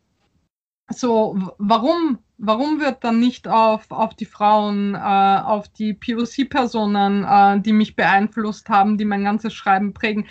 so, 0.89 1.38
warum, 1.57 2.19
warum 2.38 2.81
wird 2.81 3.06
dann 3.06 3.22
nicht 3.22 3.48
auf, 3.48 3.89
auf 3.89 4.15
die 4.15 4.26
Frauen, 4.26 4.95
äh, 4.95 4.98
auf 4.98 5.69
die 5.69 5.93
POC-Personen, 5.93 7.23
äh, 7.23 7.61
die 7.61 7.72
mich 7.72 7.95
beeinflusst 7.95 8.68
haben, 8.68 8.98
die 8.98 9.06
mein 9.06 9.23
ganzes 9.23 9.53
Schreiben 9.53 9.93
prägen, 9.93 10.27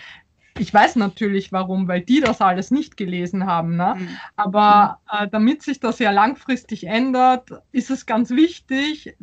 ich 0.61 0.75
weiß 0.75 0.97
natürlich 0.97 1.53
warum, 1.53 1.89
weil 1.89 2.03
die 2.03 2.21
das 2.21 2.43
alles 2.43 2.71
nicht 2.71 2.99
gelesen 2.99 3.47
haben. 3.47 3.77
Ne? 3.77 3.95
Mhm. 3.97 4.09
Aber 4.37 5.01
äh, 5.11 5.27
damit 5.29 5.63
sich 5.63 5.81
das 5.81 5.99
ja 5.99 6.11
langfristig 6.11 6.87
ändert, 6.87 7.51
ist 7.73 7.91
es 7.91 8.05
ganz 8.05 8.31
wichtig, 8.31 9.17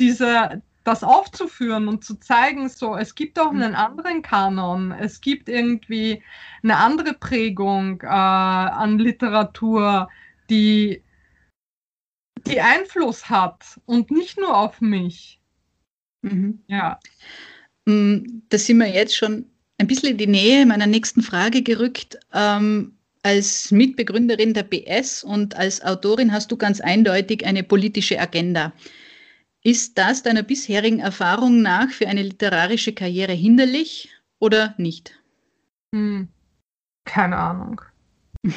diese, 0.00 0.62
das 0.82 1.04
aufzuführen 1.04 1.86
und 1.86 2.02
zu 2.02 2.14
zeigen, 2.18 2.70
so, 2.70 2.96
es 2.96 3.14
gibt 3.14 3.38
auch 3.38 3.50
einen 3.50 3.72
mhm. 3.72 3.76
anderen 3.76 4.22
Kanon, 4.22 4.92
es 4.92 5.20
gibt 5.20 5.50
irgendwie 5.50 6.22
eine 6.62 6.78
andere 6.78 7.12
Prägung 7.12 8.00
äh, 8.00 8.06
an 8.06 8.98
Literatur, 8.98 10.08
die, 10.48 11.04
die 12.46 12.60
Einfluss 12.62 13.28
hat 13.28 13.78
und 13.84 14.10
nicht 14.10 14.38
nur 14.38 14.56
auf 14.56 14.80
mich. 14.80 15.42
Mhm. 16.22 16.64
Ja. 16.68 16.98
Mm, 17.84 18.42
da 18.48 18.56
sind 18.56 18.78
wir 18.78 18.88
jetzt 18.88 19.14
schon 19.14 19.44
ein 19.80 19.86
bisschen 19.86 20.10
in 20.10 20.18
die 20.18 20.26
Nähe 20.26 20.66
meiner 20.66 20.86
nächsten 20.86 21.22
Frage 21.22 21.62
gerückt. 21.62 22.18
Ähm, 22.34 22.92
als 23.22 23.70
Mitbegründerin 23.70 24.54
der 24.54 24.62
BS 24.62 25.24
und 25.24 25.56
als 25.56 25.82
Autorin 25.82 26.32
hast 26.32 26.52
du 26.52 26.56
ganz 26.56 26.80
eindeutig 26.80 27.44
eine 27.44 27.62
politische 27.62 28.18
Agenda. 28.18 28.72
Ist 29.62 29.98
das 29.98 30.22
deiner 30.22 30.42
bisherigen 30.42 31.00
Erfahrung 31.00 31.60
nach 31.60 31.90
für 31.90 32.08
eine 32.08 32.22
literarische 32.22 32.92
Karriere 32.92 33.32
hinderlich 33.32 34.08
oder 34.38 34.74
nicht? 34.78 35.18
Hm, 35.94 36.28
keine 37.04 37.36
Ahnung. 37.36 37.80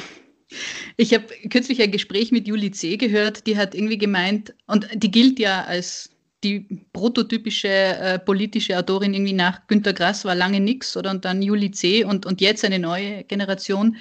Ich 0.96 1.12
habe 1.12 1.26
kürzlich 1.50 1.82
ein 1.82 1.90
Gespräch 1.90 2.30
mit 2.30 2.46
Julie 2.46 2.70
C. 2.70 2.96
gehört, 2.96 3.48
die 3.48 3.56
hat 3.56 3.74
irgendwie 3.74 3.98
gemeint, 3.98 4.54
und 4.68 4.88
die 4.94 5.10
gilt 5.10 5.40
ja 5.40 5.64
als 5.64 6.13
die 6.44 6.66
prototypische 6.92 7.68
äh, 7.68 8.18
politische 8.18 8.78
Autorin 8.78 9.14
irgendwie 9.14 9.32
nach 9.32 9.66
Günter 9.66 9.92
Grass 9.92 10.24
war 10.24 10.34
lange 10.34 10.60
nichts 10.60 10.96
oder 10.96 11.10
und 11.10 11.24
dann 11.24 11.42
Juli 11.42 11.70
C. 11.70 12.04
und, 12.04 12.26
und 12.26 12.40
jetzt 12.40 12.64
eine 12.64 12.78
neue 12.78 13.24
Generation. 13.24 13.96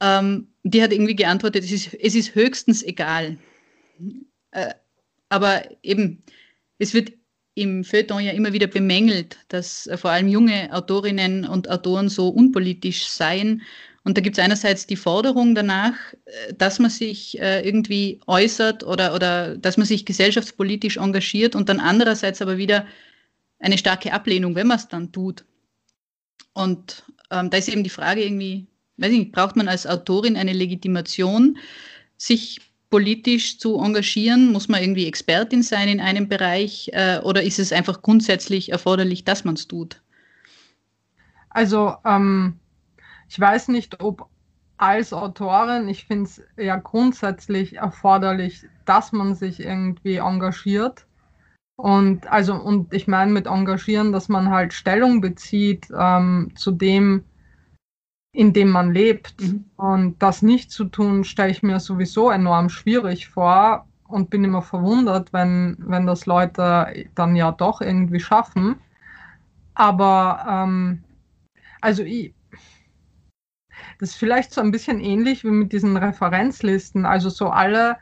Ähm, 0.00 0.48
die 0.62 0.82
hat 0.82 0.92
irgendwie 0.92 1.16
geantwortet, 1.16 1.64
es 1.64 1.72
ist, 1.72 1.94
es 1.94 2.14
ist 2.14 2.34
höchstens 2.34 2.82
egal. 2.82 3.38
Äh, 4.52 4.74
aber 5.28 5.62
eben, 5.82 6.22
es 6.78 6.94
wird 6.94 7.12
im 7.54 7.84
Feuilleton 7.84 8.22
ja 8.22 8.32
immer 8.32 8.52
wieder 8.52 8.66
bemängelt, 8.66 9.38
dass 9.48 9.86
äh, 9.86 9.96
vor 9.96 10.10
allem 10.10 10.28
junge 10.28 10.72
Autorinnen 10.72 11.46
und 11.46 11.70
Autoren 11.70 12.08
so 12.08 12.28
unpolitisch 12.28 13.06
seien 13.06 13.62
und 14.04 14.18
da 14.18 14.20
gibt 14.20 14.36
es 14.38 14.44
einerseits 14.44 14.86
die 14.86 14.96
Forderung 14.96 15.54
danach, 15.54 15.94
äh, 16.26 16.54
dass 16.56 16.78
man 16.78 16.90
sich 16.90 17.40
äh, 17.40 17.66
irgendwie 17.66 18.20
äußert 18.26 18.84
oder, 18.84 19.14
oder 19.14 19.56
dass 19.56 19.78
man 19.78 19.86
sich 19.86 20.04
gesellschaftspolitisch 20.04 20.98
engagiert 20.98 21.56
und 21.56 21.68
dann 21.68 21.80
andererseits 21.80 22.42
aber 22.42 22.58
wieder 22.58 22.86
eine 23.58 23.78
starke 23.78 24.12
Ablehnung, 24.12 24.54
wenn 24.54 24.66
man 24.66 24.76
es 24.76 24.88
dann 24.88 25.10
tut. 25.10 25.44
Und 26.52 27.04
ähm, 27.30 27.48
da 27.48 27.56
ist 27.56 27.68
eben 27.68 27.82
die 27.82 27.90
Frage 27.90 28.22
irgendwie, 28.22 28.66
weiß 28.98 29.10
ich 29.10 29.18
nicht, 29.18 29.32
braucht 29.32 29.56
man 29.56 29.68
als 29.68 29.86
Autorin 29.86 30.36
eine 30.36 30.52
Legitimation, 30.52 31.56
sich 32.18 32.60
politisch 32.90 33.58
zu 33.58 33.80
engagieren? 33.80 34.52
Muss 34.52 34.68
man 34.68 34.82
irgendwie 34.82 35.06
Expertin 35.06 35.62
sein 35.62 35.88
in 35.88 36.00
einem 36.00 36.28
Bereich 36.28 36.90
äh, 36.92 37.20
oder 37.20 37.42
ist 37.42 37.58
es 37.58 37.72
einfach 37.72 38.02
grundsätzlich 38.02 38.70
erforderlich, 38.70 39.24
dass 39.24 39.44
man 39.44 39.54
es 39.54 39.66
tut? 39.66 40.02
Also 41.48 41.94
ähm, 42.04 42.60
ich 43.28 43.38
weiß 43.38 43.68
nicht, 43.68 44.02
ob 44.02 44.28
als 44.76 45.12
Autorin, 45.12 45.88
ich 45.88 46.06
finde 46.06 46.24
es 46.24 46.42
ja 46.56 46.76
grundsätzlich 46.76 47.76
erforderlich, 47.76 48.66
dass 48.84 49.12
man 49.12 49.34
sich 49.34 49.60
irgendwie 49.60 50.16
engagiert. 50.16 51.06
Und 51.76 52.26
also, 52.30 52.54
und 52.54 52.92
ich 52.92 53.08
meine 53.08 53.32
mit 53.32 53.46
engagieren, 53.46 54.12
dass 54.12 54.28
man 54.28 54.50
halt 54.50 54.72
Stellung 54.72 55.20
bezieht 55.20 55.88
ähm, 55.96 56.52
zu 56.56 56.70
dem, 56.70 57.24
in 58.32 58.52
dem 58.52 58.68
man 58.70 58.92
lebt. 58.92 59.40
Mhm. 59.40 59.64
Und 59.76 60.22
das 60.22 60.42
nicht 60.42 60.70
zu 60.70 60.84
tun, 60.84 61.24
stelle 61.24 61.50
ich 61.50 61.62
mir 61.62 61.80
sowieso 61.80 62.30
enorm 62.30 62.68
schwierig 62.68 63.28
vor 63.28 63.86
und 64.06 64.30
bin 64.30 64.44
immer 64.44 64.62
verwundert, 64.62 65.32
wenn, 65.32 65.76
wenn 65.78 66.06
das 66.06 66.26
Leute 66.26 67.06
dann 67.14 67.36
ja 67.36 67.52
doch 67.52 67.80
irgendwie 67.80 68.20
schaffen. 68.20 68.76
Aber 69.74 70.44
ähm, 70.48 71.02
also 71.80 72.02
ich, 72.02 72.34
das 73.98 74.10
ist 74.10 74.16
vielleicht 74.16 74.52
so 74.52 74.60
ein 74.60 74.70
bisschen 74.70 75.00
ähnlich 75.00 75.44
wie 75.44 75.50
mit 75.50 75.72
diesen 75.72 75.96
Referenzlisten. 75.96 77.06
Also 77.06 77.28
so 77.28 77.48
alle, 77.48 77.96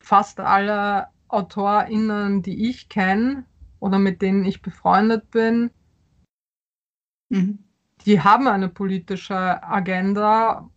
fast 0.00 0.40
alle 0.40 1.08
AutorInnen, 1.28 2.42
die 2.42 2.68
ich 2.68 2.88
kenne 2.88 3.44
oder 3.80 3.98
mit 3.98 4.22
denen 4.22 4.44
ich 4.44 4.62
befreundet 4.62 5.30
bin, 5.30 5.70
mhm. 7.30 7.64
die 8.06 8.20
haben 8.20 8.46
eine 8.48 8.68
politische 8.68 9.62
Agenda 9.62 10.70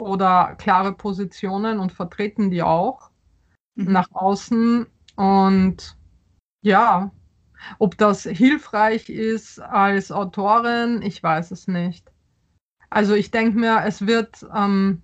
oder 0.00 0.56
klare 0.58 0.92
Positionen 0.92 1.78
und 1.78 1.92
vertreten 1.92 2.50
die 2.50 2.62
auch 2.62 3.10
mhm. 3.76 3.92
nach 3.92 4.10
außen. 4.12 4.86
Und 5.16 5.96
ja, 6.62 7.12
ob 7.78 7.96
das 7.96 8.24
hilfreich 8.24 9.08
ist 9.08 9.60
als 9.60 10.10
Autorin, 10.10 11.02
ich 11.02 11.22
weiß 11.22 11.52
es 11.52 11.68
nicht. 11.68 12.11
Also 12.92 13.14
ich 13.14 13.30
denke 13.30 13.58
mir, 13.58 13.84
es 13.86 14.06
wird, 14.06 14.44
ähm, 14.54 15.00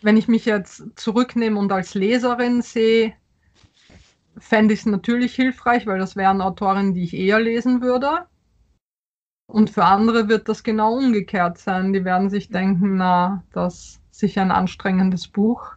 wenn 0.00 0.16
ich 0.16 0.28
mich 0.28 0.46
jetzt 0.46 0.82
zurücknehme 0.96 1.58
und 1.58 1.70
als 1.70 1.92
Leserin 1.92 2.62
sehe, 2.62 3.12
fände 4.38 4.72
ich 4.72 4.80
es 4.80 4.86
natürlich 4.86 5.34
hilfreich, 5.34 5.86
weil 5.86 5.98
das 5.98 6.16
wären 6.16 6.40
Autorinnen, 6.40 6.94
die 6.94 7.02
ich 7.02 7.12
eher 7.12 7.38
lesen 7.38 7.82
würde. 7.82 8.26
Und 9.46 9.68
für 9.68 9.84
andere 9.84 10.30
wird 10.30 10.48
das 10.48 10.62
genau 10.62 10.96
umgekehrt 10.96 11.58
sein. 11.58 11.92
Die 11.92 12.06
werden 12.06 12.30
sich 12.30 12.48
denken, 12.48 12.96
na, 12.96 13.44
das 13.52 14.00
ist 14.10 14.18
sicher 14.18 14.40
ein 14.40 14.52
anstrengendes 14.52 15.28
Buch. 15.28 15.74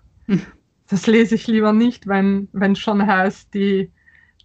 das 0.87 1.05
lese 1.05 1.35
ich 1.35 1.47
lieber 1.47 1.73
nicht, 1.73 2.07
wenn 2.07 2.47
es 2.53 2.79
schon 2.79 3.05
heißt, 3.05 3.53
die, 3.53 3.91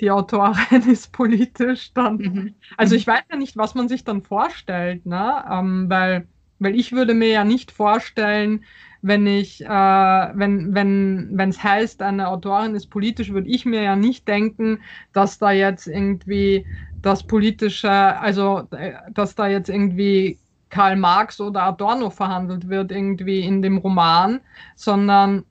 die 0.01 0.11
Autorin 0.11 0.83
ist 0.91 1.13
politisch, 1.13 1.93
dann. 1.93 2.17
Mhm. 2.17 2.55
Also 2.77 2.95
ich 2.95 3.07
weiß 3.07 3.23
ja 3.31 3.37
nicht, 3.37 3.57
was 3.57 3.75
man 3.75 3.89
sich 3.89 4.05
dann 4.05 4.23
vorstellt, 4.23 5.07
ne? 5.07 5.45
Ähm, 5.51 5.87
weil, 5.89 6.29
weil 6.59 6.75
ich 6.79 6.93
würde 6.93 7.15
mir 7.15 7.29
ja 7.29 7.45
nicht 7.45 7.71
vorstellen, 7.71 8.65
wenn 9.03 9.27
ich, 9.27 9.63
äh, 9.65 9.69
wenn, 9.69 10.75
wenn, 10.75 11.31
wenn 11.33 11.49
es 11.51 11.63
heißt, 11.63 12.03
eine 12.03 12.29
Autorin 12.29 12.75
ist 12.75 12.89
politisch, 12.89 13.33
würde 13.33 13.49
ich 13.49 13.65
mir 13.65 13.83
ja 13.83 13.97
nicht 13.97 14.29
denken, 14.29 14.83
dass 15.13 15.39
da 15.39 15.51
jetzt 15.53 15.87
irgendwie 15.87 16.67
das 17.03 17.27
politische, 17.27 17.91
also 17.91 18.69
äh, 18.73 18.93
dass 19.13 19.35
da 19.35 19.49
jetzt 19.49 19.69
irgendwie 19.71 20.41
Karl 20.69 20.97
Marx 20.97 21.41
oder 21.41 21.63
Adorno 21.63 22.11
verhandelt 22.11 22.69
wird 22.69 22.93
irgendwie 22.93 23.41
in 23.41 23.63
dem 23.63 23.79
Roman, 23.79 24.41
sondern 24.77 25.45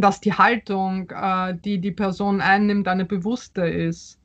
dass 0.00 0.20
die 0.20 0.32
Haltung, 0.32 1.10
äh, 1.10 1.56
die 1.56 1.80
die 1.80 1.92
Person 1.92 2.40
einnimmt, 2.40 2.88
eine 2.88 3.04
bewusste 3.04 3.62
ist. 3.62 4.18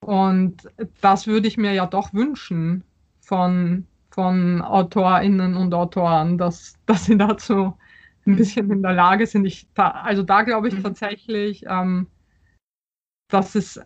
Und 0.00 0.68
das 1.00 1.26
würde 1.26 1.48
ich 1.48 1.56
mir 1.56 1.72
ja 1.72 1.86
doch 1.86 2.12
wünschen 2.12 2.84
von, 3.20 3.86
von 4.10 4.60
AutorInnen 4.62 5.56
und 5.56 5.72
Autoren, 5.74 6.38
dass, 6.38 6.74
dass 6.86 7.06
sie 7.06 7.16
dazu 7.16 7.76
ein 8.26 8.36
bisschen 8.36 8.70
in 8.70 8.82
der 8.82 8.92
Lage 8.92 9.26
sind. 9.26 9.44
Ich, 9.44 9.68
da, 9.74 9.90
also 9.90 10.22
da 10.22 10.42
glaube 10.42 10.68
ich 10.68 10.74
mhm. 10.74 10.82
tatsächlich, 10.82 11.64
ähm, 11.66 12.06
das 13.28 13.54
ist 13.54 13.84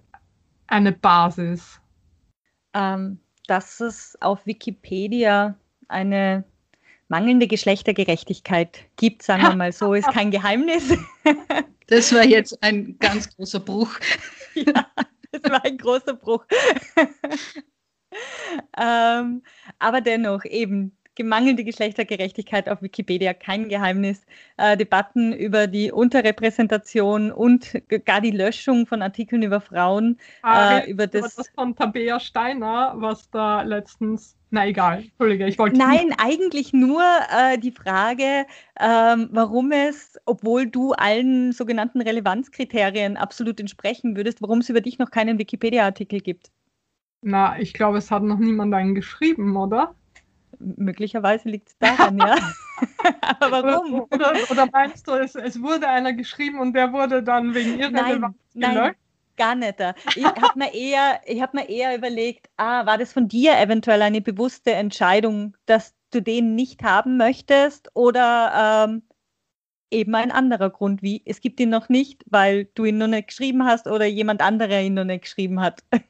eine 0.66 0.92
Basis. 0.92 1.80
Ähm, 2.74 3.20
dass 3.46 3.80
es 3.80 4.16
auf 4.20 4.44
Wikipedia 4.46 5.56
eine 5.88 6.44
mangelnde 7.08 7.46
Geschlechtergerechtigkeit 7.46 8.78
gibt, 8.96 9.22
sagen 9.22 9.42
wir 9.42 9.56
mal 9.56 9.72
so, 9.72 9.94
ist 9.94 10.08
kein 10.12 10.30
Geheimnis. 10.30 10.96
Das 11.88 12.12
war 12.12 12.24
jetzt 12.24 12.60
ein 12.64 12.98
ganz 12.98 13.34
großer 13.36 13.60
Bruch. 13.60 13.90
Ja, 14.54 14.86
das 15.30 15.52
war 15.52 15.62
ein 15.66 15.76
großer 15.76 16.14
Bruch. 16.14 16.46
ähm, 18.76 19.42
aber 19.78 20.00
dennoch 20.00 20.46
eben 20.46 20.96
gemangelte 21.16 21.64
Geschlechtergerechtigkeit 21.64 22.68
auf 22.68 22.80
Wikipedia 22.80 23.34
kein 23.34 23.68
Geheimnis. 23.68 24.24
Äh, 24.56 24.76
Debatten 24.76 25.32
über 25.32 25.66
die 25.66 25.90
Unterrepräsentation 25.90 27.32
und 27.32 27.82
gar 28.04 28.20
die 28.20 28.30
Löschung 28.30 28.86
von 28.86 29.02
Artikeln 29.02 29.42
über 29.42 29.60
Frauen. 29.60 30.18
Ah, 30.42 30.78
äh, 30.78 30.90
über 30.90 31.06
das, 31.06 31.34
das 31.34 31.48
von 31.50 31.74
Tabea 31.74 32.20
Steiner, 32.20 32.94
was 32.96 33.28
da 33.30 33.62
letztens 33.62 34.36
na 34.56 34.66
egal, 34.66 35.02
Entschuldige, 35.02 35.46
ich 35.46 35.58
wollte. 35.58 35.76
Nein, 35.76 36.14
eigentlich 36.16 36.72
nur 36.72 37.02
äh, 37.02 37.58
die 37.58 37.70
Frage, 37.70 38.46
ähm, 38.80 39.28
warum 39.30 39.70
es, 39.70 40.18
obwohl 40.24 40.66
du 40.66 40.92
allen 40.92 41.52
sogenannten 41.52 42.00
Relevanzkriterien 42.00 43.18
absolut 43.18 43.60
entsprechen 43.60 44.16
würdest, 44.16 44.40
warum 44.40 44.60
es 44.60 44.70
über 44.70 44.80
dich 44.80 44.98
noch 44.98 45.10
keinen 45.10 45.38
Wikipedia-Artikel 45.38 46.20
gibt. 46.20 46.50
Na, 47.20 47.58
ich 47.58 47.74
glaube, 47.74 47.98
es 47.98 48.10
hat 48.10 48.22
noch 48.22 48.38
niemand 48.38 48.72
einen 48.72 48.94
geschrieben, 48.94 49.54
oder? 49.56 49.94
Möglicherweise 50.58 51.50
liegt 51.50 51.68
es 51.68 51.78
daran, 51.78 52.16
ja. 52.16 52.36
Aber 53.40 53.62
warum? 53.62 54.06
Oder, 54.10 54.32
oder, 54.50 54.66
meinst 54.72 55.06
du, 55.06 55.12
es, 55.12 55.34
es, 55.34 55.60
wurde 55.60 55.86
einer 55.86 56.14
geschrieben 56.14 56.60
und 56.60 56.72
der 56.72 56.94
wurde 56.94 57.22
dann 57.22 57.54
wegen 57.54 57.78
Irrelevanz 57.78 58.36
nein, 58.54 58.74
gelöscht? 58.74 58.98
Gar 59.36 59.54
nicht. 59.54 59.76
Ich 60.14 60.24
habe 60.24 60.58
mir, 60.58 60.72
eher, 60.72 61.20
hab 61.40 61.52
mir 61.52 61.68
eher 61.68 61.96
überlegt, 61.96 62.48
ah, 62.56 62.86
war 62.86 62.96
das 62.96 63.12
von 63.12 63.28
dir 63.28 63.58
eventuell 63.58 64.00
eine 64.02 64.20
bewusste 64.20 64.72
Entscheidung, 64.72 65.56
dass 65.66 65.94
du 66.10 66.22
den 66.22 66.54
nicht 66.54 66.82
haben 66.82 67.16
möchtest 67.16 67.90
oder 67.94 68.86
ähm, 68.88 69.02
eben 69.90 70.14
ein 70.14 70.30
anderer 70.30 70.70
Grund, 70.70 71.02
wie 71.02 71.22
es 71.24 71.40
gibt 71.40 71.60
ihn 71.60 71.68
noch 71.68 71.88
nicht, 71.88 72.24
weil 72.26 72.66
du 72.74 72.84
ihn 72.84 72.98
noch 72.98 73.08
nicht 73.08 73.28
geschrieben 73.28 73.64
hast 73.64 73.86
oder 73.86 74.06
jemand 74.06 74.40
anderer 74.40 74.80
ihn 74.80 74.94
noch 74.94 75.04
nicht 75.04 75.22
geschrieben 75.22 75.60
hat. 75.60 75.84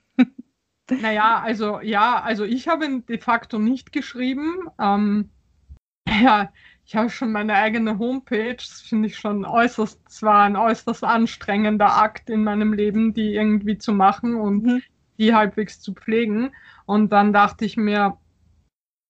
Naja, 0.88 1.40
also 1.40 1.80
ja, 1.80 2.22
also 2.22 2.44
ich 2.44 2.68
habe 2.68 2.84
ihn 2.84 3.04
de 3.06 3.18
facto 3.18 3.58
nicht 3.58 3.92
geschrieben. 3.92 4.68
Ähm, 4.78 5.30
ja, 6.08 6.52
ich 6.86 6.94
habe 6.94 7.10
schon 7.10 7.32
meine 7.32 7.54
eigene 7.54 7.98
Homepage. 7.98 8.54
Das 8.54 8.80
finde 8.80 9.08
ich 9.08 9.18
schon 9.18 9.44
äußerst, 9.44 10.08
zwar 10.08 10.44
ein 10.44 10.54
äußerst 10.54 11.02
anstrengender 11.02 11.96
Akt 11.96 12.30
in 12.30 12.44
meinem 12.44 12.72
Leben, 12.72 13.12
die 13.12 13.34
irgendwie 13.34 13.76
zu 13.76 13.92
machen 13.92 14.36
und 14.36 14.64
mhm. 14.64 14.82
die 15.18 15.34
halbwegs 15.34 15.80
zu 15.80 15.94
pflegen. 15.94 16.54
Und 16.86 17.10
dann 17.10 17.32
dachte 17.32 17.64
ich 17.64 17.76
mir, 17.76 18.16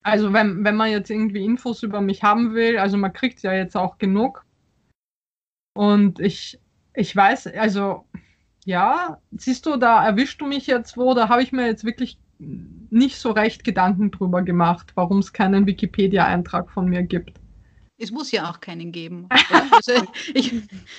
also 0.02 0.32
wenn, 0.32 0.64
wenn 0.64 0.76
man 0.76 0.90
jetzt 0.90 1.10
irgendwie 1.10 1.44
Infos 1.44 1.82
über 1.82 2.00
mich 2.00 2.22
haben 2.22 2.54
will, 2.54 2.78
also 2.78 2.96
man 2.96 3.12
kriegt 3.12 3.42
ja 3.42 3.52
jetzt 3.52 3.76
auch 3.76 3.98
genug. 3.98 4.46
Und 5.74 6.18
ich, 6.18 6.58
ich 6.94 7.14
weiß, 7.14 7.48
also 7.48 8.06
ja, 8.64 9.20
siehst 9.32 9.66
du, 9.66 9.76
da 9.76 10.02
erwischst 10.02 10.40
du 10.40 10.46
mich 10.46 10.66
jetzt 10.66 10.96
wo, 10.96 11.12
da 11.12 11.28
habe 11.28 11.42
ich 11.42 11.52
mir 11.52 11.66
jetzt 11.66 11.84
wirklich 11.84 12.18
nicht 12.38 13.18
so 13.18 13.32
recht 13.32 13.64
Gedanken 13.64 14.10
drüber 14.10 14.40
gemacht, 14.40 14.92
warum 14.94 15.18
es 15.18 15.34
keinen 15.34 15.66
Wikipedia-Eintrag 15.66 16.70
von 16.70 16.88
mir 16.88 17.02
gibt. 17.02 17.38
Es 17.98 18.10
muss 18.10 18.30
ja 18.30 18.50
auch 18.50 18.60
keinen 18.60 18.92
geben. 18.92 19.28
Also 19.70 19.92
ich, 20.32 20.52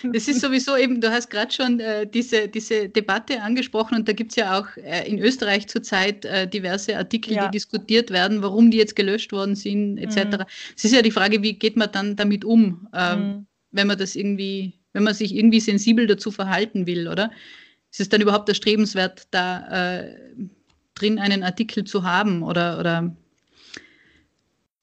das 0.04 0.28
ist 0.28 0.42
sowieso 0.42 0.78
eben, 0.78 1.02
du 1.02 1.10
hast 1.10 1.30
gerade 1.30 1.52
schon 1.52 1.80
äh, 1.80 2.06
diese, 2.06 2.48
diese 2.48 2.90
Debatte 2.90 3.42
angesprochen 3.42 3.96
und 3.96 4.08
da 4.08 4.14
gibt 4.14 4.32
es 4.32 4.36
ja 4.36 4.60
auch 4.60 4.68
äh, 4.78 5.08
in 5.10 5.18
Österreich 5.18 5.68
zurzeit 5.68 6.26
äh, 6.26 6.48
diverse 6.48 6.96
Artikel, 6.96 7.34
ja. 7.34 7.46
die 7.46 7.52
diskutiert 7.52 8.12
werden, 8.12 8.44
warum 8.44 8.70
die 8.70 8.78
jetzt 8.78 8.96
gelöscht 8.96 9.32
worden 9.32 9.56
sind, 9.56 9.98
etc. 9.98 10.38
Mhm. 10.38 10.46
Es 10.76 10.86
ist 10.86 10.94
ja 10.94 11.02
die 11.02 11.12
Frage, 11.12 11.42
wie 11.42 11.54
geht 11.54 11.76
man 11.76 11.92
dann 11.92 12.16
damit 12.16 12.46
um, 12.46 12.88
ähm, 12.94 13.20
mhm. 13.20 13.48
wenn 13.72 13.88
man 13.88 13.98
das 13.98 14.16
irgendwie 14.16 14.78
wenn 14.98 15.04
man 15.04 15.14
sich 15.14 15.36
irgendwie 15.36 15.60
sensibel 15.60 16.08
dazu 16.08 16.32
verhalten 16.32 16.88
will, 16.88 17.08
oder? 17.08 17.30
Ist 17.92 18.00
es 18.00 18.10
dann 18.10 18.20
überhaupt 18.20 18.50
erstrebenswert, 18.50 19.28
da 19.30 20.00
äh, 20.00 20.16
drin 20.96 21.20
einen 21.20 21.44
Artikel 21.44 21.84
zu 21.84 22.02
haben 22.04 22.42
oder, 22.42 22.80
oder 22.80 23.16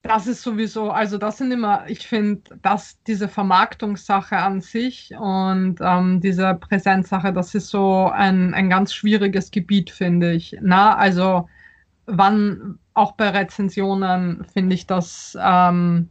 das 0.04 0.26
ist 0.26 0.42
sowieso, 0.42 0.90
also 0.90 1.16
das 1.18 1.38
sind 1.38 1.50
immer, 1.50 1.88
ich 1.88 2.06
finde, 2.06 2.42
dass 2.62 3.02
diese 3.04 3.26
Vermarktungssache 3.28 4.36
an 4.36 4.60
sich 4.60 5.12
und 5.18 5.76
ähm, 5.80 6.20
diese 6.20 6.54
Präsenzsache, 6.54 7.32
das 7.32 7.54
ist 7.54 7.68
so 7.68 8.10
ein, 8.10 8.52
ein 8.54 8.68
ganz 8.68 8.92
schwieriges 8.94 9.50
Gebiet, 9.50 9.90
finde 9.90 10.32
ich. 10.32 10.56
Na, 10.60 10.96
also 10.96 11.48
wann, 12.06 12.78
auch 12.94 13.12
bei 13.12 13.30
Rezensionen 13.30 14.44
finde 14.52 14.74
ich 14.74 14.86
das 14.86 15.36
ähm, 15.40 16.10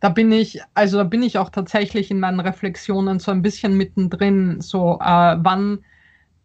da 0.00 0.08
bin 0.08 0.32
ich, 0.32 0.60
also 0.74 0.98
da 0.98 1.04
bin 1.04 1.22
ich 1.22 1.38
auch 1.38 1.50
tatsächlich 1.50 2.10
in 2.10 2.20
meinen 2.20 2.40
Reflexionen 2.40 3.18
so 3.20 3.30
ein 3.30 3.42
bisschen 3.42 3.76
mittendrin, 3.76 4.60
so 4.60 4.98
äh, 5.00 5.36
wann, 5.38 5.84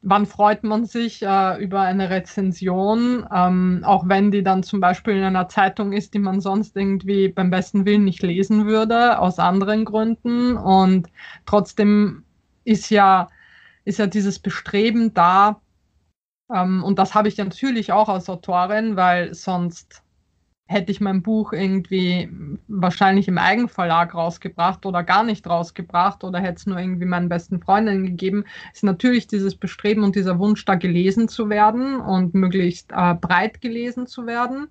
wann 0.06 0.28
freut 0.28 0.64
man 0.64 0.86
sich 0.86 1.24
äh, 1.24 1.62
über 1.62 1.82
eine 1.82 2.10
Rezension, 2.12 3.28
ähm, 3.34 3.82
auch 3.84 4.08
wenn 4.08 4.32
die 4.32 4.44
dann 4.44 4.64
zum 4.64 4.80
Beispiel 4.80 5.16
in 5.16 5.24
einer 5.24 5.50
Zeitung 5.50 5.94
ist, 5.94 6.14
die 6.14 6.20
man 6.20 6.42
sonst 6.42 6.78
irgendwie 6.78 7.30
beim 7.30 7.50
besten 7.50 7.86
Willen 7.86 8.06
nicht 8.06 8.22
lesen 8.22 8.68
würde, 8.68 9.20
aus 9.20 9.40
anderen 9.40 9.84
Gründen. 9.84 10.58
Und 10.58 11.08
trotzdem 11.48 12.24
ist 12.66 12.92
ja, 12.92 13.30
ist 13.84 14.00
ja 14.00 14.08
dieses 14.08 14.40
Bestreben 14.40 15.14
da, 15.16 15.60
ähm, 16.54 16.84
und 16.84 17.00
das 17.00 17.16
habe 17.16 17.28
ich 17.28 17.38
natürlich 17.38 17.92
auch 17.92 18.10
als 18.10 18.30
Autorin, 18.30 18.96
weil 18.96 19.34
sonst 19.34 20.04
hätte 20.68 20.92
ich 20.92 21.00
mein 21.00 21.22
Buch 21.22 21.54
irgendwie 21.54 22.28
wahrscheinlich 22.68 23.28
im 23.28 23.38
Eigenverlag 23.38 24.16
rausgebracht 24.16 24.86
oder 24.86 25.04
gar 25.04 25.24
nicht 25.24 25.48
rausgebracht 25.48 26.24
oder 26.24 26.40
hätte 26.40 26.56
es 26.56 26.66
nur 26.66 26.80
irgendwie 26.80 27.06
meinen 27.06 27.30
besten 27.30 27.62
Freundinnen 27.62 28.06
gegeben, 28.06 28.46
ist 28.74 28.84
natürlich 28.84 29.28
dieses 29.28 29.56
Bestreben 29.56 30.04
und 30.04 30.16
dieser 30.16 30.40
Wunsch, 30.40 30.66
da 30.66 30.76
gelesen 30.76 31.28
zu 31.28 31.50
werden 31.50 32.00
und 32.00 32.34
möglichst 32.34 32.92
äh, 32.92 33.14
breit 33.14 33.62
gelesen 33.62 34.08
zu 34.08 34.26
werden. 34.26 34.68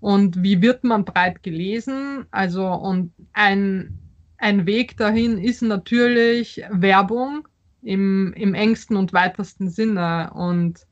Und 0.00 0.42
wie 0.42 0.62
wird 0.62 0.84
man 0.84 1.04
breit 1.04 1.42
gelesen? 1.42 2.24
Also, 2.30 2.66
und 2.66 3.12
ein, 3.34 3.98
ein 4.38 4.64
Weg 4.64 4.96
dahin 4.96 5.36
ist 5.36 5.60
natürlich 5.60 6.62
Werbung 6.70 7.46
im, 7.82 8.32
im 8.32 8.54
engsten 8.54 8.96
und 8.96 9.12
weitesten 9.12 9.68
Sinne. 9.68 10.30
Und 10.32 10.86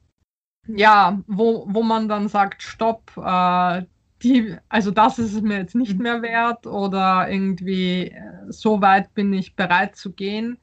ja, 0.67 1.23
wo, 1.27 1.65
wo 1.71 1.83
man 1.83 2.11
dann 2.11 2.29
sagt, 2.29 2.63
stopp, 2.63 3.11
äh, 3.17 3.85
die, 4.23 4.57
also 4.69 4.91
das 4.91 5.19
ist 5.19 5.35
es 5.35 5.43
mir 5.43 5.59
jetzt 5.59 5.75
nicht 5.75 5.97
mhm. 5.97 6.03
mehr 6.03 6.23
wert 6.23 6.67
oder 6.67 7.29
irgendwie 7.31 8.09
äh, 8.09 8.23
so 8.49 8.81
weit 8.81 9.15
bin 9.15 9.33
ich 9.33 9.55
bereit 9.55 9.97
zu 9.97 10.13
gehen. 10.13 10.59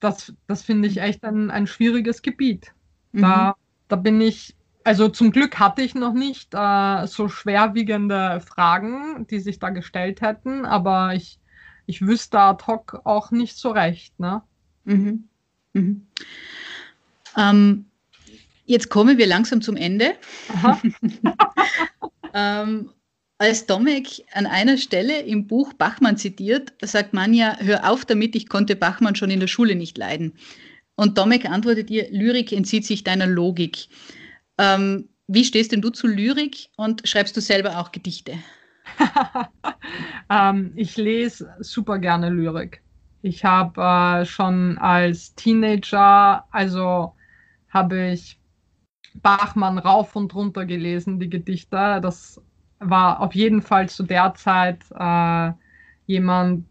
Das, 0.00 0.34
das 0.46 0.62
finde 0.62 0.88
ich 0.88 0.96
mhm. 0.96 1.02
echt 1.02 1.24
ein, 1.24 1.50
ein 1.50 1.66
schwieriges 1.66 2.22
Gebiet. 2.22 2.72
Da, 3.12 3.48
mhm. 3.48 3.52
da 3.88 3.96
bin 3.96 4.20
ich, 4.20 4.56
also 4.84 5.08
zum 5.08 5.30
Glück 5.30 5.58
hatte 5.58 5.82
ich 5.82 5.94
noch 5.94 6.12
nicht 6.12 6.52
äh, 6.54 7.06
so 7.06 7.28
schwerwiegende 7.28 8.40
Fragen, 8.40 9.26
die 9.28 9.40
sich 9.40 9.58
da 9.58 9.70
gestellt 9.70 10.20
hätten, 10.20 10.66
aber 10.66 11.14
ich, 11.14 11.38
ich 11.86 12.02
wüsste 12.02 12.40
ad 12.40 12.64
hoc 12.66 13.00
auch 13.04 13.30
nicht 13.30 13.56
so 13.56 13.70
recht. 13.70 14.18
Ne? 14.20 14.42
Mhm. 14.84 15.28
Mhm. 15.72 16.06
Ähm, 17.36 17.86
jetzt 18.66 18.90
kommen 18.90 19.16
wir 19.16 19.26
langsam 19.26 19.62
zum 19.62 19.76
Ende. 19.76 20.14
ähm, 22.34 22.90
Als 23.38 23.66
Domek 23.66 24.24
an 24.32 24.46
einer 24.46 24.78
Stelle 24.78 25.20
im 25.20 25.46
Buch 25.46 25.74
Bachmann 25.74 26.16
zitiert, 26.16 26.72
sagt 26.80 27.12
Manja, 27.12 27.58
hör 27.60 27.90
auf 27.90 28.06
damit, 28.06 28.34
ich 28.34 28.48
konnte 28.48 28.76
Bachmann 28.76 29.14
schon 29.14 29.30
in 29.30 29.40
der 29.40 29.46
Schule 29.46 29.74
nicht 29.74 29.98
leiden. 29.98 30.32
Und 30.94 31.18
Domek 31.18 31.44
antwortet 31.44 31.90
ihr, 31.90 32.10
Lyrik 32.10 32.52
entzieht 32.52 32.86
sich 32.86 33.04
deiner 33.04 33.26
Logik. 33.26 33.88
Ähm, 34.56 35.10
wie 35.26 35.44
stehst 35.44 35.72
denn 35.72 35.82
du 35.82 35.90
zu 35.90 36.06
Lyrik 36.06 36.70
und 36.76 37.06
schreibst 37.06 37.36
du 37.36 37.42
selber 37.42 37.78
auch 37.78 37.92
Gedichte? 37.92 38.38
ähm, 40.30 40.72
ich 40.74 40.96
lese 40.96 41.54
super 41.60 41.98
gerne 41.98 42.30
Lyrik. 42.30 42.82
Ich 43.20 43.44
habe 43.44 44.22
äh, 44.22 44.24
schon 44.24 44.78
als 44.78 45.34
Teenager, 45.34 46.46
also 46.52 47.12
habe 47.68 48.12
ich 48.12 48.38
Bachmann 49.14 49.78
rauf 49.78 50.16
und 50.16 50.34
runter 50.34 50.64
gelesen, 50.64 51.18
die 51.18 51.28
Gedichte. 51.28 52.00
Das 52.00 52.40
war 52.78 53.20
auf 53.20 53.34
jeden 53.34 53.62
Fall 53.62 53.88
zu 53.88 54.02
der 54.02 54.34
Zeit 54.34 54.84
äh, 54.94 55.52
jemand, 56.06 56.66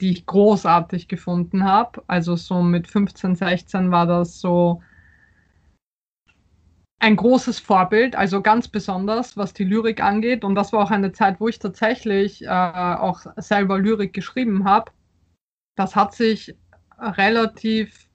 die 0.00 0.10
ich 0.10 0.26
großartig 0.26 1.08
gefunden 1.08 1.64
habe. 1.64 2.02
Also 2.06 2.36
so 2.36 2.62
mit 2.62 2.88
15, 2.88 3.36
16 3.36 3.90
war 3.90 4.06
das 4.06 4.40
so 4.40 4.82
ein 6.98 7.16
großes 7.16 7.58
Vorbild, 7.58 8.14
also 8.14 8.42
ganz 8.42 8.68
besonders, 8.68 9.36
was 9.36 9.52
die 9.52 9.64
Lyrik 9.64 10.02
angeht. 10.02 10.44
Und 10.44 10.54
das 10.54 10.72
war 10.72 10.84
auch 10.84 10.90
eine 10.92 11.12
Zeit, 11.12 11.40
wo 11.40 11.48
ich 11.48 11.58
tatsächlich 11.58 12.44
äh, 12.44 12.48
auch 12.48 13.20
selber 13.36 13.78
Lyrik 13.78 14.12
geschrieben 14.12 14.64
habe. 14.64 14.92
Das 15.76 15.96
hat 15.96 16.14
sich 16.14 16.56
relativ 16.98 18.08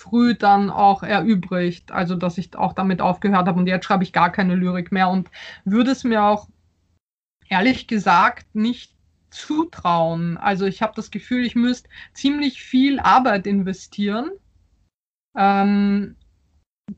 früh 0.00 0.34
dann 0.34 0.70
auch 0.70 1.02
erübrigt, 1.02 1.92
also 1.92 2.16
dass 2.16 2.38
ich 2.38 2.56
auch 2.56 2.72
damit 2.72 3.02
aufgehört 3.02 3.46
habe 3.46 3.60
und 3.60 3.66
jetzt 3.66 3.84
schreibe 3.84 4.02
ich 4.02 4.14
gar 4.14 4.32
keine 4.32 4.54
Lyrik 4.54 4.92
mehr 4.92 5.10
und 5.10 5.30
würde 5.66 5.90
es 5.90 6.04
mir 6.04 6.24
auch 6.24 6.48
ehrlich 7.50 7.86
gesagt 7.86 8.54
nicht 8.54 8.94
zutrauen. 9.28 10.38
Also 10.38 10.64
ich 10.64 10.80
habe 10.80 10.94
das 10.96 11.10
Gefühl, 11.10 11.44
ich 11.44 11.54
müsste 11.54 11.90
ziemlich 12.14 12.62
viel 12.62 12.98
Arbeit 12.98 13.46
investieren, 13.46 14.30
ähm, 15.36 16.16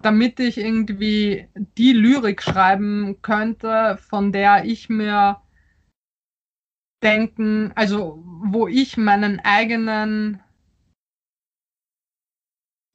damit 0.00 0.38
ich 0.38 0.58
irgendwie 0.58 1.48
die 1.76 1.94
Lyrik 1.94 2.40
schreiben 2.40 3.20
könnte, 3.20 3.98
von 4.00 4.30
der 4.30 4.64
ich 4.64 4.88
mir 4.88 5.42
denken, 7.02 7.72
also 7.74 8.22
wo 8.44 8.68
ich 8.68 8.96
meinen 8.96 9.40
eigenen 9.40 10.40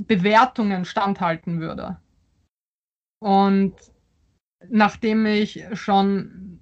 Bewertungen 0.05 0.85
standhalten 0.85 1.59
würde. 1.59 1.97
Und 3.19 3.73
nachdem 4.69 5.25
ich 5.25 5.63
schon 5.73 6.59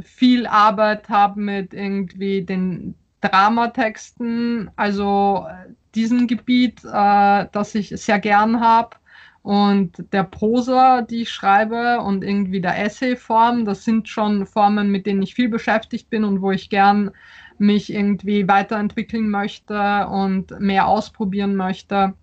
viel 0.00 0.46
Arbeit 0.46 1.08
habe 1.08 1.40
mit 1.40 1.72
irgendwie 1.72 2.42
den 2.42 2.94
Dramatexten, 3.20 4.70
also 4.76 5.46
diesem 5.94 6.26
Gebiet, 6.26 6.84
äh, 6.84 7.46
das 7.52 7.74
ich 7.74 7.88
sehr 7.90 8.18
gern 8.18 8.60
habe, 8.60 8.96
und 9.42 10.04
der 10.12 10.24
Prosa, 10.24 11.02
die 11.02 11.22
ich 11.22 11.30
schreibe, 11.30 12.00
und 12.00 12.24
irgendwie 12.24 12.62
der 12.62 12.82
Essayform, 12.82 13.66
das 13.66 13.84
sind 13.84 14.08
schon 14.08 14.46
Formen, 14.46 14.90
mit 14.90 15.04
denen 15.04 15.20
ich 15.20 15.34
viel 15.34 15.50
beschäftigt 15.50 16.08
bin 16.08 16.24
und 16.24 16.40
wo 16.40 16.50
ich 16.50 16.70
gern 16.70 17.10
mich 17.58 17.92
irgendwie 17.92 18.48
weiterentwickeln 18.48 19.28
möchte 19.28 20.06
und 20.08 20.58
mehr 20.60 20.88
ausprobieren 20.88 21.56
möchte 21.56 22.14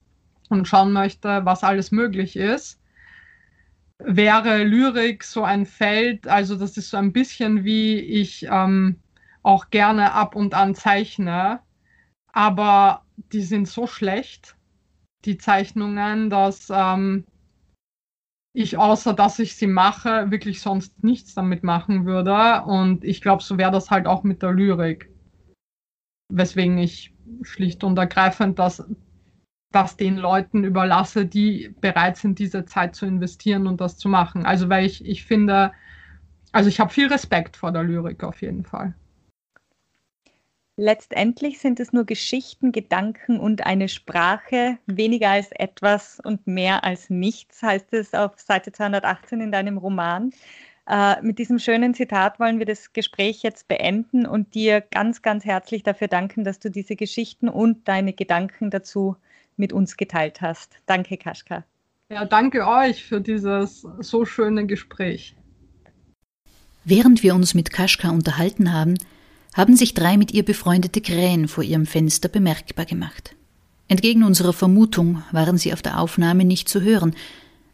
und 0.51 0.67
schauen 0.67 0.91
möchte, 0.91 1.45
was 1.45 1.63
alles 1.63 1.91
möglich 1.91 2.35
ist, 2.35 2.79
wäre 3.99 4.63
Lyrik 4.63 5.23
so 5.23 5.43
ein 5.43 5.65
Feld, 5.65 6.27
also 6.27 6.55
das 6.55 6.77
ist 6.77 6.89
so 6.89 6.97
ein 6.97 7.13
bisschen 7.13 7.63
wie 7.63 7.99
ich 7.99 8.47
ähm, 8.49 8.99
auch 9.43 9.69
gerne 9.69 10.13
ab 10.13 10.35
und 10.35 10.53
an 10.53 10.75
zeichne, 10.75 11.59
aber 12.33 13.05
die 13.31 13.41
sind 13.41 13.67
so 13.67 13.87
schlecht, 13.87 14.55
die 15.25 15.37
Zeichnungen, 15.37 16.29
dass 16.29 16.69
ähm, 16.71 17.25
ich 18.53 18.77
außer 18.77 19.13
dass 19.13 19.39
ich 19.39 19.55
sie 19.55 19.67
mache, 19.67 20.29
wirklich 20.29 20.61
sonst 20.61 21.03
nichts 21.03 21.33
damit 21.35 21.63
machen 21.63 22.05
würde. 22.05 22.63
Und 22.63 23.03
ich 23.03 23.21
glaube, 23.21 23.43
so 23.43 23.57
wäre 23.57 23.71
das 23.71 23.89
halt 23.89 24.07
auch 24.07 24.23
mit 24.23 24.41
der 24.41 24.51
Lyrik. 24.51 25.09
Weswegen 26.29 26.77
ich 26.77 27.13
schlicht 27.43 27.83
und 27.83 27.97
ergreifend 27.97 28.59
das 28.59 28.83
das 29.71 29.97
den 29.97 30.17
Leuten 30.17 30.63
überlasse, 30.63 31.25
die 31.25 31.73
bereit 31.81 32.17
sind, 32.17 32.39
diese 32.39 32.65
Zeit 32.65 32.95
zu 32.95 33.05
investieren 33.05 33.67
und 33.67 33.81
das 33.81 33.97
zu 33.97 34.09
machen. 34.09 34.45
Also 34.45 34.69
weil 34.69 34.85
ich, 34.85 35.05
ich 35.05 35.23
finde, 35.23 35.71
also 36.51 36.69
ich 36.69 36.79
habe 36.79 36.91
viel 36.91 37.07
Respekt 37.07 37.57
vor 37.57 37.71
der 37.71 37.83
Lyrik 37.83 38.23
auf 38.23 38.41
jeden 38.41 38.65
Fall. 38.65 38.93
Letztendlich 40.77 41.59
sind 41.59 41.79
es 41.79 41.93
nur 41.93 42.05
Geschichten, 42.05 42.71
Gedanken 42.71 43.39
und 43.39 43.65
eine 43.65 43.87
Sprache, 43.87 44.77
weniger 44.87 45.29
als 45.29 45.51
etwas 45.51 46.19
und 46.23 46.47
mehr 46.47 46.83
als 46.83 47.09
nichts, 47.09 47.61
heißt 47.61 47.93
es 47.93 48.13
auf 48.13 48.39
Seite 48.39 48.71
218 48.71 49.41
in 49.41 49.51
deinem 49.51 49.77
Roman. 49.77 50.31
Äh, 50.87 51.21
mit 51.21 51.39
diesem 51.39 51.59
schönen 51.59 51.93
Zitat 51.93 52.39
wollen 52.39 52.57
wir 52.57 52.65
das 52.65 52.93
Gespräch 52.93 53.43
jetzt 53.43 53.67
beenden 53.67 54.25
und 54.25 54.55
dir 54.55 54.81
ganz, 54.81 55.21
ganz 55.21 55.45
herzlich 55.45 55.83
dafür 55.83 56.07
danken, 56.07 56.43
dass 56.43 56.59
du 56.59 56.71
diese 56.71 56.95
Geschichten 56.95 57.47
und 57.47 57.87
deine 57.87 58.13
Gedanken 58.13 58.71
dazu 58.71 59.17
mit 59.61 59.71
uns 59.71 59.95
geteilt 59.95 60.41
hast. 60.41 60.75
Danke, 60.85 61.15
Kaschka. 61.15 61.63
Ja, 62.11 62.25
danke 62.25 62.67
euch 62.67 63.05
für 63.05 63.21
dieses 63.21 63.87
so 63.99 64.25
schöne 64.25 64.65
Gespräch. 64.65 65.37
Während 66.83 67.23
wir 67.23 67.35
uns 67.35 67.53
mit 67.53 67.71
Kaschka 67.71 68.09
unterhalten 68.09 68.73
haben, 68.73 68.97
haben 69.53 69.77
sich 69.77 69.93
drei 69.93 70.17
mit 70.17 70.33
ihr 70.33 70.43
befreundete 70.43 70.99
Krähen 70.99 71.47
vor 71.47 71.63
ihrem 71.63 71.85
Fenster 71.85 72.27
bemerkbar 72.27 72.85
gemacht. 72.85 73.35
Entgegen 73.87 74.23
unserer 74.23 74.53
Vermutung 74.53 75.23
waren 75.31 75.57
sie 75.57 75.73
auf 75.73 75.81
der 75.81 75.99
Aufnahme 75.99 76.43
nicht 76.43 76.67
zu 76.67 76.81
hören, 76.81 77.15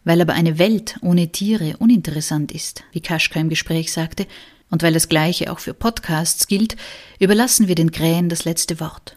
weil 0.04 0.22
aber 0.22 0.34
eine 0.34 0.60
Welt 0.60 0.98
ohne 1.02 1.32
Tiere 1.32 1.78
uninteressant 1.78 2.52
ist, 2.52 2.84
wie 2.92 3.02
Kaschka 3.02 3.40
im 3.40 3.50
Gespräch 3.50 3.92
sagte, 3.92 4.28
und 4.70 4.84
weil 4.84 4.94
das 4.94 5.08
Gleiche 5.08 5.52
auch 5.52 5.60
für 5.60 5.74
Podcasts 5.74 6.48
gilt, 6.48 6.76
überlassen 7.20 7.68
wir 7.68 7.76
den 7.76 7.92
Krähen 7.92 8.28
das 8.28 8.44
letzte 8.44 8.80
Wort 8.82 9.17